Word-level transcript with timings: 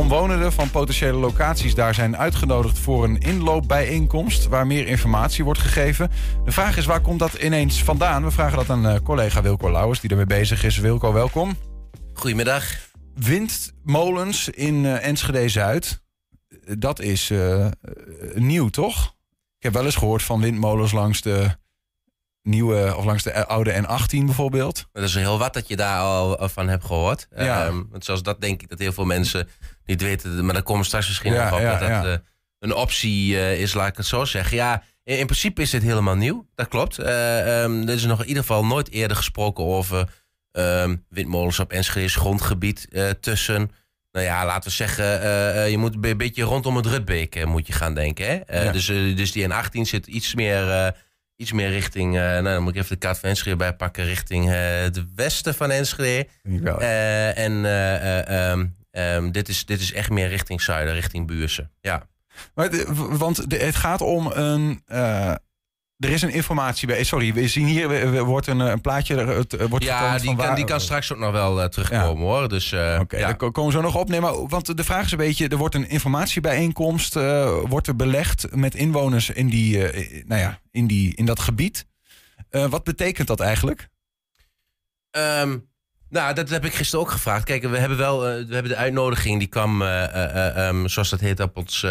omwonenden 0.00 0.52
van 0.52 0.70
potentiële 0.70 1.18
locaties 1.18 1.74
daar 1.74 1.94
zijn 1.94 2.16
uitgenodigd 2.16 2.78
voor 2.78 3.04
een 3.04 3.18
inloopbijeenkomst 3.18 4.48
waar 4.48 4.66
meer 4.66 4.86
informatie 4.86 5.44
wordt 5.44 5.60
gegeven. 5.60 6.10
De 6.44 6.52
vraag 6.52 6.76
is 6.76 6.86
waar 6.86 7.00
komt 7.00 7.18
dat 7.18 7.34
ineens 7.34 7.82
vandaan? 7.82 8.24
We 8.24 8.30
vragen 8.30 8.56
dat 8.56 8.70
aan 8.70 8.86
uh, 8.86 8.94
collega 9.02 9.42
Wilco 9.42 9.70
Lauwers 9.70 10.00
die 10.00 10.10
ermee 10.10 10.26
bezig 10.26 10.64
is. 10.64 10.78
Wilco, 10.78 11.12
welkom. 11.12 11.56
Goedemiddag. 12.12 12.64
Windmolens 13.14 14.48
in 14.48 14.84
uh, 14.84 15.06
Enschede 15.06 15.48
Zuid. 15.48 16.02
Dat 16.78 17.00
is 17.00 17.30
uh, 17.30 17.66
nieuw, 18.34 18.68
toch? 18.68 19.14
Ik 19.56 19.62
heb 19.62 19.72
wel 19.72 19.84
eens 19.84 19.96
gehoord 19.96 20.22
van 20.22 20.40
windmolens 20.40 20.92
langs 20.92 21.20
de 21.20 21.56
nieuwe 22.50 22.96
of 22.96 23.04
langs 23.04 23.22
de 23.22 23.46
oude 23.46 23.82
N18 23.82 24.24
bijvoorbeeld. 24.24 24.86
Dat 24.92 25.04
is 25.04 25.14
heel 25.14 25.38
wat 25.38 25.54
dat 25.54 25.68
je 25.68 25.76
daar 25.76 26.00
al 26.00 26.48
van 26.48 26.68
hebt 26.68 26.84
gehoord. 26.84 27.28
Ja. 27.36 27.66
Um, 27.66 27.88
zoals 27.98 28.22
dat 28.22 28.40
denk 28.40 28.62
ik 28.62 28.68
dat 28.68 28.78
heel 28.78 28.92
veel 28.92 29.04
mensen 29.04 29.48
niet 29.84 30.02
weten. 30.02 30.44
Maar 30.44 30.54
daar 30.54 30.62
komen 30.62 30.84
straks 30.84 31.06
misschien 31.06 31.32
ja, 31.32 31.54
op. 31.54 31.60
Ja, 31.60 31.78
dat 31.78 31.88
dat 31.88 32.04
uh, 32.04 32.14
een 32.58 32.74
optie 32.74 33.32
uh, 33.32 33.60
is, 33.60 33.74
laat 33.74 33.88
ik 33.88 33.96
het 33.96 34.06
zo 34.06 34.24
zeggen. 34.24 34.56
Ja, 34.56 34.82
in, 35.04 35.18
in 35.18 35.26
principe 35.26 35.62
is 35.62 35.70
dit 35.70 35.82
helemaal 35.82 36.16
nieuw. 36.16 36.46
Dat 36.54 36.68
klopt. 36.68 36.98
Uh, 36.98 37.62
um, 37.62 37.88
er 37.88 37.94
is 37.94 38.04
nog 38.04 38.20
in 38.20 38.28
ieder 38.28 38.42
geval 38.42 38.64
nooit 38.64 38.90
eerder 38.90 39.16
gesproken 39.16 39.64
over 39.64 40.08
um, 40.52 41.04
windmolens 41.08 41.58
op 41.58 41.72
Enschede's 41.72 42.16
grondgebied 42.16 42.88
tussen... 43.20 43.70
Nou 44.12 44.26
ja, 44.26 44.46
laten 44.46 44.68
we 44.68 44.74
zeggen, 44.74 45.70
je 45.70 45.78
moet 45.78 45.96
een 46.00 46.16
beetje 46.16 46.42
rondom 46.42 46.76
het 46.76 46.86
Rutbeek 46.86 47.44
moet 47.44 47.66
je 47.66 47.72
gaan 47.72 47.94
denken. 47.94 48.42
Hè? 48.46 48.72
Dus, 48.72 48.86
dus 48.86 49.32
die 49.32 49.48
N18 49.48 49.80
zit 49.80 50.06
iets 50.06 50.34
meer 50.34 50.94
iets 51.40 51.52
meer 51.52 51.70
richting, 51.70 52.14
uh, 52.14 52.20
nou 52.20 52.42
dan 52.42 52.62
moet 52.62 52.74
ik 52.74 52.78
even 52.78 52.94
de 52.94 53.06
kaart 53.06 53.18
van 53.18 53.28
Enschede 53.28 53.56
bijpakken, 53.56 54.04
richting 54.04 54.48
uh, 54.48 54.54
het 54.80 55.14
westen 55.14 55.54
van 55.54 55.70
Enschede. 55.70 56.28
Uh, 56.44 57.38
en 57.38 57.52
um, 58.34 58.74
um, 58.90 59.32
dit, 59.32 59.48
is, 59.48 59.64
dit 59.64 59.80
is 59.80 59.92
echt 59.92 60.10
meer 60.10 60.28
richting 60.28 60.62
zuiden, 60.62 60.94
richting 60.94 61.26
Buurse. 61.26 61.68
Ja. 61.80 62.06
Maar 62.54 62.70
de, 62.70 62.86
want 62.94 63.50
de, 63.50 63.56
het 63.56 63.76
gaat 63.76 64.00
om 64.00 64.26
een 64.26 64.82
er 66.00 66.10
is 66.10 66.22
een 66.22 66.30
informatie 66.30 66.86
bij. 66.86 67.04
Sorry, 67.04 67.32
we 67.32 67.48
zien 67.48 67.66
hier 67.66 67.90
er 67.90 68.24
wordt 68.24 68.46
een, 68.46 68.58
een 68.58 68.80
plaatje. 68.80 69.16
Het 69.16 69.68
wordt 69.68 69.84
ja, 69.84 70.18
die, 70.18 70.36
kan, 70.36 70.54
die 70.54 70.64
kan 70.64 70.80
straks 70.80 71.12
ook 71.12 71.18
nog 71.18 71.32
wel 71.32 71.60
uh, 71.60 71.64
terugkomen 71.64 72.26
hoor. 72.26 72.48
Dus, 72.48 72.72
uh, 72.72 72.80
Oké, 72.92 73.00
okay, 73.00 73.20
ja. 73.20 73.26
daar 73.26 73.36
komen 73.36 73.64
we 73.64 73.72
zo 73.72 73.80
nog 73.80 73.96
op. 73.96 74.08
Nee, 74.08 74.20
maar, 74.20 74.46
want 74.46 74.76
de 74.76 74.84
vraag 74.84 75.04
is 75.04 75.12
een 75.12 75.18
beetje: 75.18 75.48
er 75.48 75.56
wordt 75.56 75.74
een 75.74 75.88
informatiebijeenkomst 75.88 77.16
uh, 77.16 77.58
wordt 77.68 77.86
er 77.86 77.96
belegd 77.96 78.54
met 78.54 78.74
inwoners 78.74 79.30
in, 79.30 79.48
die, 79.48 79.78
nou 80.24 80.40
ja, 80.40 80.60
in, 80.70 80.86
die, 80.86 81.16
in 81.16 81.24
dat 81.24 81.40
gebied. 81.40 81.86
wat 82.50 82.84
betekent 82.84 83.26
dat 83.26 83.40
eigenlijk? 83.40 83.88
Um, 85.10 85.68
nou, 86.08 86.34
dat 86.34 86.48
heb 86.48 86.64
ik 86.64 86.74
gisteren 86.74 87.04
ook 87.04 87.10
gevraagd. 87.10 87.44
Kijk, 87.44 87.62
we 87.62 87.78
hebben 87.78 87.98
wel 87.98 88.20
we 88.20 88.54
hebben 88.54 88.68
de 88.68 88.76
uitnodiging, 88.76 89.38
die 89.38 89.48
kwam, 89.48 89.82
um, 89.82 90.88
zoals 90.88 91.10
dat 91.10 91.20
heet, 91.20 91.40
op 91.40 91.56
ons 91.56 91.86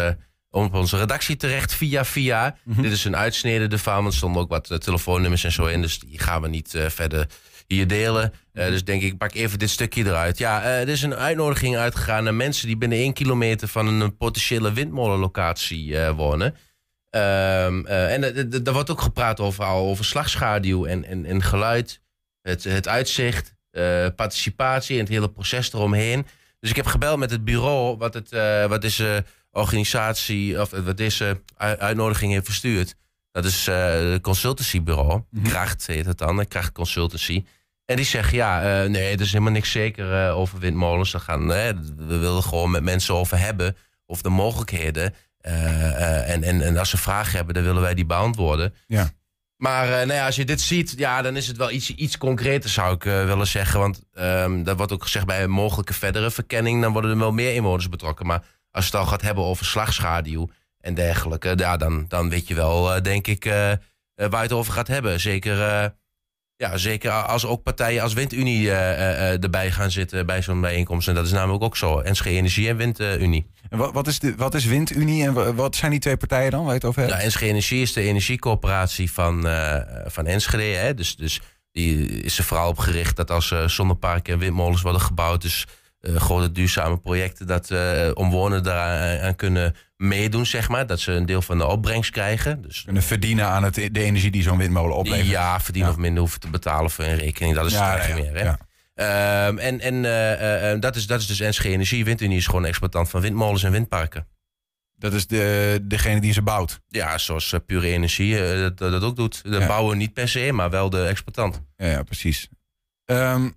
op 0.50 0.74
onze 0.74 0.96
redactie 0.96 1.36
terecht 1.36 1.74
via 1.74 2.04
via. 2.04 2.56
Mhm. 2.64 2.82
Dit 2.82 2.92
is 2.92 3.04
een 3.04 3.16
uitsnede 3.16 3.68
ervan. 3.68 4.06
Er 4.06 4.14
stonden 4.14 4.42
ook 4.42 4.48
wat 4.48 4.70
uh, 4.70 4.78
telefoonnummers 4.78 5.44
en 5.44 5.52
zo 5.52 5.66
in. 5.66 5.82
Dus 5.82 5.98
die 5.98 6.18
gaan 6.18 6.42
we 6.42 6.48
niet 6.48 6.74
uh, 6.74 6.86
verder 6.88 7.26
hier 7.66 7.86
delen. 7.86 8.32
Uh, 8.52 8.66
dus 8.66 8.84
denk 8.84 9.02
ik, 9.02 9.18
pak 9.18 9.34
even 9.34 9.58
dit 9.58 9.70
stukje 9.70 10.04
eruit. 10.04 10.38
Ja, 10.38 10.62
er 10.62 10.88
is 10.88 11.02
een 11.02 11.14
uitnodiging 11.14 11.76
uitgegaan 11.76 12.24
naar 12.24 12.34
mensen 12.34 12.66
die 12.66 12.76
binnen 12.76 12.98
één 12.98 13.12
kilometer 13.12 13.68
van 13.68 13.86
een 13.86 14.16
potentiële 14.16 14.72
windmolenlocatie 14.72 15.98
wonen. 15.98 16.46
Um, 16.46 17.86
en 17.86 18.22
er 18.64 18.72
wordt 18.72 18.90
ook 18.90 19.00
gepraat 19.00 19.40
over, 19.40 19.64
over 19.64 20.04
slagschaduw 20.04 20.86
en, 20.86 21.04
en, 21.04 21.24
en 21.24 21.42
geluid, 21.42 22.00
het, 22.42 22.64
het 22.64 22.88
uitzicht, 22.88 23.54
participatie 24.16 24.94
en 24.94 25.02
het 25.02 25.12
hele 25.12 25.30
proces 25.30 25.72
eromheen. 25.72 26.26
Dus 26.60 26.70
ik 26.70 26.76
heb 26.76 26.86
gebeld 26.86 27.18
met 27.18 27.30
het 27.30 27.44
bureau, 27.44 27.96
wat, 27.96 28.14
het, 28.14 28.30
wat 28.68 28.84
is 28.84 29.02
organisatie, 29.50 30.60
of 30.60 30.70
wat 30.70 30.96
deze 30.96 31.42
uitnodiging 31.56 32.32
heeft 32.32 32.44
verstuurd. 32.44 32.94
Dat 33.32 33.44
is 33.44 33.68
uh, 33.68 33.92
het 34.12 34.22
consultancybureau. 34.22 35.22
Mm 35.30 35.42
Kracht 35.42 35.86
heet 35.86 36.06
het 36.06 36.18
dan, 36.18 36.48
Kracht 36.48 36.72
Consultancy. 36.72 37.44
En 37.84 37.96
die 37.96 38.04
zeggen, 38.04 38.36
ja, 38.36 38.82
uh, 38.82 38.90
nee, 38.90 39.14
er 39.14 39.20
is 39.20 39.32
helemaal 39.32 39.52
niks 39.52 39.70
zeker 39.70 40.26
uh, 40.26 40.36
over 40.36 40.58
windmolens. 40.58 41.14
Gaan, 41.16 41.46
we 41.46 42.18
willen 42.18 42.42
gewoon 42.42 42.70
met 42.70 42.82
mensen 42.82 43.14
over 43.14 43.38
hebben. 43.38 43.76
Of 44.06 44.22
de 44.22 44.28
mogelijkheden. 44.28 45.14
en, 45.40 46.42
en, 46.42 46.62
en 46.62 46.76
als 46.76 46.90
ze 46.90 46.96
vragen 46.96 47.36
hebben, 47.36 47.54
dan 47.54 47.64
willen 47.64 47.82
wij 47.82 47.94
die 47.94 48.06
beantwoorden. 48.06 48.74
Ja. 48.86 49.10
Maar 49.56 49.86
nou 49.86 50.12
ja, 50.12 50.26
als 50.26 50.36
je 50.36 50.44
dit 50.44 50.60
ziet, 50.60 50.94
ja, 50.96 51.22
dan 51.22 51.36
is 51.36 51.46
het 51.46 51.56
wel 51.56 51.70
iets, 51.70 51.94
iets 51.94 52.18
concreter, 52.18 52.70
zou 52.70 52.94
ik 52.94 53.02
willen 53.02 53.46
zeggen. 53.46 53.80
Want 53.80 54.02
um, 54.12 54.64
dat 54.64 54.76
wordt 54.76 54.92
ook 54.92 55.02
gezegd 55.02 55.26
bij 55.26 55.42
een 55.42 55.50
mogelijke 55.50 55.94
verdere 55.94 56.30
verkenning. 56.30 56.82
Dan 56.82 56.92
worden 56.92 57.10
er 57.10 57.18
wel 57.18 57.32
meer 57.32 57.54
inwoners 57.54 57.88
betrokken. 57.88 58.26
Maar 58.26 58.42
als 58.70 58.84
je 58.84 58.90
het 58.90 59.00
al 59.00 59.06
gaat 59.06 59.22
hebben 59.22 59.44
over 59.44 59.66
slagschaduw 59.66 60.50
en 60.80 60.94
dergelijke, 60.94 61.52
ja, 61.56 61.76
dan, 61.76 62.04
dan 62.08 62.28
weet 62.28 62.48
je 62.48 62.54
wel, 62.54 62.96
uh, 62.96 63.02
denk 63.02 63.26
ik, 63.26 63.44
uh, 63.44 63.52
waar 64.14 64.30
je 64.30 64.36
het 64.36 64.52
over 64.52 64.72
gaat 64.72 64.88
hebben. 64.88 65.20
Zeker, 65.20 65.56
ja, 66.56 66.76
zeker 66.76 67.10
als 67.10 67.46
ook 67.46 67.62
partijen 67.62 68.02
als 68.02 68.12
Windunie 68.12 68.70
erbij 68.72 69.70
gaan 69.70 69.90
zitten 69.90 70.26
bij 70.26 70.42
zo'n 70.42 70.60
bijeenkomst. 70.60 71.08
En 71.08 71.14
dat 71.14 71.26
is 71.26 71.32
namelijk 71.32 71.64
ook 71.64 71.76
zo. 71.76 72.02
NSG 72.04 72.26
Energie 72.26 72.68
en 72.68 72.76
Windunie. 72.76 73.50
En 73.68 73.78
wat, 73.78 73.92
wat, 73.92 74.06
is 74.06 74.18
de, 74.18 74.34
wat 74.36 74.54
is 74.54 74.64
Windunie 74.64 75.24
en 75.24 75.54
wat 75.54 75.76
zijn 75.76 75.90
die 75.90 76.00
twee 76.00 76.16
partijen 76.16 76.50
dan 76.50 76.60
waar 76.60 76.68
je 76.68 76.74
het 76.74 76.84
over 76.84 77.02
hebt? 77.02 77.22
Ja, 77.22 77.26
NSG 77.26 77.40
Energie 77.40 77.82
is 77.82 77.92
de 77.92 78.00
energiecoöperatie 78.00 79.12
van, 79.12 79.46
van 80.06 80.26
Enschede. 80.26 80.78
Hè? 80.78 80.94
Dus, 80.94 81.16
dus 81.16 81.40
die 81.72 82.06
is 82.08 82.38
er 82.38 82.44
vooral 82.44 82.68
op 82.68 82.78
gericht 82.78 83.16
dat 83.16 83.30
als 83.30 83.54
zonneparken 83.66 84.32
en 84.32 84.38
windmolens 84.38 84.82
worden 84.82 85.00
gebouwd... 85.00 85.42
Dus 85.42 85.66
grote 86.00 86.52
duurzame 86.52 86.98
projecten 86.98 87.46
dat 87.46 87.70
uh, 87.70 88.10
omwonenden 88.14 88.62
daar 88.62 89.20
aan 89.20 89.36
kunnen 89.36 89.74
meedoen, 89.96 90.46
zeg 90.46 90.68
maar. 90.68 90.86
Dat 90.86 91.00
ze 91.00 91.12
een 91.12 91.26
deel 91.26 91.42
van 91.42 91.58
de 91.58 91.66
opbrengst 91.66 92.10
krijgen. 92.10 92.62
Dus, 92.62 92.82
kunnen 92.84 93.02
verdienen 93.02 93.46
aan 93.46 93.64
het, 93.64 93.74
de 93.74 94.02
energie 94.02 94.30
die 94.30 94.42
zo'n 94.42 94.58
windmolen 94.58 94.96
oplevert. 94.96 95.26
Ja, 95.26 95.60
verdienen 95.60 95.90
of 95.90 95.96
minder 95.96 96.20
hoeven 96.20 96.40
te 96.40 96.48
betalen 96.48 96.90
voor 96.90 97.04
een 97.04 97.16
rekening. 97.16 97.54
Dat 97.54 97.66
is 97.66 97.72
ja, 97.72 97.90
het 97.90 97.98
eigenlijk 98.00 98.32
meer. 98.32 98.42
Hè? 98.44 98.50
Um, 99.46 99.58
en 99.58 99.80
en 99.80 99.94
uh, 100.74 100.80
dat, 100.80 100.96
is, 100.96 101.06
dat 101.06 101.20
is 101.20 101.26
dus 101.26 101.38
NSG 101.38 101.64
Energie. 101.64 102.04
Windunie 102.04 102.36
is 102.36 102.46
gewoon 102.46 102.64
exploitant 102.64 103.10
van 103.10 103.20
windmolens 103.20 103.62
en 103.62 103.72
windparken. 103.72 104.26
Dat 104.96 105.12
is 105.12 105.26
de, 105.26 105.78
degene 105.82 106.20
die 106.20 106.32
ze 106.32 106.42
bouwt? 106.42 106.80
Ja, 106.88 107.18
zoals 107.18 107.54
Pure 107.66 107.86
Energie 107.86 108.38
dat, 108.58 108.78
dat 108.78 109.02
ook 109.02 109.16
doet. 109.16 109.42
De 109.42 109.66
bouwen 109.66 109.98
niet 109.98 110.12
per 110.12 110.28
se, 110.28 110.52
maar 110.52 110.70
wel 110.70 110.90
de 110.90 111.04
exploitant. 111.04 111.62
Ja, 111.76 111.86
ja 111.86 112.02
precies. 112.02 112.48
Um, 113.04 113.54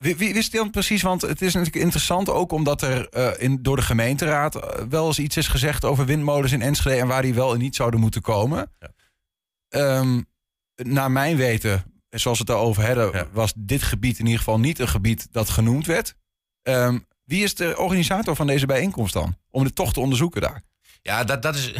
wie, 0.00 0.16
wie 0.16 0.34
wist 0.34 0.52
dan 0.52 0.70
precies? 0.70 1.02
Want 1.02 1.22
het 1.22 1.42
is 1.42 1.54
natuurlijk 1.54 1.84
interessant 1.84 2.28
ook 2.28 2.52
omdat 2.52 2.82
er 2.82 3.08
uh, 3.16 3.30
in, 3.38 3.62
door 3.62 3.76
de 3.76 3.82
gemeenteraad 3.82 4.56
uh, 4.56 4.62
wel 4.88 5.06
eens 5.06 5.18
iets 5.18 5.36
is 5.36 5.48
gezegd 5.48 5.84
over 5.84 6.06
windmolens 6.06 6.52
in 6.52 6.62
Enschede 6.62 7.00
en 7.00 7.06
waar 7.06 7.22
die 7.22 7.34
wel 7.34 7.52
en 7.52 7.58
niet 7.58 7.76
zouden 7.76 8.00
moeten 8.00 8.22
komen. 8.22 8.72
Ja. 8.78 9.98
Um, 9.98 10.26
naar 10.74 11.10
mijn 11.10 11.36
weten, 11.36 11.84
zoals 12.08 12.38
we 12.38 12.44
het 12.44 12.52
daarover 12.52 12.86
hadden, 12.86 13.12
ja. 13.12 13.26
was 13.32 13.52
dit 13.56 13.82
gebied 13.82 14.18
in 14.18 14.24
ieder 14.24 14.38
geval 14.38 14.60
niet 14.60 14.78
een 14.78 14.88
gebied 14.88 15.28
dat 15.30 15.48
genoemd 15.48 15.86
werd. 15.86 16.14
Um, 16.62 17.06
wie 17.24 17.42
is 17.42 17.54
de 17.54 17.76
organisator 17.78 18.36
van 18.36 18.46
deze 18.46 18.66
bijeenkomst 18.66 19.12
dan? 19.12 19.36
Om 19.50 19.64
het 19.64 19.74
toch 19.74 19.92
te 19.92 20.00
onderzoeken 20.00 20.40
daar. 20.40 20.62
Ja, 21.02 21.24
dat, 21.24 21.42
dat 21.42 21.54
is. 21.54 21.72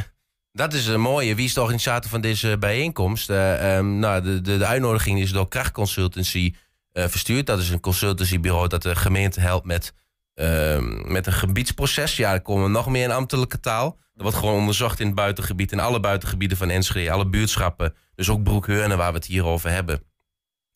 Dat 0.52 0.74
is 0.74 0.86
een 0.86 1.00
mooie. 1.00 1.34
Wie 1.34 1.44
is 1.44 1.54
de 1.54 1.60
organisator 1.60 2.10
van 2.10 2.20
deze 2.20 2.56
bijeenkomst? 2.58 3.30
Uh, 3.30 3.76
um, 3.76 3.98
nou, 3.98 4.22
de, 4.22 4.40
de, 4.40 4.58
de 4.58 4.66
uitnodiging 4.66 5.20
is 5.20 5.32
door 5.32 5.48
Krachtconsultancy 5.48 6.54
uh, 6.92 7.08
verstuurd. 7.08 7.46
Dat 7.46 7.58
is 7.58 7.70
een 7.70 7.80
consultancybureau 7.80 8.68
dat 8.68 8.82
de 8.82 8.96
gemeente 8.96 9.40
helpt 9.40 9.66
met, 9.66 9.92
uh, 10.34 10.78
met 11.04 11.26
een 11.26 11.32
gebiedsproces. 11.32 12.16
Ja, 12.16 12.32
er 12.32 12.40
komen 12.40 12.72
nog 12.72 12.88
meer 12.88 13.04
in 13.04 13.10
ambtelijke 13.10 13.60
taal. 13.60 13.98
Er 14.14 14.22
wordt 14.22 14.36
gewoon 14.36 14.54
onderzocht 14.54 15.00
in 15.00 15.06
het 15.06 15.14
buitengebied, 15.14 15.72
in 15.72 15.80
alle 15.80 16.00
buitengebieden 16.00 16.56
van 16.56 16.70
Enschede, 16.70 17.10
alle 17.10 17.28
buurtschappen. 17.28 17.94
Dus 18.14 18.28
ook 18.28 18.42
Broekheurne, 18.42 18.96
waar 18.96 19.12
we 19.12 19.18
het 19.18 19.26
hier 19.26 19.44
over 19.44 19.70
hebben. 19.70 20.02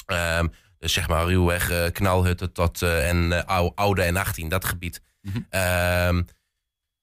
Um, 0.07 0.53
dus 0.79 0.93
zeg 0.93 1.09
maar 1.09 1.27
ruwweg, 1.27 1.71
uh, 1.71 1.85
knalhutten 1.93 2.53
tot 2.53 2.83
uh, 2.83 3.09
en 3.09 3.47
oude 3.75 4.03
en 4.03 4.17
18, 4.17 4.49
dat 4.49 4.65
gebied. 4.65 5.03
Mm 5.21 5.33
-hmm. 5.33 6.27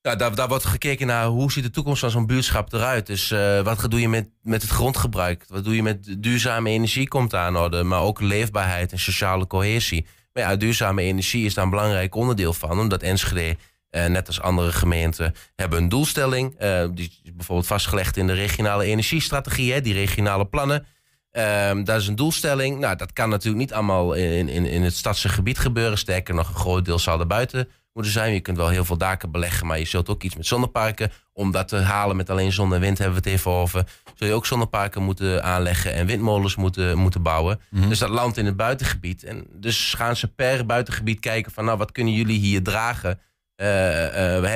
Ja, 0.01 0.15
daar, 0.15 0.35
daar 0.35 0.47
wordt 0.47 0.65
gekeken 0.65 1.07
naar 1.07 1.25
hoe 1.25 1.51
ziet 1.51 1.63
de 1.63 1.69
toekomst 1.69 1.99
van 1.99 2.11
zo'n 2.11 2.25
buurtschap 2.25 2.73
eruit. 2.73 3.07
Dus 3.07 3.31
uh, 3.31 3.61
wat 3.61 3.91
doe 3.91 4.01
je 4.01 4.09
met, 4.09 4.29
met 4.41 4.61
het 4.61 4.71
grondgebruik? 4.71 5.45
Wat 5.47 5.63
doe 5.63 5.75
je 5.75 5.83
met 5.83 6.15
duurzame 6.19 6.69
energie 6.69 7.07
komt 7.07 7.33
aan 7.33 7.57
orde, 7.57 7.83
maar 7.83 8.01
ook 8.01 8.21
leefbaarheid 8.21 8.91
en 8.91 8.99
sociale 8.99 9.47
cohesie. 9.47 10.05
Maar 10.33 10.43
ja, 10.43 10.55
duurzame 10.55 11.01
energie 11.01 11.45
is 11.45 11.53
daar 11.53 11.63
een 11.63 11.69
belangrijk 11.69 12.15
onderdeel 12.15 12.53
van, 12.53 12.79
omdat 12.79 13.01
Enschede, 13.01 13.57
uh, 13.91 14.05
net 14.05 14.27
als 14.27 14.41
andere 14.41 14.71
gemeenten, 14.71 15.33
hebben 15.55 15.79
een 15.79 15.89
doelstelling. 15.89 16.61
Uh, 16.61 16.85
die 16.93 17.19
is 17.23 17.33
bijvoorbeeld 17.33 17.67
vastgelegd 17.67 18.17
in 18.17 18.27
de 18.27 18.33
regionale 18.33 18.83
energiestrategie, 18.83 19.73
hè, 19.73 19.81
die 19.81 19.93
regionale 19.93 20.45
plannen. 20.45 20.85
Um, 21.31 21.83
dat 21.83 22.01
is 22.01 22.07
een 22.07 22.15
doelstelling. 22.15 22.79
Nou, 22.79 22.95
dat 22.95 23.13
kan 23.13 23.29
natuurlijk 23.29 23.61
niet 23.61 23.73
allemaal 23.73 24.13
in, 24.13 24.49
in, 24.49 24.65
in 24.65 24.83
het 24.83 24.95
stadse 24.95 25.29
gebied 25.29 25.59
gebeuren. 25.59 25.97
Sterker 25.97 26.33
nog, 26.33 26.49
een 26.49 26.55
groot 26.55 26.85
deel 26.85 26.99
zal 26.99 27.19
er 27.19 27.27
buiten 27.27 27.69
moeten 27.93 28.11
zijn. 28.11 28.33
Je 28.33 28.39
kunt 28.39 28.57
wel 28.57 28.69
heel 28.69 28.85
veel 28.85 28.97
daken 28.97 29.31
beleggen, 29.31 29.67
maar 29.67 29.79
je 29.79 29.85
zult 29.85 30.09
ook 30.09 30.23
iets 30.23 30.35
met 30.35 30.45
zonneparken. 30.45 31.11
Om 31.33 31.51
dat 31.51 31.67
te 31.67 31.77
halen 31.77 32.15
met 32.15 32.29
alleen 32.29 32.51
zon 32.51 32.73
en 32.73 32.79
wind 32.79 32.97
hebben 32.97 33.21
we 33.21 33.29
het 33.29 33.37
even 33.37 33.51
over. 33.51 33.83
Zul 34.15 34.27
je 34.27 34.33
ook 34.33 34.45
zonneparken 34.45 35.03
moeten 35.03 35.43
aanleggen 35.43 35.93
en 35.93 36.05
windmolens 36.05 36.55
moeten, 36.55 36.97
moeten 36.97 37.21
bouwen. 37.21 37.59
Mm 37.69 37.79
-hmm. 37.79 37.89
Dus 37.89 37.99
dat 37.99 38.09
landt 38.09 38.37
in 38.37 38.45
het 38.45 38.55
buitengebied. 38.55 39.23
En 39.23 39.45
dus 39.53 39.93
gaan 39.93 40.15
ze 40.15 40.27
per 40.27 40.65
buitengebied 40.65 41.19
kijken 41.19 41.51
van 41.51 41.65
nou 41.65 41.77
wat 41.77 41.91
kunnen 41.91 42.13
jullie 42.13 42.39
hier 42.39 42.63
dragen. 42.63 43.19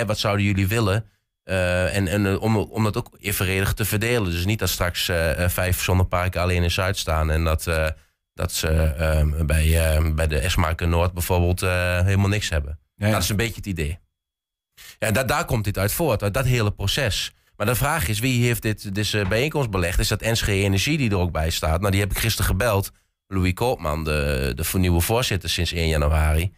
wat 0.05 0.17
zouden 0.17 0.45
jullie 0.45 0.67
willen? 0.67 1.05
en 1.43 2.07
en 2.07 2.39
om, 2.39 2.57
om 2.57 2.83
dat 2.83 2.97
ook 2.97 3.17
evenredig 3.19 3.73
te 3.73 3.85
verdelen. 3.85 4.31
Dus 4.31 4.45
niet 4.45 4.59
dat 4.59 4.69
straks 4.69 5.11
vijf 5.47 5.83
zonneparken 5.83 6.41
alleen 6.41 6.63
in 6.63 6.71
Zuid 6.71 6.97
staan 6.97 7.31
en 7.31 7.43
dat, 7.43 7.69
dat 8.33 8.51
ze 8.51 8.67
ehm, 8.67 9.45
bij, 9.45 9.99
bij 10.15 10.27
de 10.27 10.39
Esmarken 10.39 10.89
Noord 10.89 11.13
bijvoorbeeld 11.13 11.61
helemaal 12.05 12.27
niks 12.27 12.49
hebben. 12.49 12.79
Dat 12.95 13.21
is 13.21 13.30
een 13.30 13.36
beetje 13.36 13.56
het 13.56 13.65
idee. 13.65 14.00
Ja, 15.00 15.07
en 15.12 15.27
daar 15.27 15.45
komt 15.45 15.63
dit 15.63 15.77
uit 15.77 15.92
voort, 15.92 16.24
uit 16.24 16.33
dat 16.33 16.45
hele 16.45 16.71
proces. 16.71 17.33
Maar 17.57 17.65
de 17.65 17.75
vraag 17.75 18.07
is, 18.07 18.19
wie 18.19 18.45
heeft 18.45 18.62
dit, 18.62 18.95
deze 18.95 19.25
bijeenkomst 19.30 19.69
belegd? 19.69 20.00
Is 20.00 20.07
dat 20.07 20.21
NSG 20.21 20.47
Energie 20.47 20.97
die 20.97 21.09
er 21.09 21.18
ook 21.18 21.31
bij 21.31 21.50
staat? 21.50 21.80
Nou, 21.80 21.92
die 21.92 22.00
heb 22.00 22.12
ik 22.12 22.18
gisteren 22.18 22.50
gebeld. 22.50 22.92
Louis 23.27 23.53
Koopman, 23.53 24.03
de, 24.03 24.51
de 24.56 24.80
nieuwe 24.80 25.01
voorzitter 25.01 25.50
sinds 25.50 25.71
1 25.71 25.88
januari. 25.88 26.53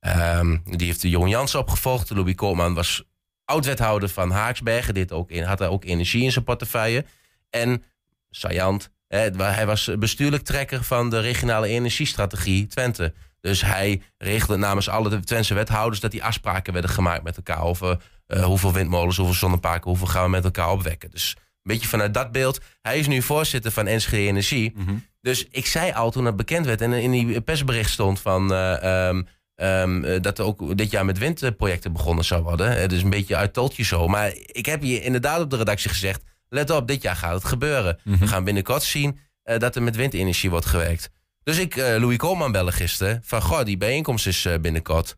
Um, 0.00 0.62
die 0.64 0.86
heeft 0.86 1.02
de 1.02 1.08
Jon 1.08 1.28
Jans 1.28 1.54
opgevolgd. 1.54 2.10
Louis 2.10 2.34
Koopman 2.34 2.74
was 2.74 3.04
oud-wethouder 3.44 4.08
van 4.08 4.30
Haaksbergen. 4.30 4.94
Dit 4.94 5.12
ook 5.12 5.30
in, 5.30 5.42
had 5.42 5.58
hij 5.58 5.68
ook 5.68 5.84
energie 5.84 6.22
in 6.22 6.32
zijn 6.32 6.44
portefeuille. 6.44 7.04
En, 7.50 7.82
saillant, 8.30 8.90
hij 9.08 9.66
was 9.66 9.90
bestuurlijk 9.98 10.42
trekker 10.42 10.84
van 10.84 11.10
de 11.10 11.20
regionale 11.20 11.68
energiestrategie 11.68 12.66
Twente. 12.66 13.14
Dus 13.44 13.60
hij 13.60 14.02
regelde 14.18 14.56
namens 14.56 14.88
alle 14.88 15.20
Twentse 15.20 15.54
wethouders 15.54 16.00
dat 16.00 16.10
die 16.10 16.24
afspraken 16.24 16.72
werden 16.72 16.90
gemaakt 16.90 17.22
met 17.22 17.36
elkaar 17.36 17.62
over 17.62 18.00
uh, 18.28 18.44
hoeveel 18.44 18.72
windmolens, 18.72 19.16
hoeveel 19.16 19.34
zonneparken, 19.34 19.90
hoeveel 19.90 20.06
gaan 20.06 20.24
we 20.24 20.30
met 20.30 20.44
elkaar 20.44 20.70
opwekken. 20.70 21.10
Dus 21.10 21.34
een 21.36 21.72
beetje 21.72 21.88
vanuit 21.88 22.14
dat 22.14 22.32
beeld. 22.32 22.60
Hij 22.82 22.98
is 22.98 23.06
nu 23.06 23.22
voorzitter 23.22 23.70
van 23.70 23.84
NSG 23.84 24.12
Energie. 24.12 24.72
Mhm. 24.76 24.94
Dus 25.20 25.46
ik 25.50 25.66
zei 25.66 25.92
al 25.92 26.10
toen 26.10 26.24
het 26.24 26.36
bekend 26.36 26.66
werd 26.66 26.80
en 26.80 26.92
in 26.92 27.10
die 27.10 27.40
persbericht 27.40 27.90
stond 27.90 28.20
van 28.20 28.52
uh, 28.52 29.08
um, 29.08 29.26
um, 29.56 30.22
dat 30.22 30.38
er 30.38 30.44
ook 30.44 30.76
dit 30.76 30.90
jaar 30.90 31.04
met 31.04 31.18
windprojecten 31.18 31.92
begonnen 31.92 32.24
zou 32.24 32.42
worden. 32.42 32.80
Het 32.80 32.92
is 32.92 33.02
een 33.02 33.10
beetje 33.10 33.36
uit 33.36 33.52
toltje 33.52 33.84
zo. 33.84 34.08
Maar 34.08 34.32
ik 34.46 34.66
heb 34.66 34.82
je 34.82 35.00
inderdaad 35.00 35.40
op 35.40 35.50
de 35.50 35.56
redactie 35.56 35.90
gezegd: 35.90 36.22
let 36.48 36.70
op, 36.70 36.88
dit 36.88 37.02
jaar 37.02 37.16
gaat 37.16 37.34
het 37.34 37.44
gebeuren. 37.44 37.98
Mhm. 38.04 38.18
We 38.18 38.26
gaan 38.26 38.44
binnenkort 38.44 38.82
zien 38.82 39.18
uh, 39.44 39.58
dat 39.58 39.76
er 39.76 39.82
met 39.82 39.96
windenergie 39.96 40.50
wordt 40.50 40.66
gewerkt. 40.66 41.10
Dus 41.44 41.58
ik 41.58 41.76
uh, 41.76 41.84
Louis 41.84 42.16
Koolman 42.16 42.52
bellen 42.52 42.72
gisteren 42.72 43.20
van 43.24 43.42
goh, 43.42 43.64
die 43.64 43.76
bijeenkomst 43.76 44.26
is 44.26 44.48
binnenkort. 44.60 45.16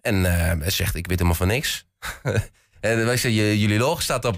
En 0.00 0.24
hij 0.24 0.70
zegt: 0.70 0.94
ik 0.94 1.06
weet 1.06 1.18
helemaal 1.18 1.34
van 1.34 1.46
niks. 1.46 1.84
en 2.80 3.04
wij 3.04 3.16
zeggen, 3.16 3.58
jullie 3.58 3.78
logo 3.78 4.00
staat, 4.00 4.24
op, 4.24 4.36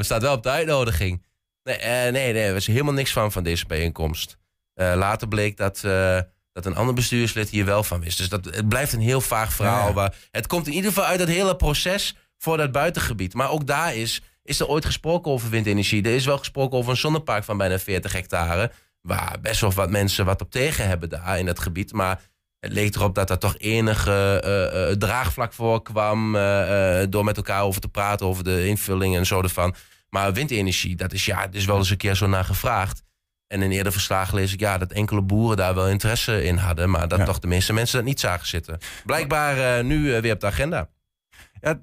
staat 0.00 0.22
wel 0.22 0.34
op 0.34 0.42
de 0.42 0.50
uitnodiging. 0.50 1.26
Nee, 1.62 2.10
nee, 2.10 2.32
nee, 2.32 2.44
er 2.44 2.52
was 2.52 2.66
helemaal 2.66 2.92
niks 2.92 3.12
van 3.12 3.32
van 3.32 3.42
deze 3.42 3.66
bijeenkomst. 3.66 4.38
Later 4.74 5.28
bleek 5.28 5.56
dat, 5.56 5.80
dat 6.52 6.66
een 6.66 6.76
ander 6.76 6.94
bestuurslid 6.94 7.48
hier 7.48 7.64
wel 7.64 7.82
van 7.82 8.00
wist. 8.00 8.18
Dus 8.18 8.28
dat, 8.28 8.44
het 8.44 8.68
blijft 8.68 8.92
een 8.92 9.00
heel 9.00 9.20
vaag 9.20 9.52
verhaal. 9.52 9.94
Ja. 9.94 10.12
het 10.30 10.46
komt 10.46 10.66
in 10.66 10.72
ieder 10.72 10.90
geval 10.90 11.04
uit 11.04 11.20
het 11.20 11.28
hele 11.28 11.56
proces 11.56 12.14
voor 12.38 12.56
dat 12.56 12.72
buitengebied. 12.72 13.34
Maar 13.34 13.50
ook 13.50 13.66
daar 13.66 13.94
is, 13.94 14.22
is 14.42 14.60
er 14.60 14.66
ooit 14.66 14.84
gesproken 14.84 15.32
over 15.32 15.50
windenergie. 15.50 16.02
Er 16.02 16.14
is 16.14 16.24
wel 16.24 16.38
gesproken 16.38 16.78
over 16.78 16.90
een 16.90 16.96
zonnepark 16.96 17.44
van 17.44 17.56
bijna 17.56 17.78
40 17.78 18.12
hectare. 18.12 18.70
Waar 19.00 19.36
best 19.40 19.60
wel 19.60 19.72
wat 19.72 19.90
mensen 19.90 20.24
wat 20.24 20.40
op 20.40 20.50
tegen 20.50 20.88
hebben 20.88 21.08
daar 21.08 21.38
in 21.38 21.46
dat 21.46 21.58
gebied. 21.58 21.92
Maar 21.92 22.20
het 22.60 22.72
leek 22.72 22.94
erop 22.94 23.14
dat 23.14 23.30
er 23.30 23.38
toch 23.38 23.58
enige 23.58 24.42
uh, 24.44 24.90
uh, 24.90 24.96
draagvlak 24.96 25.52
voor 25.52 25.82
kwam. 25.82 26.36
Uh, 26.36 27.02
door 27.08 27.24
met 27.24 27.36
elkaar 27.36 27.62
over 27.62 27.80
te 27.80 27.88
praten 27.88 28.26
over 28.26 28.44
de 28.44 28.66
invulling 28.66 29.16
en 29.16 29.26
zo 29.26 29.42
ervan. 29.42 29.74
Maar 30.08 30.32
windenergie, 30.32 30.96
dat 30.96 31.12
is 31.12 31.24
ja, 31.24 31.48
is 31.50 31.64
wel 31.64 31.76
eens 31.76 31.90
een 31.90 31.96
keer 31.96 32.14
zo 32.14 32.26
naar 32.26 32.44
gevraagd. 32.44 33.02
En 33.46 33.62
in 33.62 33.70
eerder 33.70 33.92
verslagen 33.92 34.34
lees 34.34 34.52
ik 34.52 34.60
ja, 34.60 34.78
dat 34.78 34.92
enkele 34.92 35.22
boeren 35.22 35.56
daar 35.56 35.74
wel 35.74 35.88
interesse 35.88 36.44
in 36.44 36.56
hadden. 36.56 36.90
Maar 36.90 37.08
dat 37.08 37.24
toch 37.24 37.38
de 37.38 37.46
meeste 37.46 37.72
mensen 37.72 37.96
dat 37.96 38.06
niet 38.06 38.20
zagen 38.20 38.46
zitten. 38.46 38.78
Blijkbaar 39.04 39.84
nu 39.84 40.20
weer 40.20 40.32
op 40.32 40.40
de 40.40 40.46
agenda. 40.46 40.88
Ja, 41.60 41.80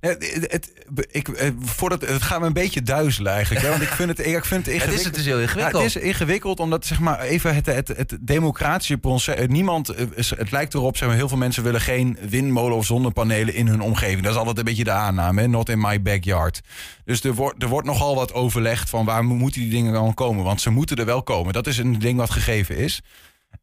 het, 0.00 0.46
het, 0.50 0.72
ik, 1.10 1.28
eh, 1.28 1.50
voordat, 1.60 2.00
het 2.00 2.22
gaat 2.22 2.40
me 2.40 2.46
een 2.46 2.52
beetje 2.52 2.82
duizelen 2.82 3.32
eigenlijk. 3.32 3.66
Want 3.66 3.82
ik 3.82 3.88
vind 3.88 4.08
het, 4.08 4.26
ik 4.26 4.44
vind 4.44 4.66
het 4.66 4.74
ingewikkeld. 4.74 4.90
het 4.90 4.98
is 4.98 5.04
het 5.04 5.14
dus 5.14 5.24
heel 5.24 5.40
ingewikkeld. 5.40 5.82
het 5.82 5.96
is 5.96 6.02
ingewikkeld 6.02 6.60
omdat 6.60 6.86
zeg 6.86 7.00
maar, 7.00 7.20
even 7.20 7.54
het, 7.54 7.66
het, 7.66 7.88
het 7.88 8.18
democratische 8.20 8.98
proces... 8.98 9.34
Eh, 9.34 9.48
niemand, 9.48 9.88
eh, 9.88 10.06
het 10.36 10.50
lijkt 10.50 10.74
erop, 10.74 10.96
zeg 10.96 11.08
maar, 11.08 11.16
heel 11.16 11.28
veel 11.28 11.36
mensen 11.36 11.62
willen 11.62 11.80
geen 11.80 12.18
windmolen 12.28 12.76
of 12.76 12.84
zonnepanelen 12.84 13.54
in 13.54 13.66
hun 13.66 13.80
omgeving. 13.80 14.22
Dat 14.22 14.32
is 14.32 14.38
altijd 14.38 14.58
een 14.58 14.64
beetje 14.64 14.84
de 14.84 14.90
aanname, 14.90 15.40
hè? 15.40 15.48
not 15.48 15.68
in 15.68 15.80
my 15.80 16.02
backyard. 16.02 16.60
Dus 17.04 17.24
er 17.24 17.34
wordt, 17.34 17.62
er 17.62 17.68
wordt 17.68 17.86
nogal 17.86 18.14
wat 18.14 18.32
overlegd 18.32 18.90
van 18.90 19.04
waar 19.04 19.24
moeten 19.24 19.60
die 19.60 19.70
dingen 19.70 19.92
dan 19.92 20.14
komen. 20.14 20.44
Want 20.44 20.60
ze 20.60 20.70
moeten 20.70 20.96
er 20.96 21.04
wel 21.04 21.22
komen. 21.22 21.52
Dat 21.52 21.66
is 21.66 21.78
een 21.78 21.98
ding 21.98 22.18
wat 22.18 22.30
gegeven 22.30 22.76
is. 22.76 23.02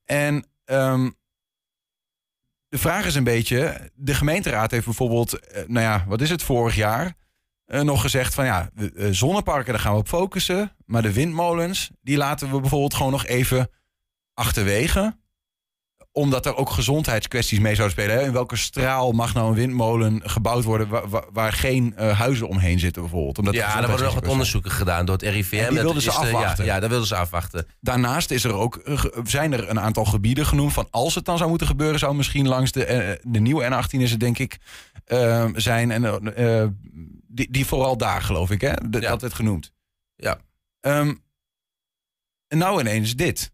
En... 0.06 0.46
Um, 0.66 1.16
de 2.74 2.80
vraag 2.80 3.06
is 3.06 3.16
een 3.16 3.24
beetje, 3.24 3.92
de 3.96 4.14
gemeenteraad 4.14 4.72
heeft 4.72 4.86
bijvoorbeeld, 4.86 5.40
eh, 5.40 5.64
nou 5.68 5.86
ja, 5.86 6.06
wat 6.08 6.22
is 6.22 6.30
het 6.30 6.44
vorig 6.44 6.76
jaar, 6.76 7.14
uh, 7.68 7.82
nog 7.82 8.02
gezegd 8.02 8.34
van 8.34 8.46
ja, 8.46 8.70
uh, 8.76 9.08
zonneparken, 9.12 9.74
daar 9.74 9.82
gaan 9.82 9.94
we 9.94 10.00
op 10.00 10.08
focussen. 10.08 10.76
Maar 10.86 11.02
de 11.02 11.14
windmolens, 11.14 11.92
die 12.02 12.18
laten 12.18 12.52
we 12.52 12.60
bijvoorbeeld 12.60 12.94
gewoon 12.94 13.12
nog 13.12 13.26
even 13.26 13.70
achterwege 14.34 15.18
omdat 16.16 16.46
er 16.46 16.56
ook 16.56 16.70
gezondheidskwesties 16.70 17.60
mee 17.60 17.76
zouden 17.76 17.98
spelen. 17.98 18.20
Hè? 18.20 18.26
In 18.26 18.32
welke 18.32 18.56
straal 18.56 19.12
mag 19.12 19.34
nou 19.34 19.48
een 19.48 19.54
windmolen 19.54 20.22
gebouwd 20.24 20.64
worden 20.64 20.88
waar, 20.88 21.26
waar 21.32 21.54
geen 21.54 21.96
uh, 22.00 22.20
huizen 22.20 22.48
omheen 22.48 22.80
zitten 22.80 23.02
bijvoorbeeld? 23.02 23.38
Omdat 23.38 23.54
ja, 23.54 23.82
er 23.82 23.88
worden 23.88 24.06
nog 24.06 24.16
wat 24.16 24.28
onderzoeken 24.28 24.72
gedaan 24.72 25.06
door 25.06 25.16
het 25.16 25.26
RIVM. 25.26 25.56
En 25.56 25.70
die 25.70 25.82
wilden 25.82 26.02
ze 26.02 26.12
afwachten. 26.12 26.66
ja, 26.66 26.74
ja, 26.74 26.80
daar 26.80 26.90
wilden 26.90 27.08
ze 27.08 27.16
afwachten. 27.16 27.68
Daarnaast 27.80 28.32
is 28.32 28.44
er 28.44 28.54
ook, 28.54 28.76
eh, 28.76 29.04
zijn 29.24 29.54
er 29.54 29.70
een 29.70 29.80
aantal 29.80 30.06
gebieden 30.06 30.46
genoemd 30.46 30.74
van 30.74 30.88
als 30.92 31.16
het 31.16 31.26
dan 31.26 31.38
zou 31.38 31.50
moeten 31.50 31.68
gebeuren, 31.68 32.00
zou 32.00 32.16
misschien 32.16 32.48
langs 32.48 32.72
de, 32.72 33.18
uh, 33.24 33.32
de 33.34 33.40
nieuwe 33.40 33.64
N18 33.64 34.00
is 34.00 34.12
het 34.12 34.20
denk 34.20 34.40
ik 34.40 34.58
uh, 35.08 35.46
zijn. 35.56 35.92
En 35.92 36.32
uh, 36.38 36.66
die, 37.28 37.52
die 37.52 37.66
vooral 37.66 37.98
daar 37.98 38.22
geloof 38.22 38.52
ik, 38.52 38.62
hè? 38.62 38.74
De, 38.90 39.02
ja. 39.02 39.10
Dat 39.10 39.22
werd 39.22 39.34
genoemd. 39.34 39.72
Ja. 40.16 40.38
Um, 40.82 41.24
en 42.48 42.58
nou 42.58 42.80
ineens 42.80 43.16
dit. 43.16 43.52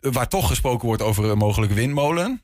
Waar 0.00 0.28
toch 0.28 0.48
gesproken 0.48 0.86
wordt 0.86 1.02
over 1.02 1.24
een 1.24 1.38
mogelijke 1.38 1.74
windmolen. 1.74 2.42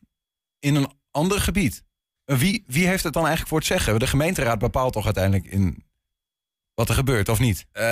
In 0.59 0.75
een 0.75 0.93
ander 1.11 1.41
gebied. 1.41 1.85
Wie, 2.25 2.65
wie 2.67 2.87
heeft 2.87 3.05
het 3.05 3.13
dan 3.13 3.23
eigenlijk 3.23 3.49
voor 3.49 3.59
het 3.59 3.67
zeggen? 3.67 3.99
De 3.99 4.07
gemeenteraad 4.07 4.59
bepaalt 4.59 4.93
toch 4.93 5.05
uiteindelijk 5.05 5.47
in 5.47 5.87
wat 6.75 6.89
er 6.89 6.95
gebeurt, 6.95 7.29
of 7.29 7.39
niet? 7.39 7.67
Uh, 7.73 7.83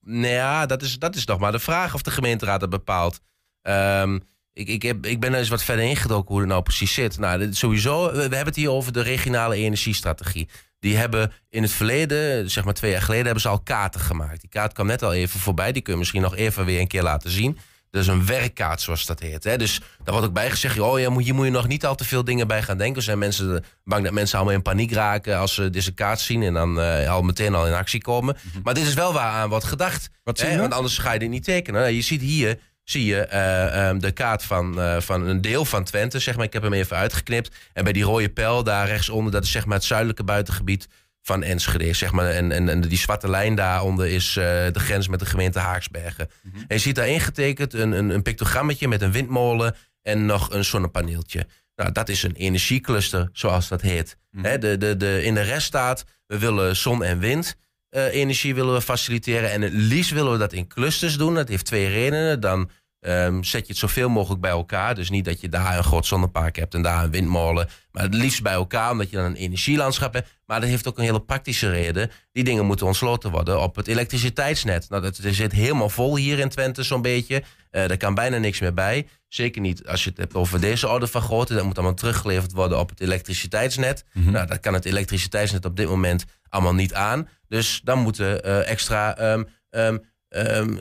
nou 0.00 0.26
ja, 0.26 0.66
dat 0.66 0.82
is, 0.82 0.98
dat 0.98 1.16
is 1.16 1.24
nog 1.24 1.38
maar 1.38 1.52
de 1.52 1.58
vraag 1.58 1.94
of 1.94 2.02
de 2.02 2.10
gemeenteraad 2.10 2.60
het 2.60 2.70
bepaalt. 2.70 3.20
Uh, 3.62 4.14
ik, 4.52 4.68
ik, 4.68 4.82
heb, 4.82 5.06
ik 5.06 5.20
ben 5.20 5.32
er 5.32 5.38
eens 5.38 5.48
wat 5.48 5.62
verder 5.62 5.84
ingedoken 5.84 6.28
hoe 6.28 6.40
het 6.40 6.48
nou 6.48 6.62
precies 6.62 6.94
zit. 6.94 7.18
Nou, 7.18 7.52
sowieso, 7.54 8.12
we 8.12 8.20
hebben 8.20 8.44
het 8.44 8.56
hier 8.56 8.70
over 8.70 8.92
de 8.92 9.00
regionale 9.00 9.56
energiestrategie. 9.56 10.48
Die 10.78 10.96
hebben 10.96 11.32
in 11.48 11.62
het 11.62 11.72
verleden, 11.72 12.50
zeg 12.50 12.64
maar 12.64 12.74
twee 12.74 12.90
jaar 12.90 13.02
geleden, 13.02 13.24
hebben 13.24 13.42
ze 13.42 13.48
al 13.48 13.60
kaarten 13.60 14.00
gemaakt. 14.00 14.40
Die 14.40 14.50
kaart 14.50 14.72
kwam 14.72 14.86
net 14.86 15.02
al 15.02 15.12
even 15.12 15.40
voorbij. 15.40 15.72
Die 15.72 15.82
kun 15.82 15.92
je 15.92 15.98
misschien 15.98 16.22
nog 16.22 16.36
even 16.36 16.64
weer 16.64 16.80
een 16.80 16.88
keer 16.88 17.02
laten 17.02 17.30
zien. 17.30 17.58
Is 17.90 18.06
een 18.06 18.26
werkkaart, 18.26 18.80
zoals 18.80 19.06
dat 19.06 19.20
heet. 19.20 19.44
Hè? 19.44 19.56
Dus 19.56 19.78
daar 19.78 20.12
wordt 20.12 20.26
ook 20.26 20.32
bij 20.32 20.50
gezegd: 20.50 20.78
oh, 20.78 21.00
ja, 21.00 21.16
hier 21.16 21.34
moet 21.34 21.44
je 21.44 21.50
nog 21.50 21.68
niet 21.68 21.86
al 21.86 21.94
te 21.94 22.04
veel 22.04 22.24
dingen 22.24 22.46
bij 22.46 22.62
gaan 22.62 22.78
denken. 22.78 22.96
Er 22.96 23.02
zijn 23.02 23.18
mensen 23.18 23.64
bang 23.84 24.04
dat 24.04 24.12
mensen 24.12 24.36
allemaal 24.36 24.56
in 24.56 24.62
paniek 24.62 24.92
raken 24.92 25.38
als 25.38 25.54
ze 25.54 25.70
deze 25.70 25.92
kaart 25.92 26.20
zien 26.20 26.42
en 26.42 26.54
dan 26.54 26.78
uh, 26.78 27.10
al 27.10 27.22
meteen 27.22 27.54
al 27.54 27.66
in 27.66 27.72
actie 27.72 28.02
komen. 28.02 28.36
Mhm. 28.42 28.62
Maar 28.62 28.74
dit 28.74 28.86
is 28.86 28.94
wel 28.94 29.12
waar 29.12 29.32
aan 29.32 29.48
wordt 29.48 29.64
gedacht. 29.64 30.10
Wat 30.24 30.40
hè? 30.40 30.58
Want 30.58 30.74
anders 30.74 30.98
ga 30.98 31.12
je 31.12 31.18
dit 31.18 31.28
niet 31.28 31.44
tekenen. 31.44 31.80
Nou, 31.80 31.92
je 31.92 32.02
ziet 32.02 32.20
hier 32.20 32.58
zie 32.84 33.04
je 33.04 33.28
uh, 33.32 33.88
um, 33.88 34.00
de 34.00 34.10
kaart 34.10 34.42
van, 34.42 34.78
uh, 34.78 35.00
van 35.00 35.26
een 35.26 35.40
deel 35.40 35.64
van 35.64 35.84
Twente. 35.84 36.18
Zeg 36.18 36.36
maar. 36.36 36.44
Ik 36.44 36.52
heb 36.52 36.62
hem 36.62 36.72
even 36.72 36.96
uitgeknipt. 36.96 37.56
En 37.72 37.84
bij 37.84 37.92
die 37.92 38.02
rode 38.02 38.28
pijl 38.28 38.62
daar 38.62 38.86
rechtsonder, 38.86 39.32
dat 39.32 39.44
is 39.44 39.50
zeg 39.50 39.66
maar 39.66 39.76
het 39.76 39.84
zuidelijke 39.84 40.24
buitengebied 40.24 40.88
van 41.22 41.42
Enschede. 41.42 41.92
Zeg 41.92 42.12
maar. 42.12 42.30
en, 42.30 42.52
en, 42.52 42.68
en 42.68 42.80
die 42.80 42.98
zwarte 42.98 43.28
lijn 43.28 43.54
daaronder 43.54 44.06
is 44.06 44.28
uh, 44.28 44.44
de 44.44 44.70
grens 44.80 45.08
met 45.08 45.18
de 45.18 45.26
gemeente 45.26 45.58
Haaksbergen. 45.58 46.30
Mm 46.42 46.50
-hmm. 46.52 46.60
En 46.60 46.76
je 46.76 46.78
ziet 46.78 46.94
daar 46.94 47.08
ingetekend 47.08 47.74
een, 47.74 47.92
een, 47.92 48.10
een 48.10 48.22
pictogrammetje 48.22 48.88
met 48.88 49.02
een 49.02 49.12
windmolen 49.12 49.76
en 50.02 50.26
nog 50.26 50.52
een 50.52 50.64
zonnepaneeltje. 50.64 51.46
Nou, 51.76 51.92
dat 51.92 52.08
is 52.08 52.22
een 52.22 52.34
energiecluster, 52.34 53.28
zoals 53.32 53.68
dat 53.68 53.80
heet. 53.80 54.16
Mm 54.30 54.44
-hmm. 54.44 54.60
de, 54.60 54.76
de, 54.78 54.96
de, 54.96 55.22
in 55.24 55.34
de 55.34 55.40
rest 55.40 55.66
staat, 55.66 56.04
we 56.26 56.38
willen 56.38 56.76
zon- 56.76 57.04
en 57.04 57.18
wind. 57.18 57.56
Uh, 57.90 58.14
energie 58.14 58.54
willen 58.54 58.74
we 58.74 58.80
faciliteren. 58.80 59.50
En 59.50 59.62
het 59.62 59.72
liefst 59.72 60.10
willen 60.10 60.32
we 60.32 60.38
dat 60.38 60.52
in 60.52 60.66
clusters 60.66 61.16
doen. 61.16 61.34
Dat 61.34 61.48
heeft 61.48 61.64
twee 61.64 61.88
redenen. 61.88 62.40
Dan 62.40 62.70
Um, 63.00 63.44
zet 63.44 63.60
je 63.60 63.72
het 63.72 63.76
zoveel 63.76 64.08
mogelijk 64.08 64.40
bij 64.40 64.50
elkaar. 64.50 64.94
Dus 64.94 65.10
niet 65.10 65.24
dat 65.24 65.40
je 65.40 65.48
daar 65.48 65.76
een 65.76 65.84
groot 65.84 66.06
zonnepark 66.06 66.56
hebt 66.56 66.74
en 66.74 66.82
daar 66.82 67.04
een 67.04 67.10
windmolen. 67.10 67.68
Maar 67.92 68.02
het 68.02 68.14
liefst 68.14 68.42
bij 68.42 68.52
elkaar, 68.52 68.90
omdat 68.90 69.10
je 69.10 69.16
dan 69.16 69.24
een 69.24 69.34
energielandschap 69.34 70.14
hebt. 70.14 70.28
Maar 70.46 70.60
dat 70.60 70.68
heeft 70.68 70.88
ook 70.88 70.98
een 70.98 71.04
hele 71.04 71.20
praktische 71.20 71.70
reden. 71.70 72.10
Die 72.32 72.44
dingen 72.44 72.66
moeten 72.66 72.86
ontsloten 72.86 73.30
worden 73.30 73.60
op 73.60 73.76
het 73.76 73.88
elektriciteitsnet. 73.88 74.88
Nou, 74.88 75.02
dat 75.02 75.18
zit 75.22 75.52
helemaal 75.52 75.88
vol 75.88 76.16
hier 76.16 76.38
in 76.38 76.48
Twente 76.48 76.82
zo'n 76.82 77.02
beetje. 77.02 77.42
Uh, 77.70 77.86
daar 77.88 77.96
kan 77.96 78.14
bijna 78.14 78.38
niks 78.38 78.60
meer 78.60 78.74
bij. 78.74 79.06
Zeker 79.28 79.60
niet 79.60 79.86
als 79.86 80.04
je 80.04 80.10
het 80.10 80.18
hebt 80.18 80.34
over 80.34 80.60
deze 80.60 80.88
orde 80.88 81.06
van 81.06 81.22
grootte. 81.22 81.54
Dat 81.54 81.64
moet 81.64 81.76
allemaal 81.78 81.96
teruggeleverd 81.96 82.52
worden 82.52 82.78
op 82.78 82.88
het 82.88 83.00
elektriciteitsnet. 83.00 84.04
Mm 84.12 84.22
-hmm. 84.22 84.32
Nou, 84.32 84.46
dat 84.46 84.60
kan 84.60 84.74
het 84.74 84.84
elektriciteitsnet 84.84 85.64
op 85.64 85.76
dit 85.76 85.88
moment 85.88 86.24
allemaal 86.48 86.74
niet 86.74 86.94
aan. 86.94 87.28
Dus 87.48 87.80
dan 87.84 87.98
moeten 87.98 88.46
uh, 88.46 88.68
extra... 88.70 89.32
Um, 89.32 89.48
um, 89.70 90.08
um, 90.30 90.80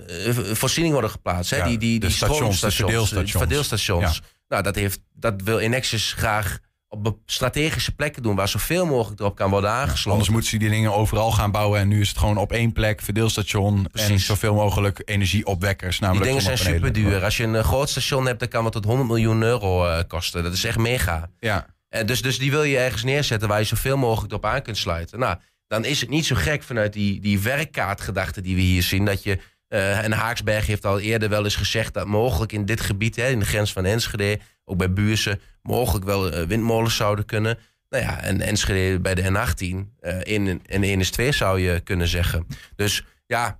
voorzieningen 0.55 0.93
worden 0.93 1.11
geplaatst. 1.11 1.51
Hè? 1.51 1.63
die, 1.63 1.77
die, 1.77 1.99
die 1.99 2.09
stations, 2.09 2.59
de 2.59 2.71
verdeelstations. 2.71 3.31
verdeelstations. 3.31 4.21
Nou, 4.47 4.63
dat, 4.63 4.75
heeft, 4.75 4.99
dat 5.13 5.41
wil 5.41 5.59
Enexis 5.59 6.13
graag 6.17 6.59
op 6.87 7.17
strategische 7.25 7.95
plekken 7.95 8.23
doen 8.23 8.35
waar 8.35 8.47
zoveel 8.47 8.85
mogelijk 8.85 9.19
erop 9.19 9.35
kan 9.35 9.49
worden 9.49 9.69
aangesloten. 9.69 10.11
Anders 10.11 10.29
moeten 10.29 10.49
ze 10.49 10.57
die 10.57 10.69
dingen 10.69 10.93
overal 10.93 11.31
gaan 11.31 11.51
bouwen 11.51 11.79
en 11.79 11.87
nu 11.87 12.01
is 12.01 12.09
het 12.09 12.17
gewoon 12.17 12.37
op 12.37 12.51
één 12.51 12.71
plek, 12.71 13.01
verdeelstation 13.01 13.87
en 13.93 14.19
zoveel 14.19 14.53
mogelijk 14.53 15.01
energieopwekkers. 15.05 15.99
Namelijk 15.99 16.25
die 16.25 16.35
dingen 16.35 16.57
zijn 16.57 16.73
super 16.73 16.93
duur. 16.93 17.23
Als 17.23 17.37
je 17.37 17.43
een 17.43 17.63
groot 17.63 17.89
station 17.89 18.25
hebt, 18.25 18.39
dan 18.39 18.47
kan 18.47 18.63
het 18.63 18.73
tot 18.73 18.85
100 18.85 19.07
miljoen 19.07 19.41
euro 19.41 20.03
kosten. 20.07 20.43
Dat 20.43 20.53
is 20.53 20.63
echt 20.63 20.77
mega. 20.77 21.29
Ja. 21.39 21.65
Uh, 21.89 22.05
dus, 22.05 22.21
dus 22.21 22.39
die 22.39 22.51
wil 22.51 22.63
je 22.63 22.77
ergens 22.77 23.03
neerzetten 23.03 23.47
waar 23.47 23.59
je 23.59 23.65
zoveel 23.65 23.97
mogelijk 23.97 24.33
op 24.33 24.45
aan 24.45 24.61
kunt 24.61 24.77
sluiten. 24.77 25.19
Nou, 25.19 25.37
dan 25.69 25.85
is 25.85 26.01
het 26.01 26.09
niet 26.09 26.25
zo 26.25 26.35
gek 26.35 26.63
vanuit 26.63 26.93
die, 26.93 27.19
die 27.19 27.39
werkkaartgedachte 27.39 28.41
die 28.41 28.55
we 28.55 28.61
hier 28.61 28.83
zien. 28.83 29.05
Dat 29.05 29.23
je, 29.23 29.39
uh, 29.69 30.03
en 30.03 30.11
Haaksberg 30.11 30.67
heeft 30.67 30.85
al 30.85 30.99
eerder 30.99 31.29
wel 31.29 31.43
eens 31.43 31.55
gezegd 31.55 31.93
dat 31.93 32.07
mogelijk 32.07 32.51
in 32.51 32.65
dit 32.65 32.81
gebied, 32.81 33.15
hè, 33.15 33.27
in 33.27 33.39
de 33.39 33.45
grens 33.45 33.73
van 33.73 33.85
Enschede, 33.85 34.39
ook 34.65 34.77
bij 34.77 34.93
Buurse, 34.93 35.39
mogelijk 35.61 36.05
wel 36.05 36.33
uh, 36.33 36.43
windmolens 36.43 36.95
zouden 36.95 37.25
kunnen. 37.25 37.57
Nou 37.89 38.03
ja, 38.03 38.21
en 38.21 38.41
Enschede 38.41 38.99
bij 38.99 39.15
de 39.15 39.23
N18, 39.23 39.65
uh, 39.65 40.19
in, 40.23 40.61
en 40.65 40.83
1 40.83 40.99
is 40.99 41.11
2 41.11 41.31
zou 41.31 41.59
je 41.59 41.79
kunnen 41.79 42.07
zeggen. 42.07 42.47
Dus 42.75 43.03
ja. 43.25 43.59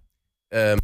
Um, 0.54 0.78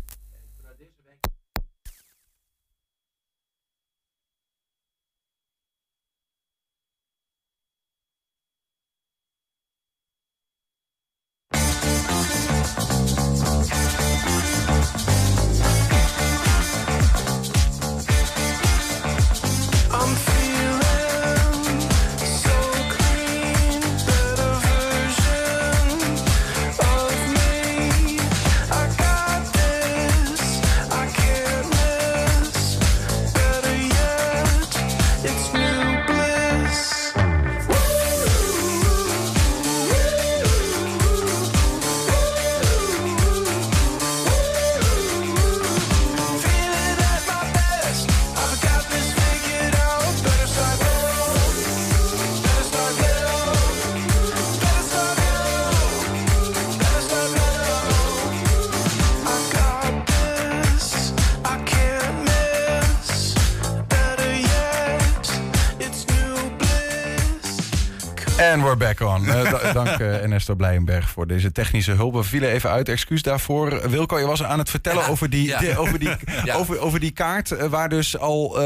uh, 70.45 70.51
Ernesto 70.51 70.55
Blijenberg 70.55 71.09
voor 71.09 71.27
deze 71.27 71.51
technische 71.51 71.91
hulp. 71.91 72.13
We 72.13 72.23
vielen 72.23 72.49
even 72.49 72.69
uit, 72.69 72.89
excuus 72.89 73.21
daarvoor. 73.21 73.89
Wilco, 73.89 74.19
je 74.19 74.25
was 74.25 74.43
aan 74.43 74.59
het 74.59 74.69
vertellen 74.69 75.03
ja, 75.03 75.09
over, 75.09 75.29
die, 75.29 75.47
ja. 75.47 75.59
de, 75.59 75.77
over, 75.77 75.99
die, 75.99 76.09
ja. 76.45 76.55
over, 76.55 76.79
over 76.79 76.99
die 76.99 77.11
kaart... 77.11 77.51
Uh, 77.51 77.65
waar 77.65 77.89
dus 77.89 78.17
al 78.17 78.59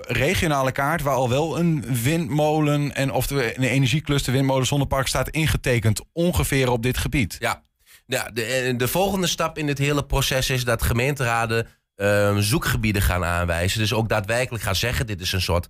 regionale 0.00 0.72
kaart... 0.72 1.02
waar 1.02 1.14
al 1.14 1.28
wel 1.28 1.58
een 1.58 1.84
windmolen... 2.02 2.94
en 2.94 3.12
of 3.12 3.30
een 3.30 3.62
energiecluster 3.62 4.32
windmolen 4.32 4.66
zonnepark 4.66 5.06
staat 5.06 5.28
ingetekend... 5.28 6.00
ongeveer 6.12 6.70
op 6.70 6.82
dit 6.82 6.98
gebied. 6.98 7.36
Ja, 7.38 7.62
ja 8.06 8.30
de, 8.32 8.74
de 8.76 8.88
volgende 8.88 9.26
stap 9.26 9.58
in 9.58 9.66
dit 9.66 9.78
hele 9.78 10.04
proces 10.04 10.50
is 10.50 10.64
dat 10.64 10.82
gemeenteraden... 10.82 11.66
Um, 11.98 12.42
zoekgebieden 12.42 13.02
gaan 13.02 13.24
aanwijzen. 13.24 13.78
Dus 13.78 13.92
ook 13.92 14.08
daadwerkelijk 14.08 14.64
gaan 14.64 14.76
zeggen: 14.76 15.06
dit 15.06 15.20
is 15.20 15.32
een 15.32 15.40
soort 15.40 15.68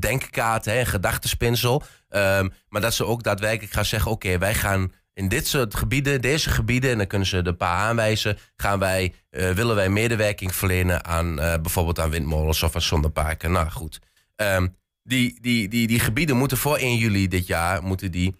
denkkaart, 0.00 0.64
hè, 0.64 0.78
een 0.78 0.86
gedachtespinsel. 0.86 1.82
Um, 2.10 2.52
maar 2.68 2.80
dat 2.80 2.94
ze 2.94 3.04
ook 3.04 3.22
daadwerkelijk 3.22 3.72
gaan 3.72 3.84
zeggen: 3.84 4.10
oké, 4.10 4.38
wij 4.38 4.54
gaan 4.54 4.92
in 5.14 5.28
dit 5.28 5.46
soort 5.46 5.74
gebieden, 5.74 6.20
deze 6.20 6.50
gebieden, 6.50 6.90
en 6.90 6.98
dan 6.98 7.06
kunnen 7.06 7.28
ze 7.28 7.46
een 7.46 7.56
paar 7.56 7.76
aanwijzen, 7.76 8.38
gaan 8.56 8.78
wij, 8.78 9.14
uh, 9.30 9.50
willen 9.50 9.76
wij 9.76 9.88
medewerking 9.88 10.54
verlenen 10.54 11.04
aan 11.04 11.40
uh, 11.40 11.54
bijvoorbeeld 11.62 11.98
aan 11.98 12.10
windmolens 12.10 12.62
of 12.62 12.74
aan 12.74 12.82
zonneparken. 12.82 13.52
Nou 13.52 13.70
goed. 13.70 13.98
Um, 14.36 14.76
die, 15.02 15.38
die, 15.40 15.68
die, 15.68 15.86
die 15.86 16.00
gebieden 16.00 16.36
moeten 16.36 16.56
voor 16.56 16.76
1 16.76 16.96
juli 16.96 17.28
dit 17.28 17.46
jaar 17.46 17.82
moeten 17.82 18.10
die 18.10 18.34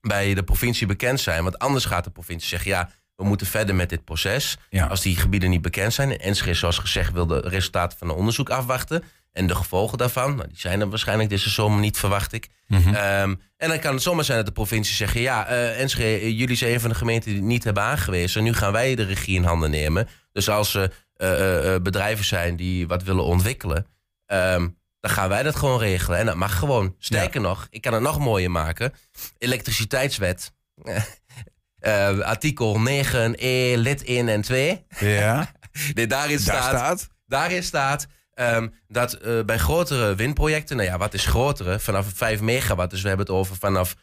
bij 0.00 0.34
de 0.34 0.44
provincie 0.44 0.86
bekend 0.86 1.20
zijn. 1.20 1.42
Want 1.42 1.58
anders 1.58 1.84
gaat 1.84 2.04
de 2.04 2.10
provincie 2.10 2.48
zeggen: 2.48 2.70
ja 2.70 2.90
we 3.16 3.24
moeten 3.24 3.46
verder 3.46 3.74
met 3.74 3.88
dit 3.88 4.04
proces. 4.04 4.56
Ja. 4.70 4.86
Als 4.86 5.02
die 5.02 5.16
gebieden 5.16 5.50
niet 5.50 5.62
bekend 5.62 5.92
zijn. 5.92 6.10
En 6.10 6.20
Enschede, 6.20 6.54
zoals 6.54 6.78
gezegd, 6.78 7.12
wil 7.12 7.26
de 7.26 7.40
resultaten 7.40 7.98
van 7.98 8.08
het 8.08 8.16
onderzoek 8.16 8.50
afwachten. 8.50 9.02
En 9.36 9.46
de 9.46 9.54
gevolgen 9.54 9.98
daarvan, 9.98 10.36
nou, 10.36 10.48
die 10.48 10.58
zijn 10.58 10.80
er 10.80 10.88
waarschijnlijk 10.88 11.28
deze 11.28 11.50
zomer 11.50 11.80
niet, 11.80 11.98
verwacht 11.98 12.32
ik. 12.32 12.48
Mm 12.66 12.82
-hmm. 12.82 12.94
um, 12.94 13.40
en 13.56 13.68
dan 13.68 13.78
kan 13.78 13.94
het 13.94 14.02
zomaar 14.02 14.24
zijn 14.24 14.36
dat 14.36 14.46
de 14.46 14.52
provincie 14.52 14.94
zegt... 14.94 15.14
ja, 15.14 15.50
uh, 15.50 15.80
Enschede, 15.80 16.36
jullie 16.36 16.56
zijn 16.56 16.72
een 16.72 16.80
van 16.80 16.90
de 16.90 16.96
gemeenten 16.96 17.30
die 17.30 17.38
het 17.38 17.48
niet 17.48 17.64
hebben 17.64 17.82
aangewezen. 17.82 18.42
Nu 18.42 18.52
gaan 18.52 18.72
wij 18.72 18.94
de 18.94 19.02
regie 19.02 19.36
in 19.36 19.44
handen 19.44 19.70
nemen. 19.70 20.08
Dus 20.32 20.48
als 20.48 20.74
er 20.74 20.92
uh, 21.16 21.64
uh, 21.64 21.80
bedrijven 21.82 22.24
zijn 22.24 22.56
die 22.56 22.86
wat 22.86 23.02
willen 23.02 23.24
ontwikkelen... 23.24 23.86
Um, 24.32 24.78
dan 25.00 25.10
gaan 25.10 25.28
wij 25.28 25.42
dat 25.42 25.56
gewoon 25.56 25.78
regelen. 25.78 26.18
En 26.18 26.26
dat 26.26 26.34
mag 26.34 26.58
gewoon. 26.58 26.94
Sterker 26.98 27.40
ja. 27.40 27.46
nog, 27.46 27.66
ik 27.70 27.80
kan 27.80 27.92
het 27.92 28.02
nog 28.02 28.18
mooier 28.18 28.50
maken. 28.50 28.92
Elektriciteitswet. 29.38 30.52
Artikel 32.22 32.80
9e, 32.88 33.78
lid 33.78 34.04
1 34.04 34.28
en 34.28 34.40
2. 34.40 34.84
Ja. 34.98 35.52
nee, 35.94 36.06
daarin 36.06 36.38
staat, 36.38 36.70
Daar 36.70 36.78
staat. 36.78 37.08
Daarin 37.26 37.62
staat 37.62 38.06
um, 38.40 38.74
dat 38.88 39.18
uh, 39.24 39.44
bij 39.44 39.58
grotere 39.58 40.14
windprojecten, 40.14 40.76
nou 40.76 40.88
ja, 40.88 40.98
wat 40.98 41.14
is 41.14 41.26
grotere? 41.26 41.78
Vanaf 41.78 42.06
5 42.14 42.40
megawatt. 42.40 42.90
Dus 42.90 43.02
we 43.02 43.08
hebben 43.08 43.26
het 43.26 43.34
over 43.34 43.56
vanaf 43.56 43.94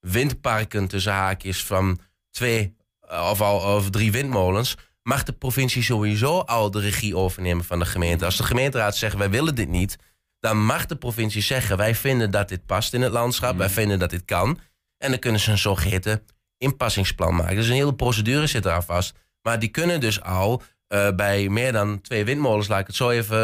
windparken 0.00 0.88
tussen 0.88 1.12
haakjes 1.12 1.64
van 1.64 2.00
twee 2.30 2.76
of, 3.08 3.40
al, 3.40 3.76
of 3.76 3.90
drie 3.90 4.12
windmolens. 4.12 4.76
Mag 5.02 5.22
de 5.22 5.32
provincie 5.32 5.82
sowieso 5.82 6.38
al 6.38 6.70
de 6.70 6.80
regie 6.80 7.16
overnemen 7.16 7.64
van 7.64 7.78
de 7.78 7.84
gemeente? 7.84 8.24
Als 8.24 8.36
de 8.36 8.42
gemeenteraad 8.42 8.96
zegt 8.96 9.16
wij 9.16 9.30
willen 9.30 9.54
dit 9.54 9.68
niet, 9.68 9.96
dan 10.40 10.64
mag 10.64 10.86
de 10.86 10.96
provincie 10.96 11.42
zeggen 11.42 11.76
wij 11.76 11.94
vinden 11.94 12.30
dat 12.30 12.48
dit 12.48 12.66
past 12.66 12.94
in 12.94 13.02
het 13.02 13.12
landschap, 13.12 13.52
mm. 13.52 13.58
wij 13.58 13.70
vinden 13.70 13.98
dat 13.98 14.10
dit 14.10 14.24
kan. 14.24 14.60
En 14.98 15.10
dan 15.10 15.18
kunnen 15.18 15.40
ze 15.40 15.50
een 15.50 15.58
zogeheten 15.58 16.22
inpassingsplan 16.58 17.34
maken. 17.34 17.56
Dus 17.56 17.68
een 17.68 17.74
hele 17.74 17.94
procedure 17.94 18.46
zit 18.46 18.64
eraan 18.64 18.82
vast. 18.82 19.14
Maar 19.42 19.58
die 19.58 19.68
kunnen 19.68 20.00
dus 20.00 20.22
al 20.22 20.62
uh, 20.88 21.10
bij 21.10 21.48
meer 21.48 21.72
dan 21.72 22.00
twee 22.00 22.24
windmolens, 22.24 22.68
laat 22.68 22.80
ik 22.80 22.86
het 22.86 22.96
zo 22.96 23.10
even 23.10 23.38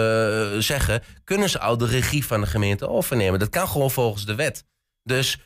uh, 0.55 0.61
zeggen, 0.61 1.03
kunnen 1.25 1.51
ze 1.51 1.61
al 1.61 1.79
de 1.79 1.87
regie 1.87 2.27
van 2.27 2.41
de 2.41 2.47
gemeente 2.47 2.89
overnemen. 2.89 3.39
Dat 3.39 3.49
kan 3.49 3.69
gewoon 3.69 3.91
volgens 3.91 4.27
de 4.27 4.35
wet. 4.35 4.65
Dus 5.03 5.39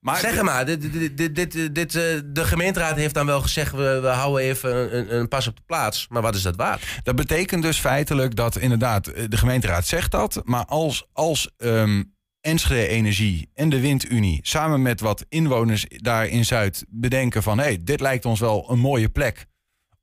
maar 0.00 0.16
zeg 0.16 0.42
maar, 0.42 0.66
dit, 0.66 0.92
dit, 1.16 1.34
dit, 1.34 1.74
dit, 1.74 1.94
uh, 1.94 2.02
de 2.24 2.44
gemeenteraad 2.44 2.96
heeft 2.96 3.14
dan 3.14 3.26
wel 3.26 3.40
gezegd: 3.40 3.72
we, 3.72 3.98
we 4.00 4.08
houden 4.08 4.42
even 4.42 4.96
een, 4.96 5.14
een, 5.14 5.28
pas 5.28 5.46
op 5.46 5.56
de 5.56 5.62
plaats. 5.66 6.08
Maar 6.08 6.22
wat 6.22 6.34
is 6.34 6.42
dat 6.42 6.56
waard? 6.56 7.00
Dat 7.02 7.16
betekent 7.16 7.62
dus 7.62 7.78
feitelijk 7.78 8.36
dat 8.36 8.56
inderdaad 8.56 9.04
de 9.04 9.36
gemeenteraad 9.36 9.86
zegt 9.86 10.10
dat. 10.10 10.40
Maar 10.44 10.64
als, 10.64 11.06
als 11.12 11.50
um, 11.56 12.16
Enschede 12.40 12.86
Energie 12.86 13.50
en 13.54 13.68
de 13.68 13.80
Windunie 13.80 14.38
samen 14.42 14.82
met 14.82 15.00
wat 15.00 15.24
inwoners 15.28 15.86
daar 15.88 16.26
in 16.26 16.44
Zuid 16.44 16.84
bedenken 16.88 17.42
van... 17.42 17.58
hé, 17.58 17.64
hey, 17.64 17.78
dit 17.82 18.00
lijkt 18.00 18.24
ons 18.24 18.40
wel 18.40 18.70
een 18.70 18.78
mooie 18.78 19.08
plek 19.08 19.46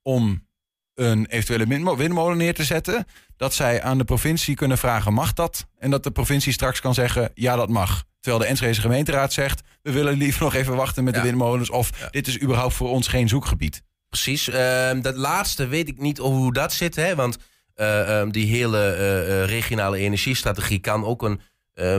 om 0.01 0.48
een 0.95 1.25
eventuele 1.25 1.95
windmolen 1.95 2.37
neer 2.37 2.53
te 2.53 2.63
zetten... 2.63 3.05
dat 3.37 3.53
zij 3.53 3.81
aan 3.81 3.97
de 3.97 4.03
provincie 4.03 4.55
kunnen 4.55 4.77
vragen, 4.77 5.13
mag 5.13 5.33
dat? 5.33 5.67
En 5.77 5.91
dat 5.91 6.03
de 6.03 6.11
provincie 6.11 6.53
straks 6.53 6.79
kan 6.79 6.93
zeggen, 6.93 7.31
ja, 7.33 7.55
dat 7.55 7.69
mag. 7.69 8.03
Terwijl 8.19 8.43
de 8.43 8.49
Enschede 8.49 8.81
gemeenteraad 8.81 9.33
zegt, 9.33 9.61
we 9.81 9.91
willen 9.91 10.17
liever 10.17 10.43
nog 10.47 10.53
even 10.53 10.75
wachten 10.75 11.03
met 11.03 11.15
ja. 11.15 11.21
de 11.21 11.27
windmolens... 11.27 11.69
of 11.69 11.89
ja. 11.99 12.07
dit 12.09 12.27
is 12.27 12.41
überhaupt 12.41 12.73
voor 12.73 12.89
ons 12.89 13.07
geen 13.07 13.27
zoekgebied. 13.27 13.81
Precies, 14.09 14.49
uh, 14.49 14.55
dat 15.01 15.15
laatste 15.15 15.67
weet 15.67 15.87
ik 15.87 15.99
niet 15.99 16.17
hoe 16.17 16.53
dat 16.53 16.73
zit, 16.73 16.95
hè, 16.95 17.15
want... 17.15 17.37
Uh, 17.75 18.19
um, 18.19 18.31
die 18.31 18.45
hele 18.45 18.97
uh, 18.97 19.45
regionale 19.45 19.97
energiestrategie 19.97 20.79
kan 20.79 21.05
ook 21.05 21.23
een 21.23 21.41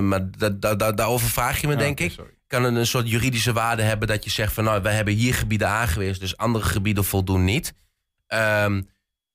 maar 0.00 0.30
da, 0.30 0.48
da, 0.48 0.74
da, 0.74 0.92
daarover 0.92 1.28
vraag 1.28 1.60
je 1.60 1.66
me, 1.66 1.72
ja, 1.72 1.78
denk 1.78 2.00
ik. 2.00 2.12
Sorry. 2.12 2.30
Kan 2.46 2.64
het 2.64 2.74
een 2.74 2.86
soort 2.86 3.10
juridische 3.10 3.52
waarde 3.52 3.82
hebben 3.82 4.08
dat 4.08 4.24
je 4.24 4.30
zegt 4.30 4.52
van 4.52 4.64
nou, 4.64 4.82
we 4.82 4.88
hebben 4.88 5.14
hier 5.14 5.34
gebieden 5.34 5.68
aangewezen, 5.68 6.20
dus 6.20 6.36
andere 6.36 6.64
gebieden 6.64 7.04
voldoen 7.04 7.44
niet. 7.44 7.74
Um, 8.28 8.88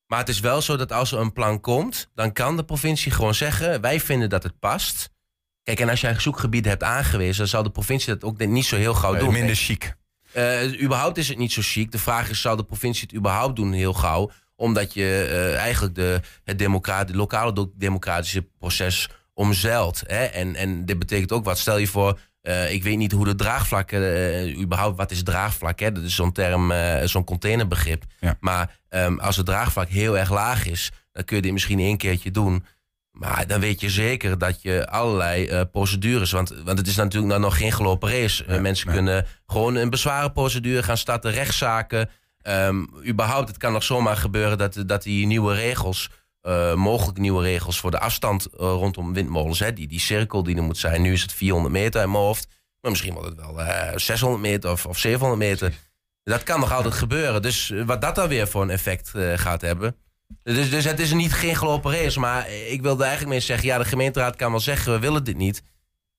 maar 0.06 0.20
het 0.20 0.30
is 0.30 0.40
wel 0.40 0.62
zo 0.62 0.76
dat 0.76 0.92
als 0.92 1.12
er 1.12 1.20
een 1.20 1.34
plan 1.34 1.60
komt, 1.60 2.10
dan 2.16 2.32
kan 2.34 2.58
de 2.58 2.64
provincie 2.64 3.12
gewoon 3.12 3.36
zeggen: 3.36 3.82
wij 3.82 4.00
vinden 4.00 4.30
dat 4.30 4.44
het 4.44 4.60
past. 4.60 5.10
Kijk, 5.64 5.80
en 5.80 5.90
als 5.90 6.02
jij 6.02 6.20
zoekgebieden 6.20 6.72
hebt 6.72 6.84
aangewezen, 6.84 7.38
dan 7.38 7.48
zal 7.48 7.64
de 7.64 7.70
provincie 7.70 8.14
dat 8.14 8.24
ook 8.24 8.46
niet 8.46 8.66
zo 8.66 8.76
heel 8.76 8.94
gauw 8.94 9.12
nee, 9.12 9.20
doen. 9.20 9.34
Minder 9.34 9.56
chic. 9.56 9.96
Uh, 10.36 10.82
überhaupt 10.82 11.18
is 11.18 11.28
het 11.28 11.38
niet 11.38 11.52
zo 11.52 11.62
chic. 11.64 11.92
De 11.92 12.00
vraag 12.00 12.30
is: 12.30 12.42
zal 12.42 12.56
de 12.56 12.64
provincie 12.64 13.08
het 13.08 13.18
überhaupt 13.18 13.56
doen 13.56 13.74
heel 13.74 13.94
gauw? 13.94 14.32
Omdat 14.56 14.94
je 14.94 15.28
uh, 15.30 15.56
eigenlijk 15.56 15.96
de, 15.96 16.22
het, 16.44 16.60
democrat, 16.60 17.16
lokale 17.16 17.72
democratische 17.76 18.42
proces 18.60 19.10
omzeild. 19.34 20.04
Hè? 20.06 20.24
En, 20.24 20.56
en 20.56 20.86
dit 20.86 21.00
betekent 21.00 21.32
ook 21.32 21.46
wat. 21.46 21.60
Stel 21.60 21.78
je 21.78 21.88
voor, 21.88 22.20
uh, 22.44 22.74
ik 22.74 22.84
weet 22.84 22.98
niet 22.98 23.12
hoe 23.12 23.26
de 23.26 23.36
draagvlak, 23.36 23.92
uh, 23.92 24.60
überhaupt 24.60 24.98
wat 24.98 25.12
is 25.12 25.24
draagvlak? 25.24 25.80
Hè? 25.80 25.92
Dat 25.92 26.04
is 26.04 26.16
zo'n 26.16 26.32
term, 26.32 26.72
uh, 26.72 27.04
zo'n 27.04 27.24
containerbegrip. 27.24 28.04
Ja. 28.20 28.38
Maar 28.40 28.80
um, 28.90 29.20
als 29.20 29.38
het 29.38 29.46
draagvlak 29.46 29.88
heel 29.88 30.18
erg 30.18 30.30
laag 30.30 30.68
is, 30.68 30.92
dan 31.12 31.24
kun 31.24 31.36
je 31.36 31.42
dit 31.42 31.52
misschien 31.52 31.80
één 31.80 31.98
keertje 31.98 32.32
doen. 32.32 32.66
Maar 33.12 33.48
dan 33.48 33.60
weet 33.60 33.82
je 33.82 33.90
zeker 33.90 34.38
dat 34.38 34.62
je 34.62 34.88
allerlei 34.88 35.66
procedures. 35.66 36.32
Want, 36.32 36.50
want 36.64 36.78
het 36.78 36.88
is 36.88 36.96
natuurlijk 36.96 37.32
nou 37.32 37.42
nog 37.42 37.58
geen 37.58 37.72
gelopen 37.72 38.10
race. 38.10 38.44
Ja, 38.48 38.60
Mensen 38.60 38.92
kunnen 38.92 39.26
gewoon 39.46 39.76
een 39.76 39.90
bezwarenprocedure 39.90 40.84
gaan 40.84 40.98
starten, 40.98 41.32
rechtszaken. 41.32 42.10
Um, 42.48 42.90
überhaupt, 43.08 43.48
het 43.48 43.58
kan 43.58 43.74
nog 43.74 43.84
zomaar 43.84 44.18
gebeuren 44.18 44.58
dat, 44.58 44.84
dat 44.86 45.04
die 45.04 45.26
nieuwe 45.26 45.54
regels 45.54 46.10
uh, 46.44 46.74
mogelijk 46.74 47.18
nieuwe 47.18 47.44
regels 47.44 47.80
voor 47.80 47.92
de 47.92 48.00
afstand 48.00 48.48
uh, 48.54 48.58
rondom 48.60 49.14
windmolens. 49.14 49.60
Hè, 49.60 49.74
die, 49.74 49.88
die 49.88 50.00
cirkel 50.00 50.44
die 50.44 50.56
er 50.56 50.64
moet 50.64 50.78
zijn. 50.78 51.02
Nu 51.02 51.14
is 51.14 51.22
het 51.22 51.34
400 51.34 51.74
meter 51.74 52.02
in 52.02 52.12
mijn 52.12 52.24
hoofd. 52.24 52.48
Maar 52.82 52.92
misschien 52.92 53.14
wordt 53.14 53.30
het 53.30 53.40
wel 53.40 53.60
uh, 53.60 53.88
eh, 53.90 53.98
600 53.98 54.42
meter 54.42 54.72
of, 54.72 54.86
of 54.86 54.98
700 54.98 55.40
meter. 55.42 55.74
Dat 56.24 56.44
kan 56.44 56.60
nog 56.60 56.74
altijd 56.74 56.94
gebeuren. 56.94 57.42
Dus 57.42 57.74
wat 57.86 58.02
dat 58.02 58.16
dan 58.16 58.28
weer 58.28 58.48
voor 58.48 58.62
een 58.62 58.70
effect 58.70 59.12
gaat 59.36 59.62
hebben. 59.62 59.96
Dus, 60.44 60.70
dus 60.70 60.84
het 60.84 61.00
is 61.00 61.14
niet 61.14 61.34
geen 61.34 61.56
gelopen 61.56 61.92
race. 61.92 62.20
Maar 62.20 62.50
ik 62.52 62.82
wilde 62.82 63.04
eigenlijk 63.04 63.32
mee 63.32 63.40
zeggen... 63.40 63.68
ja, 63.68 63.78
de 63.78 63.86
gemeenteraad 63.86 64.36
kan 64.36 64.52
wel 64.52 64.60
zeggen... 64.60 64.94
we 64.94 65.00
willen 65.00 65.24
dit 65.24 65.38
niet. 65.38 65.64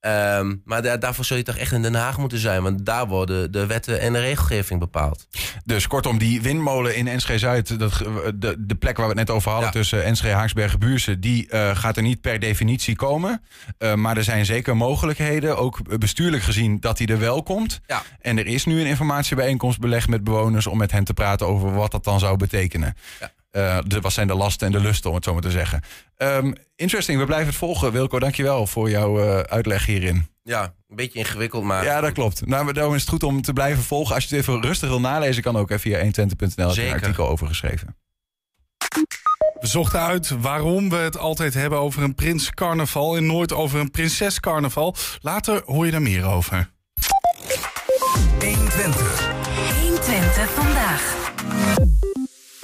Um, 0.06 0.62
maar 0.64 1.00
daarvoor 1.00 1.24
zul 1.24 1.36
je 1.36 1.42
toch 1.42 1.56
echt 1.56 1.72
in 1.72 1.82
Den 1.82 1.94
Haag 1.94 2.18
moeten 2.18 2.38
zijn. 2.38 2.62
Want 2.62 2.86
daar 2.86 3.06
worden 3.06 3.52
de 3.52 3.66
wetten 3.66 4.00
en 4.00 4.12
de 4.12 4.18
regelgeving 4.18 4.80
bepaald. 4.80 5.26
Dus 5.64 5.86
kortom, 5.86 6.18
die 6.18 6.42
windmolen 6.42 6.96
in 6.96 7.08
Enschede-Zuid... 7.08 7.78
De, 7.78 8.56
de 8.58 8.74
plek 8.74 8.96
waar 8.96 9.08
we 9.08 9.18
het 9.18 9.28
net 9.28 9.36
over 9.36 9.50
hadden 9.50 9.70
tussen 9.70 10.04
Enschede, 10.04 10.34
Haaksbergen, 10.34 10.78
Buursen... 10.78 11.20
die 11.20 11.48
uh, 11.50 11.76
gaat 11.76 11.96
er 11.96 12.02
niet 12.02 12.20
per 12.20 12.38
definitie 12.38 12.96
komen. 12.96 13.42
Uh, 13.78 13.94
maar 13.94 14.16
er 14.16 14.24
zijn 14.24 14.44
zeker 14.44 14.76
mogelijkheden, 14.76 15.56
ook 15.56 15.98
bestuurlijk 15.98 16.42
gezien... 16.42 16.80
dat 16.80 16.96
die 16.96 17.06
er 17.06 17.18
wel 17.18 17.42
komt. 17.42 17.80
Ja. 17.86 18.02
En 18.20 18.38
er 18.38 18.46
is 18.46 18.64
nu 18.64 18.80
een 18.80 18.86
informatiebijeenkomst 18.86 19.78
belegd 19.78 20.08
met 20.08 20.24
bewoners... 20.24 20.66
om 20.66 20.78
met 20.78 20.92
hen 20.92 21.04
te 21.04 21.14
praten 21.14 21.46
over 21.46 21.74
wat 21.74 21.90
dat 21.90 22.04
dan 22.04 22.18
zou 22.18 22.36
betekenen. 22.36 22.96
Ja. 23.20 23.30
Uh, 23.52 23.78
de, 23.86 24.00
wat 24.00 24.12
zijn 24.12 24.26
de 24.26 24.34
lasten 24.34 24.66
en 24.66 24.72
de 24.72 24.80
lusten, 24.80 25.10
om 25.10 25.16
het 25.16 25.24
zo 25.24 25.32
maar 25.32 25.42
te 25.42 25.50
zeggen. 25.50 25.82
Um, 26.16 26.54
interesting, 26.76 27.18
we 27.18 27.26
blijven 27.26 27.48
het 27.48 27.56
volgen. 27.56 27.92
Wilco, 27.92 28.18
dankjewel 28.18 28.66
voor 28.66 28.90
jouw 28.90 29.24
uh, 29.24 29.38
uitleg 29.38 29.86
hierin. 29.86 30.26
Ja, 30.42 30.62
een 30.88 30.96
beetje 30.96 31.18
ingewikkeld, 31.18 31.64
maar... 31.64 31.84
Ja, 31.84 32.00
dat 32.00 32.12
klopt. 32.12 32.46
Nou, 32.46 32.72
daarom 32.72 32.94
is 32.94 33.00
het 33.00 33.10
goed 33.10 33.22
om 33.22 33.42
te 33.42 33.52
blijven 33.52 33.82
volgen. 33.82 34.14
Als 34.14 34.24
je 34.24 34.36
het 34.36 34.48
even 34.48 34.62
rustig 34.62 34.88
wil 34.88 35.00
nalezen, 35.00 35.42
kan 35.42 35.56
ook 35.56 35.70
even 35.70 35.80
via 35.80 36.26
120.nl. 36.26 36.74
heb 36.74 36.76
een 36.76 36.92
artikel 36.92 37.28
over 37.28 37.46
geschreven. 37.46 37.96
We 39.60 39.66
zochten 39.66 40.00
uit 40.00 40.28
waarom 40.28 40.88
we 40.88 40.96
het 40.96 41.18
altijd 41.18 41.54
hebben 41.54 41.78
over 41.78 42.02
een 42.02 42.14
prins 42.14 42.50
carnaval 42.50 43.16
en 43.16 43.26
nooit 43.26 43.52
over 43.52 43.80
een 43.80 43.90
prinses 43.90 44.40
carnaval. 44.40 44.96
Later 45.20 45.62
hoor 45.64 45.84
je 45.84 45.90
daar 45.90 46.02
meer 46.02 46.24
over. 46.24 46.70
120. 48.38 49.30
120 49.80 50.50
vandaag. 50.50 51.71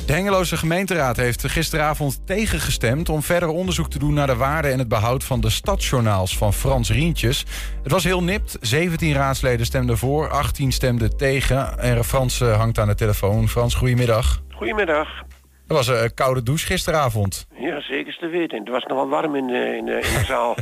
De 0.09 0.15
Hengeloze 0.15 0.57
gemeenteraad 0.57 1.17
heeft 1.17 1.49
gisteravond 1.49 2.27
tegengestemd 2.27 3.09
om 3.09 3.23
verder 3.23 3.49
onderzoek 3.49 3.91
te 3.91 3.99
doen 3.99 4.15
naar 4.15 4.27
de 4.27 4.37
waarde 4.37 4.69
en 4.69 4.79
het 4.79 4.88
behoud 4.88 5.25
van 5.25 5.41
de 5.41 5.50
stadsjournaals 5.50 6.38
van 6.38 6.53
Frans 6.53 6.91
Rientjes. 6.91 7.45
Het 7.83 7.93
was 7.93 8.05
heel 8.05 8.23
nipt. 8.23 8.57
17 8.61 9.12
raadsleden 9.12 9.67
stemden 9.67 9.99
voor, 9.99 10.29
18 10.29 10.73
stemden 10.73 11.17
tegen. 11.17 11.79
En 11.79 12.05
Frans 12.05 12.41
eh, 12.41 12.57
hangt 12.57 12.79
aan 12.79 12.87
de 12.87 12.95
telefoon. 12.95 13.49
Frans, 13.49 13.75
goedemiddag. 13.75 14.43
Goedemiddag. 14.50 15.09
Het 15.67 15.77
was 15.77 15.87
een 15.87 16.15
koude 16.15 16.43
douche 16.43 16.67
gisteravond. 16.67 17.47
Ja, 17.59 17.81
zeker 17.81 18.17
te 18.19 18.27
weten. 18.27 18.59
Het 18.59 18.69
was 18.69 18.85
nog 18.85 18.97
wel 18.99 19.09
warm 19.09 19.35
in 19.35 19.47
de, 19.47 19.77
in 19.77 19.85
de, 19.85 19.93
in 19.93 20.19
de 20.19 20.25
zaal. 20.25 20.57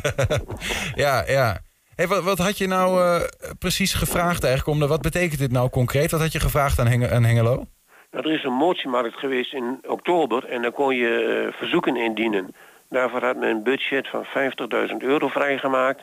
ja, 1.04 1.24
ja. 1.26 1.60
Hey, 1.94 2.06
wat, 2.06 2.22
wat, 2.22 2.38
had 2.38 2.58
je 2.58 2.66
nou 2.66 3.02
uh, 3.02 3.20
precies 3.58 3.94
gevraagd 3.94 4.44
eigenlijk? 4.44 4.74
Om 4.74 4.78
de, 4.78 4.86
wat 4.86 5.02
betekent 5.02 5.40
dit 5.40 5.52
nou 5.52 5.70
concreet? 5.70 6.10
Wat 6.10 6.20
had 6.20 6.32
je 6.32 6.40
gevraagd 6.40 6.78
aan, 6.78 7.10
aan 7.10 7.24
Hengelo? 7.24 7.66
Er 8.16 8.32
is 8.32 8.44
een 8.44 8.52
motiemarkt 8.52 9.18
geweest 9.18 9.52
in 9.52 9.80
oktober 9.86 10.48
en 10.48 10.62
daar 10.62 10.72
kon 10.72 10.96
je 10.96 11.44
uh, 11.46 11.52
verzoeken 11.52 11.96
indienen. 11.96 12.54
Daarvoor 12.88 13.24
had 13.24 13.36
men 13.36 13.48
een 13.48 13.62
budget 13.62 14.08
van 14.08 14.24
50.000 14.24 14.96
euro 14.98 15.28
vrijgemaakt. 15.28 16.02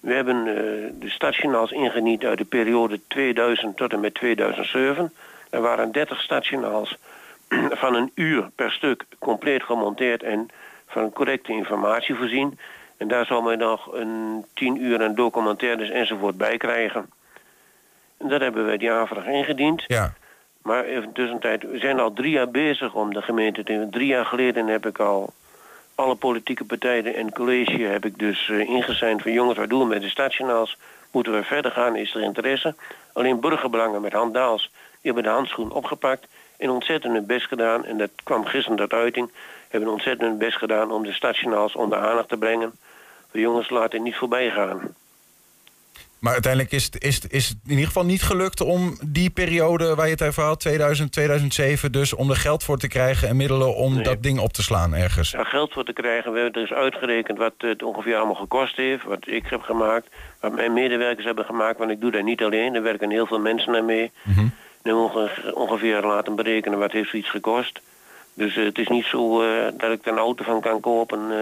We 0.00 0.12
hebben 0.12 0.46
uh, 0.46 0.54
de 1.00 1.10
stationaals 1.10 1.70
ingediend 1.70 2.24
uit 2.24 2.38
de 2.38 2.44
periode 2.44 3.00
2000 3.06 3.76
tot 3.76 3.92
en 3.92 4.00
met 4.00 4.14
2007. 4.14 5.12
Er 5.50 5.60
waren 5.60 5.92
30 5.92 6.20
stationaals 6.20 6.96
van 7.82 7.94
een 7.94 8.10
uur 8.14 8.50
per 8.54 8.72
stuk 8.72 9.04
compleet 9.18 9.62
gemonteerd 9.62 10.22
en 10.22 10.48
van 10.86 11.12
correcte 11.12 11.52
informatie 11.52 12.14
voorzien. 12.14 12.58
En 12.96 13.08
daar 13.08 13.26
zal 13.26 13.42
men 13.42 13.58
nog 13.58 13.92
een 13.92 14.44
10 14.54 14.82
uur 14.82 15.02
aan 15.02 15.14
documentaires 15.14 15.90
enzovoort 15.90 16.36
bij 16.36 16.56
krijgen. 16.56 17.10
En 18.18 18.28
dat 18.28 18.40
hebben 18.40 18.64
wij 18.64 18.76
die 18.76 18.90
aanvraag 18.90 19.26
ingediend. 19.26 19.84
Ja. 19.86 20.14
Maar 20.62 20.84
even 20.84 21.12
tussentijd, 21.12 21.62
we 21.62 21.78
zijn 21.78 22.00
al 22.00 22.12
drie 22.12 22.30
jaar 22.30 22.50
bezig 22.50 22.94
om 22.94 23.12
de 23.12 23.22
gemeente 23.22 23.64
te... 23.64 23.86
Drie 23.90 24.06
jaar 24.06 24.26
geleden 24.26 24.66
heb 24.66 24.86
ik 24.86 24.98
al 24.98 25.32
alle 25.94 26.14
politieke 26.14 26.64
partijen 26.64 27.14
en 27.14 27.32
college 27.32 27.82
heb 27.82 28.04
ik 28.04 28.18
dus 28.18 28.48
uh, 28.48 29.18
van 29.18 29.32
jongens, 29.32 29.58
wat 29.58 29.68
doen 29.68 29.80
we 29.80 29.86
met 29.86 30.02
de 30.02 30.08
stationaals? 30.08 30.76
Moeten 31.10 31.32
we 31.32 31.42
verder 31.42 31.70
gaan? 31.70 31.96
Is 31.96 32.14
er 32.14 32.22
interesse? 32.22 32.74
Alleen 33.12 33.40
burgerbelangen 33.40 34.00
met 34.00 34.12
handdaals, 34.12 34.70
die 34.72 35.12
hebben 35.12 35.22
de 35.22 35.28
handschoen 35.28 35.72
opgepakt 35.72 36.26
en 36.56 36.70
ontzettend 36.70 37.12
hun 37.12 37.26
best 37.26 37.46
gedaan. 37.46 37.84
En 37.84 37.98
dat 37.98 38.10
kwam 38.24 38.44
gisteren 38.44 38.78
tot 38.78 38.92
uiting. 38.92 39.30
Hebben 39.68 39.90
ontzettend 39.90 40.28
hun 40.28 40.38
best 40.38 40.56
gedaan 40.56 40.90
om 40.90 41.02
de 41.02 41.12
stationaals 41.12 41.74
onder 41.74 41.98
aandacht 41.98 42.28
te 42.28 42.36
brengen. 42.36 42.72
De 43.30 43.40
jongens, 43.40 43.70
laten 43.70 44.02
niet 44.02 44.16
voorbij 44.16 44.50
gaan. 44.50 44.94
Maar 46.20 46.32
uiteindelijk 46.32 46.72
is 46.72 46.84
het, 46.84 47.04
is, 47.04 47.14
het, 47.14 47.32
is 47.32 47.48
het 47.48 47.56
in 47.64 47.70
ieder 47.70 47.86
geval 47.86 48.04
niet 48.04 48.22
gelukt 48.22 48.60
om 48.60 48.98
die 49.04 49.30
periode 49.30 49.94
waar 49.94 50.06
je 50.06 50.12
het 50.12 50.22
over 50.22 50.42
had, 50.42 50.60
2000, 50.60 51.12
2007, 51.12 51.92
dus 51.92 52.14
om 52.14 52.30
er 52.30 52.36
geld 52.36 52.64
voor 52.64 52.78
te 52.78 52.88
krijgen 52.88 53.28
en 53.28 53.36
middelen 53.36 53.74
om 53.74 54.02
dat 54.02 54.22
ding 54.22 54.38
op 54.38 54.52
te 54.52 54.62
slaan 54.62 54.94
ergens. 54.94 55.30
Ja, 55.30 55.44
geld 55.44 55.72
voor 55.72 55.84
te 55.84 55.92
krijgen. 55.92 56.32
We 56.32 56.40
hebben 56.40 56.62
dus 56.62 56.72
uitgerekend 56.72 57.38
wat 57.38 57.54
het 57.58 57.82
ongeveer 57.82 58.16
allemaal 58.16 58.34
gekost 58.34 58.76
heeft, 58.76 59.04
wat 59.04 59.26
ik 59.26 59.46
heb 59.46 59.62
gemaakt, 59.62 60.08
wat 60.40 60.54
mijn 60.54 60.72
medewerkers 60.72 61.26
hebben 61.26 61.44
gemaakt, 61.44 61.78
want 61.78 61.90
ik 61.90 62.00
doe 62.00 62.10
dat 62.10 62.22
niet 62.22 62.42
alleen. 62.42 62.74
Er 62.74 62.82
werken 62.82 63.10
heel 63.10 63.26
veel 63.26 63.40
mensen 63.40 63.74
aan 63.74 63.84
mee. 63.84 64.10
Mm 64.22 64.34
-hmm. 64.34 64.52
Nu 64.82 64.92
ongeveer 65.54 66.02
laten 66.02 66.34
berekenen 66.34 66.78
wat 66.78 66.92
heeft 66.92 67.10
zoiets 67.10 67.30
gekost. 67.30 67.80
Dus 68.34 68.56
uh, 68.56 68.64
het 68.64 68.78
is 68.78 68.88
niet 68.88 69.04
zo 69.04 69.42
uh, 69.42 69.64
dat 69.76 69.92
ik 69.92 70.06
er 70.06 70.12
een 70.12 70.18
auto 70.18 70.44
van 70.44 70.60
kan 70.60 70.80
kopen. 70.80 71.20
Uh, 71.30 71.36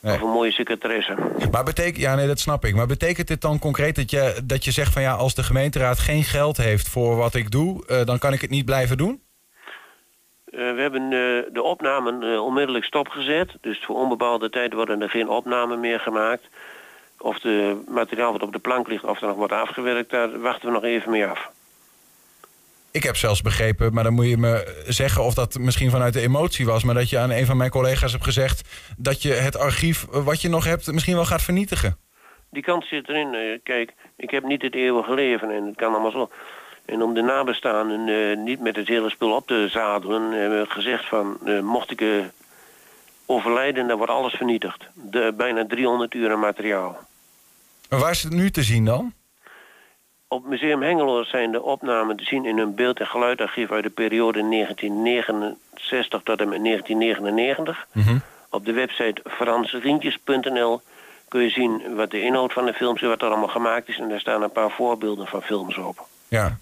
Nee. 0.00 0.14
Of 0.14 0.20
een 0.20 0.28
mooie 0.28 0.52
secretaresse. 0.52 1.14
Maar 1.50 1.64
betekent, 1.64 1.96
ja, 1.96 2.14
nee, 2.14 2.26
dat 2.26 2.38
snap 2.38 2.64
ik. 2.64 2.74
Maar 2.74 2.86
betekent 2.86 3.28
dit 3.28 3.40
dan 3.40 3.58
concreet 3.58 3.96
dat 3.96 4.10
je, 4.10 4.40
dat 4.44 4.64
je 4.64 4.70
zegt 4.70 4.92
van 4.92 5.02
ja, 5.02 5.12
als 5.12 5.34
de 5.34 5.42
gemeenteraad 5.42 5.98
geen 5.98 6.24
geld 6.24 6.56
heeft 6.56 6.88
voor 6.88 7.16
wat 7.16 7.34
ik 7.34 7.50
doe, 7.50 7.84
uh, 7.88 8.04
dan 8.04 8.18
kan 8.18 8.32
ik 8.32 8.40
het 8.40 8.50
niet 8.50 8.64
blijven 8.64 8.96
doen? 8.96 9.22
Uh, 10.50 10.74
we 10.74 10.80
hebben 10.80 11.02
uh, 11.02 11.42
de 11.52 11.62
opnamen 11.62 12.42
onmiddellijk 12.42 12.84
stopgezet. 12.84 13.52
Dus 13.60 13.84
voor 13.84 13.96
onbepaalde 13.96 14.50
tijd 14.50 14.72
worden 14.72 15.02
er 15.02 15.10
geen 15.10 15.28
opnamen 15.28 15.80
meer 15.80 16.00
gemaakt. 16.00 16.48
Of 17.18 17.38
de 17.38 17.82
materiaal 17.88 18.32
wat 18.32 18.42
op 18.42 18.52
de 18.52 18.58
plank 18.58 18.88
ligt, 18.88 19.04
of 19.04 19.20
er 19.20 19.26
nog 19.26 19.36
wordt 19.36 19.52
afgewerkt, 19.52 20.10
daar 20.10 20.40
wachten 20.40 20.68
we 20.68 20.74
nog 20.74 20.84
even 20.84 21.10
mee 21.10 21.26
af. 21.26 21.50
Ik 22.98 23.04
heb 23.04 23.16
zelfs 23.16 23.42
begrepen, 23.42 23.92
maar 23.92 24.04
dan 24.04 24.12
moet 24.12 24.28
je 24.28 24.36
me 24.36 24.82
zeggen 24.86 25.24
of 25.24 25.34
dat 25.34 25.58
misschien 25.58 25.90
vanuit 25.90 26.12
de 26.12 26.20
emotie 26.20 26.66
was, 26.66 26.84
maar 26.84 26.94
dat 26.94 27.10
je 27.10 27.18
aan 27.18 27.30
een 27.30 27.46
van 27.46 27.56
mijn 27.56 27.70
collega's 27.70 28.12
hebt 28.12 28.24
gezegd 28.24 28.68
dat 28.96 29.22
je 29.22 29.32
het 29.32 29.58
archief 29.58 30.06
wat 30.10 30.42
je 30.42 30.48
nog 30.48 30.64
hebt 30.64 30.92
misschien 30.92 31.14
wel 31.14 31.24
gaat 31.24 31.42
vernietigen. 31.42 31.96
Die 32.50 32.62
kant 32.62 32.84
zit 32.84 33.08
erin. 33.08 33.34
Eh, 33.34 33.58
kijk, 33.62 33.94
ik 34.16 34.30
heb 34.30 34.44
niet 34.44 34.62
het 34.62 34.74
eeuwige 34.74 35.14
leven 35.14 35.50
en 35.50 35.66
het 35.66 35.76
kan 35.76 35.92
allemaal 35.92 36.10
zo. 36.10 36.30
En 36.84 37.02
om 37.02 37.14
de 37.14 37.22
nabestaanden 37.22 38.08
uh, 38.08 38.36
niet 38.36 38.60
met 38.60 38.76
het 38.76 38.88
hele 38.88 39.10
spul 39.10 39.34
op 39.34 39.46
te 39.46 39.68
zadelen, 39.70 40.32
hebben 40.32 40.62
we 40.62 40.70
gezegd 40.70 41.08
van, 41.08 41.38
uh, 41.44 41.60
mocht 41.60 41.90
ik 41.90 42.00
uh, 42.00 42.24
overlijden, 43.26 43.88
dan 43.88 43.96
wordt 43.96 44.12
alles 44.12 44.34
vernietigd. 44.34 44.88
De, 44.94 45.34
bijna 45.36 45.66
300 45.66 46.14
uur 46.14 46.32
aan 46.32 46.40
materiaal. 46.40 46.98
Maar 47.88 47.98
waar 47.98 48.10
is 48.10 48.22
het 48.22 48.32
nu 48.32 48.50
te 48.50 48.62
zien 48.62 48.84
dan? 48.84 49.12
Op 50.30 50.46
Museum 50.46 50.82
Hengelo 50.82 51.24
zijn 51.24 51.52
de 51.52 51.62
opnamen 51.62 52.16
te 52.16 52.24
zien 52.24 52.44
in 52.44 52.58
een 52.58 52.74
beeld- 52.74 53.00
en 53.00 53.06
geluidarchief 53.06 53.70
uit 53.70 53.82
de 53.82 53.90
periode 53.90 54.48
1969 54.48 56.20
tot 56.22 56.40
en 56.40 56.48
met 56.48 56.62
1999. 56.62 57.86
Mm 57.92 58.22
Op 58.50 58.64
de 58.64 58.72
website 58.72 59.22
fransrientjes.nl 59.24 60.80
kun 61.28 61.42
je 61.42 61.50
zien 61.50 61.82
wat 61.96 62.10
de 62.10 62.20
inhoud 62.20 62.52
van 62.52 62.66
de 62.66 62.72
films 62.72 63.02
is, 63.02 63.08
wat 63.08 63.22
er 63.22 63.28
allemaal 63.28 63.48
gemaakt 63.48 63.88
is. 63.88 63.98
En 63.98 64.08
daar 64.08 64.20
staan 64.20 64.42
een 64.42 64.52
paar 64.52 64.70
voorbeelden 64.70 65.26
van 65.26 65.42
films 65.42 65.76
op. 65.76 66.06
Ja. 66.28 66.58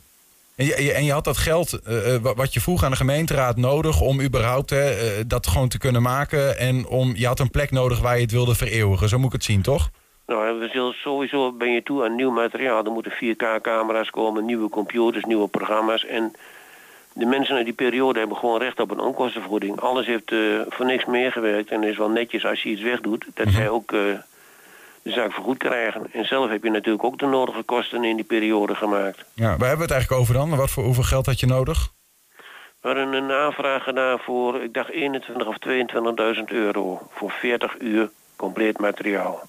En 0.56 0.66
je, 0.66 0.92
en 0.92 1.04
je 1.04 1.12
had 1.12 1.24
dat 1.24 1.36
geld, 1.36 1.80
uh, 1.88 2.16
wat 2.20 2.54
je 2.54 2.60
vroeg 2.60 2.84
aan 2.84 2.90
de 2.90 2.96
gemeenteraad 2.96 3.56
nodig 3.56 4.00
om 4.00 4.20
überhaupt 4.20 4.72
uh, 4.72 4.80
dat 5.26 5.46
gewoon 5.46 5.68
te 5.68 5.78
kunnen 5.78 6.02
maken. 6.02 6.58
En 6.58 6.86
om, 6.86 7.14
je 7.16 7.26
had 7.26 7.40
een 7.40 7.50
plek 7.50 7.70
nodig 7.70 8.00
waar 8.00 8.16
je 8.16 8.22
het 8.22 8.30
wilde 8.30 8.54
vereeuwigen. 8.54 9.08
Zo 9.08 9.18
moet 9.18 9.26
ik 9.26 9.32
het 9.32 9.44
zien, 9.44 9.62
toch? 9.62 9.90
Nou, 10.26 10.58
we 10.58 10.68
zullen 10.68 10.94
sowieso 10.94 11.52
ben 11.52 11.72
je 11.72 11.82
toe 11.82 12.04
aan 12.04 12.14
nieuw 12.14 12.30
materiaal. 12.30 12.84
Er 12.84 12.90
moeten 12.90 13.12
4K-camera's 13.12 14.10
komen, 14.10 14.44
nieuwe 14.44 14.68
computers, 14.68 15.24
nieuwe 15.24 15.48
programma's. 15.48 16.04
En 16.04 16.32
de 17.12 17.26
mensen 17.26 17.56
uit 17.56 17.64
die 17.64 17.74
periode 17.74 18.18
hebben 18.18 18.36
gewoon 18.36 18.58
recht 18.58 18.80
op 18.80 18.90
een 18.90 19.00
onkostenvergoeding. 19.00 19.80
Alles 19.80 20.06
heeft 20.06 20.30
uh, 20.30 20.60
voor 20.68 20.86
niks 20.86 21.04
meegewerkt 21.04 21.70
en 21.70 21.82
is 21.82 21.96
wel 21.96 22.10
netjes 22.10 22.44
als 22.44 22.62
je 22.62 22.68
iets 22.68 22.82
wegdoet. 22.82 23.26
Dat 23.34 23.44
mm 23.44 23.52
-hmm. 23.52 23.60
zij 23.60 23.68
ook 23.68 23.92
uh, 23.92 24.00
de 25.02 25.10
zaak 25.10 25.32
vergoed 25.32 25.58
krijgen. 25.58 26.12
En 26.12 26.24
zelf 26.24 26.50
heb 26.50 26.62
je 26.62 26.70
natuurlijk 26.70 27.04
ook 27.04 27.18
de 27.18 27.26
nodige 27.26 27.62
kosten 27.62 28.04
in 28.04 28.16
die 28.16 28.24
periode 28.24 28.74
gemaakt. 28.74 29.24
Ja, 29.34 29.56
waar 29.56 29.68
hebben 29.68 29.76
we 29.76 29.82
het 29.82 29.90
eigenlijk 29.90 30.20
over 30.20 30.34
dan? 30.34 30.56
Wat 30.56 30.70
voor, 30.70 30.84
hoeveel 30.84 31.02
geld 31.02 31.26
had 31.26 31.40
je 31.40 31.46
nodig? 31.46 31.88
We 32.80 32.88
hadden 32.88 33.12
een 33.12 33.30
aanvraag 33.30 33.82
gedaan 33.82 34.18
voor, 34.18 34.62
ik 34.62 34.74
dacht 34.74 34.90
21 34.90 35.46
of 35.46 35.56
22.000 36.36 36.42
euro. 36.44 37.00
Voor 37.10 37.30
40 37.30 37.78
uur 37.78 38.10
compleet 38.36 38.78
materiaal. 38.78 39.42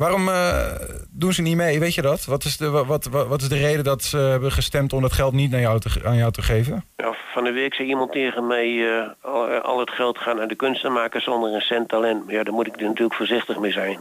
Waarom 0.00 0.28
eh, 0.28 0.72
doen 1.10 1.32
ze 1.32 1.42
niet 1.42 1.56
mee? 1.56 1.78
Weet 1.80 1.94
je 1.94 2.02
dat? 2.02 2.24
Wat 2.24 2.44
is, 2.44 2.56
de, 2.56 2.70
wat, 2.70 3.06
wat, 3.06 3.40
is 3.40 3.48
de 3.48 3.56
reden 3.56 3.84
dat 3.84 4.02
ze 4.02 4.16
hebben 4.16 4.52
gestemd 4.52 4.92
om 4.92 5.02
dat 5.02 5.12
geld 5.12 5.32
niet 5.32 5.50
naar 5.50 5.60
jou 5.60 5.80
te, 5.80 5.90
aan 6.04 6.16
jou 6.16 6.32
te 6.32 6.42
geven? 6.42 6.84
Ja, 6.96 7.14
van 7.32 7.44
de 7.44 7.50
week 7.52 7.74
zei 7.74 7.88
iemand 7.88 8.12
tegen 8.12 8.46
mij... 8.46 8.98
eh, 8.98 9.08
al, 9.20 9.48
al 9.48 9.78
het 9.80 9.90
geld 9.90 10.18
gaat 10.18 10.36
naar 10.36 10.48
de 10.48 10.54
kunstenmaker 10.54 11.20
zonder 11.20 11.54
een 11.54 11.60
cent 11.60 11.88
talent. 11.88 12.24
Maar 12.24 12.34
ja, 12.34 12.42
daar 12.42 12.54
moet 12.54 12.66
ik 12.66 12.80
natuurlijk 12.80 13.14
voorzichtig 13.14 13.58
mee 13.58 13.72
zijn. 13.72 14.00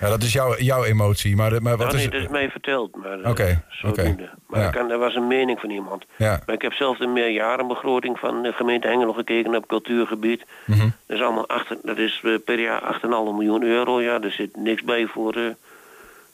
Ja, 0.00 0.08
dat 0.08 0.22
is 0.22 0.32
jouw, 0.32 0.56
jouw 0.56 0.84
emotie. 0.84 1.36
Maar, 1.36 1.62
maar 1.62 1.76
wat 1.76 1.86
Nou, 1.86 1.96
nee, 1.96 2.04
is... 2.04 2.10
dat 2.10 2.20
is 2.20 2.28
mij 2.28 2.50
verteld. 2.50 2.96
Maar, 2.96 3.20
eh, 3.20 3.30
Oké, 3.30 3.62
oké. 3.86 4.16
Maar 4.46 4.60
Ja. 4.60 4.70
kan, 4.70 4.88
dat 4.88 4.98
was 4.98 5.14
een 5.14 5.26
mening 5.26 5.60
van 5.60 5.70
iemand. 5.70 6.04
Ja. 6.16 6.42
Maar 6.46 6.54
ik 6.54 6.62
heb 6.62 6.72
zelf 6.72 6.98
de 6.98 7.06
meerjarenbegroting 7.06 8.18
van 8.18 8.42
de 8.42 8.52
gemeente 8.52 8.88
Hengelo 8.88 9.12
gekeken 9.12 9.54
op 9.54 9.66
cultuurgebied. 9.68 10.44
Mhm. 10.64 10.88
Dat 11.06 11.16
is 11.16 11.22
allemaal 11.22 11.48
achter, 11.48 11.76
dat 11.82 11.98
is 11.98 12.20
eh, 12.24 12.34
per 12.44 12.60
jaar 12.60 12.80
8,5 12.82 13.32
miljoen 13.32 13.62
euro. 13.62 14.00
Ja, 14.00 14.20
er 14.20 14.30
zit 14.30 14.56
niks 14.56 14.82
bij 14.82 15.06
voor 15.06 15.34
eh 15.34 15.42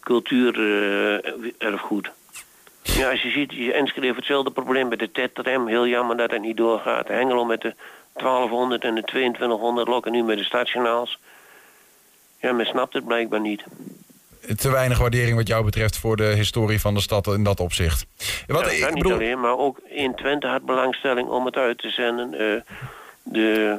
cultuurerfgoed. 0.00 2.11
ja, 2.83 3.11
als 3.11 3.22
je 3.22 3.31
ziet, 3.31 3.52
je 3.52 3.72
Enschede 3.72 4.07
heeft 4.07 4.18
hetzelfde 4.18 4.50
probleem 4.50 4.88
met 4.88 4.98
de 4.98 5.11
tetrem. 5.12 5.66
Heel 5.66 5.87
jammer 5.87 6.16
dat 6.16 6.31
het 6.31 6.40
niet 6.40 6.57
doorgaat. 6.57 7.09
Hengelo 7.09 7.44
met 7.44 7.61
de 7.61 7.74
1200 8.14 8.85
en 8.85 8.94
de 8.94 9.02
2200 9.02 9.88
lokken 9.88 10.12
nu 10.12 10.22
met 10.22 10.38
de 10.38 10.44
stationaals. 10.44 11.18
Ja, 12.47 12.53
men 12.53 12.67
snapt 12.67 12.93
het 12.95 13.05
blijkbaar 13.07 13.41
niet. 13.41 13.65
Te 14.57 14.71
weinig 14.71 14.99
waardering 14.99 15.37
wat 15.37 15.49
jou 15.49 15.65
betreft 15.65 15.99
voor 15.99 16.17
de 16.17 16.25
historie 16.25 16.81
van 16.81 16.95
de 16.95 17.01
stad 17.01 17.27
in 17.27 17.43
dat 17.45 17.61
opzicht. 17.61 18.07
Wat, 18.47 18.61
Ja, 18.65 18.71
ik 18.87 18.95
niet 18.95 19.03
bedoel, 19.03 19.13
alleen, 19.13 19.41
maar 19.41 19.59
ook 19.59 19.79
in 19.85 20.15
Twente 20.15 20.47
had 20.47 20.63
belangstelling 20.67 21.29
om 21.29 21.45
het 21.47 21.57
uit 21.57 21.79
te 21.79 21.91
zenden. 21.91 22.35
Eh, 22.35 22.61
de 23.23 23.79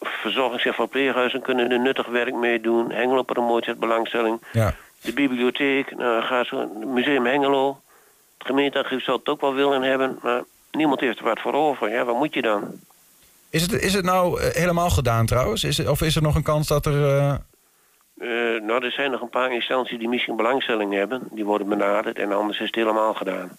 verzorgings- 0.00 0.64
en 0.64 0.74
verpleeghuizen 0.74 1.42
kunnen 1.42 1.70
er 1.70 1.80
nuttig 1.80 2.06
werk 2.06 2.34
mee 2.34 2.60
doen. 2.60 2.90
Hengelo 2.90 3.22
Promotie 3.22 3.70
had 3.70 3.78
belangstelling. 3.78 4.40
ja. 4.52 4.74
De 5.00 5.12
bibliotheek, 5.12 5.96
nou, 5.96 6.22
ga 6.22 6.44
zo, 6.44 6.58
het 6.60 6.84
museum 6.84 7.26
Hengelo. 7.26 7.80
Het 8.38 8.46
gemeentearchief 8.46 9.04
zou 9.04 9.18
het 9.18 9.28
ook 9.28 9.40
wel 9.40 9.54
willen 9.54 9.82
hebben, 9.82 10.18
maar 10.22 10.42
niemand 10.70 11.00
heeft 11.00 11.18
er 11.18 11.24
wat 11.24 11.40
voor 11.40 11.52
over. 11.54 11.90
Ja, 11.90 12.04
wat 12.04 12.16
moet 12.18 12.34
je 12.34 12.42
dan? 12.42 12.62
is, 13.50 13.62
het, 13.62 13.72
is 13.72 13.92
het 13.94 14.04
nou 14.04 14.40
eh, 14.40 14.54
helemaal 14.54 14.90
gedaan 14.90 15.26
trouwens? 15.26 15.64
Is 15.64 15.78
het, 15.78 15.88
of 15.88 16.02
is 16.02 16.16
er 16.16 16.22
nog 16.22 16.34
een 16.34 16.42
kans 16.42 16.66
dat 16.68 16.86
er... 16.86 17.16
eh, 17.18 17.34
Eh, 18.18 18.28
nou, 18.62 18.84
er 18.84 18.92
zijn 18.92 19.10
nog 19.10 19.20
een 19.20 19.28
paar 19.28 19.52
instanties 19.52 19.98
die 19.98 20.08
misschien 20.08 20.36
belangstelling 20.36 20.92
hebben. 20.94 21.22
Die 21.30 21.44
worden 21.44 21.68
benaderd 21.68 22.18
en 22.18 22.32
anders 22.32 22.60
is 22.60 22.66
het 22.66 22.74
helemaal 22.74 23.14
gedaan. 23.14 23.50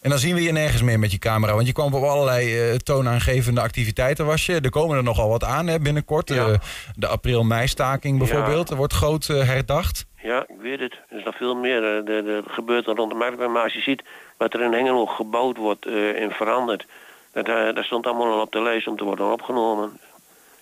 En 0.00 0.10
dan 0.10 0.18
zien 0.18 0.34
we 0.34 0.42
je 0.42 0.52
nergens 0.52 0.82
meer 0.82 0.98
met 0.98 1.10
je 1.10 1.18
camera. 1.18 1.54
Want 1.54 1.66
je 1.66 1.72
kwam 1.72 1.94
op 1.94 2.02
allerlei 2.02 2.58
eh, 2.58 2.74
toonaangevende 2.74 3.60
activiteiten 3.60 4.26
was 4.26 4.46
je. 4.46 4.60
Er 4.60 4.70
komen 4.70 4.96
er 4.96 5.02
nogal 5.02 5.28
wat 5.28 5.44
aan 5.44 5.66
hè, 5.66 5.80
binnenkort. 5.80 6.28
Ja. 6.28 6.46
Eh, 6.46 6.58
de 6.96 7.06
april-mei-staking 7.06 8.18
bijvoorbeeld. 8.18 8.66
Ja. 8.66 8.70
Er 8.70 8.76
wordt 8.76 8.92
groot 8.92 9.26
herdacht. 9.26 10.06
Ja, 10.22 10.44
ik 10.48 10.60
weet 10.60 10.80
het. 10.80 10.92
Er 11.08 11.18
is 11.18 11.24
nog 11.24 11.36
veel 11.36 11.54
meer. 11.54 11.82
Er, 11.84 12.28
er 12.28 12.42
gebeurt 12.46 12.86
er 12.86 12.94
rond 12.94 13.10
de 13.10 13.16
markt. 13.16 13.38
Maar 13.38 13.62
als 13.62 13.74
je 13.74 13.80
ziet 13.80 14.02
wat 14.36 14.54
er 14.54 14.62
in 14.62 14.72
Hengelo 14.72 15.06
gebouwd 15.06 15.56
wordt 15.56 15.86
en 16.16 16.30
veranderd... 16.30 16.86
Dat, 17.32 17.46
dat 17.46 17.84
stond 17.84 18.06
allemaal 18.06 18.32
al 18.32 18.40
op 18.40 18.52
de 18.52 18.62
lijst 18.62 18.86
om 18.86 18.96
te 18.96 19.04
worden 19.04 19.32
opgenomen. 19.32 20.00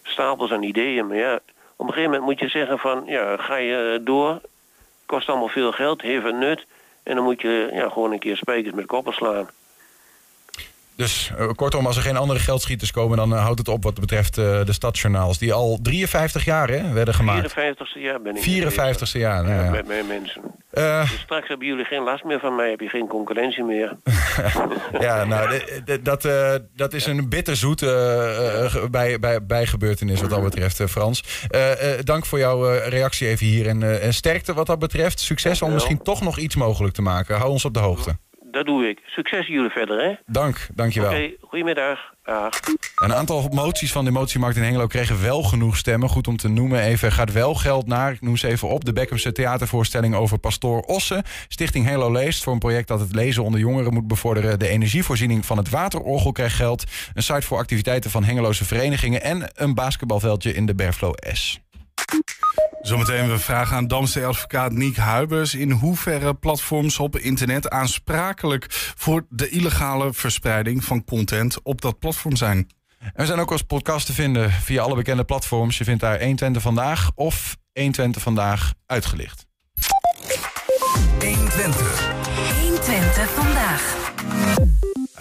Stapels 0.02 0.50
aan 0.50 0.62
ideeën. 0.62 1.06
Maar 1.06 1.16
ja, 1.16 1.40
op 1.76 1.86
een 1.86 1.92
gegeven 1.92 2.10
moment 2.10 2.22
moet 2.30 2.40
je 2.40 2.48
zeggen 2.58 2.78
van... 2.78 3.02
Ja, 3.06 3.36
ga 3.36 3.56
je 3.56 4.00
door. 4.04 4.40
Kost 5.06 5.28
allemaal 5.28 5.48
veel 5.48 5.72
geld, 5.72 6.02
heeft 6.02 6.24
het 6.24 6.36
nut. 6.36 6.66
En 7.02 7.14
dan 7.14 7.24
moet 7.24 7.40
je 7.40 7.68
ja, 7.72 7.88
gewoon 7.88 8.12
een 8.12 8.18
keer 8.18 8.36
spijkers 8.36 8.74
met 8.74 8.86
koppen 8.86 9.12
slaan. 9.12 9.48
Dus 10.96 11.30
eh, 11.38 11.48
kortom, 11.54 11.86
als 11.86 11.96
er 11.96 12.02
geen 12.02 12.16
andere 12.16 12.38
geldschieters 12.38 12.90
komen... 12.90 13.16
dan 13.16 13.34
eh, 13.34 13.42
houdt 13.42 13.58
het 13.58 13.68
op 13.68 13.82
wat 13.82 14.00
betreft 14.00 14.38
eh, 14.38 14.64
de 14.64 14.72
stadsjournaals. 14.72 15.38
Die 15.38 15.52
al 15.52 15.78
53 15.82 16.44
jaar 16.44 16.68
hè, 16.68 16.92
werden 16.92 17.14
gemaakt. 17.14 17.50
54ste 17.50 18.00
jaar 18.00 18.22
ben 18.22 18.36
ik. 18.36 18.42
54ste 18.42 19.10
jaar. 19.20 19.42
nou 19.44 19.54
Ja, 19.54 19.64
ja. 19.64 19.70
met 19.70 19.86
mijn 19.86 20.06
mensen. 20.06 20.42
Dus 20.70 21.18
straks 21.22 21.48
hebben 21.48 21.66
jullie 21.66 21.84
geen 21.84 22.02
last 22.02 22.24
meer 22.24 22.40
van 22.40 22.54
mij. 22.56 22.70
Heb 22.70 22.80
je 22.80 22.88
geen 22.88 23.06
concurrentie 23.06 23.64
meer. 23.64 23.92
ja, 25.00 25.24
nou, 25.24 25.48
de- 25.48 25.82
de- 25.84 26.02
dat, 26.02 26.28
dat 26.74 26.92
is 26.92 27.06
een 27.06 27.28
bitterzoet 27.28 27.80
ge- 27.80 28.88
bij, 28.90 29.18
bij, 29.18 29.46
bijgebeurtenis 29.46 30.20
wat 30.20 30.30
dat 30.30 30.42
betreft, 30.42 30.82
Frans. 30.82 31.22
Dank 32.04 32.26
voor 32.26 32.38
jouw 32.38 32.64
reactie 32.88 33.28
even 33.28 33.46
hier. 33.46 33.66
En, 33.68 34.00
en 34.00 34.14
sterkte 34.14 34.54
wat 34.54 34.66
dat 34.66 34.78
betreft. 34.78 35.20
Succes 35.20 35.62
om 35.62 35.72
misschien 35.72 36.02
toch 36.02 36.20
nog 36.20 36.38
iets 36.38 36.56
mogelijk 36.56 36.94
te 36.94 37.02
maken. 37.02 37.36
Hou 37.36 37.50
ons 37.50 37.64
op 37.64 37.74
de 37.74 37.80
hoogte. 37.80 38.16
Dat 38.50 38.66
doe 38.66 38.88
ik. 38.88 39.02
Succes 39.06 39.46
jullie 39.46 39.70
verder, 39.70 40.04
hè? 40.04 40.14
Dank, 40.26 40.68
dankjewel. 40.74 41.10
Oké, 41.10 41.30
goedemiddag. 41.40 42.14
Dag. 42.24 42.60
Een 42.96 43.14
aantal 43.14 43.48
moties 43.52 43.92
van 43.92 44.04
de 44.04 44.10
motiemarkt 44.10 44.56
in 44.56 44.62
Hengelo 44.62 44.86
kregen 44.86 45.22
wel 45.22 45.42
genoeg 45.42 45.76
stemmen. 45.76 46.08
Goed 46.08 46.28
om 46.28 46.36
te 46.36 46.48
noemen 46.48 46.80
even. 46.80 47.12
Gaat 47.12 47.32
wel 47.32 47.54
geld 47.54 47.86
naar, 47.86 48.12
ik 48.12 48.20
noem 48.20 48.36
ze 48.36 48.48
even 48.48 48.68
op... 48.68 48.84
de 48.84 48.92
Beckhamse 48.92 49.32
theatervoorstelling 49.32 50.14
over 50.14 50.38
Pastoor 50.38 50.80
Ossen. 50.80 51.22
Stichting 51.48 51.84
Hengelo 51.84 52.12
Leest 52.12 52.42
voor 52.42 52.52
een 52.52 52.58
project 52.58 52.88
dat 52.88 53.00
het 53.00 53.14
lezen 53.14 53.42
onder 53.42 53.60
jongeren 53.60 53.92
moet 53.92 54.06
bevorderen. 54.06 54.58
De 54.58 54.68
energievoorziening 54.68 55.46
van 55.46 55.56
het 55.56 55.70
waterorgel 55.70 56.32
krijgt 56.32 56.56
geld. 56.56 56.84
Een 57.14 57.22
site 57.22 57.46
voor 57.46 57.58
activiteiten 57.58 58.10
van 58.10 58.24
Hengeloze 58.24 58.64
verenigingen... 58.64 59.22
en 59.22 59.50
een 59.54 59.74
basketbalveldje 59.74 60.54
in 60.54 60.66
de 60.66 60.74
Berflo 60.74 61.12
S. 61.32 61.60
Zometeen 62.86 63.28
we 63.28 63.38
vragen 63.38 63.76
aan 63.76 63.88
Damse 63.88 64.24
advocaat 64.24 64.72
Niek 64.72 64.96
Huibers... 64.96 65.54
in 65.54 65.70
hoeverre 65.70 66.34
platforms 66.34 66.98
op 66.98 67.16
internet 67.16 67.70
aansprakelijk... 67.70 68.66
voor 68.96 69.26
de 69.28 69.48
illegale 69.48 70.12
verspreiding 70.12 70.84
van 70.84 71.04
content 71.04 71.62
op 71.62 71.80
dat 71.80 71.98
platform 71.98 72.36
zijn. 72.36 72.70
En 72.98 73.12
we 73.14 73.26
zijn 73.26 73.38
ook 73.38 73.52
als 73.52 73.62
podcast 73.62 74.06
te 74.06 74.12
vinden 74.12 74.50
via 74.50 74.82
alle 74.82 74.94
bekende 74.94 75.24
platforms. 75.24 75.78
Je 75.78 75.84
vindt 75.84 76.00
daar 76.00 76.18
120 76.18 76.62
Vandaag 76.62 77.10
of 77.14 77.56
120 77.72 78.22
Vandaag 78.22 78.72
uitgelicht. 78.86 79.46
120. 81.20 82.15
120 82.86 83.28
vandaag. 83.30 84.14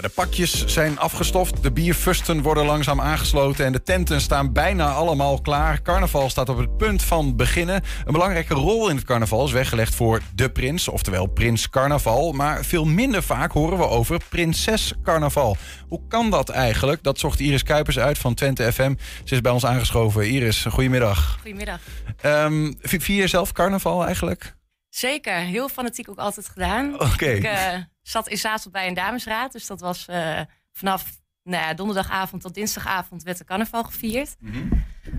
De 0.01 0.09
pakjes 0.09 0.65
zijn 0.65 0.99
afgestoft, 0.99 1.63
de 1.63 1.71
bierfusten 1.71 2.41
worden 2.41 2.65
langzaam 2.65 3.01
aangesloten... 3.01 3.65
en 3.65 3.71
de 3.71 3.83
tenten 3.83 4.21
staan 4.21 4.53
bijna 4.53 4.91
allemaal 4.91 5.41
klaar. 5.41 5.81
Carnaval 5.81 6.29
staat 6.29 6.49
op 6.49 6.57
het 6.57 6.77
punt 6.77 7.03
van 7.03 7.35
beginnen. 7.35 7.81
Een 8.05 8.11
belangrijke 8.13 8.53
rol 8.53 8.89
in 8.89 8.95
het 8.95 9.05
carnaval 9.05 9.45
is 9.45 9.51
weggelegd 9.51 9.95
voor 9.95 10.21
de 10.35 10.49
prins... 10.49 10.87
oftewel 10.87 11.25
prins 11.25 11.69
carnaval. 11.69 12.31
Maar 12.31 12.65
veel 12.65 12.85
minder 12.85 13.23
vaak 13.23 13.51
horen 13.51 13.77
we 13.77 13.87
over 13.87 14.19
prinses 14.29 14.93
carnaval. 15.03 15.57
Hoe 15.87 16.01
kan 16.07 16.29
dat 16.29 16.49
eigenlijk? 16.49 17.03
Dat 17.03 17.19
zocht 17.19 17.39
Iris 17.39 17.63
Kuipers 17.63 17.99
uit 17.99 18.17
van 18.17 18.33
Twente 18.33 18.73
FM. 18.73 18.93
Ze 19.23 19.33
is 19.33 19.41
bij 19.41 19.51
ons 19.51 19.65
aangeschoven. 19.65 20.29
Iris, 20.29 20.65
goedemiddag. 20.69 21.37
Goedemiddag. 21.41 21.79
Ehm 22.21 22.71
vi- 22.81 22.99
vier 22.99 23.21
je 23.21 23.27
zelf 23.27 23.51
carnaval 23.51 24.05
eigenlijk? 24.05 24.55
Zeker, 24.95 25.35
heel 25.35 25.69
fanatiek 25.69 26.09
ook 26.09 26.17
altijd 26.17 26.49
gedaan. 26.49 26.93
Oké. 27.01 27.25
Ik 27.25 27.43
eh, 27.43 27.77
zat 28.01 28.27
in 28.27 28.37
Zaanstad 28.37 28.71
bij 28.71 28.87
een 28.87 28.93
damesraad, 28.93 29.51
dus 29.51 29.67
dat 29.67 29.79
was 29.81 30.05
eh, 30.07 30.39
vanaf 30.73 31.05
nou 31.43 31.63
ja, 31.63 31.73
donderdagavond 31.73 32.41
tot 32.41 32.53
dinsdagavond 32.53 33.23
werd 33.23 33.37
de 33.37 33.43
carnaval 33.45 33.83
gevierd. 33.83 34.35
Mhm. 34.39 34.57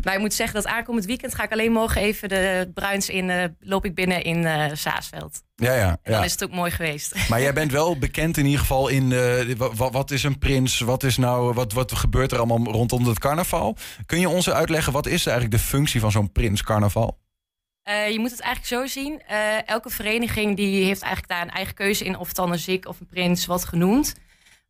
Maar 0.02 0.14
ik 0.14 0.20
moet 0.20 0.34
zeggen 0.34 0.54
dat 0.62 0.66
aankomend 0.66 1.04
weekend 1.04 1.34
ga 1.34 1.42
ik 1.44 1.52
alleen 1.52 1.72
morgen 1.72 2.00
even 2.00 2.28
de 2.28 2.70
bruins 2.74 3.08
in, 3.08 3.30
eh, 3.30 3.44
loop 3.60 3.84
ik 3.84 3.94
binnen 3.94 4.22
in 4.22 4.46
eh 4.46 4.70
Saasveld. 4.72 5.42
Ja, 5.54 5.72
ja. 5.72 5.88
En 5.88 5.98
ja. 6.02 6.12
dan 6.12 6.24
is 6.24 6.32
het 6.32 6.44
ook 6.44 6.52
mooi 6.52 6.70
geweest. 6.70 7.14
Maar 7.28 7.40
jij 7.40 7.52
bent 7.52 7.72
wel 7.72 7.98
bekend 7.98 8.36
in 8.36 8.44
ieder 8.44 8.60
geval 8.60 8.88
in 8.88 9.08
wa- 9.56 9.74
wa- 9.74 9.90
wat 9.90 10.10
is 10.10 10.22
een 10.22 10.38
prins? 10.38 10.80
Wat 10.80 11.02
is 11.02 11.16
nou 11.16 11.52
wat, 11.54 11.72
wat 11.72 11.92
gebeurt 11.92 12.32
er 12.32 12.38
allemaal 12.38 12.72
rondom 12.72 13.06
het 13.06 13.18
carnaval? 13.18 13.76
Kun 14.06 14.20
je 14.20 14.28
ons 14.28 14.50
uitleggen 14.50 14.92
wat 14.92 15.06
is 15.06 15.26
eigenlijk 15.26 15.56
de 15.56 15.66
functie 15.68 16.00
van 16.00 16.10
zo'n 16.10 16.32
prins 16.32 16.62
carnaval? 16.62 17.24
Eh, 17.86 18.10
je 18.10 18.18
moet 18.18 18.30
het 18.30 18.40
eigenlijk 18.40 18.74
zo 18.74 19.00
zien. 19.00 19.22
eh, 19.26 19.68
elke 19.68 19.90
vereniging 19.90 20.56
die 20.56 20.84
heeft 20.84 21.02
eigenlijk 21.02 21.32
daar 21.32 21.42
een 21.42 21.50
eigen 21.54 21.74
keuze 21.74 22.04
in. 22.04 22.16
Of 22.16 22.26
het 22.26 22.36
dan 22.36 22.52
een 22.52 22.58
zik 22.58 22.86
of 22.88 23.00
een 23.00 23.06
prins 23.06 23.46
wordt 23.46 23.64
genoemd. 23.64 24.14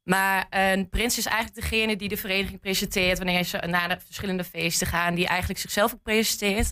Maar 0.03 0.47
een 0.51 0.89
prins 0.89 1.19
is 1.19 1.27
eigenlijk 1.27 1.61
degene 1.61 1.97
die 1.97 2.09
de 2.09 2.17
vereniging 2.17 2.61
presenteert... 2.61 3.19
wanneer 3.19 3.45
ze 3.45 3.57
naar 3.67 3.89
de 3.89 3.99
verschillende 4.05 4.45
feesten 4.45 4.87
gaan. 4.87 5.15
Die 5.15 5.27
eigenlijk 5.27 5.61
zichzelf 5.61 5.95
ook 5.95 6.03
presenteert. 6.03 6.71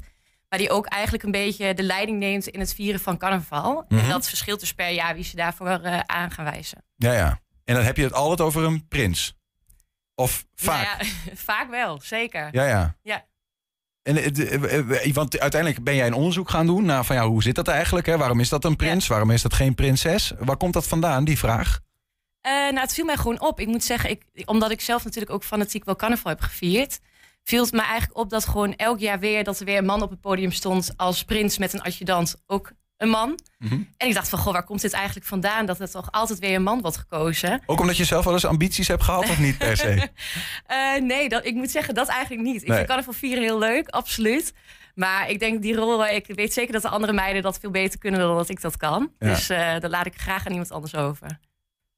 Maar 0.49 0.59
die 0.59 0.71
ook 0.71 0.87
eigenlijk 0.87 1.25
een 1.25 1.31
beetje 1.31 1.75
de 1.75 1.83
leiding 1.83 2.19
neemt 2.19 2.47
in 2.47 2.61
het 2.61 2.75
vieren 2.75 3.01
van 3.01 3.19
carnaval. 3.19 3.85
Mhm. 3.89 4.01
En 4.01 4.09
dat 4.09 4.29
verschilt 4.29 4.61
dus 4.61 4.73
per 4.75 4.91
jaar 4.91 5.15
wie 5.15 5.25
ze 5.25 5.37
daarvoor 5.37 5.69
eh, 5.69 5.99
aan 6.01 6.31
gaan 6.31 6.45
wijzen. 6.45 6.85
Ja, 6.97 7.13
ja. 7.13 7.41
En 7.65 7.75
dan 7.75 7.85
heb 7.85 7.97
je 7.97 8.03
het 8.03 8.13
altijd 8.13 8.41
over 8.41 8.65
een 8.65 8.89
prins. 8.89 9.35
Of 10.15 10.45
vaak. 10.55 10.99
Nou 10.99 11.11
ja, 11.25 11.37
vaak 11.51 11.71
wel, 11.71 12.01
zeker. 12.01 12.49
Ja, 12.53 12.65
ja. 12.67 12.97
Ja. 13.03 13.25
En, 14.05 14.17
eh, 14.17 14.55
eh, 14.55 15.07
eh, 15.07 15.15
want 15.15 15.41
uiteindelijk 15.41 15.85
ben 15.85 15.95
jij 15.95 16.07
een 16.07 16.15
onderzoek 16.15 16.51
gaan 16.51 16.67
doen 16.67 16.85
naar 16.85 17.05
van 17.05 17.17
ja, 17.17 17.27
hoe 17.27 17.43
zit 17.43 17.55
dat 17.55 17.69
eigenlijk? 17.69 18.07
Hè? 18.07 18.17
Waarom 18.17 18.41
is 18.41 18.49
dat 18.49 18.65
een 18.65 18.77
prins? 18.77 19.07
Waarom 19.07 19.31
is 19.31 19.43
dat 19.43 19.55
geen 19.55 19.75
prinses? 19.75 20.33
Waar 20.39 20.57
komt 20.57 20.73
dat 20.73 20.87
vandaan, 20.87 21.25
die 21.25 21.39
vraag? 21.39 21.81
Eh, 22.41 22.53
nou, 22.53 22.79
het 22.79 22.95
viel 22.95 23.05
mij 23.05 23.17
gewoon 23.17 23.41
op. 23.41 23.61
Ik 23.61 23.67
moet 23.67 23.85
zeggen, 23.85 24.11
ik, 24.11 24.23
omdat 24.45 24.71
ik 24.71 24.81
zelf 24.81 25.05
natuurlijk 25.05 25.33
ook 25.33 25.45
fanatiek 25.45 25.85
wel 25.85 25.97
carnaval 25.97 26.33
heb 26.33 26.41
gevierd, 26.41 27.01
viel 27.43 27.63
het 27.63 27.73
me 27.73 27.83
eigenlijk 27.83 28.19
op 28.19 28.31
dat 28.31 28.47
gewoon 28.47 28.75
elk 28.75 28.99
jaar 28.99 29.19
weer 29.19 29.45
dat 29.45 29.59
er 29.59 29.65
weer 29.65 29.79
een 29.79 29.85
man 29.85 30.03
op 30.03 30.11
het 30.11 30.21
podium 30.21 30.53
stond 30.53 30.93
als 30.97 31.25
prins 31.25 31.59
met 31.59 31.73
een 31.73 31.83
adjudant, 31.83 32.43
ook 32.47 32.73
een 32.97 33.09
man. 33.09 33.39
Mhm. 33.59 33.75
En 33.97 34.09
ik 34.09 34.15
dacht 34.15 34.29
van, 34.29 34.39
goh, 34.39 34.53
waar 34.53 34.65
komt 34.65 34.81
dit 34.81 34.93
eigenlijk 34.93 35.27
vandaan? 35.27 35.67
Dat 35.67 35.81
er 35.81 35.91
toch 35.91 36.09
altijd 36.13 36.39
weer 36.39 36.55
een 36.55 36.63
man 36.63 36.81
wordt 36.81 36.97
gekozen. 36.97 37.63
Ook 37.67 37.81
omdat 37.81 37.97
je 37.97 38.05
zelf 38.05 38.25
wel 38.25 38.33
eens 38.33 38.45
ambities 38.45 38.89
hebt 38.89 39.03
gehad 39.03 39.29
of 39.31 39.39
niet 39.39 39.59
per 39.59 39.77
se? 39.77 40.09
Eh, 40.67 41.01
nee, 41.03 41.29
dat, 41.29 41.47
ik 41.47 41.55
moet 41.55 41.71
zeggen 41.71 41.95
dat 41.95 42.09
eigenlijk 42.09 42.43
niet. 42.43 42.63
Ik 42.63 42.69
Nee. 42.69 42.77
vind 42.77 42.89
carnaval 42.89 43.13
vieren 43.13 43.43
heel 43.43 43.59
leuk, 43.59 43.89
absoluut. 43.89 44.53
Maar 44.95 45.31
ik 45.31 45.39
denk 45.39 45.63
die 45.63 45.75
rol, 45.75 46.07
ik 46.07 46.27
weet 46.27 46.53
zeker 46.53 46.73
dat 46.73 46.83
de 46.83 46.89
andere 46.89 47.13
meiden 47.13 47.43
dat 47.43 47.59
veel 47.59 47.71
beter 47.71 47.99
kunnen 47.99 48.21
dan 48.21 48.37
dat 48.37 48.49
ik 48.49 48.61
dat 48.61 48.77
kan. 48.77 49.11
Ja. 49.19 49.29
Dus 49.29 49.49
eh 49.49 49.79
dat 49.81 49.91
laat 49.91 50.07
ik 50.07 50.15
graag 50.21 50.47
aan 50.47 50.53
iemand 50.53 50.73
anders 50.73 50.95
over. 50.95 51.39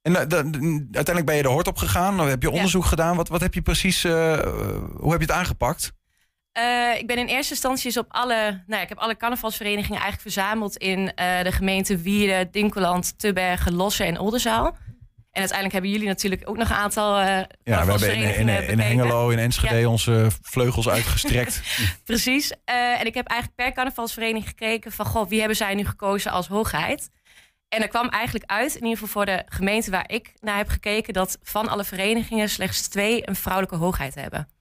En 0.03 0.13
eh, 0.13 0.21
uiteindelijk 0.21 1.27
ben 1.27 1.37
je 1.37 1.43
de 1.43 1.49
hort 1.49 1.67
op 1.67 1.77
gegaan. 1.77 2.19
Heb 2.19 2.43
je 2.43 2.51
onderzoek 2.51 2.85
gedaan. 2.85 3.17
Wat, 3.17 3.29
wat 3.29 3.41
heb 3.41 3.55
je 3.55 3.63
precies, 3.63 4.03
hoe 4.03 5.11
heb 5.11 5.21
je 5.21 5.27
het 5.27 5.31
aangepakt? 5.31 5.93
Eh, 6.57 6.99
ik 6.99 7.07
ben 7.07 7.19
in 7.19 7.27
eerste 7.27 7.53
instantie 7.53 7.87
eens 7.87 7.97
op 7.97 8.07
alle, 8.09 8.35
nou 8.35 8.63
ja, 8.67 8.81
ik 8.81 8.89
heb 8.89 8.99
alle 8.99 9.17
carnavalsverenigingen 9.17 10.01
eigenlijk 10.01 10.23
verzameld 10.23 10.77
in 10.77 11.15
eh, 11.15 11.43
de 11.43 11.53
gemeenten 11.53 12.03
Wierden, 12.03 12.51
Dinkeland, 12.51 13.19
Tubbergen, 13.19 13.75
Lossen 13.75 14.07
en 14.07 14.19
Oldenzaal. 14.19 14.67
En 14.67 15.43
uiteindelijk 15.43 15.73
hebben 15.73 15.91
jullie 15.91 16.07
natuurlijk 16.07 16.43
ook 16.49 16.57
nog 16.57 16.71
een 16.71 16.77
aantal 16.77 17.19
eh 17.19 17.27
Ja, 17.63 17.85
we 17.85 17.91
hebben 17.91 18.15
in, 18.15 18.49
in, 18.49 18.69
in. 18.69 18.79
Hengelo, 18.79 19.29
in 19.31 19.39
Enschede 19.39 19.89
onze 19.89 20.29
vleugels 20.43 20.89
uitgestrekt. 20.89 21.63
Precies. 22.05 22.53
En 22.65 23.07
ik 23.07 23.15
heb 23.15 23.27
eigenlijk 23.27 23.61
per 23.61 23.73
carnavalsvereniging 23.73 24.49
gekeken 24.49 24.93
van... 24.93 25.07
Goh, 25.07 25.29
wie 25.29 25.39
hebben 25.39 25.57
zij 25.57 25.75
nu 25.75 25.85
gekozen 25.85 26.31
als 26.31 26.47
hoogheid? 26.47 27.11
En 27.69 27.83
er 27.83 27.89
kwam 27.89 28.09
eigenlijk 28.09 28.51
uit, 28.51 28.75
in 28.75 28.83
ieder 28.83 28.99
geval 28.99 29.09
voor 29.09 29.27
de 29.27 29.43
gemeente 29.47 29.91
waar 29.91 30.11
ik 30.11 30.33
naar 30.41 30.57
heb 30.57 30.69
gekeken... 30.69 31.13
dat 31.13 31.39
van 31.43 31.69
alle 31.69 31.85
verenigingen 31.85 32.49
slechts 32.49 32.89
twee 32.89 33.29
een 33.29 33.37
vrouwelijke 33.37 33.77
hoogheid 33.77 34.15
hebben. 34.15 34.56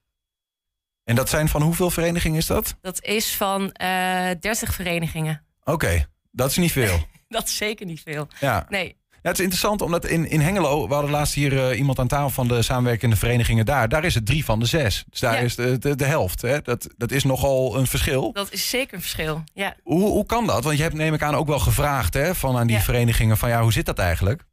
En 1.06 1.16
dat 1.16 1.30
zijn 1.30 1.48
van 1.50 1.62
hoeveel 1.62 1.90
verenigingen 1.90 2.38
is 2.38 2.46
dat? 2.46 2.76
Dat 2.82 3.04
is 3.04 3.36
van 3.36 3.72
eh 3.72 4.30
30 4.40 4.74
verenigingen. 4.74 5.44
Oké, 5.64 6.06
dat 6.32 6.50
is 6.50 6.58
niet 6.58 6.72
veel. 6.72 7.00
Dat 7.28 7.44
is 7.48 7.58
zeker 7.58 7.86
niet 7.86 8.02
veel. 8.06 8.28
Ja. 8.40 8.66
Nee, 8.70 8.98
Ja, 9.10 9.30
het 9.32 9.40
is 9.40 9.40
interessant 9.40 9.82
omdat 9.82 10.06
in, 10.06 10.30
in 10.30 10.40
Hengelo, 10.42 10.88
we 10.88 10.94
hadden 10.94 11.12
laatst 11.12 11.34
hier 11.34 11.70
eh, 11.70 11.78
iemand 11.78 12.00
aan 12.00 12.08
tafel 12.08 12.30
van 12.30 12.48
de 12.48 12.62
samenwerkende 12.62 13.16
verenigingen 13.16 13.66
daar. 13.66 13.90
Daar 13.90 14.04
is 14.04 14.16
het 14.16 14.26
drie 14.26 14.46
van 14.46 14.60
de 14.60 14.66
zes. 14.66 15.04
Dus 15.10 15.20
daar 15.20 15.34
Ja. 15.34 15.40
is 15.40 15.56
de, 15.56 15.78
de, 15.78 15.96
de 15.96 16.06
helft. 16.06 16.42
Hè? 16.42 16.62
Dat, 16.62 16.88
dat 16.98 17.12
is 17.12 17.24
nogal 17.24 17.78
een 17.78 17.88
verschil. 17.88 18.32
dat 18.34 18.52
is 18.52 18.70
zeker 18.70 18.94
een 18.94 19.02
verschil. 19.02 19.44
Ja. 19.54 19.76
Hoe, 19.84 20.02
hoe 20.10 20.26
kan 20.26 20.48
dat? 20.48 20.64
Want 20.64 20.78
je 20.78 20.84
hebt 20.84 20.96
neem 20.96 21.14
ik 21.14 21.22
aan 21.22 21.36
ook 21.36 21.48
wel 21.48 21.60
gevraagd 21.60 22.14
hè, 22.14 22.36
van 22.36 22.58
aan 22.58 22.68
die 22.68 22.76
Ja. 22.76 22.82
verenigingen 22.82 23.38
van 23.38 23.50
ja, 23.50 23.62
hoe 23.62 23.74
zit 23.74 23.86
dat 23.86 24.00
eigenlijk? 24.00 24.44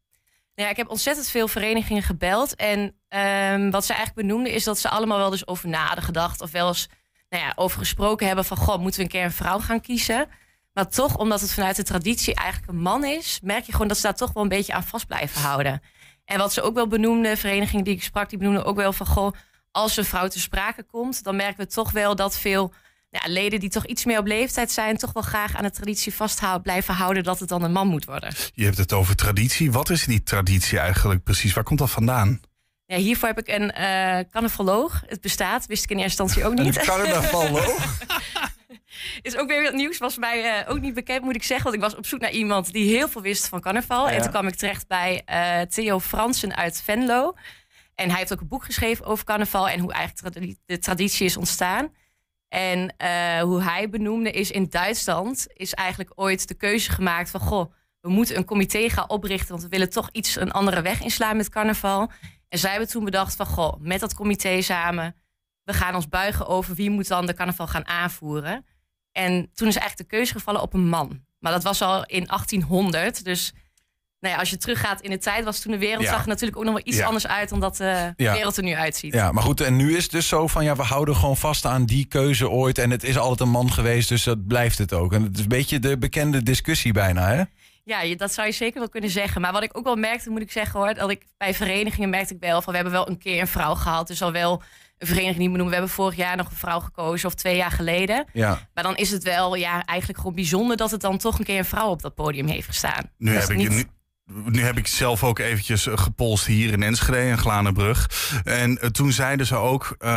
Nou 0.55 0.71
ik 0.71 0.77
heb 0.77 0.89
ontzettend 0.89 1.29
veel 1.29 1.49
verenigingen 1.49 2.03
gebeld. 2.03 2.55
En 2.55 2.97
ehm, 3.09 3.71
wat 3.71 3.85
ze 3.85 3.93
eigenlijk 3.95 4.27
benoemden 4.27 4.53
is 4.53 4.65
dat 4.65 4.79
ze 4.79 4.89
allemaal 4.89 5.19
wel 5.19 5.31
dus 5.31 5.47
over 5.47 5.69
na 5.69 5.87
hadden 5.87 6.05
gedacht. 6.05 6.41
Of 6.41 6.51
wel 6.51 6.69
eens 6.69 6.89
nou 7.29 7.45
ja, 7.45 7.53
over 7.55 7.79
gesproken 7.79 8.27
hebben 8.27 8.45
van... 8.45 8.57
goh, 8.57 8.79
moeten 8.79 8.99
we 9.01 9.07
een 9.07 9.13
keer 9.13 9.25
een 9.25 9.33
vrouw 9.33 9.59
gaan 9.59 9.81
kiezen? 9.81 10.29
Maar 10.73 10.89
toch, 10.89 11.17
omdat 11.17 11.41
het 11.41 11.53
vanuit 11.53 11.77
de 11.77 11.83
traditie 11.83 12.35
eigenlijk 12.35 12.73
een 12.73 12.81
man 12.81 13.05
is... 13.05 13.41
merk 13.43 13.65
je 13.65 13.73
gewoon 13.73 13.89
dat 13.89 13.97
ze 13.97 14.03
daar 14.03 14.15
toch 14.15 14.33
wel 14.33 14.43
een 14.43 14.49
beetje 14.49 14.73
aan 14.73 14.85
vast 14.85 15.07
blijven 15.07 15.41
houden. 15.41 15.83
En 16.25 16.39
wat 16.39 16.53
ze 16.53 16.63
ook 16.63 16.75
wel 16.75 16.87
benoemden, 16.87 17.37
verenigingen 17.37 17.85
die 17.85 17.95
ik 17.95 18.03
sprak... 18.03 18.29
die 18.29 18.39
benoemden 18.39 18.65
ook 18.65 18.77
wel 18.77 18.93
van... 18.93 19.07
goh, 19.07 19.33
als 19.71 19.97
een 19.97 20.05
vrouw 20.05 20.29
te 20.29 20.41
sprake 20.41 20.83
komt... 20.83 21.25
dan 21.25 21.37
merken 21.37 21.65
we 21.65 21.67
toch 21.67 21.91
wel 21.91 22.17
dat 22.17 22.39
veel 22.39 22.73
ja, 23.13 23.21
leden 23.27 23.61
die 23.61 23.69
toch 23.71 23.87
iets 23.87 24.05
meer 24.05 24.19
op 24.19 24.27
leeftijd 24.27 24.71
zijn... 24.71 24.97
toch 24.97 25.13
wel 25.13 25.23
graag 25.23 25.57
aan 25.57 25.63
de 25.63 25.71
traditie 25.71 26.15
vasthouden, 26.15 26.63
blijven 26.63 26.95
houden... 26.95 27.23
dat 27.23 27.39
het 27.39 27.49
dan 27.49 27.63
een 27.63 27.73
man 27.73 27.89
moet 27.89 28.05
worden. 28.05 28.33
Je 28.55 28.65
hebt 28.65 28.79
het 28.79 28.93
over 28.93 29.17
traditie. 29.17 29.73
Wat 29.73 29.91
is 29.91 30.05
die 30.05 30.23
traditie 30.23 30.79
eigenlijk 30.79 31.23
precies? 31.23 31.53
Waar 31.53 31.65
komt 31.65 31.79
dat 31.79 31.91
vandaan? 31.91 32.41
Ja, 32.87 32.97
hiervoor 32.97 33.29
heb 33.29 33.39
ik 33.39 33.49
een 33.49 33.73
eh 33.73 34.19
carnavaloog. 34.31 35.03
Het 35.07 35.21
bestaat, 35.21 35.67
wist 35.67 35.85
ik 35.85 35.91
in 35.91 35.99
eerste 35.99 36.23
instantie 36.23 36.51
ook 36.51 36.59
Een 36.59 36.65
niet. 36.65 36.79
carnavaloog? 36.79 37.77
Is 39.23 39.37
ook 39.37 39.49
weer 39.49 39.63
wat 39.63 39.73
nieuws, 39.73 39.99
was 39.99 40.19
mij 40.19 40.61
eh, 40.61 40.71
ook 40.71 40.81
niet 40.81 40.95
bekend, 40.95 41.25
moet 41.25 41.35
ik 41.35 41.43
zeggen. 41.43 41.65
Want 41.65 41.77
ik 41.77 41.83
was 41.91 41.99
op 41.99 42.07
zoek 42.07 42.21
naar 42.21 42.31
iemand 42.31 42.73
die 42.73 42.97
heel 42.97 43.09
veel 43.09 43.23
wist 43.23 43.49
van 43.49 43.61
carnaval. 43.61 44.09
Ja. 44.09 44.15
En 44.15 44.23
toen 44.23 44.31
kwam 44.31 44.47
ik 44.47 44.55
terecht 44.55 44.87
bij 44.89 45.23
eh, 45.25 45.61
Theo 45.61 46.01
Fransen 46.01 46.57
uit 46.57 46.83
Venlo. 46.85 47.35
En 47.95 48.09
hij 48.09 48.19
heeft 48.19 48.33
ook 48.33 48.41
een 48.41 48.49
boek 48.49 48.65
geschreven 48.65 49.05
over 49.05 49.25
carnaval 49.25 49.69
en 49.69 49.81
hoe 49.81 49.93
eigenlijk 49.93 50.57
de 50.67 50.79
traditie 50.79 51.27
is 51.27 51.37
ontstaan. 51.37 51.91
En 52.53 52.97
eh, 52.97 53.41
hoe 53.41 53.63
hij 53.63 53.89
benoemde 53.89 54.31
is 54.31 54.51
in 54.51 54.67
Duitsland 54.69 55.47
is 55.53 55.75
eigenlijk 55.75 56.13
ooit 56.15 56.49
de 56.49 56.55
keuze 56.55 56.91
gemaakt 56.91 57.31
van... 57.31 57.41
goh, 57.41 57.73
we 58.01 58.09
moeten 58.09 58.37
een 58.37 58.45
comité 58.45 58.89
gaan 58.89 59.09
oprichten... 59.09 59.49
want 59.49 59.63
we 59.63 59.69
willen 59.69 59.91
toch 59.91 60.09
iets 60.11 60.37
een 60.37 60.51
andere 60.51 60.83
weg 60.83 61.03
inslaan 61.03 61.37
met 61.37 61.49
carnaval. 61.49 62.11
En 62.49 62.59
zij 62.59 62.71
hebben 62.71 62.89
toen 62.89 63.05
bedacht 63.05 63.37
van... 63.37 63.47
goh, 63.47 63.75
met 63.79 64.01
dat 64.01 64.15
comité 64.15 64.61
samen... 64.61 65.17
we 65.63 65.73
gaan 65.73 65.95
ons 65.95 66.09
buigen 66.09 66.47
over 66.47 66.75
wie 66.75 66.91
moet 66.91 67.09
dan 67.09 67.27
de 67.27 67.35
carnaval 67.35 67.67
gaan 67.67 67.87
aanvoeren. 67.87 68.67
En 69.13 69.51
toen 69.55 69.69
is 69.69 69.77
eigenlijk 69.77 70.11
de 70.11 70.17
keuze 70.17 70.33
gevallen 70.33 70.63
op 70.63 70.75
een 70.75 70.89
man. 70.89 71.25
Maar 71.39 71.53
dat 71.53 71.63
was 71.63 71.83
al 71.83 72.05
in 72.07 72.27
1800, 72.27 73.25
dus... 73.25 73.53
Nou 74.23 74.35
ja, 74.35 74.41
als 74.41 74.51
je 74.51 74.57
teruggaat 74.57 75.01
in 75.01 75.11
de 75.11 75.19
tijd, 75.19 75.45
was 75.45 75.61
toen 75.61 75.73
de 75.73 75.79
wereld 75.79 76.03
Ja. 76.05 76.11
zag 76.11 76.23
er 76.23 76.29
natuurlijk 76.29 76.57
ook 76.59 76.65
nog 76.65 76.73
wel 76.73 76.83
iets 76.85 76.97
Ja. 76.97 77.07
anders 77.07 77.27
uit 77.27 77.49
dan 77.49 77.61
dat 77.61 77.77
de 77.77 78.13
Ja. 78.17 78.33
wereld 78.33 78.57
er 78.57 78.63
nu 78.63 78.75
uitziet. 78.75 79.15
Ja, 79.15 79.33
maar 79.33 79.43
goed, 79.43 79.61
en 79.61 79.77
nu 79.77 79.97
is 79.97 80.03
het 80.03 80.13
dus 80.13 80.29
zo 80.29 80.47
van 80.47 80.65
ja, 80.65 80.77
we 80.77 80.83
houden 80.83 81.17
gewoon 81.17 81.37
vast 81.37 81.65
aan 81.65 81.85
die 81.85 82.05
keuze 82.05 82.49
ooit. 82.51 82.79
En 82.79 82.91
het 82.91 83.05
is 83.05 83.19
altijd 83.19 83.41
een 83.41 83.49
man 83.49 83.73
geweest, 83.73 84.09
dus 84.09 84.23
dat 84.23 84.47
blijft 84.47 84.79
het 84.79 84.93
ook. 84.93 85.13
En 85.13 85.23
het 85.23 85.35
is 85.37 85.43
een 85.43 85.49
beetje 85.49 85.79
de 85.79 85.99
bekende 85.99 86.43
discussie 86.43 86.93
bijna, 86.93 87.29
hè? 87.35 87.43
Ja, 87.85 88.15
dat 88.17 88.33
zou 88.33 88.47
je 88.47 88.53
zeker 88.53 88.79
wel 88.79 88.89
kunnen 88.89 89.11
zeggen. 89.11 89.41
Maar 89.41 89.53
wat 89.53 89.63
ik 89.63 89.77
ook 89.79 89.85
wel 89.85 89.97
merkte, 89.97 90.31
moet 90.31 90.41
ik 90.41 90.51
zeggen 90.53 90.81
hoor, 90.81 90.95
dat 90.95 91.11
ik 91.11 91.27
bij 91.37 91.55
verenigingen 91.55 92.11
merkte 92.11 92.35
ik 92.35 92.41
wel 92.41 92.63
van 92.63 92.71
we 92.73 92.79
hebben 92.79 92.93
wel 92.99 93.09
een 93.09 93.19
keer 93.19 93.41
een 93.41 93.47
vrouw 93.47 93.75
gehad. 93.75 94.07
Dus 94.07 94.23
al 94.23 94.33
wel 94.33 94.63
een 94.99 95.07
vereniging 95.07 95.39
die 95.39 95.47
benoemen. 95.51 95.69
We 95.69 95.75
hebben 95.75 95.91
vorig 95.95 96.17
jaar 96.17 96.37
nog 96.37 96.51
een 96.51 96.57
vrouw 96.57 96.81
gekozen 96.81 97.29
of 97.29 97.35
twee 97.35 97.57
jaar 97.57 97.71
geleden. 97.71 98.25
Ja. 98.33 98.69
Maar 98.75 98.85
dan 98.85 98.97
is 98.97 99.11
het 99.11 99.23
wel 99.23 99.55
ja, 99.55 99.85
eigenlijk 99.85 100.19
gewoon 100.19 100.35
bijzonder 100.35 100.77
dat 100.77 100.91
het 100.91 101.01
dan 101.01 101.19
toch 101.19 101.39
een 101.39 101.45
keer 101.45 101.59
een 101.59 101.65
vrouw 101.65 101.89
op 101.89 102.03
dat 102.03 102.15
podium 102.15 102.47
heeft 102.47 102.67
gestaan. 102.67 103.11
Nu 103.19 103.33
heb, 103.35 103.51
ik, 103.51 103.57
niet- 103.57 103.69
nu, 103.69 103.85
nu 104.45 104.63
heb 104.63 104.79
ik 104.79 104.87
zelf 104.87 105.25
ook 105.25 105.39
eventjes 105.39 105.87
eh, 105.87 105.97
gepolst 105.99 106.47
hier 106.47 106.73
in 106.73 106.83
Enschede, 106.83 107.29
in 107.29 107.39
Glanenbrug. 107.39 108.11
En 108.45 108.79
eh, 108.81 108.89
toen 108.89 109.13
zeiden 109.13 109.47
ze 109.47 109.57
ook, 109.57 109.95
eh, 109.99 110.09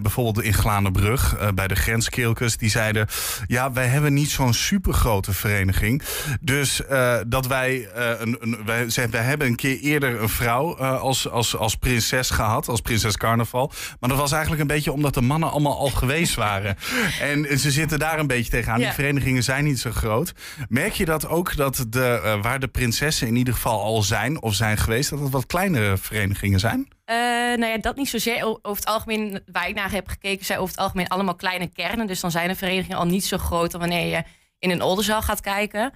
bijvoorbeeld 0.00 0.42
in 0.44 0.54
Glanenbrug, 0.54 1.36
bij 1.54 1.68
de 1.68 1.74
grenskeelkes, 1.74 2.56
die 2.56 2.70
zeiden... 2.70 3.06
ja, 3.46 3.72
wij 3.72 3.86
hebben 3.86 4.14
niet 4.14 4.30
zo'n 4.30 4.54
supergrote 4.54 5.32
vereniging. 5.32 6.02
Dus 6.40 6.80
dat 7.26 7.46
wij, 7.46 7.88
een, 7.94 8.36
een, 8.40 8.58
wij, 8.64 8.90
ze- 8.90 9.08
wij 9.08 9.22
hebben 9.22 9.46
een 9.46 9.56
keer 9.56 9.78
eerder 9.80 10.22
een 10.22 10.28
vrouw 10.28 10.76
als, 10.76 11.28
als, 11.28 11.56
als 11.56 11.74
prinses 11.74 12.30
gehad, 12.30 12.68
als 12.68 12.80
prinses 12.80 13.16
carnaval. 13.16 13.72
Maar 14.00 14.08
dat 14.08 14.18
was 14.18 14.32
eigenlijk 14.32 14.60
een 14.60 14.66
beetje 14.66 14.92
omdat 14.92 15.14
de 15.14 15.20
mannen 15.20 15.50
allemaal 15.50 15.78
al 15.78 15.90
geweest 15.90 16.34
waren. 16.34 16.76
en 17.20 17.58
ze 17.58 17.70
zitten 17.70 17.98
daar 17.98 18.18
een 18.18 18.26
beetje 18.26 18.50
tegenaan. 18.50 18.78
Ja. 18.80 18.84
Die 18.84 18.94
verenigingen 18.94 19.42
zijn 19.42 19.64
niet 19.64 19.78
zo 19.80 19.90
groot. 19.90 20.32
Merk 20.68 20.92
je 20.92 21.04
dat 21.04 21.28
ook, 21.28 21.56
dat 21.56 21.84
de, 21.88 22.38
waar 22.42 22.60
de 22.60 22.68
prinsessen 22.68 23.26
in 23.26 23.36
ieder 23.36 23.54
geval 23.56 23.80
al 23.80 24.02
zijn 24.02 24.42
of 24.42 24.54
zijn 24.54 24.76
geweest, 24.76 25.10
dat 25.10 25.20
het 25.20 25.30
wat 25.30 25.46
kleinere 25.46 25.96
verenigingen 25.96 26.60
zijn? 26.60 26.88
Eh, 27.04 27.16
nou 27.56 27.66
ja, 27.66 27.78
dat 27.78 27.96
niet 27.96 28.08
zozeer. 28.08 28.44
Over 28.44 28.84
het 28.84 28.86
algemeen, 28.86 29.42
waar 29.52 29.68
ik 29.68 29.74
naar 29.74 29.90
heb 29.90 30.08
gekeken, 30.08 30.44
zijn 30.44 30.58
over 30.58 30.74
het 30.74 30.82
algemeen 30.82 31.08
allemaal 31.08 31.34
kleine 31.34 31.66
kernen. 31.66 32.06
Dus 32.06 32.20
dan 32.20 32.30
zijn 32.30 32.48
de 32.48 32.54
verenigingen 32.54 32.98
al 32.98 33.06
niet 33.06 33.24
zo 33.24 33.38
groot 33.38 33.70
dan 33.70 33.80
wanneer 33.80 34.06
je 34.06 34.22
in 34.58 34.70
een 34.70 34.82
oldenzaal 34.82 35.22
gaat 35.22 35.40
kijken. 35.40 35.92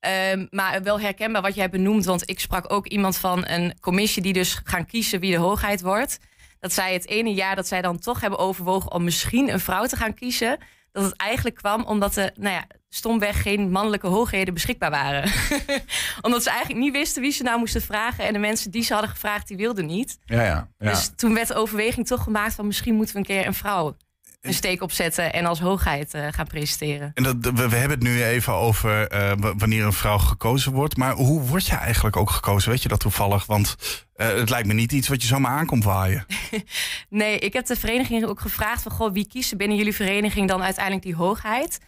Ehm, 0.00 0.46
maar 0.50 0.82
wel 0.82 1.00
herkenbaar 1.00 1.42
wat 1.42 1.54
jij 1.54 1.70
benoemt, 1.70 2.04
want 2.04 2.30
ik 2.30 2.40
sprak 2.40 2.72
ook 2.72 2.86
iemand 2.86 3.16
van 3.16 3.46
een 3.46 3.74
commissie 3.80 4.22
die 4.22 4.32
dus 4.32 4.60
gaan 4.64 4.86
kiezen 4.86 5.20
wie 5.20 5.30
de 5.30 5.38
hoogheid 5.38 5.80
wordt. 5.80 6.18
Dat 6.60 6.72
zij 6.72 6.92
het 6.92 7.08
ene 7.08 7.34
jaar 7.34 7.56
dat 7.56 7.68
zij 7.68 7.82
dan 7.82 7.98
toch 7.98 8.20
hebben 8.20 8.38
overwogen 8.38 8.92
om 8.92 9.04
misschien 9.04 9.48
een 9.48 9.60
vrouw 9.60 9.86
te 9.86 9.96
gaan 9.96 10.14
kiezen, 10.14 10.58
dat 10.92 11.04
het 11.04 11.16
eigenlijk 11.16 11.56
kwam 11.56 11.82
omdat 11.84 12.16
er, 12.16 12.32
nou 12.34 12.54
ja, 12.54 12.66
stomweg 12.94 13.42
geen 13.42 13.70
mannelijke 13.70 14.06
hoogheden 14.06 14.54
beschikbaar 14.54 14.90
waren. 14.90 15.30
omdat 16.22 16.42
ze 16.42 16.50
eigenlijk 16.50 16.80
niet 16.80 16.92
wisten 16.92 17.22
wie 17.22 17.32
ze 17.32 17.42
nou 17.42 17.58
moesten 17.58 17.82
vragen 17.82 18.24
en 18.24 18.32
de 18.32 18.38
mensen 18.38 18.70
die 18.70 18.82
ze 18.82 18.92
hadden 18.92 19.10
gevraagd, 19.10 19.48
die 19.48 19.56
wilden 19.56 19.86
niet. 19.86 20.18
Ja, 20.24 20.42
ja. 20.42 20.68
ja. 20.78 20.90
Dus 20.90 21.10
toen 21.16 21.34
werd 21.34 21.48
de 21.48 21.54
overweging 21.54 22.06
toch 22.06 22.22
gemaakt 22.22 22.54
van 22.54 22.66
misschien 22.66 22.94
moeten 22.94 23.14
we 23.14 23.20
een 23.20 23.26
keer 23.26 23.46
een 23.46 23.54
vrouw 23.54 23.96
een 24.42 24.54
steek 24.54 24.82
opzetten 24.82 25.32
en 25.32 25.46
als 25.46 25.60
hoogheid 25.60 26.14
eh, 26.14 26.26
gaan 26.30 26.46
presenteren. 26.46 27.10
En 27.14 27.22
dat, 27.22 27.36
we, 27.40 27.68
we 27.68 27.76
hebben 27.76 27.98
het 27.98 28.08
nu 28.08 28.24
even 28.24 28.52
over 28.52 29.08
eh, 29.08 29.32
wanneer 29.56 29.84
een 29.84 29.92
vrouw 29.92 30.18
gekozen 30.18 30.72
wordt. 30.72 30.96
Maar 30.96 31.12
hoe 31.12 31.40
word 31.40 31.66
je 31.66 31.74
eigenlijk 31.76 32.16
ook 32.16 32.30
gekozen? 32.30 32.70
Weet 32.70 32.82
je 32.82 32.88
dat 32.88 33.00
toevallig? 33.00 33.46
Want 33.46 33.76
eh, 34.14 34.26
het 34.26 34.50
lijkt 34.50 34.66
me 34.66 34.74
niet 34.74 34.92
iets 34.92 35.08
wat 35.08 35.22
je 35.22 35.28
zomaar 35.28 35.58
aankomt 35.58 35.84
waaien. 35.84 36.26
Nee, 37.08 37.38
ik 37.38 37.52
heb 37.52 37.66
de 37.66 37.76
vereniging 37.76 38.24
ook 38.24 38.40
gevraagd 38.40 38.82
van 38.82 38.92
goh, 38.92 39.12
wie 39.12 39.26
kiest 39.26 39.50
er 39.50 39.56
binnen 39.56 39.76
jullie 39.76 39.94
vereniging 39.94 40.48
dan 40.48 40.62
uiteindelijk 40.62 41.04
die 41.04 41.14
hoogheid? 41.14 41.80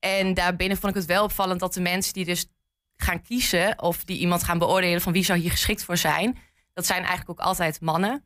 En 0.00 0.34
daarbinnen 0.34 0.78
vond 0.78 0.92
ik 0.92 0.98
het 0.98 1.08
wel 1.08 1.24
opvallend 1.24 1.60
dat 1.60 1.74
de 1.74 1.80
mensen 1.80 2.12
die 2.12 2.24
dus 2.24 2.46
gaan 2.96 3.22
kiezen 3.22 3.82
of 3.82 4.04
die 4.04 4.18
iemand 4.18 4.42
gaan 4.42 4.58
beoordelen 4.58 5.00
van 5.00 5.12
wie 5.12 5.24
zou 5.24 5.38
hier 5.38 5.50
geschikt 5.50 5.84
voor 5.84 5.96
zijn, 5.96 6.38
dat 6.74 6.86
zijn 6.86 6.98
eigenlijk 6.98 7.30
ook 7.30 7.46
altijd 7.46 7.80
mannen. 7.80 8.24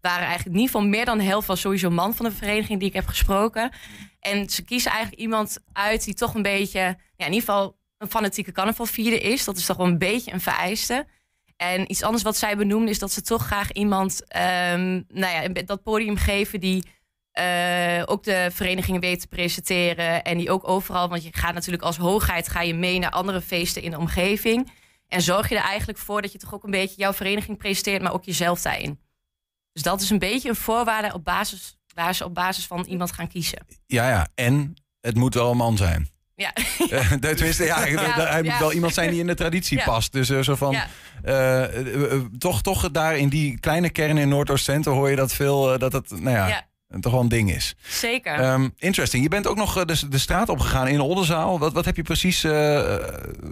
Waren 0.00 0.26
eigenlijk 0.26 0.56
in 0.56 0.60
ieder 0.60 0.74
geval 0.74 0.88
meer 0.88 1.04
dan 1.04 1.20
helft 1.20 1.46
was 1.46 1.60
sowieso 1.60 1.90
man 1.90 2.14
van 2.14 2.24
de 2.24 2.32
vereniging 2.32 2.78
die 2.78 2.88
ik 2.88 2.94
heb 2.94 3.06
gesproken. 3.06 3.70
En 4.20 4.50
ze 4.50 4.62
kiezen 4.62 4.90
eigenlijk 4.90 5.22
iemand 5.22 5.58
uit 5.72 6.04
die 6.04 6.14
toch 6.14 6.34
een 6.34 6.42
beetje, 6.42 6.80
ja, 7.16 7.26
in 7.26 7.32
ieder 7.32 7.40
geval 7.40 7.76
een 7.98 8.10
fanatieke 8.10 8.52
carnavalvierder 8.52 9.22
is. 9.22 9.44
Dat 9.44 9.56
is 9.56 9.66
toch 9.66 9.76
wel 9.76 9.86
een 9.86 9.98
beetje 9.98 10.32
een 10.32 10.40
vereiste. 10.40 11.06
En 11.56 11.90
iets 11.90 12.02
anders 12.02 12.22
wat 12.22 12.36
zij 12.36 12.56
benoemde 12.56 12.90
is 12.90 12.98
dat 12.98 13.12
ze 13.12 13.22
toch 13.22 13.46
graag 13.46 13.72
iemand, 13.72 14.24
ehm, 14.28 15.02
nou 15.08 15.32
ja, 15.42 15.48
dat 15.48 15.82
podium 15.82 16.16
geven 16.16 16.60
die 16.60 16.84
eh, 17.32 18.02
ook 18.04 18.24
de 18.24 18.48
verenigingen 18.52 19.00
weet 19.00 19.20
te 19.20 19.26
presenteren. 19.26 20.22
En 20.22 20.38
die 20.38 20.50
ook 20.50 20.68
overal, 20.68 21.08
want 21.08 21.22
je 21.24 21.28
gaat 21.32 21.54
natuurlijk 21.54 21.82
als 21.82 21.96
hoogheid 21.96 22.48
ga 22.48 22.60
je 22.62 22.74
mee 22.74 22.98
naar 22.98 23.10
andere 23.10 23.40
feesten 23.40 23.82
in 23.82 23.90
de 23.90 23.98
omgeving. 23.98 24.72
En 25.08 25.22
zorg 25.22 25.48
je 25.48 25.56
er 25.56 25.62
eigenlijk 25.62 25.98
voor 25.98 26.22
dat 26.22 26.32
je 26.32 26.38
toch 26.38 26.54
ook 26.54 26.64
een 26.64 26.70
beetje 26.70 26.96
jouw 26.96 27.12
vereniging 27.12 27.58
presenteert, 27.58 28.02
maar 28.02 28.12
ook 28.12 28.24
jezelf 28.24 28.62
daarin. 28.62 29.00
Dus 29.72 29.82
dat 29.82 30.00
is 30.00 30.10
een 30.10 30.18
beetje 30.18 30.48
een 30.48 30.56
voorwaarde 30.56 31.14
op 31.14 31.24
basis, 31.24 31.76
waar 31.94 32.14
ze 32.14 32.24
op 32.24 32.34
basis 32.34 32.66
van 32.66 32.84
iemand 32.84 33.12
gaan 33.12 33.28
kiezen. 33.28 33.66
Ja, 33.86 34.08
ja. 34.08 34.28
En 34.34 34.74
het 35.00 35.14
moet 35.16 35.34
wel 35.34 35.50
een 35.50 35.56
man 35.56 35.76
zijn. 35.76 36.10
Ja, 36.34 36.52
Tenminste, 37.20 37.64
ja, 37.64 37.86
Ja, 37.86 38.26
hij 38.26 38.42
moet 38.42 38.58
wel 38.58 38.72
iemand 38.72 38.94
zijn 38.94 39.10
die 39.10 39.20
in 39.20 39.26
de 39.26 39.34
traditie 39.34 39.78
Ja. 39.78 39.84
past. 39.84 40.12
Dus 40.12 40.30
eh, 40.30 40.40
zo 40.40 40.54
van, 40.54 40.76
eh, 41.22 41.62
toch, 42.38 42.62
toch 42.62 42.90
daar 42.90 43.16
in 43.16 43.28
die 43.28 43.60
kleine 43.60 43.90
kern 43.90 44.18
in 44.18 44.28
Noordoost-Center 44.28 44.92
hoor 44.92 45.10
je 45.10 45.16
dat 45.16 45.32
veel, 45.32 45.78
dat 45.78 45.92
het, 45.92 46.10
nou 46.10 46.48
Ja. 46.48 46.70
Toch 47.00 47.12
wel 47.12 47.20
een 47.20 47.28
ding 47.28 47.52
is. 47.54 47.74
zeker. 47.88 48.34
Ehm, 48.34 48.68
interesting. 48.78 49.22
Je 49.22 49.28
bent 49.28 49.46
ook 49.46 49.56
nog 49.56 49.76
eh, 49.76 49.84
de, 49.84 50.08
de 50.08 50.18
straat 50.18 50.48
opgegaan 50.48 50.88
in 50.88 51.00
Oldenzaal. 51.00 51.58
Wat, 51.58 51.72
wat 51.72 51.84
heb 51.84 51.96
je 51.96 52.02
precies, 52.02 52.44
eh, 52.44 52.96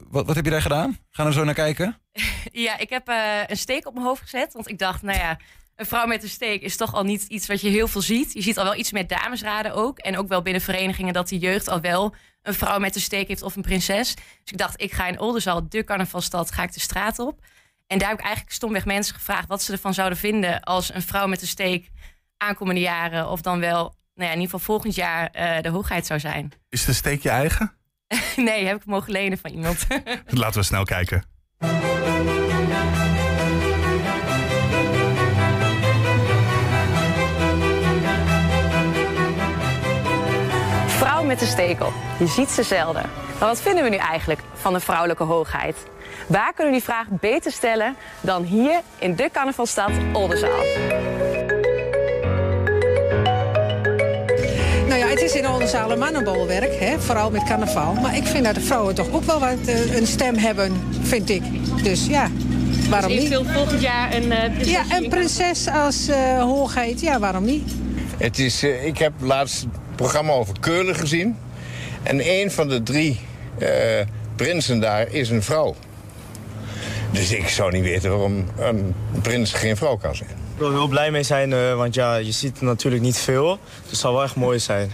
wat, 0.09 0.27
wat 0.27 0.37
heb 0.37 0.45
je 0.45 0.51
daar 0.51 0.63
gedaan? 0.63 0.99
Gaan 1.11 1.27
we 1.27 1.33
zo 1.33 1.45
naar 1.45 1.55
kijken? 1.55 1.97
Ja, 2.53 2.79
ik 2.79 2.91
heb 2.91 3.09
eh, 3.09 3.17
een 3.47 3.57
steek 3.57 3.87
op 3.87 3.95
mijn 3.95 4.07
hoofd 4.07 4.23
gezet. 4.23 4.53
Want 4.53 4.69
ik 4.69 4.79
dacht, 4.79 5.03
nou 5.03 5.19
ja, 5.19 5.39
een 5.77 5.87
vrouw 5.87 6.07
met 6.07 6.23
een 6.23 6.29
steek 6.29 6.63
is 6.63 6.77
toch 6.77 6.95
al 6.95 7.05
niet 7.05 7.23
iets 7.23 7.47
wat 7.47 7.61
je 7.61 7.69
heel 7.69 7.89
veel 7.89 8.01
ziet. 8.01 8.33
Je 8.33 8.43
ziet 8.43 8.59
al 8.59 8.65
wel 8.65 8.77
iets 8.77 8.93
met 8.93 9.09
damesraden 9.09 9.75
ook. 9.75 9.99
En 9.99 10.19
ook 10.19 10.29
wel 10.29 10.43
binnen 10.43 10.63
verenigingen 10.63 11.13
dat 11.13 11.29
de 11.29 11.39
jeugd 11.39 11.69
al 11.69 11.81
wel 11.81 12.15
een 12.43 12.55
vrouw 12.55 12.79
met 12.79 12.95
een 12.95 13.01
steek 13.01 13.29
heeft 13.29 13.43
of 13.43 13.57
een 13.57 13.63
prinses. 13.63 14.15
Dus 14.15 14.53
ik 14.53 14.59
dacht, 14.59 14.83
ik 14.83 14.93
ga 14.93 15.07
in 15.07 15.21
Oldenzaal, 15.21 15.69
de 15.69 15.85
carnavalstad, 15.85 16.53
ga 16.53 16.63
ik 16.63 16.73
de 16.73 16.81
straat 16.81 17.19
op. 17.19 17.41
En 17.87 17.99
daar 17.99 18.09
heb 18.09 18.19
ik 18.19 18.25
eigenlijk 18.25 18.55
stomweg 18.55 18.85
mensen 18.85 19.15
gevraagd 19.15 19.49
wat 19.49 19.63
ze 19.63 19.73
ervan 19.73 19.95
zouden 19.95 20.19
vinden 20.19 20.61
als 20.61 20.95
een 20.95 21.03
vrouw 21.03 21.27
met 21.27 21.43
een 21.43 21.49
steek 21.49 21.91
aankomende 22.41 22.81
jaren 22.81 23.29
of 23.29 23.41
dan 23.41 23.61
wel, 23.61 23.95
nou 24.15 24.29
ja, 24.29 24.35
in 24.35 24.41
ieder 24.41 24.43
geval 24.43 24.59
volgend 24.59 24.95
jaar 24.95 25.29
eh, 25.33 25.63
de 25.63 25.69
hoogheid 25.69 26.07
zou 26.07 26.21
zijn. 26.21 26.53
Is 26.69 26.85
de 26.85 26.93
steek 26.93 27.23
je 27.23 27.29
eigen? 27.29 27.73
nee, 28.37 28.67
heb 28.67 28.77
ik 28.77 28.85
mogen 28.85 29.13
lenen 29.13 29.39
van 29.39 29.51
iemand. 29.51 29.87
Laten 30.27 30.61
we 30.61 30.67
snel 30.67 30.85
kijken. 30.85 31.25
Vrouw 40.87 41.25
met 41.25 41.41
een 41.41 41.47
steek 41.47 41.81
op. 41.81 41.93
Je 42.19 42.27
ziet 42.27 42.49
ze 42.51 42.63
zelden. 42.63 43.11
Maar 43.39 43.49
wat 43.49 43.63
vinden 43.63 43.85
we 43.85 43.91
nu 43.91 43.97
eigenlijk 43.97 44.41
van 44.55 44.73
de 44.73 44.81
vrouwelijke 44.81 45.25
hoogheid? 45.25 45.77
Waar 46.29 46.53
kunnen 46.53 46.73
we 46.73 46.79
die 46.79 46.89
vraag 46.89 47.07
beter 47.09 47.53
stellen 47.53 47.97
dan 48.21 48.43
hier 48.43 48.81
in 48.99 49.17
de 49.17 49.29
carnavalstad 49.33 49.91
Oldenzaal? 50.13 50.63
Ja, 55.01 55.09
het 55.09 55.23
is 55.23 55.35
in 55.35 55.49
Oldenzaal 55.49 55.93
een 55.93 55.99
mannenbolwerk, 55.99 56.75
hè, 56.81 57.01
vooral 57.01 57.31
met 57.31 57.45
carnaval. 57.45 57.95
Maar 57.95 58.17
ik 58.17 58.27
vind 58.27 58.45
dat 58.45 58.55
de 58.55 58.61
vrouwen 58.61 58.95
toch 58.95 59.13
ook 59.13 59.25
wel 59.25 59.41
wat 59.41 59.67
eh, 59.67 59.97
een 59.97 60.07
stem 60.07 60.37
hebben, 60.37 60.73
vind 61.03 61.31
ik. 61.31 61.43
Dus 61.83 62.07
ja, 62.07 62.31
waarom 62.91 63.13
niet? 63.13 63.41
volgend 63.53 63.81
jaar 63.81 64.15
een 64.15 64.25
uh, 64.25 64.65
Ja, 64.65 64.83
een 64.91 65.09
prinses 65.09 65.69
als 65.69 66.09
eh, 66.09 66.43
hoogheid, 66.43 67.01
ja, 67.01 67.19
waarom 67.19 67.45
niet? 67.45 67.73
Het 68.17 68.39
is, 68.39 68.63
eh, 68.63 68.87
ik 68.87 68.99
heb 68.99 69.13
laatst 69.21 69.61
het 69.61 69.71
programma 69.97 70.33
over 70.33 70.61
Keulen 70.61 70.95
gezien. 70.95 71.37
En 72.03 72.29
een 72.29 72.51
van 72.51 72.69
de 72.69 72.83
drie 72.83 73.21
eh, 73.59 73.69
prinsen 74.37 74.81
daar 74.81 75.13
is 75.13 75.31
een 75.31 75.43
vrouw. 75.43 75.75
Dus 77.11 77.33
ik 77.33 77.49
zou 77.49 77.73
niet 77.73 77.83
weten 77.83 78.11
waarom 78.11 78.45
een 78.59 78.95
prins 79.23 79.53
geen 79.53 79.77
vrouw 79.77 79.97
kan 79.97 80.15
zijn. 80.15 80.31
Ik 80.61 80.67
wil 80.67 80.75
er 80.75 80.81
heel 80.81 80.89
blij 80.89 81.11
mee 81.11 81.23
zijn, 81.23 81.53
eh, 81.53 81.75
want 81.75 81.95
ja, 81.95 82.15
je 82.17 82.33
ziet 82.33 82.59
er 82.59 82.65
natuurlijk 82.65 83.03
niet 83.03 83.19
veel. 83.19 83.59
Dus 83.83 83.91
het 83.91 83.99
zal 83.99 84.13
wel 84.13 84.23
echt 84.23 84.37
mooi 84.37 84.59
zijn. 84.59 84.93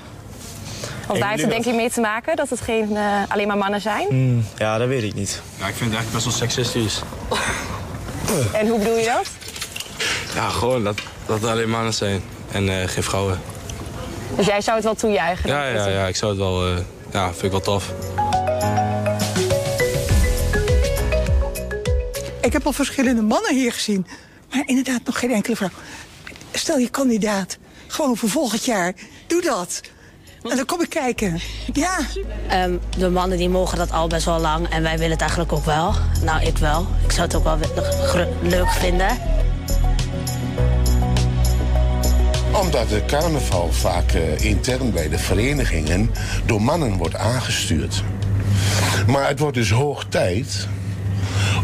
Want 1.07 1.21
daar 1.21 1.29
heeft 1.29 1.43
het 1.43 1.51
denk 1.51 1.65
ik 1.65 1.75
mee 1.75 1.91
te 1.91 2.01
maken 2.01 2.37
dat 2.37 2.51
het 2.51 2.61
geen 2.61 2.97
eh, 2.97 3.23
alleen 3.29 3.47
maar 3.47 3.57
mannen 3.57 3.81
zijn. 3.81 4.07
Hmm, 4.09 4.45
ja, 4.57 4.79
dat 4.79 4.89
weet 4.89 5.03
ik 5.03 5.15
niet. 5.15 5.43
Ja, 5.59 5.67
ik 5.67 5.75
vind 5.75 5.91
het 5.91 5.99
eigenlijk 5.99 6.13
best 6.13 6.25
wel 6.25 6.49
seksistisch. 6.49 7.03
En 8.53 8.69
hoe 8.69 8.79
bedoel 8.79 8.97
je 8.97 9.05
dat? 9.05 9.31
Ja, 10.35 10.49
gewoon 10.49 10.85
dat, 10.85 11.01
dat 11.27 11.43
er 11.43 11.49
alleen 11.49 11.71
mannen 11.71 11.95
zijn 11.95 12.23
en 12.53 12.69
eh, 12.69 12.89
geen 12.89 13.03
vrouwen. 13.03 13.41
Dus 14.37 14.47
jij 14.47 14.61
zou 14.61 14.77
het 14.77 14.85
wel 14.85 14.95
toejuichen? 14.95 15.49
Ja, 15.49 15.67
ja, 15.67 15.87
ja, 15.87 16.07
ik 16.07 16.17
zou 16.17 16.31
het 16.31 16.41
wel, 16.41 16.67
eh, 16.67 16.77
ja, 17.13 17.31
vind 17.31 17.43
ik 17.43 17.51
wel 17.51 17.61
tof. 17.61 17.93
Ik 22.41 22.53
heb 22.53 22.67
al 22.67 22.73
verschillende 22.73 23.23
mannen 23.23 23.55
hier 23.55 23.73
gezien. 23.73 24.07
Maar 24.51 24.63
inderdaad 24.67 25.05
nog 25.05 25.19
geen 25.19 25.33
enkele 25.33 25.57
vrouw. 25.57 25.71
Stel 26.53 26.79
je 26.79 26.89
kandidaat. 26.89 27.59
Gewoon 27.87 28.17
voor 28.17 28.29
volgend 28.29 28.65
jaar. 28.65 28.95
Doe 29.27 29.43
dat. 29.43 29.81
En 30.43 30.57
dan 30.57 30.65
kom 30.65 30.81
ik 30.81 30.89
kijken. 30.89 31.41
Ja. 31.73 31.99
Ehm, 32.49 32.77
de 32.99 33.11
mannen 33.11 33.39
die 33.39 33.49
mogen 33.49 33.79
dat 33.79 33.93
al 33.93 34.07
best 34.09 34.25
wel 34.25 34.39
lang 34.39 34.69
en 34.69 34.83
wij 34.83 34.95
willen 34.95 35.11
het 35.11 35.21
eigenlijk 35.21 35.53
ook 35.53 35.65
wel. 35.65 35.95
Nou, 36.23 36.45
ik 36.47 36.59
wel. 36.59 36.87
Ik 37.05 37.11
zou 37.11 37.27
het 37.27 37.37
ook 37.37 37.45
wel 37.45 37.59
leuk 38.43 38.71
vinden. 38.71 39.19
Omdat 42.53 42.89
de 42.89 43.05
carnaval 43.07 43.73
vaak 43.73 44.13
eh, 44.13 44.45
intern 44.45 44.93
bij 44.93 45.09
de 45.09 45.19
verenigingen 45.19 46.11
door 46.47 46.63
mannen 46.63 46.97
wordt 46.97 47.15
aangestuurd. 47.15 48.03
Maar 49.07 49.29
het 49.29 49.39
wordt 49.39 49.57
dus 49.57 49.71
hoog 49.71 50.05
tijd, 50.09 50.69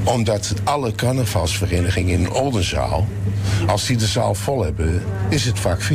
omdat 0.05 0.55
alle 0.65 0.93
carnavalsverenigingen 0.93 2.19
in 2.19 2.33
Oldenzaal, 2.33 3.07
als 3.67 3.87
die 3.87 3.97
de 3.97 4.07
zaal 4.07 4.35
vol 4.35 4.65
hebben, 4.65 5.03
is 5.29 5.45
het 5.45 5.59
vaak 5.59 5.83
50-50. 5.83 5.87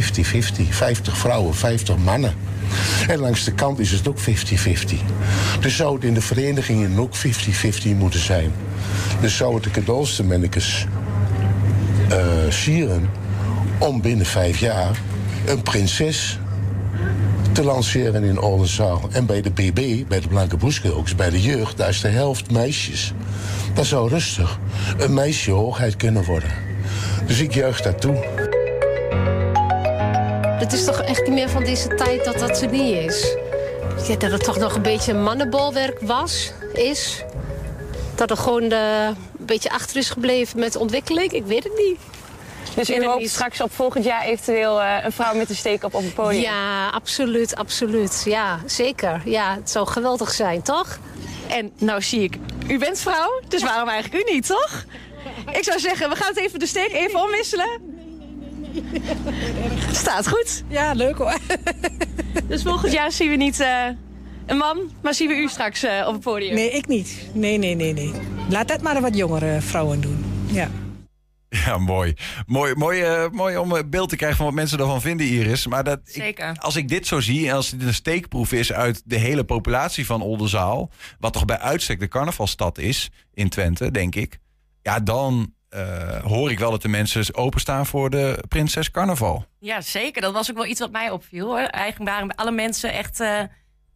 50 0.70 1.18
vrouwen, 1.18 1.56
50 1.56 1.98
mannen. 1.98 2.34
En 3.08 3.20
langs 3.20 3.44
de 3.44 3.54
kant 3.54 3.80
is 3.80 3.92
het 3.92 4.08
ook 4.08 4.20
50-50. 4.20 4.24
Dus 5.60 5.76
zou 5.76 5.96
het 5.96 6.04
in 6.04 6.14
de 6.14 6.22
verenigingen 6.22 7.00
ook 7.00 7.16
50-50 7.18 7.20
moeten 7.98 8.20
zijn. 8.20 8.52
Dus 9.22 9.38
zou 9.38 9.54
het 9.54 9.64
de 9.64 9.72
cadeaus 9.72 10.22
mannekes 10.22 10.86
eh 12.10 12.18
sieren 12.50 13.10
om 13.78 14.02
binnen 14.02 14.26
vijf 14.26 14.58
jaar 14.58 15.02
een 15.46 15.62
prinses 15.62 16.40
te 17.58 17.64
lanceren 17.64 18.24
in 18.24 18.40
Oldenzaal. 18.40 19.02
En 19.12 19.26
bij 19.26 19.42
de 19.42 19.52
BB, 19.52 20.08
bij 20.08 20.20
de 20.20 20.28
Blanke 20.28 20.58
Boeskilks, 20.58 21.16
bij 21.16 21.30
de 21.30 21.42
jeugd, 21.42 21.78
daar 21.78 21.90
is 21.90 22.02
de 22.02 22.08
helft 22.08 22.52
meisjes. 22.52 23.14
Dat 23.74 23.86
zou 23.86 24.10
rustig 24.10 24.60
een 24.98 25.14
meisje 25.14 25.52
hoogheid 25.52 25.96
kunnen 25.96 26.24
worden. 26.24 26.50
Dus 27.26 27.40
ik 27.40 27.54
juich 27.54 27.82
daartoe. 27.82 28.16
Het 30.60 30.74
is 30.74 30.86
toch 30.86 31.02
echt 31.02 31.24
niet 31.26 31.34
meer 31.34 31.50
van 31.50 31.64
deze 31.64 31.88
tijd 31.88 32.26
dat 32.26 32.40
dat 32.40 32.62
er 32.62 32.72
niet 32.72 32.96
is. 32.96 33.36
Dat 34.08 34.32
het 34.32 34.44
toch 34.44 34.58
nog 34.58 34.76
een 34.76 34.82
beetje 34.82 35.14
mannenbolwerk 35.14 36.00
was, 36.02 36.52
is. 36.74 37.24
Dat 38.16 38.30
er 38.30 38.38
gewoon 38.38 38.72
eh, 38.72 39.08
een 39.40 39.46
beetje 39.46 39.70
achter 39.70 39.98
is 39.98 40.10
gebleven 40.10 40.60
met 40.60 40.76
ontwikkeling. 40.76 41.32
Ik 41.32 41.46
weet 41.46 41.64
het 41.64 41.78
niet. 41.88 42.17
Dus 42.76 42.90
Ik 42.90 42.96
in 42.96 43.02
weet 43.02 43.10
hoop 43.10 43.20
niet. 43.20 43.30
straks 43.30 43.62
op 43.62 43.74
volgend 43.74 44.04
jaar 44.04 44.24
eventueel 44.24 44.82
eh, 44.82 44.96
een 45.04 45.12
vrouw 45.12 45.36
met 45.36 45.50
een 45.50 45.56
steek 45.56 45.84
op 45.84 45.94
op 45.94 46.04
het 46.04 46.14
podium? 46.14 46.42
Ja, 46.42 46.90
absoluut, 46.90 47.56
absoluut. 47.56 48.22
Ja, 48.26 48.60
zeker. 48.66 49.22
Ja, 49.26 49.56
het 49.56 49.70
zou 49.70 49.88
geweldig 49.88 50.32
zijn, 50.32 50.62
toch? 50.62 51.00
En 51.48 51.72
nou 51.78 52.02
zie 52.02 52.22
ik, 52.24 52.38
u 52.68 52.78
bent 52.80 53.00
vrouw, 53.00 53.42
dus 53.48 53.64
waarom 53.64 53.90
eigenlijk 53.90 54.28
u 54.30 54.34
niet, 54.34 54.48
toch? 54.48 54.86
Ik 55.52 55.64
zou 55.64 55.80
zeggen, 55.80 56.10
we 56.10 56.16
gaan 56.16 56.28
het 56.28 56.38
even 56.40 56.60
de 56.60 56.68
steek 56.68 56.92
even 56.92 57.22
omwisselen. 57.24 57.96
Staat 59.92 60.28
goed. 60.28 60.64
Ja, 60.68 60.94
leuk 60.94 61.18
hoor. 61.18 61.38
Dus 62.48 62.62
volgend 62.62 62.92
jaar 62.94 63.12
zien 63.12 63.30
we 63.30 63.36
niet 63.36 63.60
eh, 63.60 63.86
een 64.46 64.58
man, 64.58 64.92
maar 65.02 65.14
zien 65.14 65.28
we 65.28 65.36
u 65.36 65.48
straks 65.48 65.84
eh, 65.84 66.04
op 66.08 66.14
het 66.14 66.22
podium. 66.24 66.54
Nee, 66.54 66.70
ik 66.72 66.88
niet. 66.88 67.18
Nee, 67.34 67.58
nee, 67.58 67.76
nee, 67.76 67.94
nee. 67.94 68.12
Laat 68.50 68.68
dat 68.68 68.82
maar 68.82 69.02
wat 69.02 69.16
jongere 69.16 69.62
vrouwen 69.62 70.02
doen. 70.02 70.46
Ja. 70.46 70.70
Ja, 71.66 71.78
mooi. 71.78 72.14
Mooi, 72.46 72.76
mooi, 72.76 73.02
eh, 73.02 73.30
mooi 73.30 73.58
om 73.58 73.72
een 73.72 73.90
beeld 73.90 74.10
te 74.10 74.16
krijgen 74.16 74.38
van 74.38 74.46
wat 74.46 74.56
mensen 74.56 74.80
ervan 74.80 75.02
vinden, 75.02 75.26
Iris. 75.28 75.68
Maar 75.68 75.84
dat, 75.84 76.00
ik- 76.04 76.14
Zeker. 76.14 76.56
als 76.60 76.76
ik 76.76 76.88
dit 76.88 77.08
zo 77.08 77.20
zie, 77.20 77.50
en 77.50 77.56
als 77.56 77.70
dit 77.70 77.82
een 77.82 77.94
steekproef 77.94 78.52
is 78.52 78.72
uit 78.74 79.02
de 79.06 79.16
hele 79.18 79.44
populatie 79.44 80.06
van 80.06 80.22
Oldenzaal, 80.22 80.92
wat 81.20 81.34
toch 81.34 81.46
bij 81.46 81.60
uitstek 81.60 82.00
de 82.00 82.08
carnavalstad 82.08 82.78
is 82.78 83.10
in 83.34 83.50
Twente, 83.50 83.92
denk 83.92 84.16
ik. 84.16 84.38
Ja, 84.82 85.00
dan 85.00 85.54
eh, 85.70 86.24
hoor 86.24 86.52
ik 86.52 86.60
wel 86.60 86.72
dat 86.72 86.82
de 86.82 86.88
mensen 86.88 87.36
openstaan 87.36 87.86
voor 87.86 88.10
de 88.10 88.44
Prinses 88.48 88.92
Carnaval. 88.92 89.46
Ja, 89.60 89.82
zeker. 89.82 90.22
Dat 90.22 90.34
was 90.34 90.50
ook 90.50 90.56
wel 90.58 90.66
iets 90.66 90.80
wat 90.80 90.92
mij 90.92 91.10
opviel. 91.12 91.46
Hoor. 91.46 91.58
Eigenlijk 91.60 92.12
waren 92.12 92.36
alle 92.36 92.52
mensen 92.52 92.94
echt 92.94 93.20
eh, 93.20 93.42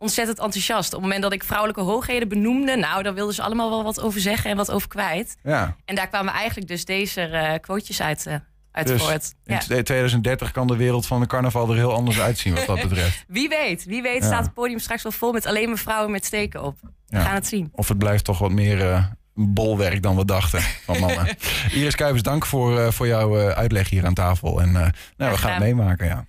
ontzettend 0.02 0.39
enthousiast. 0.39 0.88
Op 0.88 0.91
het 0.93 1.02
moment 1.02 1.22
dat 1.22 1.34
ik 1.34 1.43
vrouwelijke 1.43 1.82
hoogheden 1.82 2.28
benoemde... 2.28 2.76
nou, 2.76 3.04
daar 3.04 3.14
wilden 3.14 3.36
ze 3.36 3.41
allemaal 3.41 3.70
wel 3.70 3.84
wat 3.84 4.02
over 4.02 4.20
zeggen 4.20 4.49
en 4.52 4.58
wat 4.58 4.72
over 4.72 4.88
kwijt. 4.88 5.36
Ja. 5.43 5.76
En 5.86 5.95
daar 5.95 6.08
kwamen 6.08 6.34
eigenlijk 6.34 6.68
dus 6.68 6.86
deze 6.86 7.22
eh 7.22 7.60
quotejes 7.62 8.02
uit, 8.02 8.26
eh 8.26 8.36
uit 8.72 8.88
Dus 8.88 9.02
voort. 9.04 9.34
in 9.45 9.54
Ja. 9.54 9.60
2030 9.84 10.52
kan 10.52 10.68
de 10.68 10.76
wereld 10.76 11.06
van 11.06 11.20
de 11.20 11.28
carnaval 11.28 11.70
er 11.70 11.76
heel 11.76 11.93
anders 11.93 12.20
uitzien 12.20 12.54
wat 12.56 12.66
dat 12.66 12.82
betreft. 12.89 13.24
Wie 13.28 13.49
weet, 13.49 13.86
wie 13.86 14.02
weet 14.02 14.22
Ja. 14.22 14.26
staat 14.28 14.43
het 14.43 14.54
podium 14.54 14.80
straks 14.80 15.04
wel 15.04 15.12
vol 15.12 15.32
met 15.32 15.45
alleen 15.45 15.68
maar 15.70 15.78
vrouwen 15.78 16.12
met 16.12 16.26
steken 16.26 16.64
op. 16.64 16.78
We 16.82 17.18
Ja. 17.18 17.24
gaan 17.24 17.36
het 17.36 17.47
zien. 17.47 17.70
Of 17.72 17.88
het 17.88 17.97
blijft 17.97 18.24
toch 18.24 18.39
wat 18.39 18.52
meer 18.52 18.89
eh, 18.91 19.06
bolwerk 19.34 20.02
dan 20.04 20.16
we 20.16 20.26
dachten 20.26 20.62
van 20.62 20.99
mannen. 20.99 21.28
Iris 21.74 21.95
Kuipers, 21.95 22.24
dank 22.24 22.45
voor, 22.45 22.93
voor 22.93 23.08
jouw 23.08 23.38
uitleg 23.49 23.89
hier 23.89 24.06
aan 24.06 24.14
tafel. 24.14 24.62
En 24.62 24.72
nou, 24.72 25.32
we 25.32 25.38
gaan 25.38 25.52
het 25.52 25.60
meemaken, 25.60 26.06
ja. 26.08 26.26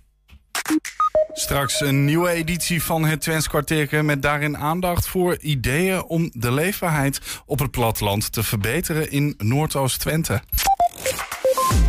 Straks 1.34 1.80
een 1.80 2.04
nieuwe 2.04 2.30
editie 2.30 2.82
van 2.82 3.04
het 3.04 3.20
Twents 3.20 3.48
kwartiertje 3.48 4.02
met 4.02 4.22
daarin 4.22 4.56
aandacht 4.56 5.06
voor 5.08 5.38
ideeën 5.40 6.02
om 6.02 6.30
de 6.32 6.52
leefbaarheid 6.52 7.20
op 7.46 7.58
het 7.58 7.70
platteland 7.70 8.32
te 8.32 8.42
verbeteren 8.42 9.10
in 9.10 9.34
Noordoost-Twente. 9.38 10.42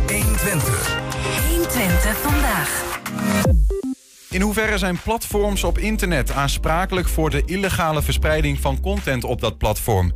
120. 0.06 0.96
120 1.48 2.16
vandaag. 2.16 3.00
In 4.30 4.40
hoeverre 4.40 4.78
zijn 4.78 4.98
platforms 5.02 5.64
op 5.64 5.78
internet 5.78 6.32
aansprakelijk 6.32 7.08
voor 7.08 7.30
de 7.30 7.42
illegale 7.44 8.02
verspreiding 8.02 8.60
van 8.60 8.80
content 8.80 9.24
op 9.24 9.40
dat 9.40 9.58
platform? 9.58 10.12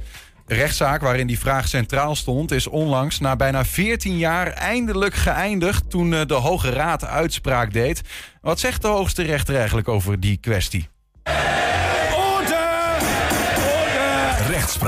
De 0.49 0.55
rechtszaak 0.55 1.01
waarin 1.01 1.27
die 1.27 1.39
vraag 1.39 1.69
centraal 1.69 2.17
stond 2.17 2.51
is 2.51 2.67
onlangs 2.67 3.19
na 3.19 3.37
bijna 3.37 3.65
14 3.65 4.19
jaar 4.19 4.47
eindelijk 4.47 5.15
geëindigd 5.15 5.91
toen 5.91 6.15
eh, 6.15 6.27
de 6.27 6.35
Hoge 6.35 6.71
Raad 6.71 7.05
uitspraak 7.05 7.73
deed. 7.73 8.03
Wat 8.41 8.61
zegt 8.61 8.83
de 8.83 8.89
hoogste 8.89 9.23
rechter 9.23 9.57
eigenlijk 9.57 9.89
over 9.89 10.21
die 10.21 10.37
kwestie? 10.37 10.89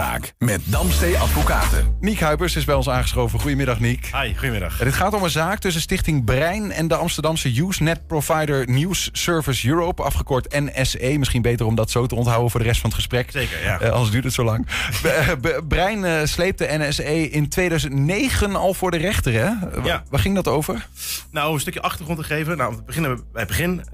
Rechtspraak 0.01 0.35
met 0.39 0.61
Damstee 0.65 1.19
Advocaten. 1.19 1.97
Niek 2.01 2.21
Huipers 2.21 2.57
is 2.57 2.65
bij 2.65 2.75
ons 2.75 2.89
aangeschoven. 2.89 3.41
Goedemiddag, 3.41 3.81
Niek. 3.81 4.11
Hi, 4.13 4.35
goedemiddag. 4.35 4.79
Dit 4.79 4.95
gaat 4.95 5.15
om 5.15 5.23
een 5.23 5.31
zaak 5.31 5.59
tussen 5.59 5.83
Stichting 5.83 6.25
Brein 6.25 6.73
en 6.73 6.89
de 6.89 6.95
Amsterdamse 6.95 7.61
Usenet 7.61 8.07
provider 8.07 8.71
News 8.71 9.09
Service 9.13 9.69
Europe, 9.69 10.03
afgekort 10.03 10.53
NSE. 10.53 11.15
Misschien 11.19 11.43
beter 11.43 11.67
om 11.67 11.75
dat 11.75 11.91
zo 11.91 12.07
te 12.07 12.15
onthouden 12.15 12.51
voor 12.51 12.61
de 12.61 12.67
rest 12.67 12.81
van 12.81 12.91
het 12.91 12.99
gesprek. 12.99 13.31
Zeker, 13.31 13.63
ja. 13.63 13.81
Eh, 13.81 13.91
anders 13.91 14.11
duurt 14.11 14.25
het 14.25 14.33
zo 14.33 14.45
lang. 14.45 14.67
Eh, 15.03 15.29
Brein 15.69 16.05
eh, 16.05 16.25
sleepte 16.25 16.67
NSE 16.71 17.31
in 17.31 17.49
2009 17.49 18.57
al 18.57 18.75
voor 18.75 18.91
de 18.91 18.97
rechter, 18.97 19.33
hè? 19.33 19.51
Ja. 19.85 20.05
Waar 20.11 20.21
ging 20.21 20.35
dat 20.35 20.49
over? 20.49 20.89
Nou, 21.31 21.49
om 21.49 21.55
een 21.55 21.61
stukje 21.61 21.83
achtergrond 21.83 22.19
te 22.19 22.25
geven. 22.25 22.57
Nou, 22.57 22.77
we 22.77 22.83
beginnen 22.83 23.17
bij 23.33 23.43
het 23.43 23.49
begin. 23.49 23.85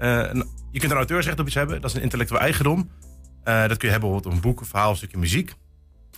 Je 0.71 0.79
kunt 0.79 0.91
een 0.91 0.97
auteursrecht 0.97 1.39
op 1.39 1.45
iets 1.45 1.55
hebben. 1.55 1.81
Dat 1.81 1.89
is 1.89 1.95
een 1.95 2.01
intellectueel 2.01 2.41
eigendom. 2.41 2.89
Dat 3.43 3.77
kun 3.77 3.87
je 3.87 3.91
hebben 3.91 4.09
bijvoorbeeld 4.09 4.35
een 4.35 4.41
boek, 4.41 4.59
een 4.59 4.65
verhaal, 4.65 4.89
een 4.89 4.95
stukje 4.95 5.17
muziek. 5.17 5.55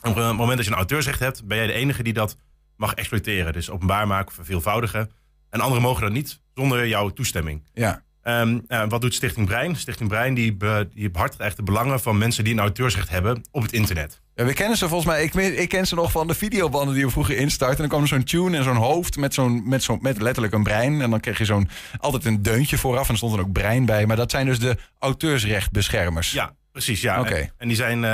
Op 0.02 0.16
het 0.16 0.36
moment 0.36 0.58
dat 0.58 0.66
je 0.66 0.72
een 0.72 0.78
auteursrecht 0.78 1.20
hebt, 1.20 1.46
ben 1.46 1.58
jij 1.58 1.68
de 1.68 1.74
enige 1.74 2.04
die 2.04 2.14
dat 2.14 2.38
mag 2.76 2.94
exploiteren. 2.94 3.54
Dus 3.54 3.70
openbaar 3.70 4.08
maken 4.08 4.28
of 4.28 4.34
verveelvoudigen. 4.34 5.12
En 5.50 5.60
anderen 5.60 5.84
mogen 5.84 6.02
dat 6.02 6.12
niet 6.12 6.42
zonder 6.54 6.88
jouw 6.88 7.10
toestemming. 7.10 7.64
Ja. 7.74 8.04
Ehm, 8.22 8.60
eh, 8.68 8.84
wat 8.88 9.02
doet 9.02 9.14
Stichting 9.14 9.48
Brein? 9.48 9.76
Stichting 9.76 10.10
Brein 10.10 10.34
die, 10.34 10.54
be, 10.54 10.90
die 10.94 11.12
behartigt 11.12 11.42
echt 11.42 11.56
de 11.56 11.64
belangen 11.64 12.00
van 12.00 12.18
mensen 12.18 12.44
die 12.44 12.54
een 12.54 12.60
auteursrecht 12.60 13.10
hebben 13.10 13.44
op 13.52 13.62
het 13.62 13.72
internet. 13.72 14.22
Ja, 14.36 14.46
we 14.46 14.54
kennen 14.54 14.78
ze 14.78 14.88
volgens 14.88 15.10
mij. 15.10 15.24
Ik, 15.24 15.34
ik 15.34 15.70
ken 15.70 15.88
ze 15.88 15.96
nog 15.96 16.12
van 16.12 16.28
de 16.28 16.34
videobanden 16.34 16.94
die 16.96 17.06
we 17.06 17.12
vroeger 17.12 17.38
instarten. 17.38 17.76
En 17.76 17.90
dan 17.90 17.90
kwam 17.90 18.02
er 18.02 18.08
zo'n 18.08 18.24
tune 18.24 18.58
en 18.58 18.64
zo'n 18.64 18.76
hoofd 18.76 19.18
met, 19.18 19.34
zo'n, 19.34 19.70
met, 19.70 19.84
zo'n, 19.84 20.00
met 20.02 20.22
letterlijk 20.22 20.54
een 20.54 20.64
brein. 20.64 21.02
En 21.02 21.10
dan 21.10 21.20
kreeg 21.20 21.38
je 21.38 21.46
zo'n 21.46 21.70
altijd 21.98 22.26
een 22.26 22.42
deuntje 22.42 22.78
vooraf. 22.78 23.06
En 23.06 23.12
er 23.12 23.18
stond 23.18 23.34
er 23.34 23.40
ook 23.40 23.52
brein 23.52 23.86
bij. 23.86 24.06
Maar 24.06 24.16
dat 24.16 24.32
zijn 24.32 24.46
dus 24.46 24.60
de 24.60 24.78
auteursrechtbeschermers. 25.00 26.32
Ja, 26.32 26.56
precies. 26.72 27.02
Ja. 27.02 27.20
Oké. 27.20 27.36
En, 27.36 27.54
en 27.58 27.68
die 27.68 27.78
zijn 27.78 28.04
eh 28.04 28.12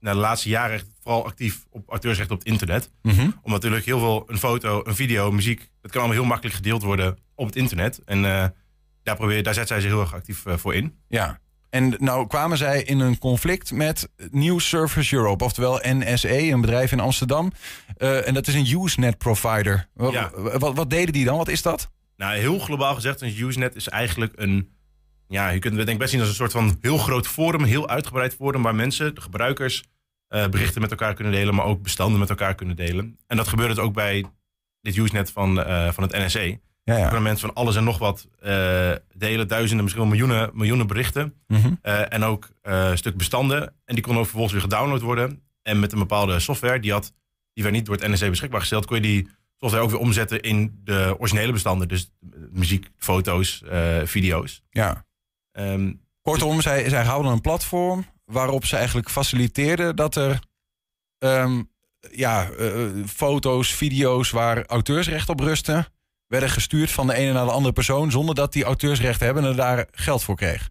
na 0.00 0.12
de 0.12 0.18
laatste 0.18 0.48
jaren 0.48 0.80
vooral 1.06 1.26
actief 1.26 1.66
op 1.70 1.88
auteursrecht 1.88 2.30
op 2.30 2.38
het 2.38 2.46
internet. 2.46 2.90
Mhm. 3.02 3.20
Omdat 3.20 3.60
natuurlijk 3.62 3.84
heel 3.84 3.98
veel, 3.98 4.24
een 4.26 4.38
foto, 4.38 4.80
een 4.84 4.94
video, 4.94 5.32
muziek, 5.32 5.70
dat 5.80 5.90
kan 5.90 6.00
allemaal 6.00 6.18
heel 6.18 6.28
makkelijk 6.28 6.56
gedeeld 6.56 6.82
worden 6.82 7.18
op 7.34 7.46
het 7.46 7.56
internet. 7.56 8.00
En 8.04 8.24
eh, 8.24 8.46
daar, 9.02 9.16
probeer, 9.16 9.42
daar 9.42 9.54
zet 9.54 9.68
zij 9.68 9.80
zich 9.80 9.90
heel 9.90 10.00
erg 10.00 10.14
actief 10.14 10.46
eh, 10.46 10.56
voor 10.56 10.74
in. 10.74 10.98
Ja. 11.08 11.38
En 11.70 11.94
nou 11.98 12.26
kwamen 12.26 12.58
zij 12.58 12.82
in 12.82 13.00
een 13.00 13.18
conflict 13.18 13.72
met 13.72 14.08
News 14.30 14.68
Service 14.68 15.14
Europe, 15.14 15.44
oftewel 15.44 15.80
NSE, 15.82 16.42
een 16.42 16.60
bedrijf 16.60 16.92
in 16.92 17.00
Amsterdam. 17.00 17.52
Eh, 17.96 18.26
en 18.26 18.34
dat 18.34 18.46
is 18.46 18.54
een 18.54 18.82
Usenet 18.82 19.18
provider. 19.18 19.88
Wat, 19.94 20.12
Ja. 20.12 20.30
wat, 20.34 20.74
wat 20.76 20.90
deden 20.90 21.12
die 21.12 21.24
dan? 21.24 21.36
Wat 21.36 21.48
is 21.48 21.62
dat? 21.62 21.90
Nou, 22.16 22.36
heel 22.38 22.58
globaal 22.58 22.94
gezegd, 22.94 23.20
een 23.20 23.40
Usenet 23.40 23.74
is 23.74 23.88
eigenlijk 23.88 24.32
een... 24.36 24.74
Ja, 25.28 25.48
je 25.48 25.58
kunt 25.58 25.76
het 25.76 25.86
denk 25.86 25.96
ik 25.96 25.98
best 25.98 26.10
zien 26.10 26.20
als 26.20 26.28
een 26.28 26.34
soort 26.34 26.52
van 26.52 26.76
heel 26.80 26.98
groot 26.98 27.26
forum, 27.26 27.60
een 27.60 27.68
heel 27.68 27.88
uitgebreid 27.88 28.34
forum... 28.34 28.62
waar 28.62 28.74
mensen, 28.74 29.14
de 29.14 29.20
gebruikers, 29.20 29.82
eh, 30.28 30.48
berichten 30.48 30.80
met 30.80 30.90
elkaar 30.90 31.14
kunnen 31.14 31.32
delen... 31.32 31.54
maar 31.54 31.64
ook 31.64 31.82
bestanden 31.82 32.18
met 32.18 32.30
elkaar 32.30 32.54
kunnen 32.54 32.76
delen. 32.76 33.18
En 33.26 33.36
dat 33.36 33.48
gebeurt 33.48 33.68
dus 33.68 33.84
ook 33.84 33.92
bij 33.92 34.24
dit 34.80 34.96
Usenet 34.96 35.30
van, 35.30 35.62
eh, 35.62 35.90
van 35.92 36.02
het 36.02 36.12
NSE. 36.12 36.60
Ja, 36.82 36.96
ja. 36.96 37.04
kunnen 37.04 37.22
mensen 37.22 37.46
van 37.46 37.56
alles 37.56 37.76
en 37.76 37.84
nog 37.84 37.98
wat 37.98 38.28
eh, 38.40 38.92
delen. 39.14 39.48
Duizenden, 39.48 39.84
misschien 39.84 40.02
wel 40.02 40.16
miljoenen, 40.16 40.50
miljoenen 40.54 40.86
berichten. 40.86 41.34
Mhm. 41.46 41.74
En 41.82 42.24
ook 42.24 42.48
een 42.62 42.98
stuk 42.98 43.16
bestanden. 43.16 43.74
En 43.84 43.94
die 43.94 44.02
konden 44.02 44.20
ook 44.20 44.28
vervolgens 44.28 44.52
weer 44.52 44.70
gedownload 44.70 45.00
worden. 45.00 45.42
En 45.62 45.80
met 45.80 45.92
een 45.92 45.98
bepaalde 45.98 46.40
software, 46.40 46.80
die, 46.80 46.92
had, 46.92 47.12
die 47.52 47.62
werd 47.62 47.76
niet 47.76 47.86
door 47.86 47.96
het 47.96 48.08
NSC 48.08 48.28
beschikbaar 48.28 48.60
gesteld, 48.60 48.86
kon 48.86 48.96
je 48.96 49.02
die 49.02 49.28
software 49.58 49.84
ook 49.84 49.90
weer 49.90 50.00
omzetten 50.00 50.40
in 50.40 50.80
de 50.84 51.14
originele 51.18 51.52
bestanden. 51.52 51.88
Dus 51.88 52.10
muziek, 52.50 52.90
foto's, 52.98 53.62
video's. 54.04 54.62
Ja. 54.70 55.06
Ehm, 55.52 55.92
Kortom, 56.22 56.60
zij, 56.60 56.88
zij 56.88 57.04
houden 57.04 57.32
een 57.32 57.40
platform 57.40 58.04
waarop 58.26 58.64
ze 58.64 58.76
eigenlijk 58.76 59.10
faciliteerden 59.10 59.96
dat 59.96 60.16
er 60.16 60.38
ehm, 61.18 61.62
ja, 62.10 62.50
eh, 62.50 62.88
foto's, 63.06 63.74
video's 63.74 64.30
waar 64.30 64.66
auteursrecht 64.66 65.28
op 65.28 65.40
rusten, 65.40 65.86
werden 66.26 66.50
gestuurd 66.50 66.90
van 66.90 67.06
de 67.06 67.14
ene 67.14 67.32
naar 67.32 67.44
de 67.44 67.50
andere 67.50 67.72
persoon 67.72 68.10
zonder 68.10 68.34
dat 68.34 68.52
die 68.52 68.64
auteursrecht 68.64 69.20
hebben 69.20 69.42
en 69.42 69.48
er 69.48 69.56
daar 69.56 69.86
geld 69.90 70.22
voor 70.22 70.36
kreeg. 70.36 70.70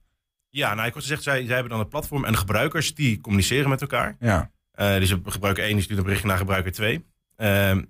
ja, 0.50 0.74
nou, 0.74 0.88
ik 0.88 0.94
had 0.94 1.02
gezegd, 1.02 1.24
zij, 1.24 1.46
zij 1.46 1.54
hebben 1.54 1.72
dan 1.72 1.80
een 1.80 1.88
platform 1.88 2.26
en 2.26 2.32
de 2.32 2.38
gebruikers 2.38 2.96
die 2.96 3.22
communiceren 3.22 3.70
met 3.70 3.82
elkaar. 3.82 4.16
Ja. 4.20 4.52
Eh, 4.72 4.96
dus 4.96 5.16
gebruiker 5.26 5.64
1 5.64 5.74
die 5.74 5.84
stuurt 5.84 5.98
een 5.98 6.04
berichtje 6.04 6.28
naar 6.28 6.38
gebruiker 6.38 6.72
2. 6.72 7.06
Ehm, 7.36 7.82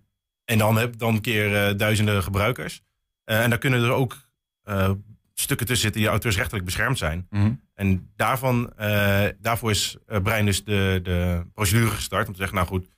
en 0.46 0.58
dan 0.58 0.78
heb 0.78 0.98
dan 0.98 1.16
een 1.16 1.22
keer 1.22 1.56
eh, 1.56 1.78
duizenden 1.78 2.24
gebruikers. 2.24 2.82
Eh, 3.24 3.44
en 3.44 3.50
daar 3.50 3.60
kunnen 3.60 3.84
er 3.84 3.92
ook 3.92 4.18
eh, 4.62 4.92
stukken 5.40 5.68
tussen 5.68 5.84
zitten 5.84 6.02
die 6.02 6.10
auteursrechtelijk 6.10 6.66
beschermd 6.66 6.98
zijn. 6.98 7.28
Mhm. 7.30 7.54
En 7.74 8.12
daarvan, 8.16 8.74
eh, 8.78 9.26
daarvoor 9.40 9.70
is 9.70 9.98
eh, 10.08 10.22
Brein 10.22 10.46
dus 10.46 10.64
de, 10.64 11.00
de 11.04 11.46
procedure 11.54 11.90
gestart 11.90 12.28
om 12.28 12.34
te 12.34 12.40
zeggen, 12.40 12.58
nou 12.58 12.68
goed, 12.68 12.90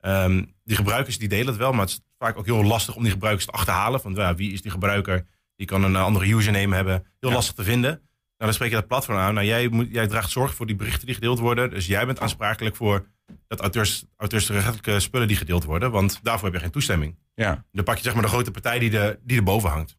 ehm, 0.00 0.44
die 0.64 0.76
gebruikers 0.76 1.18
die 1.18 1.28
delen 1.28 1.46
het 1.46 1.56
wel, 1.56 1.72
maar 1.72 1.80
het 1.80 1.90
is 1.90 2.00
vaak 2.18 2.38
ook 2.38 2.44
heel 2.44 2.64
lastig 2.64 2.96
om 2.96 3.02
die 3.02 3.12
gebruikers 3.12 3.46
te 3.46 3.52
achterhalen. 3.52 4.00
Van 4.00 4.14
ja, 4.14 4.34
wie 4.34 4.52
is 4.52 4.62
die 4.62 4.70
gebruiker? 4.70 5.26
Die 5.56 5.66
kan 5.66 5.84
een 5.84 5.96
andere 5.96 6.34
username 6.34 6.74
hebben. 6.74 7.06
Heel 7.20 7.30
lastig 7.30 7.54
te 7.54 7.64
vinden. 7.64 7.90
Nou, 7.90 8.50
dan 8.50 8.52
spreek 8.52 8.70
je 8.70 8.76
dat 8.76 8.86
platform 8.86 9.18
aan. 9.18 9.34
Nou, 9.34 9.46
jij, 9.46 9.68
moet, 9.68 9.86
jij 9.90 10.06
draagt 10.06 10.30
zorg 10.30 10.54
voor 10.54 10.66
die 10.66 10.76
berichten 10.76 11.06
die 11.06 11.14
gedeeld 11.14 11.38
worden. 11.38 11.70
Dus 11.70 11.86
jij 11.86 12.06
bent 12.06 12.20
aansprakelijk 12.20 12.76
voor 12.76 13.06
dat 13.46 13.60
auteurs, 13.60 14.04
auteursrechtelijke 14.16 15.00
spullen 15.00 15.28
die 15.28 15.36
gedeeld 15.36 15.64
worden. 15.64 15.90
Want 15.90 16.20
daarvoor 16.22 16.44
heb 16.44 16.54
je 16.54 16.62
geen 16.62 16.70
toestemming. 16.70 17.18
Ja. 17.34 17.64
Dan 17.72 17.84
pak 17.84 17.96
je 17.96 18.02
zeg 18.02 18.12
maar 18.14 18.22
de 18.22 18.28
grote 18.28 18.50
partij 18.50 18.78
die, 18.78 18.90
de, 18.90 19.18
die 19.22 19.36
erboven 19.36 19.70
hangt. 19.70 19.96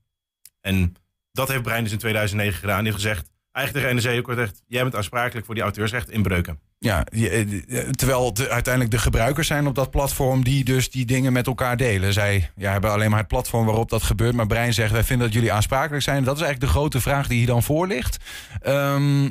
En 0.62 0.96
dat 1.38 1.48
heeft 1.48 1.62
Brein 1.64 1.84
dus 1.84 1.92
in 1.92 1.98
2009 1.98 2.60
gedaan. 2.60 2.84
Die 2.84 2.92
heeft 2.92 3.04
gezegd, 3.04 3.30
eigenlijk 3.52 3.88
tegen 3.88 4.12
NEC 4.12 4.20
ook 4.20 4.28
gezegd... 4.34 4.62
jij 4.68 4.82
bent 4.84 4.96
aansprakelijk 4.96 5.46
voor 5.46 5.56
die 5.56 5.64
auteursrecht 5.64 6.10
inbreuken. 6.10 6.60
Ja, 6.80 7.06
je- 7.10 7.30
eh, 7.68 7.80
terwijl 7.90 8.26
het 8.26 8.48
uiteindelijk 8.50 8.94
de 8.94 9.00
gebruikers 9.02 9.48
zijn 9.48 9.68
op 9.68 9.76
dat 9.76 9.92
platform 9.92 10.44
die 10.44 10.64
dus 10.64 10.90
die 10.92 11.06
dingen 11.06 11.34
met 11.34 11.48
elkaar 11.48 11.78
delen. 11.78 12.14
Zij 12.14 12.52
ja, 12.56 12.72
hebben 12.72 12.92
alleen 12.92 13.10
maar 13.10 13.20
het 13.20 13.28
platform 13.28 13.66
waarop 13.66 13.90
dat 13.90 14.04
gebeurt. 14.04 14.36
Maar 14.36 14.48
Brein 14.48 14.74
zegt, 14.74 14.92
wij 14.92 15.04
vinden 15.04 15.26
dat 15.26 15.36
jullie 15.36 15.52
aansprakelijk 15.52 16.04
zijn. 16.04 16.24
Dat 16.24 16.36
is 16.36 16.42
eigenlijk 16.42 16.74
de 16.74 16.80
grote 16.80 17.02
vraag 17.02 17.28
die 17.28 17.38
hier 17.38 17.48
dan 17.48 17.64
voor 17.64 17.88
ligt. 17.88 18.18
Ehm, 18.62 19.30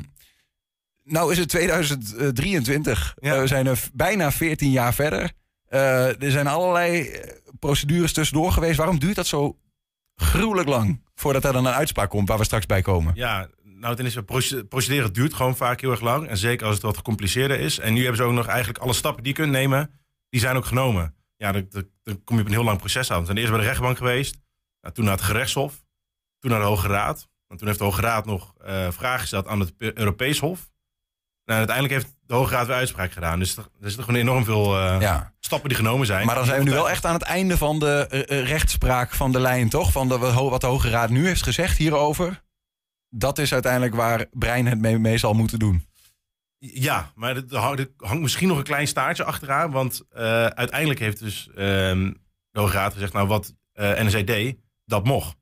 nou 1.03 1.31
is 1.31 1.37
het 1.37 1.49
2023. 1.49 3.13
Eh, 3.19 3.39
we 3.39 3.47
zijn 3.47 3.67
er 3.67 3.79
bijna 3.93 4.31
14 4.31 4.71
jaar 4.71 4.93
verder. 4.93 5.31
Eh, 5.67 6.21
er 6.23 6.31
zijn 6.31 6.47
allerlei 6.47 7.01
eh, 7.07 7.31
procedures 7.59 8.13
tussendoor 8.13 8.51
geweest. 8.51 8.77
Waarom 8.77 8.99
duurt 8.99 9.15
dat 9.15 9.27
zo 9.27 9.57
gruwelijk 10.15 10.67
lang 10.69 11.01
voordat 11.19 11.43
er 11.45 11.53
dan 11.53 11.65
een 11.65 11.73
uitspraak 11.73 12.09
komt 12.09 12.27
waar 12.27 12.37
we 12.37 12.43
straks 12.43 12.65
bij 12.65 12.81
komen? 12.81 13.11
Ja, 13.15 13.47
nou 13.63 13.95
ten 13.95 14.05
eerste, 14.05 14.23
proce- 14.23 14.63
procederen 14.63 15.13
duurt 15.13 15.33
gewoon 15.33 15.55
vaak 15.55 15.81
heel 15.81 15.91
erg 15.91 16.01
lang. 16.01 16.27
En 16.27 16.37
zeker 16.37 16.65
als 16.65 16.75
het 16.75 16.83
wat 16.83 16.97
gecompliceerder 16.97 17.59
is. 17.59 17.79
En 17.79 17.93
nu 17.93 17.99
hebben 17.99 18.17
ze 18.17 18.23
ook 18.23 18.33
nog 18.33 18.47
eigenlijk 18.47 18.79
alle 18.83 18.93
stappen 18.93 19.23
die 19.23 19.33
je 19.33 19.39
kunt 19.39 19.51
nemen, 19.51 19.91
die 20.29 20.39
zijn 20.39 20.55
ook 20.55 20.65
genomen. 20.65 21.15
Ja, 21.37 21.51
dan 21.51 21.63
kom 22.23 22.35
je 22.35 22.41
op 22.41 22.47
een 22.47 22.53
heel 22.53 22.63
lang 22.63 22.77
proces 22.77 23.11
aan. 23.11 23.19
We 23.19 23.25
zijn 23.25 23.37
eerst 23.37 23.51
bij 23.51 23.59
de 23.59 23.65
rechtbank 23.67 23.97
geweest. 23.97 24.39
Nou, 24.81 24.93
toen 24.93 25.05
naar 25.05 25.13
het 25.13 25.23
gerechtshof. 25.23 25.83
Toen 26.39 26.51
naar 26.51 26.59
de 26.59 26.65
Hoge 26.65 26.87
Raad. 26.87 27.27
En 27.47 27.57
toen 27.57 27.67
heeft 27.67 27.79
de 27.79 27.85
Hoge 27.85 28.01
Raad 28.01 28.25
nog 28.25 28.53
eh 28.57 28.91
vragen 28.91 29.19
gesteld 29.19 29.47
aan 29.47 29.59
het 29.59 29.73
Europees 29.77 30.39
Hof. 30.39 30.69
Nou, 31.47 31.59
uiteindelijk 31.59 31.93
heeft 32.03 32.17
de 32.25 32.33
Hoge 32.33 32.53
Raad 32.53 32.67
weer 32.67 32.75
uitspraak 32.75 33.11
gedaan. 33.11 33.39
Dus 33.39 33.57
er, 33.57 33.63
er 33.63 33.69
zitten 33.87 34.03
gewoon 34.03 34.19
enorm 34.19 34.43
veel 34.45 34.77
eh, 34.79 34.97
Ja. 35.01 35.33
stappen 35.39 35.69
die 35.69 35.77
genomen 35.77 36.05
zijn. 36.05 36.25
Maar 36.25 36.35
dan 36.35 36.45
zijn 36.45 36.59
we 36.59 36.65
nu 36.69 36.71
wel 36.71 36.89
echt 36.89 37.05
aan 37.05 37.13
het 37.13 37.21
einde 37.21 37.57
van 37.57 37.79
de 37.79 38.07
eh, 38.09 38.39
eh, 38.39 38.47
rechtspraak 38.47 39.13
van 39.13 39.31
de 39.31 39.39
lijn, 39.39 39.69
toch? 39.69 39.91
Van 39.91 40.07
de, 40.07 40.17
wat 40.17 40.61
de 40.61 40.67
Hoge 40.67 40.89
Raad 40.89 41.09
nu 41.09 41.25
heeft 41.27 41.43
gezegd 41.43 41.77
hierover. 41.77 42.43
Dat 43.09 43.37
is 43.37 43.53
uiteindelijk 43.53 43.95
waar 43.95 44.25
Brein 44.31 44.65
het 44.67 44.79
mee, 44.79 44.97
mee 44.97 45.17
zal 45.17 45.33
moeten 45.33 45.59
doen. 45.59 45.85
Ja, 46.59 47.11
maar 47.15 47.35
er 47.35 47.57
hang- 47.57 47.89
hangt 47.97 48.21
misschien 48.21 48.47
nog 48.47 48.57
een 48.57 48.63
klein 48.63 48.87
staartje 48.87 49.23
achteraan. 49.23 49.71
Want 49.71 50.01
uiteindelijk 50.55 50.99
heeft 50.99 51.19
dus 51.19 51.49
ehm 51.55 52.13
de 52.51 52.59
Hoge 52.59 52.73
Raad 52.73 52.93
gezegd... 52.93 53.13
nou, 53.13 53.27
wat 53.27 53.55
NSC 53.73 54.27
deed, 54.27 54.57
dat 54.85 55.03
mocht. 55.03 55.35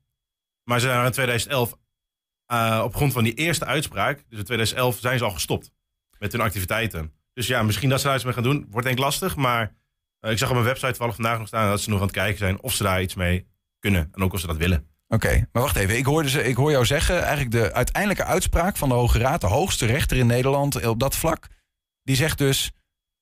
Maar 0.64 0.80
ze 0.80 0.86
zijn 0.86 1.04
in 1.04 1.12
2011, 1.12 1.74
eh, 2.46 2.80
op 2.84 2.94
grond 2.94 3.12
van 3.12 3.24
die 3.24 3.34
eerste 3.34 3.64
uitspraak... 3.64 4.24
dus 4.28 4.38
in 4.38 4.44
2011 4.44 4.98
zijn 4.98 5.18
ze 5.18 5.24
al 5.24 5.30
gestopt 5.30 5.70
met 6.18 6.32
hun 6.32 6.40
activiteiten. 6.40 7.12
Dus 7.32 7.46
ja, 7.46 7.62
misschien 7.62 7.88
dat 7.88 8.00
ze 8.00 8.06
daar 8.06 8.14
iets 8.14 8.24
mee 8.24 8.32
gaan 8.32 8.42
doen. 8.42 8.66
Wordt 8.70 8.86
denk 8.86 8.98
ik 8.98 9.04
lastig, 9.04 9.36
maar 9.36 9.74
eh, 10.20 10.30
ik 10.30 10.38
zag 10.38 10.48
op 10.48 10.54
mijn 10.54 10.66
website 10.66 10.88
toevallig 10.90 11.14
vandaag 11.14 11.38
nog 11.38 11.46
staan... 11.46 11.68
dat 11.68 11.80
ze 11.80 11.90
nog 11.90 11.98
aan 11.98 12.06
het 12.06 12.14
kijken 12.14 12.38
zijn 12.38 12.62
of 12.62 12.72
ze 12.72 12.82
daar 12.82 13.02
iets 13.02 13.14
mee 13.14 13.46
kunnen. 13.78 14.08
En 14.12 14.22
ook 14.22 14.32
of 14.32 14.40
ze 14.40 14.46
dat 14.46 14.56
willen. 14.56 14.86
Oké, 15.08 15.48
maar 15.52 15.62
wacht 15.62 15.76
even. 15.76 15.96
Ik, 15.96 16.04
hoorde 16.04 16.28
ze, 16.28 16.44
ik 16.44 16.56
hoor 16.56 16.70
jou 16.70 16.84
zeggen, 16.86 17.18
eigenlijk 17.20 17.50
de 17.50 17.72
uiteindelijke 17.72 18.24
uitspraak 18.24 18.76
van 18.76 18.88
de 18.88 18.94
Hoge 18.94 19.18
Raad, 19.18 19.40
de 19.40 19.46
hoogste 19.46 19.86
rechter 19.86 20.16
in 20.16 20.26
Nederland 20.26 20.86
op 20.86 21.00
dat 21.00 21.16
vlak, 21.16 21.46
die 22.02 22.16
zegt 22.16 22.38
dus, 22.38 22.72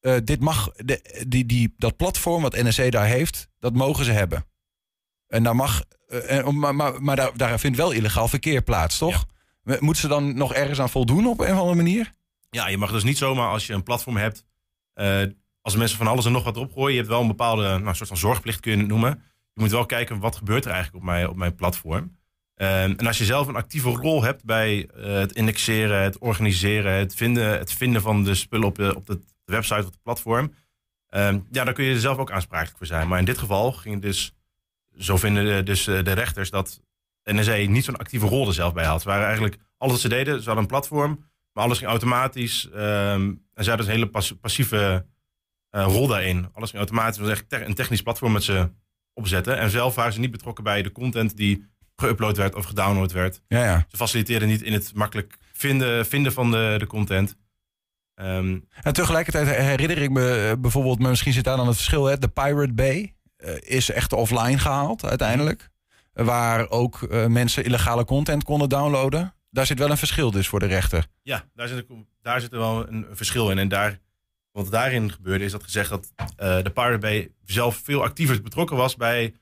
eh, 0.01 0.17
dit 0.25 0.41
mag, 0.41 0.71
de, 0.77 1.25
die, 1.29 1.47
die, 1.47 1.75
dat 1.77 1.97
platform 1.97 2.43
wat 2.43 2.55
NSC 2.63 2.91
daar 2.91 3.07
heeft, 3.07 3.49
dat 3.59 3.75
mogen 3.75 4.05
ze 4.05 4.13
hebben. 4.13 4.47
En 5.27 5.43
daar 5.43 5.57
mag, 5.57 5.83
eh, 6.09 6.37
en- 6.37 6.59
maar, 6.59 6.75
maar, 6.75 7.03
maar 7.03 7.17
daar, 7.17 7.37
daar 7.37 7.59
vindt 7.61 7.77
wel 7.77 7.91
illegaal 7.91 8.29
verkeer 8.29 8.63
plaats, 8.63 8.99
toch? 8.99 9.25
Moeten 9.63 10.03
ze 10.03 10.09
dan 10.09 10.37
nog 10.37 10.55
ergens 10.55 10.81
aan 10.81 10.91
voldoen 10.91 11.27
op 11.27 11.41
een 11.41 11.53
of 11.53 11.59
andere 11.59 11.77
manier? 11.77 12.15
Ja, 12.55 12.69
je 12.69 12.79
mag 12.79 12.91
dus 12.93 13.05
niet 13.05 13.19
zomaar 13.19 13.49
als 13.49 13.67
je 13.67 13.73
een 13.73 13.83
platform 13.83 14.17
hebt. 14.17 14.45
eh, 14.95 15.23
als 15.61 15.77
mensen 15.77 15.99
van 15.99 16.07
alles 16.07 16.25
en 16.25 16.33
nog 16.33 16.45
wat 16.45 16.57
erop 16.57 16.73
gooien. 16.73 16.91
Je 16.91 16.97
hebt 16.97 17.09
wel 17.09 17.21
een 17.21 17.27
bepaalde 17.27 17.79
nou, 17.79 17.95
soort 17.95 18.09
van 18.09 18.17
zorgplicht, 18.19 18.61
kun 18.61 18.73
je 18.73 18.79
het 18.79 18.87
noemen. 18.87 19.23
Je 19.53 19.61
moet 19.61 19.71
wel 19.71 19.87
kijken 19.87 20.19
wat 20.19 20.37
gebeurt 20.37 20.65
er 20.65 20.71
eigenlijk 20.71 21.05
op 21.05 21.11
mijn, 21.11 21.29
op 21.29 21.37
mijn 21.37 21.55
platform. 21.55 22.17
Eh, 22.55 22.83
en 22.83 23.07
als 23.07 23.19
je 23.19 23.25
zelf 23.25 23.47
een 23.47 23.57
actieve 23.57 23.89
rol 23.89 24.23
hebt 24.23 24.45
bij 24.45 24.87
eh, 24.87 25.13
het 25.13 25.33
indexeren, 25.33 26.03
het 26.03 26.19
organiseren, 26.19 26.93
het 26.93 27.15
vinden, 27.15 27.59
het 27.59 27.73
vinden 27.73 28.03
van 28.03 28.25
de 28.25 28.35
spullen 28.35 28.67
op 28.67 28.75
de, 28.77 28.95
op 28.97 29.07
de 29.07 29.21
website 29.45 29.85
of 29.85 29.91
de 29.91 29.99
platform. 30.03 30.55
eh, 31.07 31.35
ja, 31.51 31.65
dan 31.65 31.75
kun 31.75 31.85
je 31.85 31.95
er 31.95 32.01
zelf 32.01 32.19
ook 32.19 32.31
aansprakelijk 32.31 32.77
voor 32.79 32.87
zijn. 32.87 33.09
Maar 33.09 33.19
in 33.19 33.25
dit 33.25 33.39
geval 33.39 33.73
ging 33.73 33.95
het 33.95 34.03
dus, 34.03 34.33
zo 34.99 35.17
vinden 35.17 35.45
de, 35.45 35.63
dus 35.63 35.87
eh, 35.87 36.05
de 36.05 36.13
rechters 36.13 36.51
dat 36.51 36.81
NSA 37.25 37.57
niet 37.57 37.85
zo'n 37.85 37.97
actieve 37.97 38.27
rol 38.27 38.47
er 38.47 38.55
zelf 38.55 38.73
bij 38.73 38.85
had. 38.85 39.03
Ze 39.03 39.09
waren 39.09 39.25
eigenlijk, 39.25 39.57
alles 39.79 39.93
wat 39.93 40.03
ze 40.03 40.09
deden, 40.09 40.39
ze 40.39 40.45
hadden 40.45 40.63
een 40.63 40.71
platform, 40.71 41.33
maar 41.55 41.65
alles 41.65 41.79
ging 41.79 41.91
automatisch. 41.91 42.69
ehm, 42.71 43.33
en 43.55 43.65
ze 43.65 43.69
hadden 43.69 43.87
een 43.87 43.93
hele 43.93 44.09
pas- 44.09 44.35
passieve 44.41 45.07
eh, 45.71 45.85
rol 45.89 46.07
daarin. 46.07 46.49
Alles 46.53 46.69
ging 46.71 46.83
automatisch. 46.83 47.19
Was 47.19 47.29
echt 47.29 47.49
te- 47.49 47.65
een 47.65 47.75
technisch 47.75 48.03
platform 48.03 48.33
met 48.33 48.43
ze 48.45 48.71
opzetten. 49.13 49.59
En 49.59 49.71
zelf 49.71 49.95
waren 49.95 50.13
ze 50.13 50.21
niet 50.21 50.31
betrokken 50.31 50.65
bij 50.65 50.83
de 50.83 50.93
content 50.93 51.37
die 51.37 51.67
geüpload 52.05 52.37
werd 52.37 52.55
of 52.55 52.65
gedownload 52.65 53.13
werd. 53.13 53.43
Ja, 53.49 53.65
ja. 53.65 53.85
Ze 53.89 53.97
faciliteerden 53.97 54.49
niet 54.49 54.63
in 54.63 54.73
het 54.73 54.95
makkelijk 54.95 55.37
vinden, 55.53 56.07
vinden 56.07 56.33
van 56.33 56.51
de, 56.51 56.75
de 56.79 56.87
content. 56.87 57.37
Ehm, 58.15 58.59
En 58.83 58.93
tegelijkertijd 58.93 59.49
herinner 59.57 59.99
ik 59.99 60.11
me 60.11 60.49
eh, 60.51 60.61
bijvoorbeeld, 60.61 60.99
maar 60.99 61.11
misschien 61.11 61.33
zit 61.33 61.45
daar 61.45 61.57
dan 61.57 61.67
het 61.67 61.77
verschil, 61.77 62.05
hè, 62.05 62.19
de 62.19 62.29
Pirate 62.29 62.73
Bay 62.73 63.15
eh, 63.37 63.55
is 63.61 63.91
echt 63.91 64.13
offline 64.13 64.59
gehaald 64.59 65.05
uiteindelijk. 65.05 65.71
Waar 66.13 66.71
ook 66.71 67.09
mensen 67.29 67.65
illegale 67.65 68.05
content 68.05 68.45
konden 68.45 68.69
downloaden. 68.69 69.35
Daar 69.55 69.67
zit 69.67 69.79
wel 69.79 69.91
een 69.91 69.97
verschil 69.97 70.31
dus 70.31 70.49
voor 70.49 70.61
de 70.61 70.67
rechter. 70.67 71.07
Ja, 71.23 71.45
daar 71.55 71.69
zit, 71.69 71.87
daar 72.23 72.41
zit 72.41 72.53
er 72.53 72.59
wel 72.59 72.89
een, 72.89 73.07
een 73.11 73.17
verschil 73.17 73.51
in. 73.51 73.59
En 73.59 73.69
daar, 73.69 73.99
wat 74.53 74.71
daarin 74.71 75.13
gebeurde, 75.13 75.45
is 75.45 75.53
dat 75.53 75.63
gezegd 75.63 75.91
dat 75.91 76.13
eh, 76.17 76.63
de 76.63 76.71
Pirate 76.71 76.99
Bay 76.99 77.31
zelf 77.45 77.77
veel 77.77 78.03
actiever 78.03 78.43
betrokken 78.43 78.77
was 78.77 78.97
bij 78.97 79.35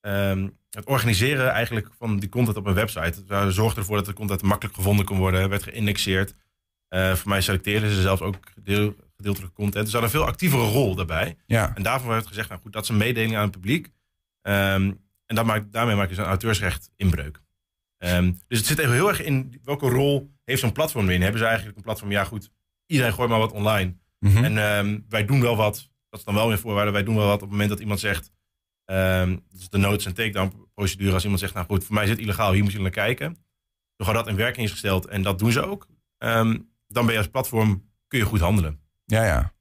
ehm, 0.00 0.48
het 0.70 0.84
organiseren 0.84 1.50
eigenlijk 1.50 1.88
van 1.98 2.18
die 2.18 2.28
content 2.28 2.56
op 2.56 2.66
een 2.66 2.74
website. 2.74 3.22
Ze 3.28 3.50
zorgden 3.50 3.78
ervoor 3.78 3.96
dat 3.96 4.06
de 4.06 4.12
content 4.12 4.42
makkelijk 4.42 4.76
gevonden 4.76 5.04
kon 5.04 5.18
worden, 5.18 5.48
werd 5.48 5.62
geïndexeerd. 5.62 6.34
Eh, 6.88 7.14
voor 7.14 7.28
mij 7.28 7.40
selecteerden 7.40 7.90
ze 7.90 8.00
zelfs 8.00 8.22
ook 8.22 8.38
deel, 8.62 8.94
gedeeltelijke 9.16 9.54
content. 9.54 9.84
Dus 9.84 9.92
ze 9.92 9.98
hadden 9.98 10.14
een 10.14 10.20
veel 10.20 10.32
actievere 10.32 10.62
rol 10.62 10.94
daarbij. 10.94 11.36
Ja. 11.46 11.72
En 11.74 11.82
daarvoor 11.82 12.10
werd 12.10 12.26
gezegd, 12.26 12.48
nou 12.48 12.60
goed, 12.60 12.72
dat 12.72 12.82
is 12.82 12.88
een 12.88 12.96
mededeling 12.96 13.36
aan 13.36 13.42
het 13.42 13.50
publiek. 13.50 13.88
Ehm, 14.42 14.92
en 15.26 15.34
dat 15.36 15.44
maakt, 15.44 15.72
daarmee 15.72 15.96
maak 15.96 16.08
je 16.08 16.14
zo'n 16.14 16.24
auteursrecht 16.24 16.90
inbreuk. 16.96 17.40
Ehm, 18.00 18.32
dus 18.48 18.58
het 18.58 18.66
zit 18.66 18.78
even 18.78 18.92
heel 18.92 19.08
erg 19.08 19.22
in 19.22 19.60
welke 19.64 19.88
rol 19.88 20.34
heeft 20.44 20.60
zo'n 20.60 20.72
platform 20.72 21.08
erin. 21.08 21.22
Hebben 21.22 21.40
ze 21.40 21.46
eigenlijk 21.46 21.76
een 21.76 21.82
platform, 21.82 22.10
ja 22.10 22.24
goed, 22.24 22.50
iedereen 22.86 23.12
gooit 23.12 23.28
maar 23.30 23.38
wat 23.38 23.52
online. 23.52 23.94
Mhm. 24.18 24.44
En 24.44 24.58
ehm, 24.58 24.98
wij 25.08 25.24
doen 25.24 25.40
wel 25.40 25.56
wat, 25.56 25.90
dat 26.10 26.18
is 26.20 26.24
dan 26.26 26.34
wel 26.34 26.48
weer 26.48 26.58
voorwaarde, 26.58 26.90
wij 26.90 27.02
doen 27.02 27.16
wel 27.16 27.26
wat 27.26 27.34
op 27.34 27.40
het 27.40 27.50
moment 27.50 27.68
dat 27.68 27.80
iemand 27.80 28.00
zegt, 28.00 28.30
ehm, 28.84 29.30
dat 29.30 29.60
is 29.60 29.68
de 29.68 29.78
notes- 29.78 30.06
en 30.06 30.14
takedown 30.14 30.68
procedure, 30.74 31.12
als 31.12 31.22
iemand 31.22 31.40
zegt, 31.40 31.54
nou 31.54 31.66
goed, 31.66 31.84
voor 31.84 31.94
mij 31.94 32.06
zit 32.06 32.16
het 32.16 32.24
illegaal, 32.24 32.52
hier 32.52 32.62
moet 32.62 32.72
je 32.72 32.80
naar 32.80 32.90
kijken. 32.90 33.36
Dan 33.96 34.06
gaat 34.06 34.14
dat 34.16 34.28
in 34.28 34.36
werking 34.36 34.64
is 34.66 34.70
gesteld 34.72 35.06
en 35.06 35.22
dat 35.22 35.38
doen 35.38 35.52
ze 35.52 35.62
ook. 35.66 35.86
Dan 36.86 37.04
ben 37.04 37.12
je 37.12 37.16
als 37.18 37.28
platform, 37.28 37.90
kun 38.08 38.18
je 38.18 38.24
goed 38.24 38.40
handelen. 38.40 38.80
Ja, 39.04 39.24
ja. 39.24 39.52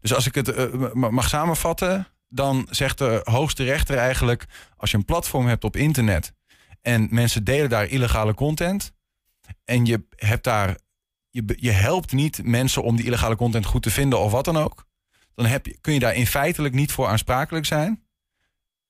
Dus 0.00 0.14
als 0.14 0.26
ik 0.26 0.34
het 0.34 0.48
eh, 0.48 0.92
ma- 0.92 1.10
mag 1.10 1.28
samenvatten, 1.28 2.06
dan 2.28 2.66
zegt 2.70 2.98
de 2.98 3.20
hoogste 3.24 3.64
rechter 3.64 3.96
eigenlijk: 3.96 4.44
als 4.76 4.90
je 4.90 4.96
een 4.96 5.04
platform 5.04 5.46
hebt 5.46 5.64
op 5.64 5.76
internet 5.76 6.34
en 6.82 7.08
mensen 7.10 7.44
delen 7.44 7.70
daar 7.70 7.88
illegale 7.88 8.34
content 8.34 8.92
en 9.64 9.84
je 9.84 10.04
hebt 10.16 10.44
daar, 10.44 10.78
je, 11.30 11.56
je 11.56 11.70
helpt 11.70 12.12
niet 12.12 12.44
mensen 12.44 12.82
om 12.82 12.96
die 12.96 13.04
illegale 13.04 13.36
content 13.36 13.66
goed 13.66 13.82
te 13.82 13.90
vinden 13.90 14.20
of 14.20 14.32
wat 14.32 14.44
dan 14.44 14.56
ook, 14.56 14.86
dan 15.34 15.46
heb 15.46 15.66
je, 15.66 15.78
kun 15.80 15.92
je 15.92 15.98
daar 15.98 16.14
in 16.14 16.26
feitelijk 16.26 16.74
niet 16.74 16.92
voor 16.92 17.06
aansprakelijk 17.06 17.66
zijn. 17.66 18.02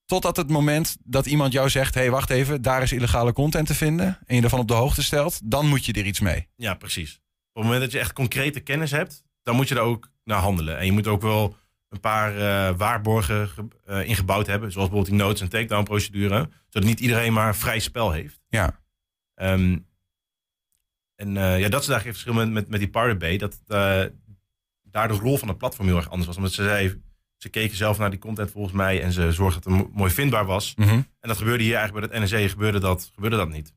Totdat 0.05 0.37
het 0.37 0.51
moment 0.51 0.97
dat 1.05 1.27
iemand 1.27 1.53
jou 1.53 1.71
zegt: 1.71 1.95
hé, 1.95 2.01
hey, 2.01 2.11
wacht 2.11 2.31
even, 2.31 2.63
daar 2.63 2.83
is 2.83 2.93
illegale 2.93 3.33
content 3.33 3.67
te 3.67 3.75
vinden. 3.75 4.19
En 4.27 4.37
je 4.37 4.43
ervan 4.43 4.61
op 4.61 4.69
de 4.69 4.75
hoogte 4.75 5.03
stelt, 5.03 5.41
dan 5.51 5.69
moet 5.69 5.85
je 5.85 5.93
er 5.93 6.07
iets 6.07 6.21
mee. 6.21 6.49
Ja, 6.57 6.75
precies. 6.75 7.15
Op 7.53 7.63
het 7.63 7.65
moment 7.65 7.81
dat 7.81 7.93
je 7.93 7.99
echt 7.99 8.13
concrete 8.13 8.61
kennis 8.61 8.91
hebt, 8.91 9.25
dan 9.43 9.57
moet 9.57 9.69
je 9.69 9.75
er 9.75 9.81
ook 9.81 10.11
naar 10.25 10.39
handelen. 10.39 10.79
En 10.79 10.85
je 10.85 10.93
moet 10.93 11.07
ook 11.07 11.23
wel 11.23 11.57
een 11.93 12.01
paar 12.01 12.37
eh, 12.37 12.77
waarborgen 12.77 13.49
ge- 13.49 13.69
eh, 13.85 14.09
ingebouwd 14.09 14.47
hebben. 14.47 14.73
Zoals 14.73 14.89
bijvoorbeeld 14.89 15.17
die 15.19 15.27
notes- 15.27 15.41
en 15.41 15.49
takedown 15.49 15.83
procedure. 15.85 16.49
Zodat 16.69 16.89
niet 16.89 17.01
iedereen 17.01 17.33
maar 17.33 17.57
vrij 17.57 17.79
spel 17.79 18.13
heeft. 18.13 18.41
Ja. 18.49 18.81
Ehm, 19.35 19.79
en 21.17 21.37
eh, 21.37 21.61
ja, 21.61 21.69
dat 21.69 21.83
is 21.83 21.89
eigenlijk 21.89 22.05
het 22.05 22.05
verschil 22.05 22.35
met, 22.35 22.51
met, 22.51 22.69
met 22.69 22.79
die 22.81 22.89
Pirate 22.89 23.17
Bay. 23.17 23.37
Dat 23.39 23.61
daar 24.83 25.09
de 25.09 25.15
rol 25.15 25.39
van 25.39 25.49
het 25.49 25.59
platform 25.59 25.87
heel 25.87 25.97
erg 25.97 26.09
anders 26.09 26.27
was. 26.27 26.37
Omdat 26.37 26.53
ze 26.53 26.63
zei, 26.63 27.03
ze 27.37 27.49
keken 27.49 27.77
zelf 27.77 27.99
naar 27.99 28.11
die 28.11 28.19
content 28.19 28.51
volgens 28.51 28.75
mij. 28.75 29.03
En 29.03 29.13
ze 29.13 29.33
zorgden 29.33 29.63
dat 29.63 29.73
het 29.73 29.83
mo- 29.83 29.91
mooi 29.95 30.11
vindbaar 30.11 30.45
was. 30.45 30.75
Mhm. 30.77 30.89
En 30.91 31.07
dat 31.21 31.37
gebeurde 31.37 31.65
hier 31.65 31.77
eigenlijk 31.77 32.11
bij 32.11 32.21
het 32.21 32.31
NEC 32.31 32.51
gebeurde 32.51 32.79
dat, 32.79 33.11
gebeurde 33.15 33.37
dat 33.37 33.49
niet. 33.49 33.75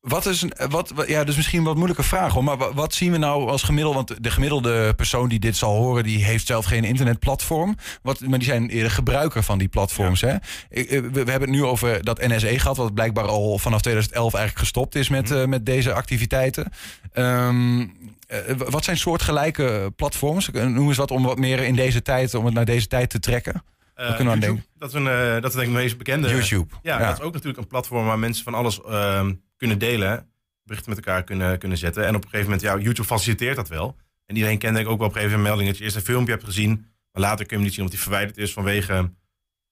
Wat 0.00 0.26
is 0.26 0.42
een, 0.42 0.52
wat, 0.70 0.92
ja, 1.06 1.24
dus 1.24 1.36
misschien 1.36 1.58
een 1.58 1.64
wat 1.64 1.74
moeilijke 1.74 2.02
vraag 2.02 2.32
hoor. 2.32 2.44
Maar 2.44 2.56
wat, 2.56 2.74
wat 2.74 2.94
zien 2.94 3.12
we 3.12 3.18
nou 3.18 3.48
als 3.48 3.62
gemiddelde? 3.62 3.96
Want 3.96 4.22
de 4.24 4.30
gemiddelde 4.30 4.94
persoon 4.94 5.28
die 5.28 5.38
dit 5.38 5.56
zal 5.56 5.76
horen, 5.76 6.04
die 6.04 6.24
heeft 6.24 6.46
zelf 6.46 6.64
geen 6.64 6.84
internetplatform. 6.84 7.76
Wat, 8.02 8.20
maar 8.20 8.38
die 8.38 8.48
zijn 8.48 8.68
eerder 8.68 8.90
gebruiker 8.90 9.42
van 9.42 9.58
die 9.58 9.68
platforms. 9.68 10.20
Hè? 10.20 10.36
Eh, 10.70 10.88
We, 10.88 11.10
we 11.10 11.30
hebben 11.30 11.40
het 11.40 11.58
nu 11.58 11.64
over 11.64 12.04
dat 12.04 12.20
NSE 12.20 12.58
gehad, 12.58 12.76
wat 12.76 12.94
blijkbaar 12.94 13.24
al 13.24 13.58
vanaf 13.58 13.80
2011 13.80 14.34
eigenlijk 14.34 14.64
gestopt 14.64 14.94
is 14.94 15.08
met, 15.08 15.30
eh, 15.30 15.44
met 15.44 15.66
deze 15.66 15.92
activiteiten. 15.92 16.72
Ehm, 17.12 17.80
eh, 18.26 18.38
wat 18.56 18.84
zijn 18.84 18.96
soortgelijke 18.98 19.92
platforms? 19.96 20.50
Noem 20.50 20.88
eens 20.88 20.96
wat 20.96 21.10
om 21.10 21.22
wat 21.22 21.38
meer 21.38 21.62
in 21.62 21.74
deze 21.74 22.02
tijd, 22.02 22.34
om 22.34 22.44
het 22.44 22.54
naar 22.54 22.64
deze 22.64 22.86
tijd 22.86 23.10
te 23.10 23.18
trekken. 23.20 23.62
Wat 23.94 24.14
kunnen 24.16 24.24
we 24.26 24.30
aan 24.32 24.40
YouTube, 24.40 24.66
dat 24.78 24.88
is, 24.88 24.94
een, 24.94 25.40
dat 25.40 25.44
is 25.44 25.52
denk 25.52 25.66
ik 25.66 25.74
de 25.74 25.80
meest 25.80 25.98
bekende. 25.98 26.28
YouTube, 26.28 26.74
Ja, 26.82 26.98
ja. 26.98 27.06
dat 27.06 27.18
is 27.18 27.24
ook 27.24 27.32
natuurlijk 27.32 27.58
een 27.58 27.66
platform 27.66 28.06
waar 28.06 28.18
mensen 28.18 28.44
van 28.44 28.54
alles 28.54 28.80
ehm, 28.82 29.32
kunnen 29.60 29.78
delen. 29.78 30.32
Berichten 30.62 30.94
met 30.94 31.04
elkaar 31.04 31.24
kunnen, 31.24 31.58
kunnen 31.58 31.78
zetten. 31.78 32.06
En 32.06 32.14
op 32.14 32.22
een 32.24 32.30
gegeven 32.30 32.50
moment, 32.50 32.62
ja, 32.62 32.78
YouTube 32.78 33.08
faciliteert 33.08 33.56
dat 33.56 33.68
wel. 33.68 33.96
En 34.26 34.36
iedereen 34.36 34.58
kent 34.58 34.74
denk 34.74 34.86
ik 34.86 34.92
ook 34.92 34.98
wel 34.98 35.08
op 35.08 35.14
een 35.14 35.20
gegeven 35.20 35.40
moment 35.40 35.56
melding 35.56 35.68
dat 35.68 35.78
je 35.78 35.84
eerst 35.84 35.96
een 35.96 36.12
filmpje 36.12 36.32
hebt 36.32 36.44
gezien. 36.44 36.70
Maar 37.12 37.22
later 37.22 37.46
kun 37.46 37.58
je 37.58 37.62
niet 37.62 37.72
zien 37.72 37.82
omdat 37.82 37.98
hij 37.98 38.06
verwijderd 38.08 38.36
is 38.36 38.52
vanwege 38.52 39.12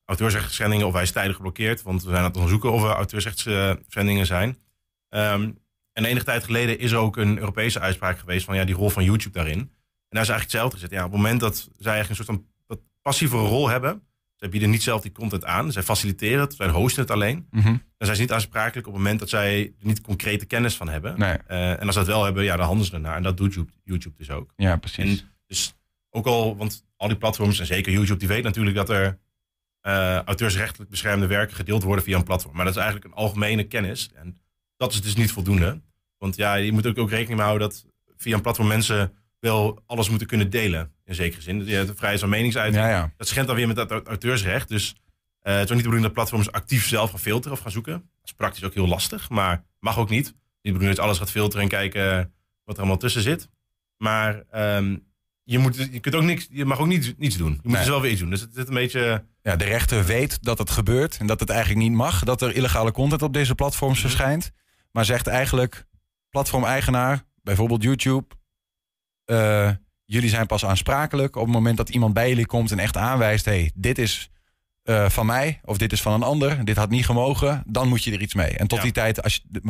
auteursrechtsschendingen. 0.05 0.87
Of 0.87 0.93
hij 0.93 1.03
is 1.03 1.13
tijdig 1.13 1.37
geblokkeerd. 1.37 1.83
Want 1.83 2.03
we 2.03 2.09
zijn 2.09 2.21
aan 2.21 2.25
het 2.25 2.35
onderzoeken 2.35 2.73
of 2.73 2.83
er 2.83 2.91
auteursrechtsschendingen 2.91 4.27
zijn. 4.27 4.59
Ehm, 5.09 5.51
en 5.93 6.05
enige 6.05 6.25
tijd 6.25 6.45
geleden 6.45 6.79
is 6.79 6.91
er 6.91 6.99
ook 6.99 7.17
een 7.17 7.39
Europese 7.39 7.81
uitspraak 7.81 8.19
geweest 8.19 8.45
van 8.45 8.57
ja, 8.57 8.65
die 8.65 8.75
rol 8.75 8.91
van 8.91 9.05
YouTube 9.05 9.35
daarin. 9.35 9.59
En 9.59 9.69
daar 10.17 10.23
is 10.23 10.29
eigenlijk 10.29 10.43
hetzelfde 10.43 10.77
gezet. 10.77 10.91
Ja, 10.91 11.05
op 11.05 11.11
het 11.13 11.21
moment 11.21 11.41
dat 11.41 11.57
zij 11.57 11.93
eigenlijk 11.93 12.09
een 12.09 12.27
soort 12.27 12.39
van 12.39 12.47
wat 12.67 12.81
passievere 13.03 13.43
rol 13.43 13.69
hebben. 13.69 14.08
Zij 14.39 14.49
bieden 14.49 14.71
niet 14.71 14.83
zelf 14.83 15.03
die 15.03 15.13
content 15.13 15.45
aan. 15.45 15.73
Zij 15.73 15.83
faciliteren 15.83 16.41
het. 16.41 16.55
Zij 16.55 16.69
hosten 16.69 17.03
het 17.03 17.11
alleen. 17.11 17.47
Mhm. 17.51 17.67
Dan 17.67 17.81
zijn 17.99 18.15
ze 18.15 18.23
niet 18.23 18.33
aansprakelijk 18.33 18.87
op 18.87 18.93
het 18.93 19.03
moment 19.03 19.19
dat 19.19 19.29
zij 19.29 19.63
er 19.81 19.87
niet 19.87 20.01
concrete 20.01 20.47
kennis 20.47 20.77
van 20.77 20.89
hebben. 20.89 21.19
Nee. 21.19 21.37
Eh, 21.47 21.71
en 21.71 21.81
als 21.87 21.93
ze 21.93 21.99
dat 21.99 22.07
wel 22.07 22.25
hebben, 22.25 22.45
ja, 22.45 22.57
dan 22.57 22.67
handelen 22.67 22.91
ze 22.91 22.95
ernaar. 22.95 23.17
En 23.17 23.23
dat 23.23 23.37
doet 23.37 23.55
YouTube, 23.55 23.79
YouTube 23.85 24.17
dus 24.17 24.31
ook. 24.31 24.53
Ja, 24.57 24.77
precies. 24.77 25.21
En 25.21 25.29
dus 25.47 25.75
ook 26.11 26.27
al, 26.27 26.57
want 26.57 26.85
al 26.97 27.09
die 27.09 27.17
platforms, 27.17 27.59
en 27.59 27.67
zeker 27.67 27.93
YouTube, 27.93 28.19
die 28.19 28.29
weet 28.29 28.43
natuurlijk 28.43 28.77
dat 28.77 28.91
er 28.91 29.19
eh, 29.81 30.19
auteursrechtelijk 30.23 30.91
beschermde 30.91 31.27
werken 31.27 31.57
gedeeld 31.57 31.83
worden 31.83 32.05
via 32.05 32.17
een 32.17 32.25
platform. 32.25 32.55
Maar 32.55 32.65
dat 32.65 32.75
is 32.75 32.81
eigenlijk 32.81 33.11
een 33.11 33.21
algemene 33.21 33.65
kennis. 33.65 34.11
En 34.15 34.39
dat 34.77 34.93
is 34.93 35.03
dus 35.03 35.17
niet 35.17 35.33
voldoende. 35.33 35.81
Want 36.19 36.37
ja, 36.37 36.55
je 36.55 36.73
moet 36.73 36.87
ook, 36.87 36.99
ook 36.99 37.11
rekening 37.11 37.37
mee 37.37 37.47
houden 37.47 37.69
dat 37.69 37.87
via 38.17 38.35
een 38.35 38.43
platform 38.43 38.69
mensen 38.69 39.13
wel 39.41 39.83
alles 39.87 40.09
moeten 40.09 40.27
kunnen 40.27 40.51
delen. 40.51 40.93
In 41.05 41.15
zekere 41.15 41.43
zin. 41.43 41.59
De 41.59 41.93
vrijheid 41.95 42.21
van 42.21 42.29
meningsuiting. 42.29 42.83
Ja, 42.85 42.91
ja. 42.91 43.13
Dat 43.17 43.29
schendt 43.29 43.49
dan 43.49 43.57
weer 43.57 43.67
met 43.67 43.77
dat 43.77 43.91
au- 43.91 44.03
auteursrecht. 44.05 44.69
Dus 44.69 44.95
eh, 45.41 45.53
het 45.55 45.65
is 45.65 45.69
ook 45.69 45.69
niet 45.69 45.69
de 45.69 45.75
bedoeling 45.77 46.03
dat 46.03 46.13
platforms 46.13 46.53
actief 46.53 46.87
zelf 46.87 47.11
gaan 47.11 47.19
filteren 47.19 47.57
of 47.57 47.63
gaan 47.63 47.73
zoeken. 47.73 47.93
Dat 47.93 48.03
is 48.25 48.33
praktisch 48.33 48.65
ook 48.65 48.75
heel 48.75 48.89
lastig, 48.89 49.29
maar 49.31 49.65
mag 49.81 49.99
ook 49.99 50.11
niet. 50.11 50.25
Niet 50.27 50.35
de 50.63 50.71
bedoeling 50.73 50.97
dat 50.97 51.05
alles 51.05 51.19
gaat 51.19 51.31
filteren 51.31 51.63
en 51.63 51.69
kijken 51.69 52.33
wat 52.65 52.75
er 52.75 52.81
allemaal 52.83 52.99
tussen 52.99 53.23
zit. 53.23 53.49
Maar 53.97 54.45
ehm, 54.51 54.97
je, 55.43 55.59
moet, 55.59 55.77
je, 55.77 56.01
kunt 56.01 56.15
ook 56.15 56.23
niks, 56.23 56.47
je 56.51 56.65
mag 56.65 56.79
ook 56.79 56.87
niets, 56.87 57.13
niets 57.17 57.37
doen. 57.37 57.51
Je 57.53 57.59
moet 57.63 57.73
Nee. 57.73 57.81
dus 57.81 57.89
wel 57.91 58.01
weer 58.01 58.11
iets 58.11 58.21
doen. 58.21 58.31
Dus 58.31 58.41
het 58.41 58.55
zit 58.55 58.69
een 58.69 58.75
beetje... 58.75 59.25
Ja, 59.43 59.57
de 59.57 59.65
rechter 59.65 60.05
weet 60.05 60.43
dat 60.45 60.59
het 60.59 60.71
gebeurt 60.71 61.17
en 61.17 61.27
dat 61.27 61.41
het 61.41 61.51
eigenlijk 61.51 61.81
niet 61.81 61.93
mag. 61.97 62.25
Dat 62.25 62.43
er 62.43 62.55
illegale 62.55 62.93
content 62.93 63.23
op 63.23 63.33
deze 63.33 63.55
platforms 63.55 64.01
verschijnt. 64.01 64.51
Maar 64.93 65.05
zegt 65.05 65.27
eigenlijk, 65.27 65.85
platformeigenaar, 66.31 67.23
bijvoorbeeld 67.43 67.83
YouTube... 67.83 68.37
eh, 69.29 69.71
jullie 70.05 70.29
zijn 70.29 70.47
pas 70.47 70.65
aansprakelijk 70.65 71.37
op 71.37 71.45
het 71.45 71.55
moment 71.55 71.77
dat 71.77 71.89
iemand 71.89 72.15
bij 72.15 72.29
jullie 72.29 72.47
komt 72.47 72.71
en 72.71 72.79
echt 72.79 72.97
aanwijst... 72.97 73.45
hey, 73.45 73.71
dit 73.75 73.99
is 73.99 74.31
eh, 74.83 75.09
van 75.09 75.27
mij 75.27 75.61
of 75.65 75.79
dit 75.79 75.93
is 75.93 76.03
van 76.03 76.13
een 76.13 76.23
ander, 76.23 76.65
dit 76.65 76.77
had 76.77 76.91
niet 76.91 77.05
gemogen, 77.05 77.63
dan 77.67 77.89
moet 77.89 78.05
je 78.05 78.13
er 78.13 78.21
iets 78.21 78.35
mee. 78.35 78.51
En 78.57 78.67
tot 78.67 78.79
Ja. 78.79 78.85
die 78.85 78.93
tijd, 78.93 79.23
als 79.23 79.35
je, 79.35 79.61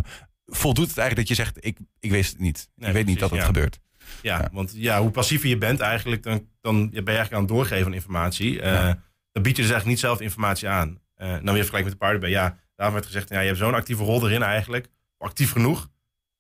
voldoet 0.47 0.89
het 0.89 0.99
eigenlijk 0.99 1.29
dat 1.29 1.37
je 1.37 1.45
zegt, 1.45 1.65
ik, 1.67 1.79
ik 2.01 2.11
wist 2.11 2.31
het 2.33 2.41
niet. 2.41 2.69
Nee, 2.75 2.89
ik 2.89 2.95
weet 2.95 3.07
niet 3.07 3.19
dat 3.19 3.31
het 3.31 3.39
ja. 3.39 3.45
gebeurt. 3.45 3.79
Ja, 4.23 4.49
want 4.53 4.73
ja, 4.75 5.01
hoe 5.01 5.11
passiever 5.11 5.49
je 5.49 5.59
bent 5.59 5.81
eigenlijk, 5.81 6.23
dan, 6.23 6.49
dan 6.61 6.91
ben 6.91 6.91
je 6.91 7.03
eigenlijk 7.05 7.33
aan 7.33 7.41
het 7.41 7.49
doorgeven 7.49 7.85
van 7.85 7.95
informatie. 7.95 8.61
Eh. 8.61 8.93
Dan 9.33 9.43
bied 9.43 9.57
je 9.57 9.63
dus 9.63 9.71
eigenlijk 9.71 9.87
niet 9.87 9.99
zelf 9.99 10.21
informatie 10.21 10.69
aan. 10.69 11.01
Nou 11.17 11.43
weer 11.43 11.55
vergelijk 11.55 11.85
met 11.85 11.93
de 11.93 11.99
paardenbij. 11.99 12.31
Ja, 12.31 12.59
daar 12.77 12.93
werd 12.93 13.07
gezegd, 13.07 13.29
ja, 13.29 13.41
je 13.41 13.47
hebt 13.47 13.59
zo'n 13.59 13.75
actieve 13.75 14.03
rol 14.03 14.29
erin 14.29 14.43
eigenlijk. 14.43 14.89
Actief 15.19 15.53
genoeg. 15.53 15.89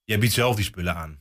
Jij 0.04 0.18
biedt 0.18 0.32
zelf 0.32 0.56
die 0.56 0.64
spullen 0.64 0.94
aan. 0.94 1.18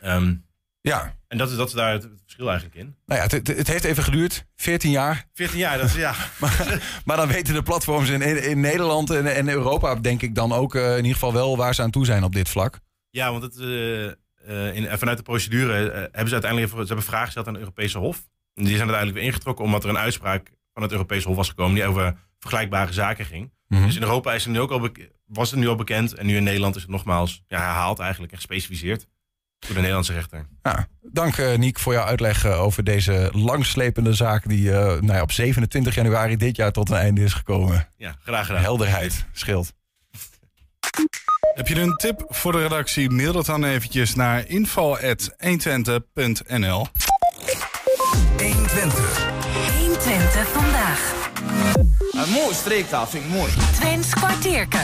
Ehm, 0.00 0.34
Ja. 0.80 1.16
En 1.28 1.38
dat 1.38 1.50
is, 1.50 1.56
dat 1.56 1.68
is 1.68 1.74
daar 1.74 1.92
het 1.92 2.08
verschil 2.22 2.48
eigenlijk 2.48 2.78
in. 2.78 2.96
Nou 3.06 3.20
ja, 3.20 3.26
het, 3.36 3.46
het- 3.46 3.68
heeft 3.68 3.84
even 3.84 4.02
geduurd, 4.02 4.46
14 4.56 4.90
jaar. 4.90 5.26
14 5.32 5.58
jaar, 5.58 5.78
dat 5.78 5.86
is 5.86 5.94
ja. 5.94 6.14
Maar, 6.40 6.82
maar 7.04 7.16
dan 7.16 7.28
weten 7.28 7.54
de 7.54 7.62
platforms 7.62 8.08
in, 8.08 8.22
in, 8.22 8.60
Nederland 8.60 9.10
en, 9.10 9.34
en 9.34 9.48
Europa, 9.48 9.94
denk 9.94 10.22
ik 10.22 10.34
dan 10.34 10.52
ook 10.52 10.74
eh, 10.74 10.90
in 10.90 10.96
ieder 10.96 11.12
geval 11.12 11.32
wel 11.32 11.56
waar 11.56 11.74
ze 11.74 11.82
aan 11.82 11.90
toe 11.90 12.04
zijn 12.04 12.24
op 12.24 12.32
dit 12.32 12.48
vlak. 12.48 12.78
Ja, 13.10 13.30
want 13.30 13.42
het, 13.42 13.58
eh, 13.58 14.06
eh, 14.06 14.76
in, 14.76 14.98
vanuit 14.98 15.16
de 15.16 15.22
procedure 15.22 15.72
hebben 15.72 16.28
ze 16.28 16.32
uiteindelijk 16.32 16.72
even, 16.72 16.80
ze 16.80 16.86
hebben 16.86 17.04
vragen 17.04 17.26
gesteld 17.26 17.46
aan 17.46 17.52
het 17.52 17.62
Europese 17.62 17.98
Hof. 17.98 18.16
En 18.54 18.64
die 18.64 18.76
zijn 18.76 18.88
uiteindelijk 18.88 19.18
weer 19.18 19.26
ingetrokken 19.26 19.64
omdat 19.64 19.84
er 19.84 19.90
een 19.90 19.98
uitspraak 19.98 20.52
van 20.72 20.82
het 20.82 20.92
Europese 20.92 21.26
Hof 21.28 21.36
was 21.36 21.48
gekomen 21.48 21.74
die 21.74 21.84
over 21.84 22.16
vergelijkbare 22.38 22.92
zaken 22.92 23.24
ging. 23.24 23.52
Mhm. 23.66 23.86
Dus 23.86 23.96
in 23.96 24.02
Europa 24.02 24.34
is 24.34 24.44
het 24.44 24.52
nu 24.52 24.60
ook 24.60 24.70
al 24.70 24.90
was 25.26 25.50
het 25.50 25.60
nu 25.60 25.68
al 25.68 25.74
bekend 25.74 26.14
en 26.14 26.26
nu 26.26 26.36
in 26.36 26.42
Nederland 26.42 26.76
is 26.76 26.82
het 26.82 26.90
nogmaals 26.90 27.42
ja, 27.46 27.58
herhaald 27.58 27.98
eigenlijk 27.98 28.32
en 28.32 28.38
gespecificeerd 28.38 29.06
door 29.60 29.74
de 29.74 29.80
Nederlandse 29.80 30.12
rechter. 30.12 30.46
Ja, 30.62 30.86
dank 31.02 31.36
eh 31.36 31.58
Niek 31.58 31.78
voor 31.78 31.92
jouw 31.92 32.04
uitleg 32.04 32.44
eh, 32.44 32.62
over 32.62 32.84
deze 32.84 33.28
langslepende 33.32 34.14
zaak 34.14 34.48
die 34.48 34.72
eh, 34.72 34.78
nou 34.78 35.12
ja, 35.12 35.22
op 35.22 35.32
27 35.32 35.94
januari 35.94 36.36
dit 36.36 36.56
jaar 36.56 36.72
tot 36.72 36.90
een 36.90 36.96
einde 36.96 37.22
is 37.22 37.32
gekomen. 37.32 37.88
Ja, 37.96 38.16
graag 38.22 38.46
gedaan. 38.46 38.62
Helderheid 38.62 39.24
scheelt. 39.32 39.72
Heb 41.54 41.68
je 41.68 41.80
een 41.80 41.96
tip 41.96 42.24
voor 42.28 42.52
de 42.52 42.62
redactie? 42.62 43.10
Mail 43.10 43.32
dat 43.32 43.46
dan 43.46 43.64
eventjes 43.64 44.14
naar 44.14 44.46
info.120.nl 44.46 46.86
120. 48.38 49.28
120 49.78 50.48
vandaag. 50.48 51.18
Een 52.20 52.30
mooie 52.30 52.54
streektaal, 52.54 53.06
vind 53.06 53.24
ik 53.24 53.30
mooi. 53.30 53.52
Twents 53.72 54.14
kwartierken. 54.14 54.80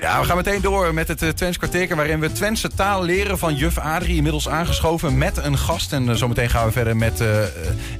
Ja, 0.00 0.20
we 0.20 0.26
gaan 0.26 0.36
meteen 0.36 0.60
door 0.60 0.94
met 0.94 1.08
het 1.08 1.22
uh, 1.22 1.28
Twents 1.28 1.56
kwartierken... 1.56 1.96
waarin 1.96 2.20
we 2.20 2.32
Twentse 2.32 2.68
taal 2.68 3.02
leren 3.02 3.38
van 3.38 3.54
juf 3.54 3.78
Adrie. 3.78 4.16
Inmiddels 4.16 4.48
aangeschoven 4.48 5.18
met 5.18 5.36
een 5.36 5.58
gast. 5.58 5.92
En 5.92 6.08
uh, 6.08 6.14
zometeen 6.14 6.50
gaan 6.50 6.66
we 6.66 6.72
verder 6.72 6.96
met 6.96 7.20
uh, 7.20 7.28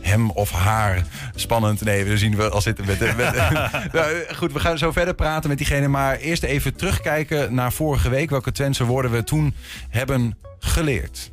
hem 0.00 0.30
of 0.30 0.50
haar. 0.50 1.06
Spannend. 1.34 1.84
Nee, 1.84 2.04
we 2.04 2.18
zien 2.18 2.36
we 2.36 2.48
al 2.48 2.60
zitten 2.60 2.86
met... 2.86 3.16
met 3.16 3.16
nou, 3.92 4.34
goed, 4.34 4.52
we 4.52 4.60
gaan 4.60 4.78
zo 4.78 4.92
verder 4.92 5.14
praten 5.14 5.48
met 5.48 5.58
diegene. 5.58 5.88
Maar 5.88 6.16
eerst 6.16 6.42
even 6.42 6.76
terugkijken 6.76 7.54
naar 7.54 7.72
vorige 7.72 8.08
week. 8.08 8.30
Welke 8.30 8.52
Twentse 8.52 8.84
woorden 8.84 9.10
we 9.10 9.24
toen 9.24 9.54
hebben 9.88 10.38
geleerd. 10.58 11.30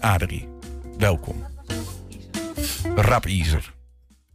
Adrie, 0.00 0.48
welkom. 0.98 1.46
Rapiezer. 2.94 3.78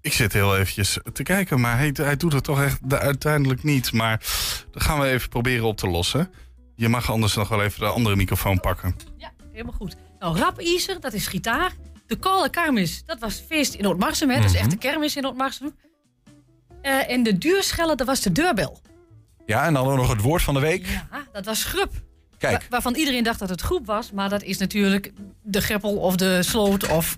Ik 0.05 0.13
zit 0.13 0.33
heel 0.33 0.57
eventjes 0.57 0.97
te 1.13 1.23
kijken, 1.23 1.59
maar 1.59 1.77
hij, 1.77 1.91
hij 1.93 2.17
doet 2.17 2.33
het 2.33 2.43
toch 2.43 2.61
echt 2.61 2.79
uiteindelijk 2.87 3.63
niet. 3.63 3.93
Maar 3.93 4.17
dat 4.71 4.83
gaan 4.83 4.99
we 4.99 5.07
even 5.07 5.29
proberen 5.29 5.65
op 5.65 5.77
te 5.77 5.87
lossen. 5.87 6.31
Je 6.75 6.89
mag 6.89 7.11
anders 7.11 7.35
nog 7.35 7.49
wel 7.49 7.63
even 7.63 7.79
de 7.79 7.85
andere 7.85 8.15
microfoon 8.15 8.59
pakken. 8.59 8.95
Ja, 9.17 9.31
helemaal 9.51 9.73
goed. 9.73 9.95
Nou, 10.19 10.37
Rapiezer, 10.37 10.99
dat 10.99 11.13
is 11.13 11.27
gitaar. 11.27 11.71
De 12.07 12.15
Kale 12.15 12.49
Kermis, 12.49 13.03
dat 13.05 13.19
was 13.19 13.43
feest 13.47 13.73
in 13.73 13.85
Oud-Marsum. 13.85 14.27
Mm 14.27 14.33
-hmm. 14.33 14.43
Dat 14.43 14.51
is 14.53 14.59
echt 14.59 14.69
de 14.69 14.77
kermis 14.77 15.15
in 15.15 15.25
Oud-Marsum. 15.25 15.75
Uh, 16.81 17.09
en 17.09 17.23
de 17.23 17.37
duurschellen, 17.37 17.97
dat 17.97 18.07
was 18.07 18.21
de 18.21 18.31
deurbel. 18.31 18.81
Ja, 19.45 19.65
en 19.65 19.73
dan 19.73 19.87
ook 19.87 19.97
nog 19.97 20.09
het 20.09 20.21
woord 20.21 20.41
van 20.41 20.53
de 20.53 20.59
week. 20.59 20.87
Ja, 20.87 21.27
dat 21.31 21.45
was 21.45 21.63
grup. 21.63 21.91
Kijk. 22.37 22.61
Wa 22.61 22.67
waarvan 22.69 22.95
iedereen 22.95 23.23
dacht 23.23 23.39
dat 23.39 23.49
het 23.49 23.61
groep 23.61 23.85
was. 23.85 24.11
Maar 24.11 24.29
dat 24.29 24.43
is 24.43 24.57
natuurlijk 24.57 25.11
de 25.43 25.61
greppel 25.61 25.97
of 25.97 26.15
de 26.15 26.43
sloot 26.43 26.87
of... 26.87 27.17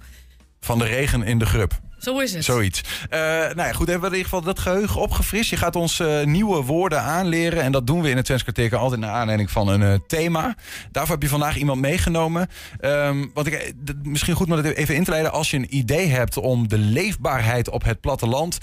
Van 0.59 0.77
de 0.77 0.85
regen 0.85 1.23
in 1.23 1.39
de 1.39 1.45
grup. 1.45 1.79
Zo 2.07 2.19
is 2.19 2.33
het. 2.33 2.43
Zoiets. 2.43 2.81
Uh, 3.09 3.19
nou 3.19 3.55
ja, 3.55 3.71
goed, 3.71 3.87
hebben 3.87 4.09
we 4.09 4.15
in 4.15 4.23
ieder 4.23 4.23
geval 4.23 4.41
dat 4.41 4.59
geheugen 4.59 5.01
opgefrist. 5.01 5.49
Je 5.49 5.57
gaat 5.57 5.75
ons 5.75 5.99
uh, 5.99 6.23
nieuwe 6.23 6.61
woorden 6.63 7.01
aanleren. 7.01 7.63
En 7.63 7.71
dat 7.71 7.87
doen 7.87 8.01
we 8.01 8.09
in 8.09 8.15
het 8.15 8.25
Twentskwartier 8.25 8.75
altijd 8.75 9.01
naar 9.01 9.09
aanleiding 9.09 9.51
van 9.51 9.67
een 9.67 9.81
uh, 9.81 9.93
thema. 10.07 10.55
Daarvoor 10.91 11.13
heb 11.13 11.23
je 11.23 11.29
vandaag 11.29 11.57
iemand 11.57 11.81
meegenomen. 11.81 12.47
Um, 12.81 13.31
want 13.33 13.47
ik, 13.47 13.73
misschien 14.03 14.35
goed 14.35 14.49
om 14.49 14.55
dat 14.55 14.65
even 14.65 14.95
in 14.95 15.03
te 15.03 15.09
leiden. 15.09 15.31
Als 15.31 15.51
je 15.51 15.57
een 15.57 15.75
idee 15.75 16.07
hebt 16.07 16.37
om 16.37 16.67
de 16.67 16.77
leefbaarheid 16.77 17.69
op 17.69 17.83
het 17.83 18.01
platteland 18.01 18.57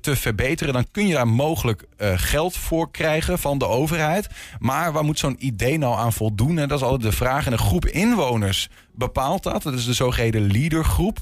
te 0.00 0.16
verbeteren... 0.16 0.72
dan 0.72 0.86
kun 0.90 1.06
je 1.06 1.14
daar 1.14 1.28
mogelijk 1.28 1.84
geld 2.14 2.56
voor 2.56 2.90
krijgen 2.90 3.38
van 3.38 3.58
de 3.58 3.66
overheid. 3.66 4.28
Maar 4.58 4.92
waar 4.92 5.04
moet 5.04 5.18
zo'n 5.18 5.46
idee 5.46 5.78
nou 5.78 5.98
aan 5.98 6.12
voldoen? 6.12 6.58
En 6.58 6.68
dat 6.68 6.78
is 6.78 6.84
altijd 6.84 7.10
de 7.10 7.16
vraag. 7.16 7.46
En 7.46 7.52
een 7.52 7.58
groep 7.58 7.86
inwoners 7.86 8.68
bepaalt 8.94 9.42
dat. 9.42 9.62
Dat 9.62 9.74
is 9.74 9.84
de 9.84 9.92
zogeheten 9.92 10.52
leadergroep. 10.52 11.18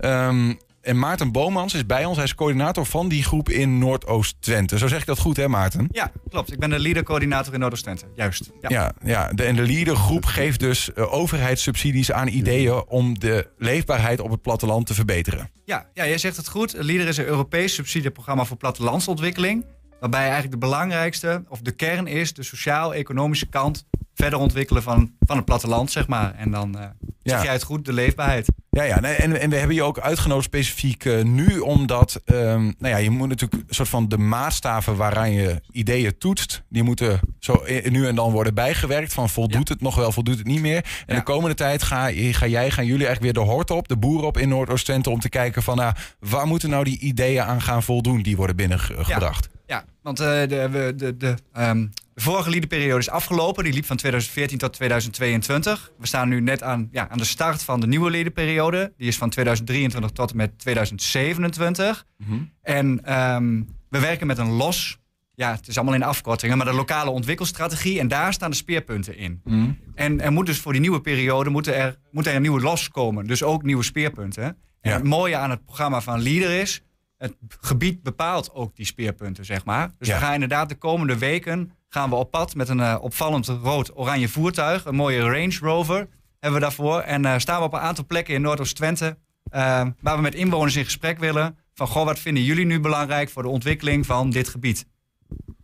Um, 0.00 0.58
en 0.88 0.98
Maarten 0.98 1.32
Bomans 1.32 1.74
is 1.74 1.86
bij 1.86 2.04
ons. 2.04 2.16
Hij 2.16 2.24
is 2.24 2.34
coördinator 2.34 2.86
van 2.86 3.08
die 3.08 3.24
groep 3.24 3.48
in 3.48 3.78
Noordoost-Twente. 3.78 4.78
Zo 4.78 4.88
zeg 4.88 5.00
ik 5.00 5.06
dat 5.06 5.18
goed, 5.18 5.36
hè, 5.36 5.48
Maarten? 5.48 5.88
Ja, 5.90 6.12
klopt. 6.30 6.52
Ik 6.52 6.58
ben 6.58 6.70
de 6.70 6.78
leadercoördinator 6.78 7.54
in 7.54 7.60
Noordoost-Twente. 7.60 8.04
Juist. 8.14 8.50
Ja, 8.60 8.68
ja, 8.68 8.92
ja 9.04 9.32
de, 9.32 9.44
en 9.44 9.56
de 9.56 9.62
leadergroep 9.62 10.24
geeft 10.24 10.60
dus 10.60 10.90
uh, 10.94 11.12
overheidssubsidies 11.12 12.12
aan 12.12 12.28
ideeën 12.28 12.84
om 12.86 13.18
de 13.18 13.48
leefbaarheid 13.58 14.20
op 14.20 14.30
het 14.30 14.42
platteland 14.42 14.86
te 14.86 14.94
verbeteren. 14.94 15.50
Ja, 15.64 15.86
ja 15.94 16.06
jij 16.06 16.18
zegt 16.18 16.36
het 16.36 16.48
goed. 16.48 16.72
Leader 16.72 17.08
is 17.08 17.16
een 17.16 17.24
Europees 17.24 17.74
subsidieprogramma 17.74 18.44
voor 18.44 18.56
plattelandsontwikkeling. 18.56 19.64
Waarbij 20.00 20.22
eigenlijk 20.22 20.52
de 20.52 20.58
belangrijkste, 20.58 21.44
of 21.48 21.60
de 21.60 21.72
kern 21.72 22.06
is, 22.06 22.32
de 22.32 22.42
sociaal-economische 22.42 23.46
kant 23.46 23.86
verder 24.18 24.38
ontwikkelen 24.38 24.82
van, 24.82 25.12
van 25.20 25.36
het 25.36 25.44
platteland, 25.44 25.90
zeg 25.90 26.06
maar. 26.06 26.34
En 26.34 26.50
dan 26.50 26.74
uh, 26.76 26.82
ja. 26.82 26.90
zeg 27.22 27.42
jij 27.42 27.52
het 27.52 27.62
goed, 27.62 27.84
de 27.84 27.92
leefbaarheid. 27.92 28.48
Ja, 28.70 28.82
ja. 28.82 29.02
En, 29.02 29.40
en 29.40 29.50
we 29.50 29.56
hebben 29.56 29.76
je 29.76 29.82
ook 29.82 29.98
uitgenodigd 29.98 30.46
specifiek 30.46 31.04
uh, 31.04 31.24
nu, 31.24 31.58
omdat 31.58 32.22
um, 32.24 32.74
nou 32.78 32.94
ja, 32.94 32.96
je 32.96 33.10
moet 33.10 33.28
natuurlijk 33.28 33.62
een 33.68 33.74
soort 33.74 33.88
van 33.88 34.08
de 34.08 34.18
maatstaven 34.18 34.96
waaraan 34.96 35.32
je 35.32 35.60
ideeën 35.70 36.18
toetst, 36.18 36.62
die 36.68 36.82
moeten 36.82 37.20
zo 37.38 37.62
nu 37.88 38.06
en 38.06 38.14
dan 38.14 38.32
worden 38.32 38.54
bijgewerkt. 38.54 39.12
Van 39.12 39.28
voldoet 39.28 39.68
ja. 39.68 39.74
het 39.74 39.82
nog 39.82 39.94
wel, 39.94 40.12
voldoet 40.12 40.38
het 40.38 40.46
niet 40.46 40.60
meer. 40.60 40.84
En 41.06 41.14
ja. 41.14 41.14
de 41.14 41.22
komende 41.22 41.54
tijd 41.54 41.82
ga, 41.82 42.10
ga 42.12 42.46
jij, 42.46 42.70
gaan 42.70 42.86
jullie 42.86 43.06
eigenlijk 43.06 43.20
weer 43.20 43.44
de 43.44 43.50
hort 43.50 43.70
op, 43.70 43.88
de 43.88 43.96
boeren 43.96 44.26
op 44.26 44.38
in 44.38 44.48
Noordoost-Twente, 44.48 45.10
om 45.10 45.20
te 45.20 45.28
kijken 45.28 45.62
van 45.62 45.76
nou, 45.76 45.94
waar 46.20 46.46
moeten 46.46 46.70
nou 46.70 46.84
die 46.84 46.98
ideeën 46.98 47.42
aan 47.42 47.62
gaan 47.62 47.82
voldoen 47.82 48.22
die 48.22 48.36
worden 48.36 48.56
binnengebracht. 48.56 49.48
Ja, 49.66 49.84
want 50.02 50.20
uh, 50.20 50.26
de, 50.26 50.92
de, 50.96 51.16
de, 51.16 51.34
um, 51.58 51.90
de 52.18 52.24
vorige 52.24 52.50
leaderperiode 52.50 52.98
is 52.98 53.10
afgelopen. 53.10 53.64
Die 53.64 53.72
liep 53.72 53.84
van 53.84 53.96
2014 53.96 54.58
tot 54.58 54.72
2022. 54.72 55.92
We 55.98 56.06
staan 56.06 56.28
nu 56.28 56.40
net 56.40 56.62
aan, 56.62 56.88
ja, 56.92 57.08
aan 57.08 57.18
de 57.18 57.24
start 57.24 57.62
van 57.62 57.80
de 57.80 57.86
nieuwe 57.86 58.10
leaderperiode. 58.10 58.92
Die 58.96 59.08
is 59.08 59.16
van 59.16 59.30
2023 59.30 60.10
tot 60.10 60.30
en 60.30 60.36
met 60.36 60.58
2027. 60.58 62.04
Mm 62.16 62.26
-hmm. 62.26 62.50
En 62.62 63.18
um, 63.18 63.68
we 63.88 64.00
werken 64.00 64.26
met 64.26 64.38
een 64.38 64.50
los... 64.50 64.98
Ja, 65.34 65.54
het 65.54 65.68
is 65.68 65.76
allemaal 65.76 65.94
in 65.94 66.02
afkortingen, 66.02 66.56
maar 66.56 66.66
de 66.66 66.72
lokale 66.72 67.10
ontwikkelstrategie. 67.10 68.00
En 68.00 68.08
daar 68.08 68.32
staan 68.32 68.50
de 68.50 68.56
speerpunten 68.56 69.16
in. 69.16 69.40
Mhm. 69.44 69.70
En 69.94 70.20
er 70.20 70.32
moet 70.32 70.46
dus 70.46 70.58
voor 70.58 70.72
die 70.72 70.80
nieuwe 70.80 71.00
periode 71.00 71.50
moeten 71.50 71.74
er, 71.74 71.96
moet 72.10 72.26
er 72.26 72.34
een 72.34 72.42
nieuwe 72.42 72.60
los 72.60 72.88
komen. 72.88 73.26
Dus 73.26 73.42
ook 73.42 73.62
nieuwe 73.62 73.82
speerpunten. 73.82 74.44
En 74.44 74.90
ja. 74.90 74.96
het 74.96 75.04
mooie 75.04 75.36
aan 75.36 75.50
het 75.50 75.64
programma 75.64 76.00
van 76.00 76.22
Leader 76.22 76.60
is 76.60 76.82
het 77.18 77.34
gebied 77.60 78.02
bepaalt 78.02 78.54
ook 78.54 78.76
die 78.76 78.86
speerpunten, 78.86 79.44
zeg 79.44 79.64
maar. 79.64 79.90
Dus 79.98 80.08
ja. 80.08 80.14
we 80.14 80.20
gaan 80.20 80.34
inderdaad 80.34 80.68
de 80.68 80.74
komende 80.74 81.18
weken 81.18 81.72
gaan 81.88 82.10
we 82.10 82.16
op 82.16 82.30
pad 82.30 82.54
met 82.54 82.68
een 82.68 82.78
uh, 82.78 82.96
opvallend 83.00 83.46
rood-oranje 83.46 84.28
voertuig. 84.28 84.84
Een 84.84 84.94
mooie 84.94 85.20
Range 85.20 85.58
Rover 85.60 86.08
hebben 86.40 86.60
we 86.60 86.66
daarvoor. 86.66 87.00
En 87.00 87.24
uh, 87.24 87.38
staan 87.38 87.58
we 87.58 87.66
op 87.66 87.72
een 87.72 87.80
aantal 87.80 88.06
plekken 88.06 88.34
in 88.34 88.40
Noordoost-Twente... 88.40 89.16
Uh, 89.54 89.86
waar 90.00 90.16
we 90.16 90.22
met 90.22 90.34
inwoners 90.34 90.76
in 90.76 90.84
gesprek 90.84 91.18
willen. 91.18 91.56
Van, 91.74 91.86
goh, 91.86 92.04
wat 92.04 92.18
vinden 92.18 92.42
jullie 92.42 92.66
nu 92.66 92.80
belangrijk 92.80 93.28
voor 93.30 93.42
de 93.42 93.48
ontwikkeling 93.48 94.06
van 94.06 94.30
dit 94.30 94.48
gebied? 94.48 94.86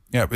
Ja, 0.09 0.27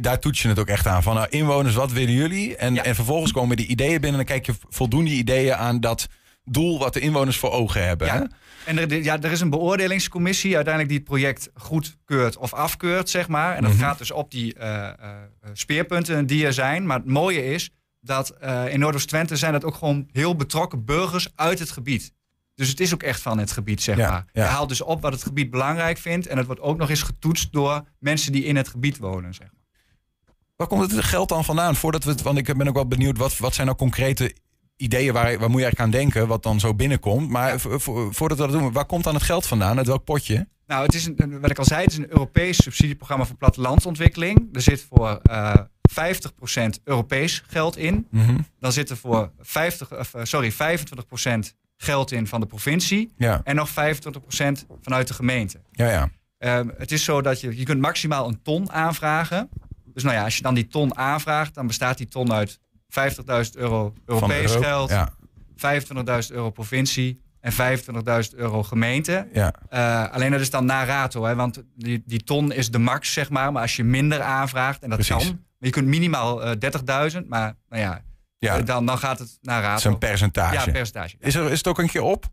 daar 0.00 0.18
toets 0.18 0.42
je 0.42 0.48
het 0.48 0.58
ook 0.58 0.68
echt 0.68 0.86
aan. 0.86 1.02
Van 1.02 1.14
nou, 1.14 1.26
inwoners, 1.28 1.74
wat 1.74 1.92
willen 1.92 2.14
jullie? 2.14 2.56
En, 2.56 2.74
ja. 2.74 2.82
en 2.82 2.94
vervolgens 2.94 3.32
komen 3.32 3.56
die 3.56 3.66
ideeën 3.66 4.00
binnen... 4.00 4.20
en 4.20 4.26
dan 4.26 4.36
kijk 4.36 4.46
je 4.46 4.54
voldoen 4.68 5.04
die 5.04 5.18
ideeën 5.18 5.54
aan 5.54 5.80
dat 5.80 6.08
doel 6.50 6.78
wat 6.78 6.92
de 6.92 7.00
inwoners 7.00 7.36
voor 7.36 7.50
ogen 7.50 7.86
hebben. 7.86 8.06
Ja. 8.06 8.14
Hè? 8.14 8.24
En 8.64 8.78
er, 8.78 9.02
ja, 9.02 9.20
er 9.20 9.32
is 9.32 9.40
een 9.40 9.50
beoordelingscommissie 9.50 10.54
uiteindelijk 10.54 10.94
die 10.94 10.98
het 10.98 11.08
project 11.08 11.50
goedkeurt 11.54 12.36
of 12.36 12.52
afkeurt, 12.52 13.10
zeg 13.10 13.28
maar. 13.28 13.54
En 13.54 13.62
dat 13.62 13.70
mm 13.70 13.78
-hmm. 13.78 13.86
gaat 13.86 13.98
dus 13.98 14.10
op 14.10 14.30
die 14.30 14.54
uh, 14.58 14.64
uh, 14.64 15.10
speerpunten 15.52 16.26
die 16.26 16.46
er 16.46 16.52
zijn. 16.52 16.86
Maar 16.86 16.96
het 16.96 17.06
mooie 17.06 17.44
is 17.44 17.70
dat 18.00 18.34
uh, 18.44 18.72
in 18.72 18.78
Noordoost-Twente 18.78 19.36
zijn 19.36 19.52
dat 19.52 19.64
ook 19.64 19.74
gewoon 19.74 20.08
heel 20.12 20.36
betrokken 20.36 20.84
burgers 20.84 21.28
uit 21.34 21.58
het 21.58 21.70
gebied. 21.70 22.12
Dus 22.54 22.68
het 22.68 22.80
is 22.80 22.94
ook 22.94 23.02
echt 23.02 23.20
van 23.20 23.38
het 23.38 23.52
gebied, 23.52 23.82
zeg 23.82 23.96
ja, 23.96 24.10
maar. 24.10 24.24
Ja. 24.32 24.42
Je 24.42 24.48
haalt 24.48 24.68
dus 24.68 24.82
op 24.82 25.02
wat 25.02 25.12
het 25.12 25.22
gebied 25.22 25.50
belangrijk 25.50 25.98
vindt. 25.98 26.26
En 26.26 26.36
het 26.36 26.46
wordt 26.46 26.60
ook 26.60 26.76
nog 26.76 26.90
eens 26.90 27.02
getoetst 27.02 27.52
door 27.52 27.84
mensen 27.98 28.32
die 28.32 28.44
in 28.44 28.56
het 28.56 28.68
gebied 28.68 28.98
wonen, 28.98 29.34
zeg 29.34 29.46
maar. 29.52 29.56
Waar 30.56 30.66
komt 30.66 30.90
het 30.90 31.04
geld 31.04 31.28
dan 31.28 31.44
vandaan? 31.44 31.76
Voordat 31.76 32.04
we 32.04 32.10
het, 32.10 32.22
want 32.22 32.38
ik 32.38 32.56
ben 32.56 32.68
ook 32.68 32.74
wel 32.74 32.86
benieuwd, 32.86 33.18
wat, 33.18 33.36
wat 33.36 33.54
zijn 33.54 33.66
nou 33.66 33.78
concrete 33.78 34.34
ideeën 34.78 35.12
waar, 35.12 35.38
waar 35.38 35.50
moet 35.50 35.60
je 35.60 35.64
eigenlijk 35.66 35.80
aan 35.80 36.00
denken, 36.00 36.26
wat 36.28 36.42
dan 36.42 36.60
zo 36.60 36.74
binnenkomt. 36.74 37.28
Maar 37.28 37.60
vo- 37.60 37.78
vo- 37.78 38.10
voordat 38.12 38.38
we 38.38 38.44
dat 38.46 38.52
doen, 38.52 38.72
waar 38.72 38.84
komt 38.86 39.04
dan 39.04 39.14
het 39.14 39.22
geld 39.22 39.46
vandaan? 39.46 39.76
Uit 39.78 39.86
welk 39.86 40.04
potje? 40.04 40.48
Nou, 40.66 40.84
het 40.84 40.94
is 40.94 41.06
een, 41.06 41.40
wat 41.40 41.50
ik 41.50 41.58
al 41.58 41.64
zei, 41.64 41.82
het 41.82 41.90
is 41.92 41.98
een 41.98 42.10
Europees 42.10 42.62
subsidieprogramma 42.62 43.24
voor 43.24 43.36
plattelandsontwikkeling. 43.36 44.48
Er 44.52 44.60
zit 44.62 44.86
voor 44.90 45.20
eh 45.22 45.54
50% 45.88 46.82
Europees 46.84 47.42
geld 47.46 47.76
in. 47.76 48.06
Mhm. 48.10 48.38
Dan 48.60 48.72
zit 48.72 48.90
er 48.90 48.96
voor 48.96 49.30
50, 49.40 49.98
of, 49.98 50.14
eh, 50.14 50.24
sorry, 50.24 50.52
25% 50.52 51.54
geld 51.76 52.12
in 52.12 52.26
van 52.26 52.40
de 52.40 52.46
provincie. 52.46 53.12
Ja. 53.16 53.40
En 53.44 53.56
nog 53.56 53.68
25% 53.68 54.66
vanuit 54.82 55.08
de 55.08 55.14
gemeente. 55.14 55.60
Ja, 55.70 55.90
ja. 55.90 56.10
Ehm, 56.38 56.68
het 56.78 56.92
is 56.92 57.04
zo 57.04 57.20
dat 57.22 57.40
je, 57.40 57.56
je 57.58 57.64
kunt 57.64 57.80
maximaal 57.80 58.28
een 58.28 58.42
ton 58.42 58.72
aanvragen. 58.72 59.48
Dus 59.94 60.02
nou 60.02 60.16
ja, 60.16 60.24
als 60.24 60.36
je 60.36 60.42
dan 60.42 60.54
die 60.54 60.66
ton 60.66 60.96
aanvraagt, 60.96 61.54
dan 61.54 61.66
bestaat 61.66 61.98
die 61.98 62.08
ton 62.08 62.32
uit 62.32 62.60
50.000 62.92 63.50
euro 63.56 63.94
Europees 64.06 64.50
Euro- 64.54 64.62
geld, 64.62 64.90
ja. 64.90 65.08
25.000 65.56 66.34
euro 66.34 66.50
provincie 66.50 67.20
en 67.40 67.52
25.000 67.52 68.34
euro 68.36 68.62
gemeente. 68.62 69.28
Ja. 69.32 69.52
Eh, 69.68 70.12
alleen 70.12 70.30
dat 70.30 70.40
is 70.40 70.50
dan 70.50 70.64
na 70.64 70.84
rato, 70.84 71.24
hè, 71.24 71.34
want 71.34 71.62
die, 71.76 72.02
die 72.06 72.22
ton 72.24 72.52
is 72.52 72.70
de 72.70 72.78
max, 72.78 73.12
zeg 73.12 73.30
maar. 73.30 73.52
Maar 73.52 73.62
als 73.62 73.76
je 73.76 73.84
minder 73.84 74.20
aanvraagt, 74.22 74.82
en 74.82 74.88
dat 74.90 74.98
Precies. 74.98 75.24
kan, 75.26 75.34
maar 75.36 75.44
je 75.58 75.70
kunt 75.70 75.86
minimaal 75.86 76.42
eh 76.44 76.50
30.000, 77.12 77.28
maar 77.28 77.54
nou 77.68 77.82
ja, 77.82 78.02
Ja. 78.38 78.56
eh, 78.58 78.64
dan, 78.64 78.86
dan 78.86 78.98
gaat 78.98 79.18
het 79.18 79.38
naar 79.42 79.60
rato. 79.62 79.70
Het 79.74 79.78
is 79.84 79.84
een 79.84 79.98
percentage. 79.98 80.54
Ja, 80.54 80.64
percentage. 80.72 81.16
Is, 81.18 81.34
er, 81.34 81.50
is 81.50 81.58
het 81.58 81.66
ook 81.66 81.78
een 81.78 81.88
keer 81.88 82.02
op? 82.02 82.24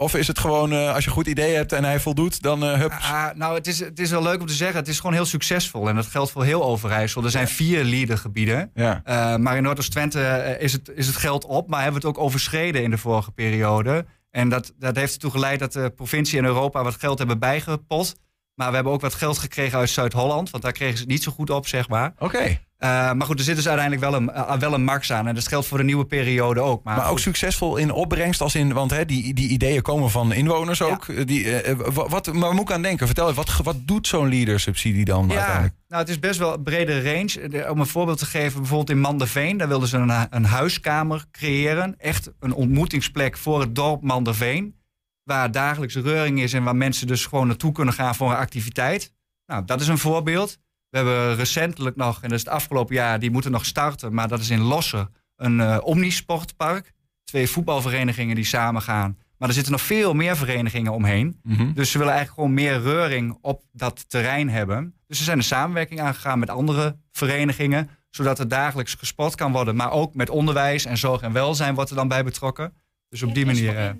Of 0.00 0.14
is 0.14 0.26
het 0.26 0.38
gewoon, 0.38 0.72
eh, 0.72 0.94
als 0.94 1.04
je 1.04 1.10
een 1.10 1.16
goed 1.16 1.26
idee 1.26 1.54
hebt 1.54 1.72
en 1.72 1.84
hij 1.84 2.00
voldoet, 2.00 2.42
dan 2.42 2.64
eh 2.64 2.78
hup. 2.78 2.90
Ah, 2.90 3.26
nou, 3.34 3.54
het 3.54 3.66
is, 3.66 3.80
het 3.80 3.98
is 3.98 4.10
wel 4.10 4.22
leuk 4.22 4.40
om 4.40 4.46
te 4.46 4.52
zeggen. 4.52 4.76
Het 4.76 4.88
is 4.88 4.96
gewoon 4.96 5.12
heel 5.12 5.24
succesvol. 5.24 5.88
En 5.88 5.94
dat 5.94 6.06
geldt 6.06 6.30
voor 6.30 6.44
heel 6.44 6.64
Overijssel. 6.64 7.24
Er 7.24 7.30
zijn 7.30 7.48
vier 7.48 7.84
leadergebieden. 7.84 8.70
Ja. 8.74 9.00
Eh, 9.04 9.36
maar 9.36 9.56
in 9.56 9.62
Noordoost-Twente 9.62 10.56
is, 10.60 10.72
het, 10.72 10.90
is 10.94 11.06
het 11.06 11.16
geld 11.16 11.44
op. 11.44 11.68
Maar 11.68 11.82
hebben 11.82 12.00
we 12.00 12.06
het 12.06 12.16
ook 12.16 12.24
overschreden 12.24 12.82
in 12.82 12.90
de 12.90 12.98
vorige 12.98 13.30
periode. 13.30 14.06
En 14.30 14.48
dat, 14.48 14.72
dat 14.78 14.96
heeft 14.96 15.12
ertoe 15.12 15.30
geleid 15.30 15.58
dat 15.58 15.72
de 15.72 15.92
provincie 15.96 16.38
en 16.38 16.44
Europa 16.44 16.82
wat 16.82 16.94
geld 16.94 17.18
hebben 17.18 17.38
bijgepot. 17.38 18.14
Maar 18.54 18.68
we 18.68 18.74
hebben 18.74 18.92
ook 18.92 19.00
wat 19.00 19.14
geld 19.14 19.38
gekregen 19.38 19.78
uit 19.78 19.90
Zuid-Holland. 19.90 20.50
Want 20.50 20.62
daar 20.62 20.72
kregen 20.72 20.96
ze 20.96 21.02
het 21.02 21.12
niet 21.12 21.22
zo 21.22 21.32
goed 21.32 21.50
op, 21.50 21.66
zeg 21.66 21.88
maar. 21.88 22.12
Oké. 22.18 22.60
Maar 22.88 23.22
goed, 23.22 23.38
er 23.38 23.44
zit 23.44 23.56
dus 23.56 23.68
uiteindelijk 23.68 24.10
wel 24.10 24.20
een, 24.20 24.30
eh, 24.30 24.58
wel 24.58 24.74
een 24.74 24.84
max 24.84 25.12
aan. 25.12 25.26
En 25.26 25.34
dat 25.34 25.48
geldt 25.48 25.66
voor 25.66 25.78
de 25.78 25.84
nieuwe 25.84 26.04
periode 26.04 26.60
ook. 26.60 26.82
Maar, 26.84 26.96
Maar 26.96 27.04
ook 27.04 27.10
goed. 27.10 27.20
succesvol 27.20 27.76
in 27.76 27.90
opbrengst, 27.92 28.40
als 28.40 28.54
in, 28.54 28.72
want 28.72 28.90
hè, 28.90 29.04
die, 29.04 29.34
die 29.34 29.48
ideeën 29.48 29.82
komen 29.82 30.10
van 30.10 30.32
inwoners 30.32 30.82
ook. 30.82 31.08
Eh, 31.08 31.26
Die, 31.26 31.52
eh, 31.60 31.76
wa- 31.76 32.08
wat, 32.08 32.32
maar 32.32 32.52
moet 32.52 32.68
ik 32.68 32.72
aan 32.74 32.82
denken? 32.82 33.06
Vertel 33.06 33.24
even, 33.30 33.36
wat, 33.44 33.56
wat 33.62 33.76
doet 33.86 34.06
zo'n 34.06 34.28
leadersubsidie 34.28 35.04
dan 35.04 35.26
Ja, 35.28 35.34
uiteindelijk? 35.34 35.74
nou, 35.88 36.00
het 36.02 36.10
is 36.10 36.18
best 36.18 36.38
wel 36.38 36.54
een 36.54 36.62
brede 36.62 37.02
range. 37.12 37.70
Om 37.70 37.80
een 37.80 37.86
voorbeeld 37.86 38.18
te 38.18 38.26
geven, 38.26 38.58
bijvoorbeeld 38.58 38.90
in 38.90 39.00
Manderveen, 39.00 39.56
daar 39.56 39.68
wilden 39.68 39.88
ze 39.88 39.96
een, 39.96 40.26
een 40.30 40.44
huiskamer 40.44 41.24
creëren. 41.32 41.94
Echt 41.98 42.30
een 42.40 42.52
ontmoetingsplek 42.54 43.36
voor 43.36 43.60
het 43.60 43.74
dorp 43.74 44.02
Manderveen. 44.02 44.78
Waar 45.22 45.50
dagelijks 45.50 45.94
reuring 45.94 46.40
is 46.40 46.52
en 46.52 46.62
waar 46.62 46.76
mensen 46.76 47.06
dus 47.06 47.26
gewoon 47.26 47.46
naartoe 47.46 47.72
kunnen 47.72 47.94
gaan 47.94 48.14
voor 48.14 48.30
een 48.30 48.36
activiteit. 48.36 49.12
Nou, 49.46 49.64
dat 49.64 49.80
is 49.80 49.88
een 49.88 49.98
voorbeeld. 49.98 50.58
We 50.90 50.96
hebben 50.96 51.36
recentelijk 51.36 51.96
nog, 51.96 52.14
en 52.22 52.28
dat 52.28 52.38
is 52.38 52.44
het 52.44 52.54
afgelopen 52.54 52.94
jaar, 52.94 53.18
die 53.18 53.30
moeten 53.30 53.50
nog 53.50 53.64
starten, 53.64 54.14
maar 54.14 54.28
dat 54.28 54.40
is 54.40 54.50
in 54.50 54.60
Losser, 54.60 55.08
een 55.36 55.60
eh, 55.60 55.78
omnisportpark. 55.82 56.92
Twee 57.24 57.48
voetbalverenigingen 57.48 58.34
die 58.34 58.44
samen 58.44 58.82
gaan. 58.82 59.18
Maar 59.38 59.48
er 59.48 59.54
zitten 59.54 59.72
nog 59.72 59.82
veel 59.82 60.14
meer 60.14 60.36
verenigingen 60.36 60.92
omheen. 60.92 61.40
Mhm. 61.42 61.72
Dus 61.72 61.90
ze 61.90 61.98
willen 61.98 62.12
eigenlijk 62.12 62.42
gewoon 62.42 62.54
meer 62.64 62.80
reuring 62.82 63.38
op 63.40 63.64
dat 63.72 64.08
terrein 64.08 64.48
hebben. 64.48 64.94
Dus 65.06 65.18
ze 65.18 65.24
zijn 65.24 65.38
een 65.38 65.44
samenwerking 65.44 66.00
aangegaan 66.00 66.38
met 66.38 66.50
andere 66.50 66.96
verenigingen. 67.12 67.90
Zodat 68.10 68.38
er 68.38 68.48
dagelijks 68.48 68.94
gesport 68.94 69.34
kan 69.34 69.52
worden. 69.52 69.76
Maar 69.76 69.90
ook 69.90 70.14
met 70.14 70.30
onderwijs 70.30 70.84
en 70.84 70.96
zorg 70.98 71.20
en 71.20 71.32
welzijn 71.32 71.74
wordt 71.74 71.90
er 71.90 71.96
dan 71.96 72.08
bij 72.08 72.24
betrokken. 72.24 72.72
Dus 73.08 73.22
op 73.22 73.34
die 73.34 73.46
manier. 73.46 73.76
eh, 73.76 73.90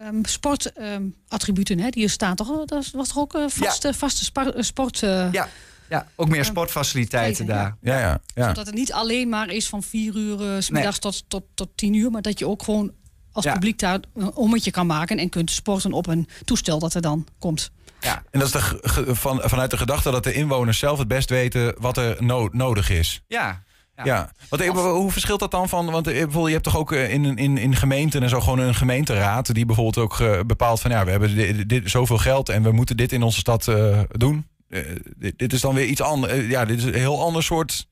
Ehm, 0.00 0.24
sportattributen, 0.24 1.78
hè, 1.78 1.88
die 1.88 2.04
er 2.04 2.10
staan 2.10 2.36
toch? 2.36 2.64
Dat 2.64 2.90
was 2.90 3.08
toch 3.08 3.18
ook 3.18 3.34
eh, 3.34 3.44
vaste, 3.48 3.94
vaste 3.94 4.24
sport... 4.56 4.98
ja, 5.32 5.48
ja, 5.90 6.06
ook 6.16 6.28
meer 6.28 6.44
sportfaciliteiten 6.44 7.46
ja. 7.46 7.52
daar. 7.52 7.76
Ja, 7.80 7.98
ja, 8.00 8.20
ja. 8.34 8.46
Zodat 8.48 8.66
het 8.66 8.74
niet 8.74 8.92
alleen 8.92 9.28
maar 9.28 9.48
is 9.50 9.68
van 9.68 9.82
vier 9.82 10.14
uur 10.16 10.54
eh, 10.54 10.60
's 10.60 10.70
middags 10.70 10.98
tot, 10.98 11.24
tot, 11.28 11.42
tot 11.54 11.68
tien 11.74 11.94
uur. 11.94 12.10
Maar 12.10 12.22
dat 12.22 12.38
je 12.38 12.46
ook 12.48 12.62
gewoon 12.62 12.92
als 13.32 13.44
Ja. 13.44 13.52
publiek 13.52 13.78
daar 13.78 13.98
een 14.14 14.34
ommetje 14.34 14.70
kan 14.70 14.86
maken. 14.86 15.18
En 15.18 15.28
kunt 15.28 15.50
sporten 15.50 15.92
op 15.92 16.06
een 16.06 16.28
toestel 16.44 16.78
dat 16.78 16.94
er 16.94 17.00
dan 17.00 17.26
komt. 17.38 17.70
Ja. 18.00 18.22
En 18.30 18.38
dat 18.40 18.48
is 18.48 18.52
de, 18.54 18.60
ge- 18.60 18.78
ge- 18.82 19.14
van, 19.14 19.40
vanuit 19.44 19.70
de 19.70 19.76
gedachte 19.76 20.10
dat 20.10 20.24
de 20.24 20.32
inwoners 20.32 20.78
zelf 20.78 20.98
het 20.98 21.08
best 21.08 21.30
weten 21.30 21.74
wat 21.78 21.96
er 21.96 22.16
no- 22.18 22.48
nodig 22.52 22.90
is. 22.90 23.22
Ja. 23.28 23.62
Ja. 24.04 24.30
Wat, 24.48 24.60
eh, 24.60 24.70
hoe 24.70 25.10
verschilt 25.12 25.40
dat 25.40 25.50
dan 25.50 25.68
van? 25.68 25.90
Want 25.90 26.06
eh, 26.06 26.12
bijvoorbeeld, 26.12 26.46
je 26.46 26.52
hebt 26.52 26.64
toch 26.64 26.76
ook 26.76 26.92
eh, 26.92 27.12
in, 27.12 27.36
in, 27.36 27.58
in 27.58 27.76
gemeenten 27.76 28.22
en 28.22 28.28
zo 28.28 28.40
gewoon 28.40 28.58
een 28.58 28.74
gemeenteraad 28.74 29.54
die 29.54 29.66
bijvoorbeeld 29.66 29.98
ook 29.98 30.20
eh, 30.20 30.40
bepaalt 30.46 30.80
van 30.80 30.90
ja, 30.90 31.04
we 31.04 31.10
hebben 31.10 31.34
dit, 31.34 31.68
dit, 31.68 31.90
zoveel 31.90 32.18
geld 32.18 32.48
en 32.48 32.62
we 32.62 32.72
moeten 32.72 32.96
dit 32.96 33.12
in 33.12 33.22
onze 33.22 33.38
stad 33.38 33.68
eh, 33.68 34.00
doen. 34.10 34.46
Eh, 34.70 34.82
dit, 35.16 35.38
dit 35.38 35.52
is 35.52 35.60
dan 35.60 35.74
weer 35.74 35.86
iets 35.86 36.00
anders. 36.00 36.46
ja, 36.46 36.64
dit 36.64 36.78
is 36.78 36.84
een 36.84 36.94
heel 36.94 37.20
ander 37.20 37.42
soort. 37.42 37.88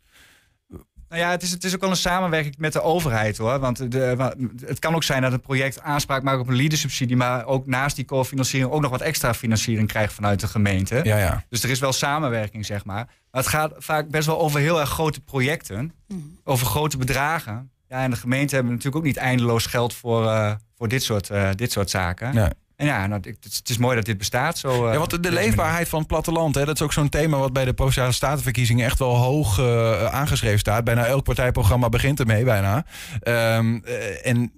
Nou 1.08 1.20
ja, 1.20 1.30
het 1.30 1.42
is, 1.42 1.50
het 1.50 1.64
is 1.64 1.74
ook 1.74 1.80
wel 1.80 1.90
een 1.90 1.96
samenwerking 1.96 2.56
met 2.58 2.72
de 2.72 2.82
overheid 2.82 3.36
hoor. 3.36 3.58
Want 3.58 3.92
de, 3.92 4.34
het 4.66 4.78
kan 4.78 4.94
ook 4.94 5.02
zijn 5.02 5.22
dat 5.22 5.32
een 5.32 5.40
project 5.40 5.80
aanspraak 5.80 6.22
maakt 6.22 6.40
op 6.40 6.48
een 6.48 6.56
leadersubsidie, 6.56 7.16
maar 7.16 7.46
ook 7.46 7.66
naast 7.66 7.96
die 7.96 8.04
cofinanciering 8.04 8.72
ook 8.72 8.80
nog 8.80 8.90
wat 8.90 9.00
extra 9.00 9.34
financiering 9.34 9.88
krijgt 9.88 10.12
vanuit 10.12 10.40
de 10.40 10.46
gemeente. 10.46 11.00
Ja, 11.04 11.16
ja. 11.16 11.44
Dus 11.48 11.62
er 11.62 11.70
is 11.70 11.78
wel 11.78 11.92
samenwerking, 11.92 12.66
zeg 12.66 12.84
maar. 12.84 13.06
Maar 13.30 13.42
het 13.42 13.50
gaat 13.50 13.72
vaak 13.76 14.08
best 14.08 14.26
wel 14.26 14.40
over 14.40 14.60
heel 14.60 14.80
erg 14.80 14.90
grote 14.90 15.20
projecten, 15.20 15.92
over 16.44 16.66
grote 16.66 16.96
bedragen. 16.96 17.70
Ja, 17.88 18.02
en 18.02 18.10
de 18.10 18.16
gemeente 18.16 18.54
hebben 18.54 18.72
natuurlijk 18.72 18.96
ook 18.96 19.08
niet 19.08 19.16
eindeloos 19.16 19.66
geld 19.66 19.94
voor, 19.94 20.26
eh, 20.26 20.52
voor 20.76 20.88
dit, 20.88 21.02
soort, 21.02 21.30
eh, 21.30 21.50
dit 21.54 21.72
soort 21.72 21.90
zaken. 21.90 22.34
Nee. 22.34 22.50
En 22.78 22.86
ja, 22.86 23.06
nou, 23.06 23.20
het, 23.24 23.44
is- 23.44 23.56
het 23.56 23.68
is 23.68 23.78
mooi 23.78 23.96
dat 23.96 24.04
dit 24.04 24.18
bestaat. 24.18 24.58
Zo, 24.58 24.86
eh, 24.86 24.92
Ja, 24.92 24.98
want 24.98 25.22
de 25.22 25.32
leefbaarheid 25.32 25.88
van 25.88 25.98
het 25.98 26.08
platteland, 26.08 26.54
hè, 26.54 26.64
dat 26.64 26.74
is 26.74 26.82
ook 26.82 26.92
zo'n 26.92 27.08
thema 27.08 27.38
wat 27.38 27.52
bij 27.52 27.64
de 27.64 27.72
Provinciale 27.72 28.12
Statenverkiezingen 28.12 28.84
echt 28.86 28.98
wel 28.98 29.16
hoog 29.16 29.58
eh, 29.58 30.04
aangeschreven 30.04 30.58
staat. 30.58 30.84
Bijna 30.84 31.06
elk 31.06 31.24
partijprogramma 31.24 31.88
begint 31.88 32.20
ermee, 32.20 32.44
bijna. 32.44 32.84
Ehm, 33.20 33.78
eh, 33.84 34.26
en 34.26 34.52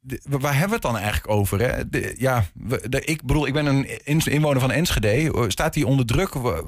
de- 0.00 0.20
waar 0.24 0.50
hebben 0.52 0.68
we 0.68 0.74
het 0.74 0.82
dan 0.82 0.96
eigenlijk 0.96 1.28
over? 1.30 1.60
Hè? 1.60 1.88
De- 1.88 2.14
ja, 2.18 2.44
we- 2.54 2.88
de- 2.88 3.04
ik 3.04 3.22
bedoel, 3.22 3.46
ik 3.46 3.52
ben 3.52 3.66
een 3.66 4.04
in- 4.06 4.24
inwoner 4.24 4.60
van 4.60 4.70
Enschede. 4.70 5.44
Staat 5.48 5.74
die 5.74 5.86
onder 5.86 6.06
druk? 6.06 6.34
Wa- 6.34 6.62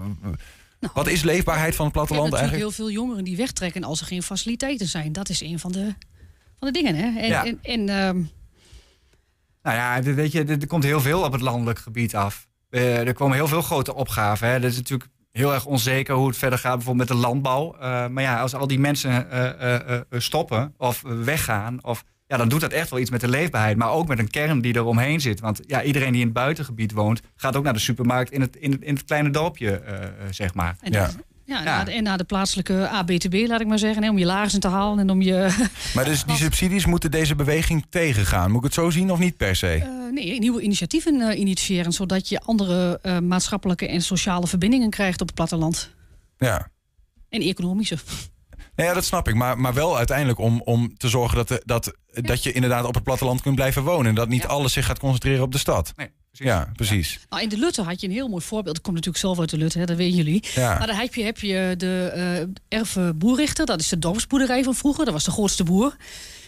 Wat 0.95 1.09
is 1.09 1.23
leefbaarheid 1.23 1.75
van 1.75 1.85
het 1.85 1.95
platteland 1.95 2.33
eigenlijk? 2.33 2.63
heel 2.63 2.71
veel 2.73 2.91
jongeren 2.91 3.25
die 3.25 3.37
wegtrekken 3.37 3.85
als 3.85 4.01
er 4.01 4.07
geen 4.07 4.23
faciliteiten 4.23 4.87
zijn. 4.87 5.13
Dat 5.13 5.29
is 5.29 5.41
een 5.41 5.59
van 5.59 5.73
de, 5.73 5.95
van 6.59 6.73
de 6.73 6.83
dingen. 6.83 6.95
Hè? 6.95 7.21
En, 7.21 7.29
Ja. 7.29 7.45
en, 7.47 7.59
en, 7.63 7.89
ehm, 7.89 8.23
Nou 9.63 9.77
ja, 9.77 10.15
weet 10.15 10.33
je, 10.33 10.45
er 10.45 10.67
komt 10.67 10.85
heel 10.85 11.01
veel 11.01 11.23
op 11.23 11.33
het 11.33 11.41
landelijk 11.41 11.79
gebied 11.79 12.15
af. 12.15 12.49
Eh, 12.71 13.07
er 13.07 13.15
komen 13.15 13.37
heel 13.37 13.49
veel 13.49 13.63
grote 13.63 13.95
opgaven. 13.95 14.49
Hè. 14.49 14.61
Dat 14.61 14.71
is 14.71 14.77
natuurlijk 14.77 15.11
heel 15.33 15.55
erg 15.55 15.65
onzeker 15.67 16.15
hoe 16.15 16.27
het 16.27 16.37
verder 16.37 16.59
gaat, 16.59 16.77
bijvoorbeeld 16.77 17.09
met 17.09 17.19
de 17.19 17.25
landbouw. 17.27 17.75
Eh, 17.75 18.07
maar 18.07 18.23
ja, 18.23 18.41
als 18.41 18.55
al 18.55 18.67
die 18.67 18.79
mensen 18.79 19.31
eh, 19.31 19.75
eh, 19.75 19.97
eh, 19.97 20.01
stoppen 20.11 20.75
of 20.77 21.03
weggaan, 21.03 21.85
of, 21.85 22.05
ja, 22.27 22.37
dan 22.37 22.49
doet 22.49 22.61
dat 22.61 22.73
echt 22.73 22.91
wel 22.91 22.99
iets 22.99 23.11
met 23.11 23.21
de 23.21 23.29
leefbaarheid. 23.29 23.77
Maar 23.77 23.91
ook 23.91 24.09
met 24.09 24.19
een 24.19 24.31
kern 24.31 24.61
die 24.61 24.75
er 24.75 24.85
omheen 24.85 25.21
zit. 25.21 25.41
Want 25.41 25.61
ja, 25.67 25.83
iedereen 25.83 26.13
die 26.13 26.21
in 26.21 26.27
het 26.27 26.37
buitengebied 26.37 26.93
woont, 26.93 27.21
gaat 27.37 27.57
ook 27.57 27.65
naar 27.65 27.73
de 27.73 27.79
supermarkt 27.79 28.31
in 28.33 28.41
het, 28.41 28.57
in 28.57 28.73
het, 28.73 28.83
in 28.83 28.95
het 28.95 29.05
kleine 29.05 29.31
dorpje, 29.31 29.83
zeg 30.31 30.55
maar. 30.55 30.77
En 30.81 30.93
ja. 30.93 31.11
Ja, 31.61 31.87
en 31.87 32.03
naar 32.03 32.19
de 32.19 32.25
plaatselijke 32.25 32.89
ABTB, 32.89 33.45
laat 33.47 33.61
ik 33.61 33.67
maar 33.67 33.79
zeggen. 33.79 34.03
Hè, 34.03 34.11
om 34.11 34.19
je 34.19 34.25
laarzen 34.25 34.61
te 34.61 34.69
halen 34.69 34.99
en 34.99 35.11
om 35.11 35.23
je... 35.23 35.57
Maar 35.95 36.05
dus 36.05 36.25
die 36.25 36.37
subsidies 36.37 36.87
moeten 36.87 37.11
deze 37.11 37.35
beweging 37.35 37.87
tegengaan. 37.91 38.51
Moet 38.51 38.59
ik 38.59 38.65
het 38.65 38.75
zo 38.75 38.91
zien 38.91 39.11
of 39.11 39.19
niet 39.19 39.37
per 39.37 39.57
se? 39.57 39.67
eh, 39.67 40.13
nee, 40.13 40.39
nieuwe 40.39 40.61
initiatieven 40.61 41.21
eh, 41.21 41.39
initiëren... 41.39 41.93
zodat 41.93 42.29
je 42.29 42.41
andere 42.41 42.99
eh, 43.03 43.19
maatschappelijke 43.19 43.89
en 43.89 44.03
sociale 44.03 44.47
verbindingen 44.47 44.91
krijgt 44.91 45.21
op 45.21 45.27
het 45.27 45.37
platteland. 45.37 45.95
Ja. 46.39 46.71
En 47.29 47.41
economische. 47.41 47.99
Nou 48.77 48.89
ja, 48.89 48.95
dat 48.95 49.05
snap 49.05 49.29
ik. 49.29 49.35
Maar, 49.35 49.59
maar 49.59 49.75
wel 49.75 49.97
uiteindelijk 49.97 50.39
om, 50.39 50.61
om 50.65 50.97
te 50.97 51.09
zorgen 51.09 51.37
dat, 51.37 51.49
de, 51.49 51.63
dat, 51.65 51.97
dat 52.13 52.43
je 52.43 52.53
inderdaad 52.53 52.85
op 52.85 52.95
het 52.95 53.03
platteland 53.03 53.41
kunt 53.41 53.55
blijven 53.55 53.83
wonen. 53.83 54.07
En 54.07 54.15
dat 54.15 54.29
niet 54.29 54.47
alles 54.47 54.73
zich 54.73 54.87
gaat 54.87 54.99
concentreren 54.99 55.43
op 55.43 55.53
de 55.53 55.59
stad. 55.59 55.93
Nee, 55.97 56.11
precies. 56.33 56.53
Ja, 56.53 56.69
precies. 56.77 57.19
Nou, 57.31 57.43
in 57.43 57.49
de 57.49 57.59
Lutte 57.59 57.83
had 57.83 58.01
je 58.01 58.07
een 58.07 58.13
heel 58.13 58.29
mooi 58.29 58.43
voorbeeld. 58.45 58.77
Ik 58.77 58.83
kom 58.83 58.95
natuurlijk 58.95 59.23
zelf 59.25 59.39
uit 59.39 59.51
de 59.51 59.57
Lutte, 59.59 59.79
hè, 59.79 59.85
dat 59.85 59.97
weten 59.97 60.17
jullie. 60.17 60.45
Ja. 60.55 60.79
Maar 60.79 60.87
dan 60.87 60.97
heb 60.97 61.15
je, 61.15 61.23
heb 61.23 61.39
je 61.39 61.75
de 61.77 62.11
eh 62.15 62.79
Erve 62.79 63.13
Boerrichter. 63.17 63.67
Dat 63.67 63.81
is 63.81 63.89
de 63.89 63.99
dorpsboerderij 63.99 64.63
van 64.63 64.75
vroeger. 64.75 65.05
Dat 65.05 65.15
was 65.15 65.25
de 65.25 65.31
grootste 65.31 65.65
boer. 65.65 65.97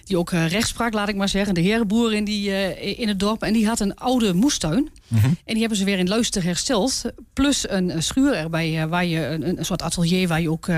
Die 0.04 0.18
ook 0.18 0.32
eh, 0.32 0.48
recht 0.48 0.68
sprak, 0.68 0.92
laat 0.92 1.08
ik 1.08 1.16
maar 1.16 1.28
zeggen. 1.28 1.54
De 1.54 1.60
herenboer 1.60 2.14
in, 2.14 2.24
die, 2.24 2.50
eh, 2.50 2.98
in 2.98 3.08
het 3.08 3.20
dorp. 3.20 3.42
En 3.42 3.52
die 3.52 3.66
had 3.66 3.80
een 3.80 3.94
oude 3.94 4.34
moestuin. 4.34 4.88
Mhm. 5.08 5.26
En 5.26 5.34
die 5.44 5.58
hebben 5.58 5.78
ze 5.78 5.84
weer 5.84 5.98
in 5.98 6.08
luister 6.08 6.42
hersteld. 6.42 7.02
Plus 7.32 7.68
een 7.70 7.90
eh, 7.90 8.00
schuur 8.00 8.34
erbij, 8.34 8.80
eh, 8.82 8.88
waar 8.88 9.04
je 9.04 9.26
een, 9.26 9.58
een 9.58 9.64
soort 9.64 9.82
atelier 9.82 10.28
waar 10.28 10.40
je 10.40 10.50
ook 10.50 10.68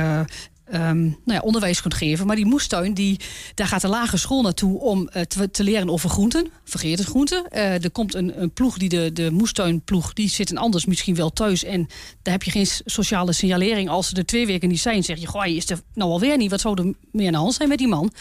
eh, 0.66 0.88
ehm, 0.88 1.02
nou 1.02 1.14
ja, 1.24 1.40
onderwijs 1.40 1.80
kunt 1.80 1.94
geven. 1.94 2.26
Maar 2.26 2.36
die 2.36 2.46
moestuin, 2.46 2.94
die, 2.94 3.20
daar 3.54 3.66
gaat 3.66 3.80
de 3.80 3.88
lagere 3.88 4.16
school 4.16 4.42
naartoe 4.42 4.80
om 4.80 5.08
eh, 5.08 5.22
te, 5.22 5.62
leren 5.62 5.90
over 5.90 6.10
groenten. 6.10 6.46
Vergeet 6.64 6.98
het 6.98 7.08
groenten. 7.08 7.48
Eh, 7.50 7.84
er 7.84 7.90
komt 7.90 8.14
een, 8.14 8.42
een 8.42 8.52
ploeg, 8.52 8.78
die 8.78 8.88
de, 8.88 9.12
de 9.12 9.30
moestuinploeg, 9.30 10.12
die 10.12 10.28
zit 10.28 10.56
anders 10.56 10.84
misschien 10.84 11.14
wel 11.14 11.30
thuis. 11.30 11.64
En 11.64 11.88
daar 12.22 12.32
heb 12.32 12.42
je 12.42 12.50
geen 12.50 12.66
sociale 12.84 13.32
signalering. 13.32 13.88
Als 13.88 14.08
ze 14.08 14.16
er 14.16 14.26
twee 14.26 14.46
weken 14.46 14.68
niet 14.68 14.80
zijn, 14.80 15.04
zeg 15.04 15.18
je, 15.20 15.26
goh, 15.26 15.46
is 15.46 15.70
er 15.70 15.80
nou 15.94 16.10
alweer 16.10 16.36
niet. 16.36 16.50
Wat 16.50 16.60
zou 16.60 16.82
er 16.82 16.94
meer 17.12 17.26
aan 17.26 17.32
de 17.32 17.38
hand 17.38 17.54
zijn 17.54 17.68
met 17.68 17.78
die 17.78 17.88
man? 17.88 18.12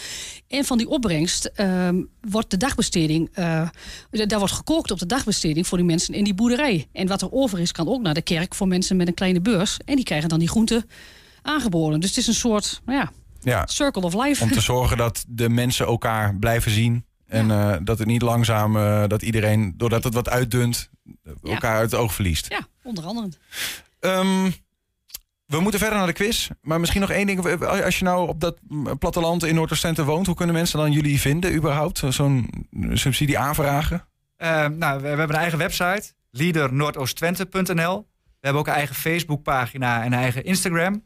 En 0.48 0.64
van 0.64 0.78
die 0.78 0.88
opbrengst 0.88 1.44
ehm, 1.44 2.02
wordt 2.20 2.50
de 2.50 2.56
dagbesteding, 2.56 3.28
eh, 3.32 3.68
daar 4.10 4.38
wordt 4.38 4.54
gekookt 4.54 4.90
op 4.90 4.98
de 4.98 5.06
dagbesteding 5.06 5.66
voor 5.66 5.78
die 5.78 5.86
mensen 5.86 6.14
in 6.14 6.24
die 6.24 6.34
boerderij. 6.34 6.88
En 6.92 7.06
wat 7.06 7.22
er 7.22 7.32
over 7.32 7.60
is, 7.60 7.72
kan 7.72 7.88
ook 7.88 8.02
naar 8.02 8.14
de 8.14 8.22
kerk 8.22 8.54
voor 8.54 8.68
mensen 8.68 8.96
met 8.96 9.08
een 9.08 9.14
kleine 9.14 9.40
beurs. 9.40 9.76
En 9.84 9.96
die 9.96 10.04
krijgen 10.04 10.28
dan 10.28 10.38
die 10.38 10.48
groenten 10.48 10.84
aangeboden. 11.46 12.00
Dus 12.00 12.08
het 12.08 12.18
is 12.18 12.26
een 12.26 12.34
soort, 12.34 12.82
nou 12.84 12.98
ja, 12.98 13.10
Ja. 13.40 13.66
circle 13.66 14.02
of 14.02 14.14
life. 14.24 14.42
Om 14.42 14.50
te 14.50 14.60
zorgen 14.60 14.96
dat 14.96 15.24
de 15.28 15.48
mensen 15.48 15.86
elkaar 15.86 16.36
blijven 16.36 16.70
zien. 16.70 17.04
En 17.26 17.50
eh, 17.50 17.76
dat 17.82 17.98
het 17.98 18.06
niet 18.08 18.22
langzaam, 18.22 18.76
eh, 18.76 19.04
dat 19.06 19.22
iedereen, 19.22 19.74
doordat 19.76 20.04
het 20.04 20.14
wat 20.14 20.28
uitdunt, 20.28 20.90
elkaar 21.44 21.76
uit 21.76 21.90
het 21.90 22.00
oog 22.00 22.14
verliest. 22.14 22.46
Ja, 22.48 22.60
onder 22.82 23.04
andere. 23.04 23.28
Ehm, 24.00 24.50
we 25.46 25.60
moeten 25.60 25.80
verder 25.80 25.98
naar 25.98 26.06
de 26.06 26.12
quiz. 26.12 26.48
Maar 26.60 26.80
misschien 26.80 27.00
nog 27.00 27.10
één 27.10 27.26
ding. 27.26 27.64
Als 27.84 27.98
je 27.98 28.04
nou 28.04 28.28
op 28.28 28.40
dat 28.40 28.58
platteland 28.98 29.44
in 29.44 29.54
Noord-Oostende 29.54 30.04
woont, 30.04 30.26
hoe 30.26 30.34
kunnen 30.34 30.54
mensen 30.54 30.78
dan 30.78 30.92
jullie 30.92 31.20
vinden 31.20 31.54
überhaupt? 31.54 32.02
Zo'n 32.08 32.50
subsidie 32.92 33.38
aanvragen? 33.38 34.06
Eh, 34.36 34.66
nou, 34.68 34.96
we, 34.96 35.02
we 35.02 35.08
hebben 35.08 35.28
een 35.28 35.40
eigen 35.42 35.58
website, 35.58 36.12
leadernoordoostwente.nl. 36.30 38.06
We 38.24 38.40
hebben 38.40 38.60
ook 38.60 38.66
een 38.66 38.72
eigen 38.74 38.94
Facebookpagina 38.94 40.00
en 40.04 40.12
een 40.12 40.18
eigen 40.18 40.44
Instagram. 40.44 41.02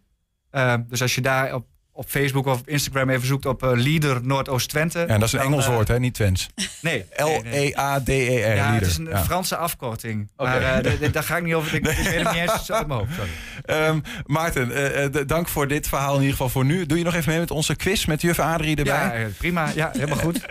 Eh, 0.51 0.75
dus 0.87 1.03
als 1.03 1.15
je 1.15 1.21
daar 1.21 1.55
op, 1.55 1.67
op 2.01 2.09
Facebook 2.09 2.47
of 2.47 2.59
op 2.61 2.69
Instagram 2.69 3.11
even 3.11 3.27
zoekt 3.27 3.47
op 3.47 3.63
eh, 3.63 3.71
Leader 3.75 4.19
Noordoost-Twente. 4.23 4.99
Ja, 4.99 5.07
dat 5.07 5.23
is 5.23 5.33
een 5.33 5.39
dan, 5.39 5.47
Engels 5.49 5.67
eh, 5.67 5.73
woord, 5.75 5.89
hè? 5.89 5.99
Niet 5.99 6.15
Twents. 6.15 6.49
Nee. 6.81 7.05
L-E-A-D-E-R. 7.17 8.55
Ja, 8.55 8.73
het 8.73 8.87
is 8.87 8.97
een 8.99 9.07
Ja. 9.09 9.25
Franse 9.25 9.57
afkorting. 9.57 10.29
Oké. 10.37 10.51
Maar 10.51 10.61
eh, 10.85 11.13
daar 11.13 11.23
ga 11.23 11.37
ik 11.37 11.43
niet 11.45 11.55
over. 11.55 11.75
Ik, 11.75 11.87
ik 11.87 11.97
weet 11.97 12.15
het 12.25 12.33
niet 12.33 12.51
eens 12.51 12.73
uit 12.73 12.87
mijn 12.87 12.99
hoofd. 12.99 13.11
Sorry. 13.15 13.31
Ehm, 13.65 14.01
Maarten, 14.27 15.27
dank 15.27 15.49
voor 15.49 15.69
dit 15.69 15.89
verhaal 15.89 16.13
in 16.15 16.19
ieder 16.21 16.31
geval 16.31 16.49
voor 16.49 16.65
nu. 16.65 16.87
Doe 16.87 16.99
je 16.99 17.05
nog 17.05 17.15
even 17.15 17.31
mee 17.31 17.39
met 17.39 17.51
onze 17.51 17.75
quiz 17.77 18.05
met 18.05 18.21
juf 18.23 18.39
Adrie 18.39 18.77
erbij? 18.77 19.21
Ja, 19.21 19.27
prima. 19.39 19.71
Ja, 19.75 19.91
helemaal 19.93 20.19
goed. 20.19 20.41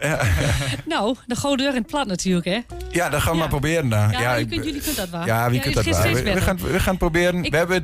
Nou, 0.86 1.16
de 1.26 1.36
gouden 1.36 1.66
deur 1.66 1.76
in 1.76 1.82
het 1.82 1.92
plat 1.92 2.08
natuurlijk, 2.08 2.46
hè? 2.46 2.60
Ja, 2.92 3.10
dat 3.10 3.22
gaan 3.22 3.32
we 3.32 3.38
maar 3.40 3.48
proberen. 3.48 3.90
Dan. 3.90 4.12
Ja, 4.12 4.36
ik- 4.36 4.50
kunt, 4.50 4.66
jullie 4.66 4.82
kunt 4.82 4.96
dat 4.96 5.10
waar. 5.10 5.26
Ja, 5.26 5.46
wie 5.50 5.56
Ja, 5.56 5.62
kunt 5.62 5.76
dat 5.76 5.84
steeds 5.96 6.22
We, 6.22 6.42
gaan, 6.42 6.58
we 6.58 6.80
gaan 6.80 6.90
het 6.90 6.98
proberen. 6.98 7.42
We 7.42 7.58
hebben 7.58 7.84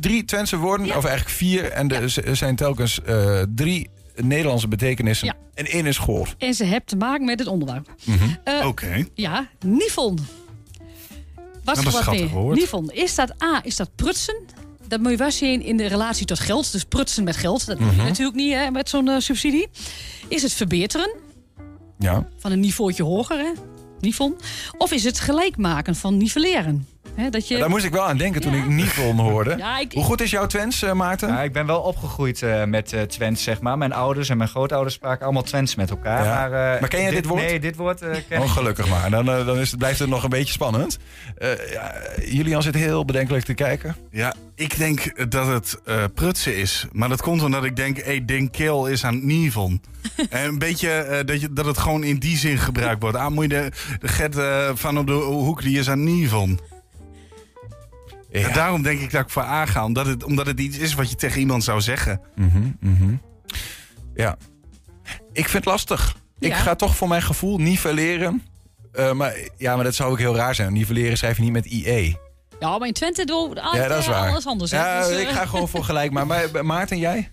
drie 0.00 0.24
Twentse 0.24 0.56
woorden, 0.56 0.86
of 0.86 1.04
eigenlijk 1.04 1.36
vier. 1.36 1.70
En 1.70 1.88
er 2.24 2.36
zijn 2.36 2.56
telkens 2.56 3.00
eh, 3.06 3.42
drie 3.54 3.90
Nederlandse 4.16 4.68
betekenissen. 4.68 5.26
Ja. 5.26 5.34
En 5.54 5.64
één 5.66 5.86
is 5.86 5.98
goor. 5.98 6.34
En 6.38 6.54
ze 6.54 6.64
hebben 6.64 6.84
te 6.86 6.96
maken 6.96 7.24
met 7.24 7.38
het 7.38 7.48
onderwerp. 7.48 7.94
Eh, 8.44 8.66
Oké. 8.66 9.06
Ja, 9.14 9.48
Nifon. 9.64 10.18
Wat 11.64 11.74
dat 11.76 11.86
is 11.86 11.92
wat. 12.04 12.54
Nifon. 12.54 12.90
Is 12.92 13.14
dat 13.14 13.42
A, 13.42 13.60
is 13.64 13.76
dat 13.76 13.90
prutsen? 13.96 14.36
Dat 14.88 15.00
moet 15.00 15.10
je 15.10 15.16
wel 15.16 15.30
zien 15.30 15.62
in 15.62 15.76
de 15.76 15.86
relatie 15.86 16.26
tot 16.26 16.38
geld. 16.40 16.72
Dus 16.72 16.84
prutsen 16.84 17.24
met 17.24 17.36
geld. 17.36 17.66
Dat 17.66 17.78
je 17.78 17.84
Mhm. 17.84 17.96
natuurlijk 17.96 18.36
niet 18.36 18.52
hè, 18.52 18.70
met 18.70 18.88
zo'n 18.88 19.08
eh, 19.08 19.18
subsidie. 19.18 19.68
Is 20.28 20.42
het 20.42 20.52
verbeteren? 20.52 21.14
Ja. 21.98 22.28
Van 22.38 22.52
een 22.52 22.60
niveautje 22.60 23.02
hoger, 23.02 23.38
hè? 23.38 23.50
Nifon. 24.00 24.36
Of 24.78 24.92
is 24.92 25.04
het 25.04 25.20
gelijk 25.20 25.56
maken 25.56 25.94
van 25.96 26.16
nivelleren? 26.16 26.86
Hè, 27.14 27.30
dat 27.30 27.48
je... 27.48 27.58
Daar 27.58 27.68
moest 27.68 27.84
ik 27.84 27.92
wel 27.92 28.02
aan 28.04 28.16
denken 28.16 28.40
toen 28.40 28.54
ik 28.54 28.66
Nivon 28.68 29.18
hoorde. 29.18 29.54
Ja, 29.64 29.78
ik- 29.78 29.92
Hoe 29.92 30.04
goed 30.04 30.20
is 30.20 30.30
jouw 30.30 30.46
Twents, 30.46 30.82
eh, 30.82 30.92
Maarten? 30.92 31.28
Ja, 31.28 31.42
ik 31.42 31.52
ben 31.52 31.66
wel 31.66 31.80
opgegroeid 31.80 32.42
eh, 32.42 32.64
met 32.64 32.92
eh 32.92 33.02
Twents, 33.02 33.42
zeg 33.42 33.60
maar. 33.60 33.78
Mijn 33.78 33.92
ouders 33.92 34.28
en 34.28 34.36
mijn 34.36 34.48
grootouders 34.48 34.94
spraken 34.94 35.24
allemaal 35.24 35.42
Twents 35.42 35.74
met 35.74 35.90
elkaar. 35.90 36.24
Ja. 36.24 36.34
Maar, 36.34 36.74
eh, 36.74 36.80
Maar 36.80 36.88
ken 36.88 37.00
jij 37.00 37.10
dit 37.10 37.26
woord? 37.26 37.42
Nee, 37.42 37.60
dit 37.60 37.76
woord 37.76 38.02
eh, 38.02 38.16
ken 38.28 38.40
Oh, 38.40 38.50
gelukkig 38.50 38.88
maar. 38.88 39.10
Dan, 39.10 39.24
dan 39.24 39.58
is 39.58 39.70
het, 39.70 39.78
blijft 39.78 39.98
het 39.98 40.08
nog 40.08 40.22
een 40.22 40.30
beetje 40.30 40.52
spannend. 40.52 40.98
Eh 41.38 41.48
ja, 41.72 41.94
Julian 42.24 42.62
zit 42.62 42.74
heel 42.74 43.04
bedenkelijk 43.04 43.44
te 43.44 43.54
kijken. 43.54 43.96
Ja, 44.10 44.34
ik 44.54 44.76
denk 44.78 45.30
dat 45.30 45.46
het 45.46 45.80
eh, 45.84 46.04
prutsen 46.14 46.56
is. 46.56 46.86
Maar 46.92 47.08
dat 47.08 47.22
komt 47.22 47.42
omdat 47.42 47.64
ik 47.64 47.76
denk, 47.76 47.98
hey, 48.04 48.24
Ding 48.24 48.50
Kill 48.50 48.90
is 48.90 49.04
aan 49.04 49.14
het 49.14 49.22
Nivon. 49.24 49.82
en 50.30 50.44
een 50.48 50.58
beetje 50.58 50.90
eh, 50.90 51.26
dat, 51.26 51.40
je, 51.40 51.52
dat 51.52 51.66
het 51.66 51.78
gewoon 51.78 52.04
in 52.04 52.18
die 52.18 52.36
zin 52.36 52.58
gebruikt 52.58 53.02
wordt. 53.02 53.16
Ah, 53.16 53.28
moet 53.30 53.42
je 53.44 53.48
de, 53.48 53.70
de 54.00 54.08
Gert 54.08 54.36
van 54.78 54.98
op 54.98 55.06
de 55.06 55.12
hoek, 55.12 55.62
die 55.62 55.78
is 55.78 55.88
aan 55.90 56.04
Nivon. 56.04 56.60
En 58.42 58.52
daarom 58.52 58.82
denk 58.82 59.00
ik 59.00 59.10
dat 59.10 59.20
ik 59.22 59.30
voor 59.30 59.42
A 59.42 59.66
ga. 59.66 59.84
Omdat 59.84 60.06
het, 60.06 60.24
omdat 60.24 60.46
het 60.46 60.60
iets 60.60 60.78
is 60.78 60.94
wat 60.94 61.10
je 61.10 61.16
tegen 61.16 61.40
iemand 61.40 61.64
zou 61.64 61.80
zeggen. 61.80 62.20
Mhm, 62.36 62.62
mhm. 62.80 63.14
Ja. 64.14 64.36
Ik 65.32 65.48
vind 65.48 65.52
het 65.52 65.64
lastig. 65.64 66.16
Ik 66.38 66.48
Ja. 66.48 66.56
ga 66.56 66.74
toch 66.74 66.96
voor 66.96 67.08
mijn 67.08 67.22
gevoel 67.22 67.58
nivelleren. 67.58 68.42
Eh, 68.92 69.12
maar, 69.12 69.34
ja, 69.56 69.74
maar 69.74 69.84
dat 69.84 69.94
zou 69.94 70.10
ook 70.10 70.18
heel 70.18 70.36
raar 70.36 70.54
zijn. 70.54 70.72
Nivelleren 70.72 71.16
schrijf 71.16 71.36
je 71.36 71.42
niet 71.42 71.52
met 71.52 71.64
IE. 71.66 72.16
Ja, 72.60 72.78
maar 72.78 72.88
in 72.88 72.92
Twente 72.94 73.24
doen 73.24 73.48
we 73.50 73.54
Ja, 73.54 73.88
dat 73.88 73.98
is 73.98 74.06
waar. 74.06 74.28
alles 74.30 74.46
anders. 74.46 74.70
hè. 74.70 74.76
Ja, 74.78 75.06
Dus, 75.06 75.16
eh, 75.16 75.20
ik 75.20 75.28
ga 75.28 75.46
gewoon 75.46 75.68
voor 75.68 75.84
gelijk. 75.84 76.10
Maar, 76.12 76.26
maar 76.26 76.66
Maarten, 76.66 76.98
jij? 76.98 77.30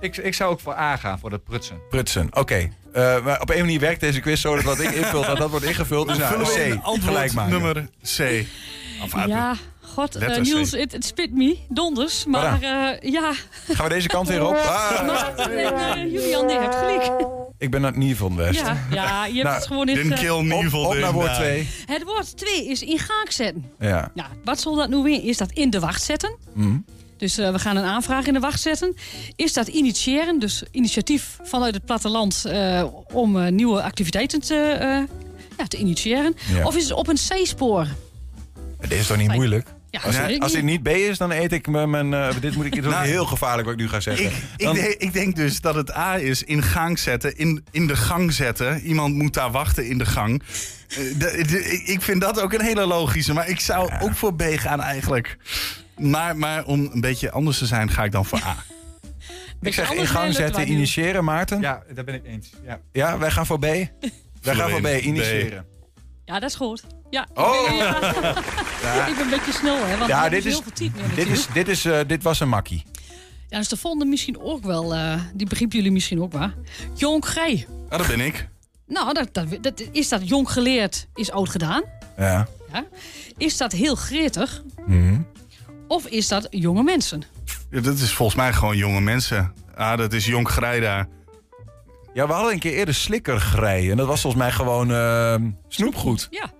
Ik, 0.00 0.16
ik 0.16 0.34
zou 0.34 0.50
ook 0.52 0.60
voor 0.60 0.74
A 0.78 0.96
gaan, 0.96 1.18
voor 1.18 1.30
dat 1.30 1.44
prutsen. 1.44 1.76
Prutsen, 1.90 2.28
oké. 2.36 2.68
Eh, 2.92 3.24
maar 3.24 3.40
op 3.40 3.50
een 3.50 3.58
manier 3.60 3.80
werkt 3.80 4.00
deze 4.00 4.20
quiz 4.20 4.40
zo 4.40 4.54
dat 4.54 4.64
wat 4.64 4.80
ik 4.80 4.90
invul, 4.90 5.24
dat 5.24 5.36
dat 5.36 5.50
wordt 5.50 5.64
ingevuld. 5.64 6.08
Dus 6.08 6.18
nou, 6.18 6.30
Vullen 6.32 6.46
we 6.54 6.64
in 6.64 6.78
C, 6.80 6.82
antwoord 6.84 7.02
gelijk 7.14 7.32
maken. 7.32 7.52
nummer 7.52 7.88
C. 8.16 8.46
Of 9.02 9.14
A. 9.16 9.24
Ja, 9.26 9.56
god, 9.92 10.16
eh. 10.16 10.38
Niels, 10.38 10.70
het, 10.70 10.92
het 10.92 11.04
spit 11.04 11.32
me, 11.34 11.56
donders. 11.68 12.24
Maar 12.24 12.62
eh, 12.62 13.10
ja. 13.12 13.32
Gaan 13.68 13.88
we 13.88 13.94
deze 13.94 14.08
kant 14.08 14.28
weer 14.28 14.46
op? 14.46 14.54
Ah, 14.72 15.06
Maar, 15.06 15.36
eh, 15.38 16.12
Julian, 16.12 16.46
nee, 16.46 16.58
hebt 16.58 16.74
gelijk. 16.74 17.12
ik 17.58 17.70
ben 17.70 17.82
het 17.82 17.96
Nivon 17.96 18.36
West. 18.36 18.60
Ja, 18.60 18.76
ja, 18.90 19.26
je 19.26 19.32
hebt 19.32 19.44
Nou, 19.48 19.54
het 19.56 19.66
gewoon 19.66 19.88
in 19.88 19.94
Den 19.94 20.10
het... 20.10 20.12
eh, 20.12 20.18
Kill 20.24 20.40
Nivel. 20.42 20.80
Op, 20.80 20.86
op 20.92 20.94
naar 20.98 21.12
woord 21.12 21.34
2. 21.34 21.68
Het 21.86 22.02
woord 22.04 22.36
2 22.36 22.66
is 22.68 22.82
in 22.82 22.98
gang 22.98 23.32
zetten. 23.32 23.70
Ja. 23.78 24.10
Ja, 24.14 24.26
wat 24.44 24.60
zal 24.60 24.74
dat 24.74 24.88
nu 24.88 24.96
weer? 24.96 25.24
Is 25.24 25.36
dat 25.36 25.50
in 25.52 25.70
de 25.70 25.80
wacht 25.80 26.02
zetten? 26.02 26.36
Mhm. 26.52 26.76
Dus 27.16 27.36
we 27.36 27.58
gaan 27.58 27.76
een 27.76 27.84
aanvraag 27.84 28.26
in 28.26 28.32
de 28.32 28.40
wacht 28.40 28.60
zetten. 28.60 28.94
Is 29.36 29.52
dat 29.52 29.68
initiëren, 29.68 30.38
dus 30.38 30.62
initiatief 30.70 31.38
vanuit 31.42 31.74
het 31.74 31.84
platteland 31.84 32.44
om 33.12 33.54
nieuwe 33.54 33.82
activiteiten 33.82 34.40
te, 34.40 34.56
ja, 35.58 35.66
te 35.66 35.76
initiëren? 35.76 36.36
Ja. 36.54 36.66
Of 36.66 36.76
is 36.76 36.82
het 36.82 36.92
op 36.92 37.08
een 37.08 37.14
C-spoor? 37.28 37.86
Dit 38.80 38.92
is 38.92 39.06
toch 39.06 39.16
niet 39.16 39.32
moeilijk? 39.32 39.66
Ja, 39.92 40.00
Als, 40.00 40.38
als 40.40 40.52
dit 40.52 40.62
niet. 40.62 40.82
B 40.82 40.88
is, 40.88 41.18
dan 41.18 41.30
eet 41.30 41.52
ik 41.52 41.66
mijn... 41.66 41.90
mijn 41.90 42.14
eh, 42.14 42.28
dit 42.40 42.54
moet 42.54 42.64
ik 42.64 42.72
dit 42.74 42.80
is 42.80 42.86
ook 42.90 42.94
Nou, 42.94 43.06
heel 43.06 43.24
gevaarlijk 43.26 43.64
wat 43.64 43.74
ik 43.74 43.80
nu 43.80 43.88
ga 43.88 44.00
zeggen. 44.00 44.24
Ik, 44.26 44.32
ik, 44.56 44.72
denk, 44.74 44.94
ik 44.94 45.12
denk 45.12 45.36
dus 45.36 45.60
dat 45.60 45.74
het 45.74 45.96
A 45.96 46.18
is 46.18 46.42
in 46.42 46.62
gang 46.62 46.98
zetten, 46.98 47.36
in, 47.36 47.64
in 47.70 47.86
de 47.86 47.96
gang 47.96 48.32
zetten. 48.32 48.80
Iemand 48.80 49.14
moet 49.14 49.34
daar 49.34 49.50
wachten 49.50 49.86
in 49.88 49.98
de 49.98 50.06
gang. 50.06 50.42
Eh, 50.88 50.96
de- 51.18 51.44
de- 51.46 51.82
ik- 51.84 52.02
vind 52.02 52.20
dat 52.20 52.40
ook 52.40 52.52
een 52.52 52.60
hele 52.62 52.86
logische, 52.86 53.32
maar 53.32 53.48
ik 53.48 53.60
zou 53.60 53.90
ook 54.00 54.14
voor 54.14 54.34
B 54.34 54.42
gaan 54.42 54.80
eigenlijk. 54.80 55.36
Maar, 55.98 56.36
maar 56.36 56.64
om 56.64 56.90
een 56.92 57.00
beetje 57.00 57.30
anders 57.30 57.58
te 57.58 57.66
zijn, 57.66 57.90
ga 57.90 58.04
ik 58.04 58.12
dan 58.12 58.24
voor 58.24 58.42
A. 58.44 58.56
ik 59.60 59.74
zeg 59.74 59.92
in 59.92 60.06
gang 60.06 60.34
zetten, 60.34 60.70
initiëren, 60.70 61.24
Maarten. 61.24 61.60
Ja, 61.60 61.82
Ja, 61.88 61.94
daar 61.94 62.04
ben 62.04 62.14
ik 62.14 62.24
eens. 62.24 62.50
Ja. 62.92 63.18
wij 63.18 63.30
gaan 63.30 63.46
voor 63.46 63.58
B. 63.58 63.62
Wij 63.62 64.54
gaan 64.54 64.70
voor 64.70 64.80
B, 64.80 64.86
in. 64.86 65.06
initiëren. 65.06 65.64
Ja, 66.32 66.38
dat 66.40 66.50
is 66.50 66.56
goed. 66.56 66.82
Ja, 67.10 67.26
Oh! 67.34 67.62
ik, 67.62 67.78
ben, 67.78 67.78
ja. 68.94 69.06
ik 69.06 69.14
ben 69.14 69.24
een 69.24 69.30
beetje 69.30 69.52
snel, 69.52 69.76
hè? 69.86 69.96
Want 69.96 70.10
Ja, 70.10 70.28
dit 70.28 70.44
is- 70.44 70.52
heel 70.52 70.62
veel 70.62 70.72
tijd 70.72 70.94
meer 70.96 71.14
Dit, 71.14 71.26
is, 71.28 71.46
dit, 71.46 71.68
is, 71.68 71.84
eh, 71.84 71.98
dit 72.06 72.22
was 72.22 72.40
een 72.40 72.48
makkie. 72.48 72.84
Ja, 73.48 73.58
dus 73.58 73.68
de 73.68 73.76
volgende 73.76 74.04
misschien 74.04 74.40
ook 74.40 74.64
wel, 74.64 74.94
eh, 74.94 75.20
die 75.34 75.46
begrijpen 75.46 75.76
jullie 75.76 75.92
misschien 75.92 76.22
ook 76.22 76.32
wel. 76.32 76.50
Jong 76.94 77.24
Grij. 77.24 77.66
Ah, 77.88 77.98
dat 77.98 78.06
ben 78.06 78.20
ik. 78.20 78.48
Nou, 78.86 79.12
dat, 79.12 79.28
dat, 79.34 79.46
dat, 79.60 79.82
is 79.92 80.08
dat 80.08 80.28
jong 80.28 80.50
geleerd, 80.50 81.06
is 81.14 81.30
oud 81.30 81.48
gedaan? 81.48 81.82
Ja. 82.16 82.48
Ja. 82.72 82.84
Is 83.36 83.56
dat 83.56 83.72
heel 83.72 83.94
gretig? 83.94 84.62
Mhm. 84.86 85.20
Of 85.88 86.06
is 86.06 86.28
dat 86.28 86.46
jonge 86.50 86.82
mensen? 86.82 87.22
Ja, 87.70 87.80
dat 87.80 87.98
is 87.98 88.12
volgens 88.12 88.36
mij 88.38 88.52
gewoon 88.52 88.76
jonge 88.76 89.00
mensen. 89.00 89.52
Ah, 89.74 89.96
dat 89.98 90.12
is 90.12 90.26
jong 90.26 90.48
Grijda. 90.48 91.08
Ja, 92.14 92.26
we 92.26 92.32
hadden 92.32 92.52
een 92.52 92.58
keer 92.58 92.72
eerder 92.72 92.94
slikkergrij. 92.94 93.90
En 93.90 93.96
dat 93.96 94.06
was 94.06 94.20
volgens 94.20 94.42
mij 94.42 94.52
gewoon 94.52 94.92
eh, 94.92 95.34
snoepgoed. 95.68 96.28
Ja. 96.30 96.50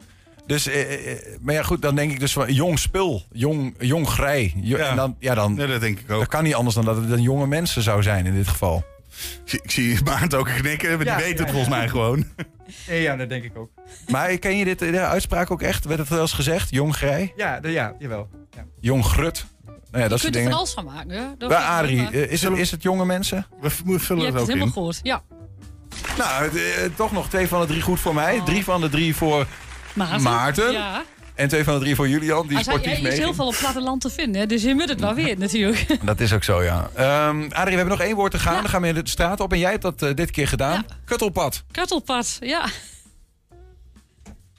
Dus, 0.46 0.66
eh, 0.66 1.10
eh, 1.12 1.18
maar 1.40 1.54
ja, 1.54 1.62
goed, 1.62 1.82
dan 1.82 1.94
denk 1.94 2.12
ik 2.12 2.20
dus 2.20 2.32
van 2.32 2.52
jong 2.52 2.78
spul, 2.78 3.22
jong, 3.32 3.74
jong 3.78 4.08
grij. 4.08 4.52
Jo- 4.56 4.76
Ja. 4.76 4.88
En 4.90 4.96
dan, 4.96 5.16
ja, 5.18 5.34
dan, 5.34 5.54
Ja, 5.56 5.66
dat 5.66 5.80
denk 5.80 5.98
ik 5.98 6.10
ook. 6.10 6.18
dat 6.18 6.28
kan 6.28 6.44
niet 6.44 6.54
anders 6.54 6.74
dan 6.74 6.84
dat 6.84 6.96
het 6.96 7.08
dan 7.08 7.22
jonge 7.22 7.46
mensen 7.46 7.82
zou 7.82 8.02
zijn 8.02 8.26
in 8.26 8.34
dit 8.34 8.48
geval. 8.48 8.84
Ik 9.10 9.40
zie, 9.44 9.60
ik 9.62 9.70
zie 9.70 10.02
Maarten 10.04 10.38
ook 10.38 10.46
knikken, 10.58 10.96
maar 10.96 11.06
Ja, 11.06 11.16
die 11.16 11.24
weet 11.24 11.38
ja, 11.38 11.42
het 11.44 11.50
volgens 11.52 11.74
mij 11.74 11.88
gewoon. 11.88 12.24
Ja, 12.86 12.94
ja, 12.94 13.16
dat 13.16 13.28
denk 13.28 13.44
ik 13.44 13.56
ook. 13.58 13.70
Maar 14.08 14.38
ken 14.38 14.56
je 14.56 14.64
dit, 14.64 14.78
de 14.78 15.00
uitspraak 15.00 15.50
ook 15.50 15.62
echt? 15.62 15.84
Werd 15.84 15.98
het 16.00 16.08
wel 16.08 16.20
eens 16.20 16.32
gezegd? 16.32 16.70
Jong 16.70 16.96
grij, 16.96 17.32
Ja, 17.36 17.60
de, 17.60 17.70
ja 17.70 17.94
jawel. 17.98 18.28
Ja. 18.50 18.64
jong 18.80 19.04
grut. 19.04 19.46
Nou 19.64 19.76
ja, 20.04 20.08
dat 20.08 20.10
Je 20.10 20.18
soort 20.18 20.22
kunt 20.22 20.34
er 20.36 20.42
van 20.42 20.52
alles 20.52 20.72
van 20.72 20.84
maken. 20.84 21.10
hè? 21.10 21.24
Dat 21.38 21.48
Bij 21.48 21.58
vind 21.58 21.68
ik 21.70 21.76
Adrie, 21.78 21.98
ook, 21.98 22.04
maar- 22.04 22.12
eh, 22.22 22.30
is 22.32 22.42
het, 22.42 22.58
is 22.58 22.70
het 22.70 22.82
jonge 22.82 23.04
mensen? 23.04 23.46
We 23.60 23.70
v- 23.70 23.80
vullen 23.84 23.96
Je 23.96 23.98
het 23.98 24.08
hebt 24.22 24.32
het 24.32 24.40
ook 24.40 24.46
helemaal 24.46 24.66
in. 24.66 24.72
gehoord. 24.72 25.00
Ja. 25.02 25.22
Nou, 26.18 26.58
eh, 26.58 26.84
toch 26.96 27.12
nog 27.12 27.28
twee 27.28 27.48
van 27.48 27.60
de 27.60 27.66
drie 27.66 27.82
goed 27.82 28.00
voor 28.00 28.14
mij. 28.14 28.42
Drie 28.44 28.64
van 28.64 28.80
de 28.80 28.88
drie 28.88 29.16
voor 29.16 29.46
Maarten. 29.94 30.22
Maarten. 30.22 30.72
Ja. 30.72 31.02
En 31.34 31.48
twee 31.48 31.64
van 31.64 31.74
de 31.74 31.80
drie 31.80 31.94
voor 31.94 32.08
Julian, 32.08 32.46
die 32.46 32.54
hij, 32.54 32.64
sportief 32.64 33.00
hij 33.00 33.10
is 33.10 33.18
heel 33.18 33.34
veel 33.34 33.46
op 33.46 33.56
platteland 33.58 34.00
te 34.00 34.10
vinden, 34.10 34.40
hè, 34.40 34.46
dus 34.46 34.62
je 34.62 34.74
moet 34.74 34.88
het 34.88 35.00
wel 35.00 35.14
weten 35.14 35.38
natuurlijk. 35.46 36.06
Dat 36.06 36.20
is 36.20 36.32
ook 36.32 36.44
zo, 36.44 36.62
ja. 36.62 36.90
Ehm 36.94 37.42
Adrie, 37.42 37.70
we 37.70 37.76
hebben 37.76 37.86
nog 37.86 38.00
één 38.00 38.16
woord 38.16 38.30
te 38.30 38.38
gaan. 38.38 38.54
Dan 38.54 38.68
gaan 38.68 38.82
we 38.82 38.92
de 38.92 39.00
straat 39.04 39.40
op. 39.40 39.52
En 39.52 39.58
jij 39.58 39.70
hebt 39.70 39.82
dat 39.82 40.02
eh, 40.02 40.14
dit 40.14 40.30
keer 40.30 40.48
gedaan. 40.48 40.86
Kuttelpad. 41.04 41.62
Kartelpad, 41.70 42.36
ja. 42.40 42.64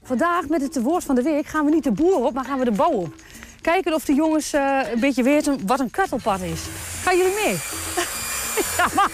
Vandaag 0.03 0.47
met 0.47 0.61
het 0.61 0.81
woord 0.81 1.03
van 1.03 1.15
de 1.15 1.21
week 1.21 1.47
gaan 1.47 1.65
we 1.65 1.71
niet 1.71 1.83
de 1.83 1.91
boer 1.91 2.25
op, 2.25 2.33
maar 2.33 2.45
gaan 2.45 2.59
we 2.59 2.65
de 2.65 2.71
bouw 2.71 2.91
op. 2.91 3.13
Kijken 3.61 3.93
of 3.93 4.05
de 4.05 4.13
jongens 4.13 4.53
eh, 4.53 4.79
een 4.93 4.99
beetje 4.99 5.23
weten 5.23 5.65
wat 5.65 5.79
een 5.79 5.91
kuttelpad 5.91 6.41
is. 6.41 6.61
Gaan 7.03 7.17
jullie 7.17 7.33
mee? 7.45 7.53
ja, 8.77 8.87
maar 8.95 9.09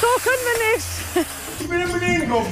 zo 0.00 0.06
kunnen 0.22 0.44
we 0.44 0.72
niks. 0.72 1.26
Ik 1.58 1.68
ben 1.68 1.78
naar 1.78 1.90
beneden 1.90 2.20
gekomen. 2.20 2.50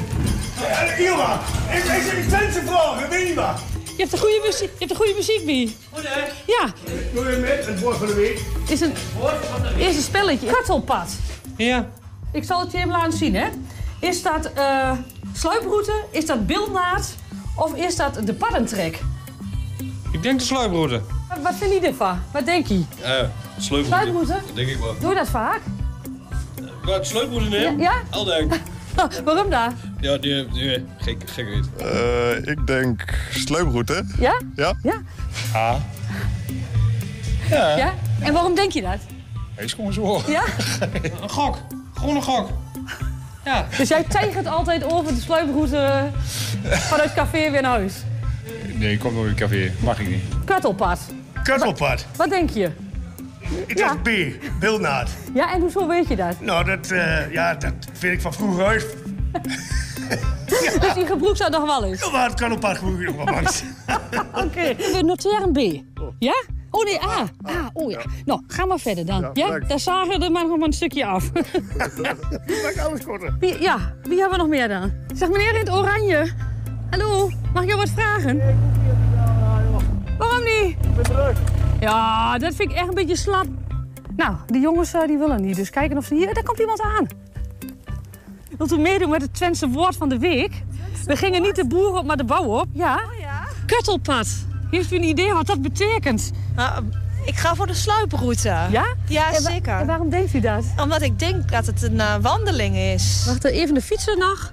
Uh, 0.61 1.01
Ilma, 1.01 1.41
ik, 1.71 1.85
ik 1.85 2.03
zit 2.03 2.13
een 2.13 2.29
Twentse 2.29 2.63
vragen, 2.67 3.05
ik 3.05 3.11
weet 3.11 3.27
niet 3.27 3.35
wat. 3.35 3.59
Je 3.85 4.03
hebt 4.03 4.11
de 4.11 4.19
goede 4.19 4.41
muziek, 4.45 4.71
je 4.71 4.79
hebt 4.79 4.91
de 4.91 4.97
goede 4.97 5.15
muziek 5.17 5.45
bij. 5.45 5.77
Goed 5.93 6.09
hè? 6.09 6.21
Ja. 6.47 6.73
Doe 7.15 7.31
je 7.31 7.37
met 7.37 7.67
het 7.67 7.81
woord 7.81 7.97
van 7.97 8.07
de 8.07 8.15
week? 8.15 8.41
Is 8.69 8.81
een, 8.81 8.93
is 9.77 9.97
een 9.97 10.03
spelletje. 10.03 10.51
Kartelpad. 10.51 11.15
Ja. 11.57 11.89
Ik 12.33 12.45
zal 12.45 12.61
het 12.61 12.73
je 12.73 12.79
even 12.79 12.91
laten 12.91 13.19
zien, 13.19 13.35
hè. 13.35 13.47
Is 14.01 14.23
dat 14.23 14.53
eh 14.55 14.93
sluiproute, 15.33 16.05
is 16.11 16.27
dat 16.27 16.47
beeldnaad 16.47 17.15
of 17.57 17.75
is 17.75 17.97
dat 17.97 18.21
de 18.25 18.35
paddentrek? 18.35 19.01
Ik 20.13 20.23
denk 20.23 20.39
de 20.39 20.45
sluiproute. 20.45 21.01
Wat, 21.29 21.39
wat 21.43 21.55
vind 21.55 21.73
je 21.73 21.81
ervan? 21.81 22.19
Wat 22.33 22.45
denk 22.45 22.67
je? 22.67 22.85
Ja, 23.03 23.31
sluiproute. 23.59 23.87
Sluiproute? 23.87 24.47
Dat 24.47 24.55
denk 24.57 24.69
ik 24.69 24.79
wel. 24.79 24.95
Doe 25.01 25.09
je 25.11 25.17
dat 25.17 25.29
vaak? 25.29 25.61
Ja, 26.87 26.99
de 26.99 27.05
sluiproute 27.05 27.49
nemen? 27.49 27.79
Ja? 27.79 28.03
Waarom 29.25 29.51
daar? 29.51 29.73
Ja, 30.01 30.17
die, 30.19 30.49
die 30.49 30.85
gek, 30.99 31.23
gek 31.27 31.47
weet. 31.47 31.67
Eh, 31.77 32.53
ik 32.53 32.67
denk 32.67 33.15
sluiproute. 33.31 34.05
Ja? 34.19 34.41
Ja? 34.55 34.75
Ja. 34.83 35.03
Ah. 35.53 35.75
Ja. 37.51 37.77
Ja? 37.77 37.95
En 38.21 38.33
waarom 38.33 38.55
denk 38.55 38.73
je 38.73 38.83
dat? 38.83 38.99
Hij 39.55 39.65
is 39.65 39.73
gewoon 39.73 39.93
zo. 39.93 40.23
Ja? 40.27 40.43
Een 41.23 41.31
gok. 41.31 41.59
Gewoon 41.95 42.17
een 42.17 42.23
gok. 42.23 42.51
Ja. 43.45 43.67
Dus 43.77 43.89
jij 43.89 44.05
tijgert 44.05 44.47
altijd 44.47 44.85
over 44.93 45.15
de 45.15 45.21
sluiproute 45.21 46.11
vanuit 46.63 47.09
het 47.09 47.13
café 47.15 47.51
weer 47.51 47.63
naar 47.63 47.71
huis? 47.71 47.95
Nee, 48.73 48.93
ik 48.93 48.99
kom 48.99 49.15
nog 49.15 49.23
in 49.23 49.29
het 49.29 49.39
café. 49.39 49.73
Mag 49.81 50.01
ik 50.01 50.09
niet. 50.09 50.23
Kuttelpad. 50.45 51.01
Kuttelpad. 51.43 52.07
Wat 52.17 52.31
denk 52.31 52.51
je? 52.51 52.71
Het 53.67 53.81
is 53.81 53.91
B, 54.03 54.11
Bilnaad. 54.61 55.11
Ja, 55.35 55.53
en 55.53 55.61
hoezo 55.61 55.87
weet 55.87 56.09
je 56.09 56.17
dat? 56.17 56.41
Nou, 56.41 56.65
dat, 56.65 56.91
eh, 56.91 57.33
ja, 57.33 57.55
dat 57.55 57.73
vind 57.93 58.13
ik 58.13 58.21
van 58.21 58.33
vroeger 58.33 58.65
uit. 58.73 58.97
Dus 60.81 60.95
die 60.95 61.07
gebroek 61.07 61.37
zou 61.37 61.51
nog 61.51 61.65
wel 61.65 61.85
eens? 61.85 62.01
Ja, 62.01 62.11
maar 62.11 62.29
het 62.29 62.41
kan 62.41 62.53
op 62.53 62.61
pad 62.61 62.79
gewoon 62.79 63.05
nog 63.05 63.17
wel 63.17 63.25
langs. 63.25 63.63
Oké. 64.45 64.75
We 64.77 65.03
noteren 65.05 65.53
B. 65.53 65.59
Ja? 66.19 66.45
Oh 66.71 66.85
nee, 66.85 67.03
A. 67.03 67.19
A, 67.51 67.71
oh 67.73 67.91
ja. 67.91 68.01
Nou, 68.25 68.43
ga 68.47 68.67
maar 68.67 68.79
verder 68.79 69.07
dan. 69.07 69.31
Ja? 69.33 69.59
Daar 69.59 69.81
zagen 69.81 70.19
we 70.19 70.25
er 70.25 70.33
maar 70.33 70.47
nog 70.47 70.59
maar 70.59 70.67
een 70.67 70.73
stukje 70.73 71.07
af. 71.07 71.31
Maak 72.63 72.79
alles 72.87 73.05
korter. 73.05 73.37
Wie, 73.41 73.61
ja, 73.63 73.95
wie 74.03 74.19
hebben 74.19 74.31
we 74.31 74.45
nog 74.45 74.49
meer 74.49 74.69
dan? 74.69 74.93
Zeg 75.15 75.29
meneer 75.29 75.55
in 75.55 75.61
het 75.61 75.71
oranje. 75.71 76.33
Hallo, 76.91 77.31
mag 77.53 77.63
ik 77.63 77.69
jou 77.69 77.81
wat 77.81 77.91
vragen? 77.91 78.43
Waarom 80.19 80.45
niet? 80.45 80.77
Ik 80.81 80.95
ben 80.95 81.05
druk. 81.05 81.37
Ja, 81.81 82.39
dat 82.39 82.55
vind 82.55 82.71
ik 82.71 82.77
echt 82.77 82.89
een 82.89 82.95
beetje 82.95 83.17
slap. 83.17 83.47
Nou, 84.17 84.37
die 84.47 84.61
jongens 84.61 84.95
eh, 84.95 85.07
die 85.07 85.19
willen 85.19 85.43
niet, 85.43 85.57
dus 85.57 85.71
kijken 85.71 85.97
of 85.97 86.05
ze 86.05 86.15
hier... 86.15 86.35
Daar 86.35 86.43
komt 86.43 86.59
iemand 86.59 86.81
aan. 86.81 87.07
Wilt 88.59 88.73
u 88.73 88.79
meedoen 88.79 89.11
met 89.11 89.23
het 89.23 89.35
Twentse 89.35 89.69
woord 89.69 89.97
van 89.97 90.09
de 90.09 90.19
week? 90.19 90.63
We 91.05 91.17
gingen 91.17 91.43
niet 91.43 91.57
de 91.57 91.67
boer 91.67 91.93
op, 91.99 92.05
maar 92.05 92.17
de 92.17 92.25
bouw 92.25 92.45
op. 92.45 92.67
Ja? 92.73 93.01
Kuttelpad. 93.67 94.27
Heeft 94.71 94.93
u 94.93 94.97
een 94.97 95.03
idee 95.05 95.33
wat 95.33 95.47
dat 95.47 95.63
betekent? 95.63 96.31
Ik 97.25 97.37
ga 97.37 97.55
voor 97.55 97.67
de 97.67 97.75
sluiproute. 97.75 98.49
Ja? 98.49 98.85
Ja, 99.09 99.33
En 99.35 99.43
zeker. 99.43 99.79
en 99.79 99.87
waarom 99.87 100.11
denkt 100.11 100.35
u 100.35 100.41
dat? 100.41 100.65
Omdat 100.83 101.03
ik 101.03 101.19
denk 101.19 101.51
dat 101.51 101.67
het 101.67 101.83
een 101.83 102.01
eh, 102.01 102.15
wandeling 102.21 102.77
is. 102.77 103.25
Wacht 103.27 103.45
even, 103.45 103.75
de 103.75 103.83
fietser 103.83 104.19
nog. 104.19 104.53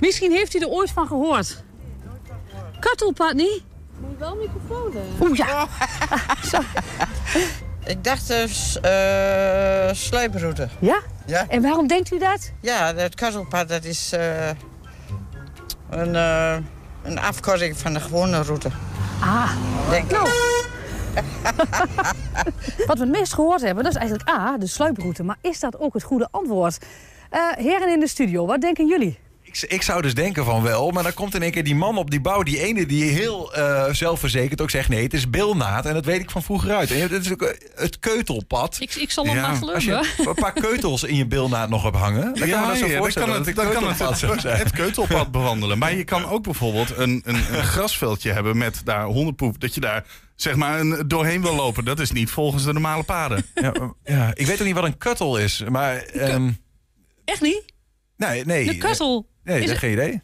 Misschien 0.00 0.32
heeft 0.32 0.54
u 0.54 0.58
er 0.58 0.68
ooit 0.68 0.90
van 0.90 1.06
gehoord. 1.06 1.64
Kuttelpad 2.80 3.34
niet? 3.34 3.62
Wel 4.18 4.30
een 4.32 4.38
microfoon 4.38 4.92
Oeh 5.20 5.36
ja. 5.36 5.66
Ik 7.86 8.04
dacht 8.04 8.28
dus 8.28 8.80
eh 8.80 9.88
sluiproute. 9.92 10.68
Ja? 10.78 11.00
Ja. 11.26 11.44
En 11.48 11.62
waarom 11.62 11.86
denkt 11.86 12.12
u 12.12 12.18
dat? 12.18 12.52
Ja, 12.60 12.94
het 12.94 13.14
kuttelpad 13.14 13.68
dat 13.68 13.84
is 13.84 14.12
eh, 14.12 14.48
een, 15.90 16.14
eh, 16.14 16.56
een 17.02 17.18
afkorting 17.18 17.78
van 17.78 17.92
de 17.92 18.00
gewone 18.00 18.42
route. 18.42 18.68
Ah, 19.20 19.50
Denk 19.90 20.10
nou. 20.10 20.28
ik. 20.28 20.64
Wat 22.86 22.98
we 22.98 23.04
het 23.04 23.18
meest 23.18 23.34
gehoord 23.34 23.60
hebben, 23.60 23.84
dat 23.84 23.92
is 23.92 23.98
eigenlijk 23.98 24.28
A, 24.28 24.58
de 24.58 24.66
sluiproute. 24.66 25.22
Maar 25.22 25.36
is 25.40 25.60
dat 25.60 25.78
ook 25.78 25.94
het 25.94 26.02
goede 26.02 26.28
antwoord? 26.30 26.78
Eh, 27.30 27.40
heren 27.52 27.92
in 27.92 28.00
de 28.00 28.08
studio, 28.08 28.46
wat 28.46 28.60
denken 28.60 28.86
jullie? 28.86 29.18
Ik, 29.62 29.70
ik 29.70 29.82
zou 29.82 30.02
dus 30.02 30.14
denken 30.14 30.44
van 30.44 30.62
wel, 30.62 30.90
maar 30.90 31.02
dan 31.02 31.14
komt 31.14 31.34
in 31.34 31.42
één 31.42 31.50
keer 31.50 31.64
die 31.64 31.74
man 31.74 31.96
op 31.98 32.10
die 32.10 32.20
bouw, 32.20 32.42
die 32.42 32.60
ene 32.60 32.86
die 32.86 33.04
heel 33.04 33.54
eh, 33.54 33.92
zelfverzekerd 33.92 34.60
ook 34.60 34.70
zegt: 34.70 34.88
nee, 34.88 35.02
het 35.02 35.14
is 35.14 35.30
bilnaad 35.30 35.86
en 35.86 35.94
dat 35.94 36.04
weet 36.04 36.20
ik 36.20 36.30
van 36.30 36.42
vroeger 36.42 36.70
uit. 36.74 36.88
En 36.90 36.94
je 36.94 37.00
hebt- 37.00 37.12
het 37.14 37.24
is 37.24 37.32
ook 37.32 37.42
eh, 37.42 37.60
het 37.74 37.98
keutelpad. 37.98 38.76
Ik, 38.80 38.94
ik 38.94 39.10
zal 39.10 39.26
hem 39.26 39.36
maar 39.36 39.74
Als 39.74 39.84
je 39.84 39.90
geloven. 39.90 40.28
een 40.28 40.34
paar 40.34 40.52
keutels 40.52 41.02
in 41.04 41.16
je 41.16 41.26
bilnaad 41.26 41.68
nog 41.68 41.82
hebt 41.82 41.96
hangen, 41.96 42.22
dan 42.22 42.32
kan 42.34 42.46
je 42.48 42.54
dat 42.54 42.76
zo 42.76 42.84
ja, 42.86 42.90
dan 42.92 42.98
voorstellen 42.98 43.28
kan 43.28 43.36
dat 43.38 43.46
het, 43.46 43.56
het 43.56 43.56
dan 43.56 43.72
kan 44.42 44.50
het, 44.58 44.70
keutelpad 44.72 45.30
bewandelen. 45.30 45.78
Maar 45.78 45.94
je 45.94 46.04
kan 46.04 46.24
ook 46.28 46.42
bijvoorbeeld 46.42 46.96
een, 46.96 47.22
een, 47.24 47.34
een 47.56 47.64
grasveldje 47.74 48.32
hebben 48.32 48.56
met 48.58 48.80
daar 48.84 49.04
hondenpoep. 49.04 49.60
Dat 49.60 49.74
je 49.74 49.80
daar 49.80 50.04
zeg 50.34 50.54
maar 50.54 50.80
een, 50.80 51.04
doorheen 51.08 51.42
wil 51.42 51.54
lopen. 51.54 51.84
Dat 51.84 52.00
is 52.00 52.10
niet 52.10 52.30
volgens 52.30 52.64
de 52.64 52.72
normale 52.72 53.02
paden. 53.02 53.46
Ja, 53.54 53.72
ja, 54.04 54.30
ik 54.34 54.46
weet 54.46 54.60
ook 54.60 54.66
niet 54.66 54.74
wat 54.74 54.84
een 54.84 54.98
kuttel 54.98 55.38
is, 55.38 55.62
maar... 55.68 55.96
ehm, 55.96 56.50
Echt 57.24 57.40
niet? 57.40 57.62
nee, 58.16 58.44
nee. 58.44 58.64
De 58.66 58.76
kuttel. 58.76 59.26
Nee, 59.46 59.56
Is 59.56 59.60
dat 59.60 59.70
het- 59.70 59.78
geen 59.78 59.92
idee. 59.92 60.22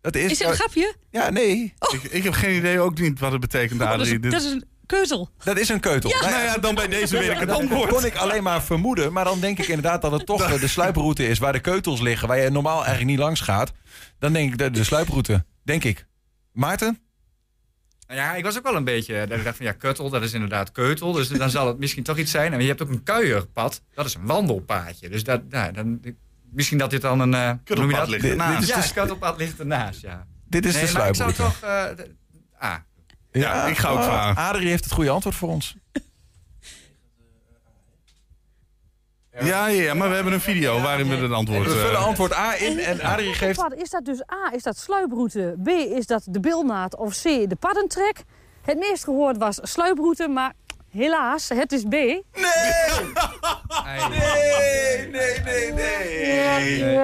Dat 0.00 0.14
is, 0.16 0.30
Is 0.30 0.38
het 0.38 0.48
een 0.48 0.54
grapje? 0.54 0.94
Ja, 1.10 1.30
nee. 1.30 1.74
Ik, 1.92 2.02
ik 2.02 2.22
heb 2.22 2.32
geen 2.32 2.56
idee 2.56 2.80
ook 2.80 2.98
niet 2.98 3.18
wat 3.18 3.32
het 3.32 3.40
betekent, 3.40 3.80
Oh, 3.82 3.90
dat, 3.90 4.06
is, 4.06 4.20
dat 4.20 4.44
een 4.44 4.64
keutel. 4.86 5.30
Dat 5.44 5.58
is 5.58 5.68
een 5.68 5.80
keutel. 5.80 6.10
Ja. 6.10 6.20
Nou 6.20 6.42
ja, 6.42 6.58
dan 6.58 6.74
bij 6.74 6.88
deze 6.88 7.18
weet 7.18 7.30
ik 7.30 7.38
het 7.38 7.48
Dat 7.48 7.60
antwoord. 7.60 7.88
kon 7.90 8.04
ik 8.04 8.14
alleen 8.24 8.42
maar 8.42 8.62
vermoeden. 8.62 9.12
Maar 9.12 9.24
dan 9.24 9.40
denk 9.40 9.58
ik 9.58 9.66
inderdaad 9.66 10.02
dat 10.02 10.12
het 10.12 10.26
toch 10.26 10.58
de 10.58 10.68
sluiproute 10.68 11.26
is... 11.28 11.38
waar 11.38 11.52
de 11.52 11.60
keutels 11.60 12.00
liggen, 12.00 12.28
waar 12.28 12.38
je 12.38 12.50
normaal 12.50 12.76
eigenlijk 12.78 13.06
niet 13.06 13.18
langs 13.18 13.40
gaat. 13.40 13.72
Dan 14.18 14.32
denk 14.32 14.52
ik 14.52 14.58
de, 14.58 14.70
de 14.70 14.84
sluiproute. 14.84 15.44
Denk 15.62 15.84
ik. 15.84 16.06
Maarten? 16.52 16.98
Ja, 18.08 18.34
ik 18.34 18.44
was 18.44 18.56
ook 18.56 18.62
wel 18.64 18.76
een 18.76 18.84
beetje. 18.84 19.26
Dat 19.26 19.38
ik 19.38 19.44
dacht 19.44 19.56
van 19.56 19.66
ja, 19.66 19.72
kuttel, 19.72 20.10
dat 20.10 20.22
is 20.22 20.32
inderdaad 20.32 20.72
keutel. 20.72 21.12
Dus 21.12 21.28
dan 21.28 21.50
zal 21.50 21.66
het 21.66 21.78
misschien 21.78 22.02
toch 22.02 22.18
iets 22.18 22.30
zijn. 22.30 22.52
En 22.52 22.60
je 22.60 22.66
hebt 22.68 22.82
ook 22.82 22.88
een 22.90 23.02
kuierpad. 23.02 23.82
Dat 23.94 24.06
is 24.06 24.14
een 24.14 24.26
wandelpaadje. 24.26 25.08
Dus 25.08 25.24
dat, 25.24 25.40
nou, 25.48 25.72
dan, 25.72 26.00
misschien 26.54 26.78
dat 26.78 26.90
dit 26.90 27.00
dan 27.00 27.20
een. 27.20 27.34
eh, 27.34 27.50
noem 27.76 27.90
je 27.90 27.96
dat? 27.96 28.08
ligt 28.08 28.24
ernaast. 28.24 28.66
Dit 28.66 28.76
is 28.76 28.86
Ja, 28.88 28.92
kuttelpad 28.94 29.36
ligt 29.38 29.58
ernaast, 29.58 30.00
ja. 30.00 30.26
Dit 30.48 30.64
is 30.66 30.74
nee, 30.74 30.86
de 30.86 30.92
maar 30.92 31.08
ik 31.08 31.14
zou 31.14 31.32
sluiproute. 31.32 31.60
toch. 31.60 31.70
eh, 31.70 31.96
de- 31.96 32.14
ah. 32.58 32.74
Ja, 33.32 33.66
ik 33.66 33.78
ga 33.78 33.88
ook 33.88 33.98
Oh, 33.98 34.04
vragen. 34.04 34.42
Adrie 34.42 34.68
heeft 34.68 34.84
het 34.84 34.92
goede 34.92 35.10
antwoord 35.10 35.36
voor 35.36 35.48
ons. 35.48 35.74
Ja, 39.40 39.66
ja, 39.66 39.66
ja, 39.66 39.94
maar 39.94 40.08
we 40.08 40.14
hebben 40.14 40.32
een 40.32 40.40
video 40.40 40.80
waarin 40.80 41.08
we 41.08 41.14
het 41.16 41.32
antwoord... 41.32 41.64
We 41.66 41.70
vullen 41.70 41.94
eh, 41.94 42.06
antwoord 42.06 42.32
A 42.34 42.56
in 42.58 42.78
en 42.78 43.00
Adrie 43.00 43.34
geeft... 43.34 43.38
Kuttelpad, 43.60 43.78
Is 43.82 43.90
dat 43.90 44.04
dus 44.04 44.20
A, 44.22 44.52
is 44.54 44.62
dat 44.62 44.78
sluiproute? 44.78 45.54
B, 45.62 45.68
is 45.68 46.06
dat 46.06 46.22
de 46.30 46.40
bilnaad? 46.40 46.96
Of 46.96 47.16
C, 47.16 47.22
de 47.22 47.56
paddentrek? 47.60 48.22
Het 48.62 48.78
meest 48.78 49.04
gehoord 49.04 49.36
was 49.38 49.58
sluiproute, 49.62 50.28
maar 50.28 50.52
helaas, 50.94 51.48
het 51.48 51.72
is 51.72 51.82
B. 51.82 51.90
Nee! 51.90 52.22
Nee, 54.08 55.08
nee, 55.08 55.40
nee, 55.42 55.72
nee. 55.72 56.98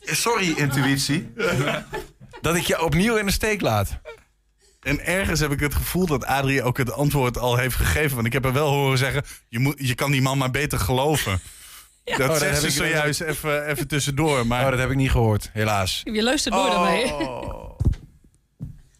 Sorry, 0.00 0.52
intuïtie. 0.56 1.32
Dat 2.40 2.54
ik 2.56 2.62
je 2.62 2.82
opnieuw 2.82 3.16
in 3.16 3.26
de 3.26 3.32
steek 3.32 3.60
laat. 3.60 3.98
En 4.82 5.06
ergens 5.06 5.40
heb 5.40 5.50
ik 5.52 5.60
het 5.60 5.74
gevoel 5.74 6.06
dat 6.06 6.24
Adrie 6.24 6.62
ook 6.62 6.78
het 6.78 6.92
antwoord 6.92 7.38
al 7.38 7.56
heeft 7.56 7.76
gegeven. 7.76 8.14
Want 8.14 8.26
ik 8.26 8.32
heb 8.32 8.44
er 8.44 8.52
wel 8.52 8.68
horen 8.70 8.98
zeggen, 8.98 9.22
je, 9.48 9.58
moet, 9.58 9.74
je 9.78 9.94
kan 9.94 10.10
die 10.10 10.22
man 10.22 10.38
maar 10.38 10.50
beter 10.50 10.78
geloven. 10.78 11.40
Dat 12.04 12.20
Oh, 12.20 12.26
dat 12.28 12.38
zegt 12.38 12.60
ze 12.60 12.66
ik- 12.66 12.72
zojuist 12.72 13.20
even, 13.20 13.66
even 13.66 13.88
tussendoor. 13.88 14.46
Maar 14.46 14.64
Oh, 14.64 14.70
dat 14.70 14.78
heb 14.78 14.90
ik 14.90 14.96
niet 14.96 15.10
gehoord, 15.10 15.50
helaas. 15.52 16.00
Je 16.04 16.22
luistert 16.22 16.54
nooit 16.54 16.72
naar 16.72 16.80
mij. 16.82 17.14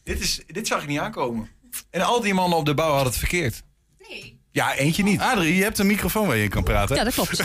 Dit, 0.09 0.20
is, 0.20 0.40
dit 0.46 0.66
zag 0.66 0.82
ik 0.82 0.88
niet 0.88 0.98
aankomen. 0.98 1.48
En 1.90 2.00
al 2.00 2.20
die 2.20 2.34
mannen 2.34 2.59
op 2.59 2.64
de 2.66 2.74
bouw 2.74 2.90
hadden 2.90 3.06
het 3.06 3.16
verkeerd. 3.16 3.62
Nee. 4.09 4.40
Ja, 4.50 4.74
eentje 4.74 5.02
niet. 5.02 5.20
Adrie, 5.20 5.54
je 5.54 5.62
hebt 5.62 5.78
een 5.78 5.86
microfoon 5.86 6.26
waar 6.26 6.36
je 6.36 6.42
in 6.42 6.48
kan 6.48 6.64
praten. 6.64 6.96
Ja, 6.96 7.04
dat 7.04 7.14
klopt. 7.14 7.42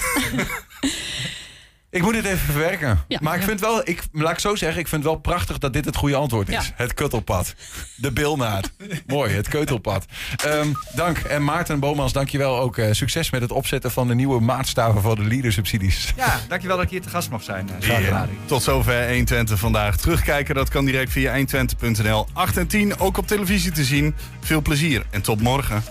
Ik 1.93 2.01
moet 2.01 2.15
het 2.15 2.25
even 2.25 2.37
verwerken. 2.37 3.03
Ja, 3.07 3.19
maar 3.21 3.33
ik 3.33 3.39
ja. 3.39 3.47
vind 3.47 3.59
wel, 3.59 3.81
ik, 3.89 4.03
laat 4.11 4.31
ik 4.31 4.39
zo 4.39 4.55
zeggen, 4.55 4.79
ik 4.79 4.87
vind 4.87 5.03
het 5.03 5.11
wel 5.11 5.21
prachtig 5.21 5.57
dat 5.57 5.73
dit 5.73 5.85
het 5.85 5.95
goede 5.95 6.15
antwoord 6.15 6.49
is. 6.49 6.53
Ja. 6.55 6.61
Het 6.75 6.93
kuttelpad. 6.93 7.53
De 7.95 8.11
bilnaad. 8.11 8.71
Mooi, 9.07 9.33
het 9.33 9.47
keutelpad. 9.47 10.05
Ehm, 10.45 10.67
dank. 10.95 11.17
En 11.17 11.43
Maarten 11.43 11.79
Bomans, 11.79 12.13
dankjewel 12.13 12.59
ook. 12.59 12.77
eh, 12.77 12.87
succes 12.91 13.29
met 13.29 13.41
het 13.41 13.51
opzetten 13.51 13.91
van 13.91 14.07
de 14.07 14.15
nieuwe 14.15 14.39
maatstaven 14.41 15.01
voor 15.01 15.15
de 15.15 15.23
leadersubsidies. 15.23 16.13
Ja, 16.15 16.39
dankjewel 16.47 16.75
dat 16.75 16.85
ik 16.85 16.91
hier 16.91 17.01
te 17.01 17.09
gast 17.09 17.29
mag 17.29 17.43
zijn. 17.43 17.69
eh. 17.79 18.21
Tot 18.45 18.63
zover 18.63 19.07
120 19.07 19.59
vandaag. 19.59 19.97
Terugkijken, 19.97 20.55
dat 20.55 20.69
kan 20.69 20.85
direct 20.85 21.11
via 21.11 21.35
120.nl. 21.37 22.27
8 22.33 22.57
en 22.57 22.67
10 22.67 22.99
ook 22.99 23.17
op 23.17 23.27
televisie 23.27 23.71
te 23.71 23.83
zien. 23.83 24.15
Veel 24.39 24.61
plezier 24.61 25.05
en 25.09 25.21
tot 25.21 25.41
morgen. 25.41 25.83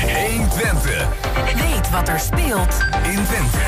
120. 0.00 1.06
Weet 1.54 1.90
wat 1.90 2.08
er 2.08 2.18
speelt 2.20 2.76
in 3.04 3.24
Twente. 3.24 3.58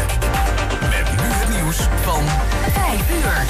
Met 0.88 1.10
nu 1.16 1.54
nieuws 1.54 1.76
van 1.76 2.22
5 2.24 3.10
uur. 3.10 3.42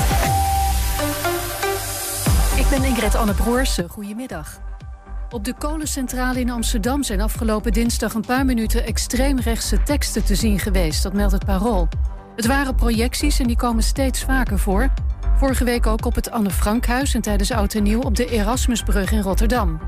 Ik 2.58 2.68
ben 2.70 2.84
Ingrid 2.84 3.14
Anne 3.14 3.34
Broersen. 3.34 3.88
Goedemiddag. 3.88 4.60
Op 5.30 5.44
de 5.44 5.54
kolencentrale 5.58 6.40
in 6.40 6.50
Amsterdam 6.50 7.02
zijn 7.02 7.20
afgelopen 7.20 7.72
dinsdag 7.72 8.14
een 8.14 8.24
paar 8.26 8.44
minuten 8.44 8.84
extreemrechtse 8.84 9.82
teksten 9.82 10.24
te 10.24 10.34
zien 10.34 10.58
geweest. 10.58 11.02
Dat 11.02 11.12
meldt 11.12 11.32
het 11.32 11.44
Parool. 11.44 11.88
Het 12.36 12.46
waren 12.46 12.74
projecties 12.74 13.38
en 13.38 13.46
die 13.46 13.56
komen 13.56 13.82
steeds 13.82 14.22
vaker 14.22 14.58
voor. 14.58 14.88
Vorige 15.36 15.64
week 15.64 15.86
ook 15.86 16.04
op 16.04 16.14
het 16.14 16.30
Anne 16.30 16.50
Frankhuis 16.50 17.14
en 17.14 17.20
tijdens 17.20 17.50
Oud 17.50 17.74
en 17.74 17.82
Nieuw 17.82 18.00
op 18.00 18.16
de 18.16 18.26
Erasmusbrug 18.26 19.12
in 19.12 19.20
Rotterdam. 19.20 19.80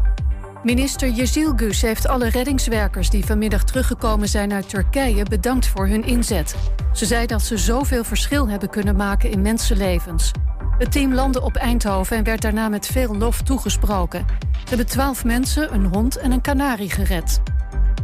Minister 0.67 1.09
Yezilgus 1.09 1.83
heeft 1.83 2.09
alle 2.09 2.29
reddingswerkers 2.29 3.11
die 3.11 3.25
vanmiddag 3.25 3.65
teruggekomen 3.65 4.29
zijn 4.29 4.53
uit 4.53 4.69
Turkije 4.69 5.25
bedankt 5.25 5.67
voor 5.67 5.87
hun 5.87 6.05
inzet. 6.05 6.57
Ze 6.93 7.07
zei 7.07 7.27
dat 7.27 7.43
ze 7.43 7.59
zoveel 7.59 8.05
verschil 8.05 8.49
hebben 8.49 8.71
kunnen 8.71 8.97
maken 8.97 9.31
in 9.31 9.43
mensenlevens. 9.43 10.31
Het 10.79 10.93
team 10.93 11.15
landde 11.15 11.43
op 11.43 11.57
Eindhoven 11.57 12.17
en 12.17 12.25
werd 12.25 12.43
daarna 12.43 12.69
met 12.69 12.87
veel 12.87 13.17
lof 13.17 13.43
toegesproken. 13.43 14.27
Ze 14.53 14.69
hebben 14.69 14.87
twaalf 14.87 15.25
mensen, 15.25 15.75
een 15.75 15.85
hond 15.85 16.17
en 16.17 16.31
een 16.31 16.41
kanarie 16.41 16.91
gered. 16.91 17.41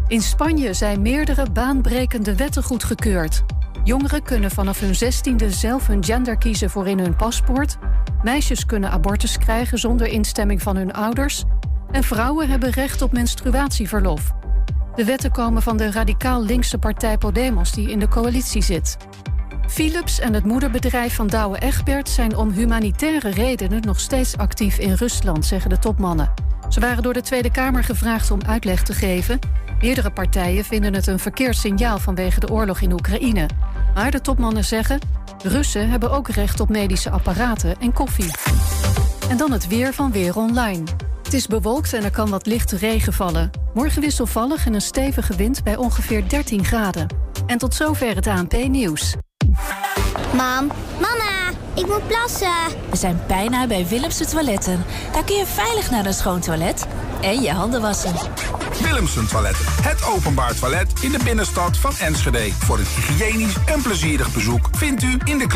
In 0.09 0.23
Spanje 0.23 0.75
zijn 0.75 1.03
meerdere 1.03 1.51
baanbrekende 1.51 2.37
wetten 2.37 2.63
goedgekeurd. 2.63 3.45
Jongeren 3.85 4.23
kunnen 4.23 4.51
vanaf 4.51 4.81
hun 4.81 4.95
zestiende 4.95 5.51
zelf 5.51 5.87
hun 5.87 6.05
gender 6.05 6.39
kiezen 6.39 6.71
voor 6.71 6.89
in 6.89 6.99
hun 6.99 7.17
paspoort. 7.17 7.79
Meisjes 8.23 8.67
kunnen 8.67 8.91
abortus 8.91 9.39
krijgen 9.39 9.79
zonder 9.79 10.07
instemming 10.07 10.63
van 10.63 10.77
hun 10.77 10.93
ouders. 10.93 11.45
En 11.93 12.03
vrouwen 12.03 12.49
hebben 12.49 12.71
recht 12.71 13.03
op 13.03 13.13
menstruatieverlof. 13.13 14.33
De 14.95 15.05
wetten 15.05 15.31
komen 15.31 15.63
van 15.63 15.77
de 15.77 15.91
radicaal 15.91 16.45
linkse 16.45 16.79
partij 16.79 17.19
Podemos 17.19 17.73
die 17.73 17.91
in 17.91 17.99
de 17.99 18.09
coalitie 18.09 18.63
zit. 18.63 18.97
Philips 19.69 20.21
en 20.21 20.35
het 20.35 20.45
moederbedrijf 20.45 21.15
van 21.15 21.27
Douwe 21.27 21.59
Egberts 21.59 22.15
zijn 22.15 22.37
om 22.37 22.51
humanitaire 22.51 23.31
redenen 23.31 23.81
nog 23.81 24.01
steeds 24.01 24.37
actief 24.37 24.79
in 24.79 24.93
Rusland, 24.93 25.45
zeggen 25.45 25.71
de 25.71 25.79
topmannen. 25.79 26.33
Ze 26.69 26.81
waren 26.81 27.03
door 27.03 27.13
de 27.13 27.21
Tweede 27.21 27.51
Kamer 27.51 27.85
gevraagd 27.85 28.31
om 28.31 28.41
uitleg 28.47 28.83
te 28.83 28.93
geven. 28.93 29.39
Meerdere 29.81 30.11
partijen 30.11 30.65
vinden 30.65 30.95
het 30.95 31.07
een 31.07 31.19
verkeerd 31.19 31.57
signaal 31.57 31.99
vanwege 31.99 32.41
de 32.41 32.51
oorlog 32.51 32.81
in 32.81 32.93
Oekraïne. 32.93 33.47
Maar 33.95 34.11
de 34.11 34.21
topmannen 34.21 34.65
zeggen: 34.65 34.99
Russen 35.43 35.91
hebben 35.91 36.11
ook 36.11 36.29
recht 36.29 36.61
op 36.61 36.69
medische 36.69 37.11
apparaten 37.11 37.81
en 37.81 37.93
koffie. 37.93 38.31
En 39.29 39.37
dan 39.37 39.53
het 39.53 39.69
weer 39.69 39.93
van 39.93 40.13
Weer 40.13 40.37
Online. 40.37 40.85
Het 41.33 41.41
is 41.41 41.47
bewolkt 41.47 41.93
en 41.93 42.05
er 42.05 42.11
kan 42.11 42.31
wat 42.31 42.47
lichte 42.47 42.77
regen 42.77 43.13
vallen. 43.13 43.51
Morgen 43.75 44.01
wisselvallig 44.01 44.67
en 44.67 44.75
een 44.75 44.81
stevige 44.81 45.37
wind 45.37 45.63
bij 45.63 45.77
ongeveer 45.77 46.29
13 46.29 46.65
graden. 46.65 47.07
En 47.47 47.59
tot 47.59 47.75
zover 47.75 48.15
het 48.15 48.27
ANP-nieuws. 48.27 49.15
Mam, 50.35 50.71
mama, 51.01 51.51
ik 51.75 51.87
moet 51.87 52.07
plassen. 52.07 52.49
We 52.91 52.97
zijn 52.97 53.21
bijna 53.27 53.67
bij 53.67 53.87
Willemse 53.87 54.27
Toiletten. 54.27 54.85
Daar 55.13 55.25
kun 55.25 55.37
je 55.37 55.47
veilig 55.47 55.91
naar 55.91 56.07
een 56.07 56.15
schoon 56.15 56.41
toilet 56.41 56.87
en 57.21 57.43
je 57.43 57.51
handen 57.51 57.81
wassen. 57.81 58.15
Willemsen 58.83 59.29
Toiletten. 59.29 59.65
Het 59.83 60.05
openbaar 60.05 60.55
toilet 60.55 60.93
in 61.03 61.13
de 61.13 61.21
binnenstad 61.25 61.77
van 61.77 61.93
Enschede. 61.99 62.53
Voor 62.53 62.79
een 62.79 62.85
hygiënisch 62.85 63.57
en 63.67 63.83
plezierig 63.83 64.33
bezoek 64.35 64.69
vindt 64.73 65.03
u 65.03 65.19
in 65.25 65.39
de 65.39 65.47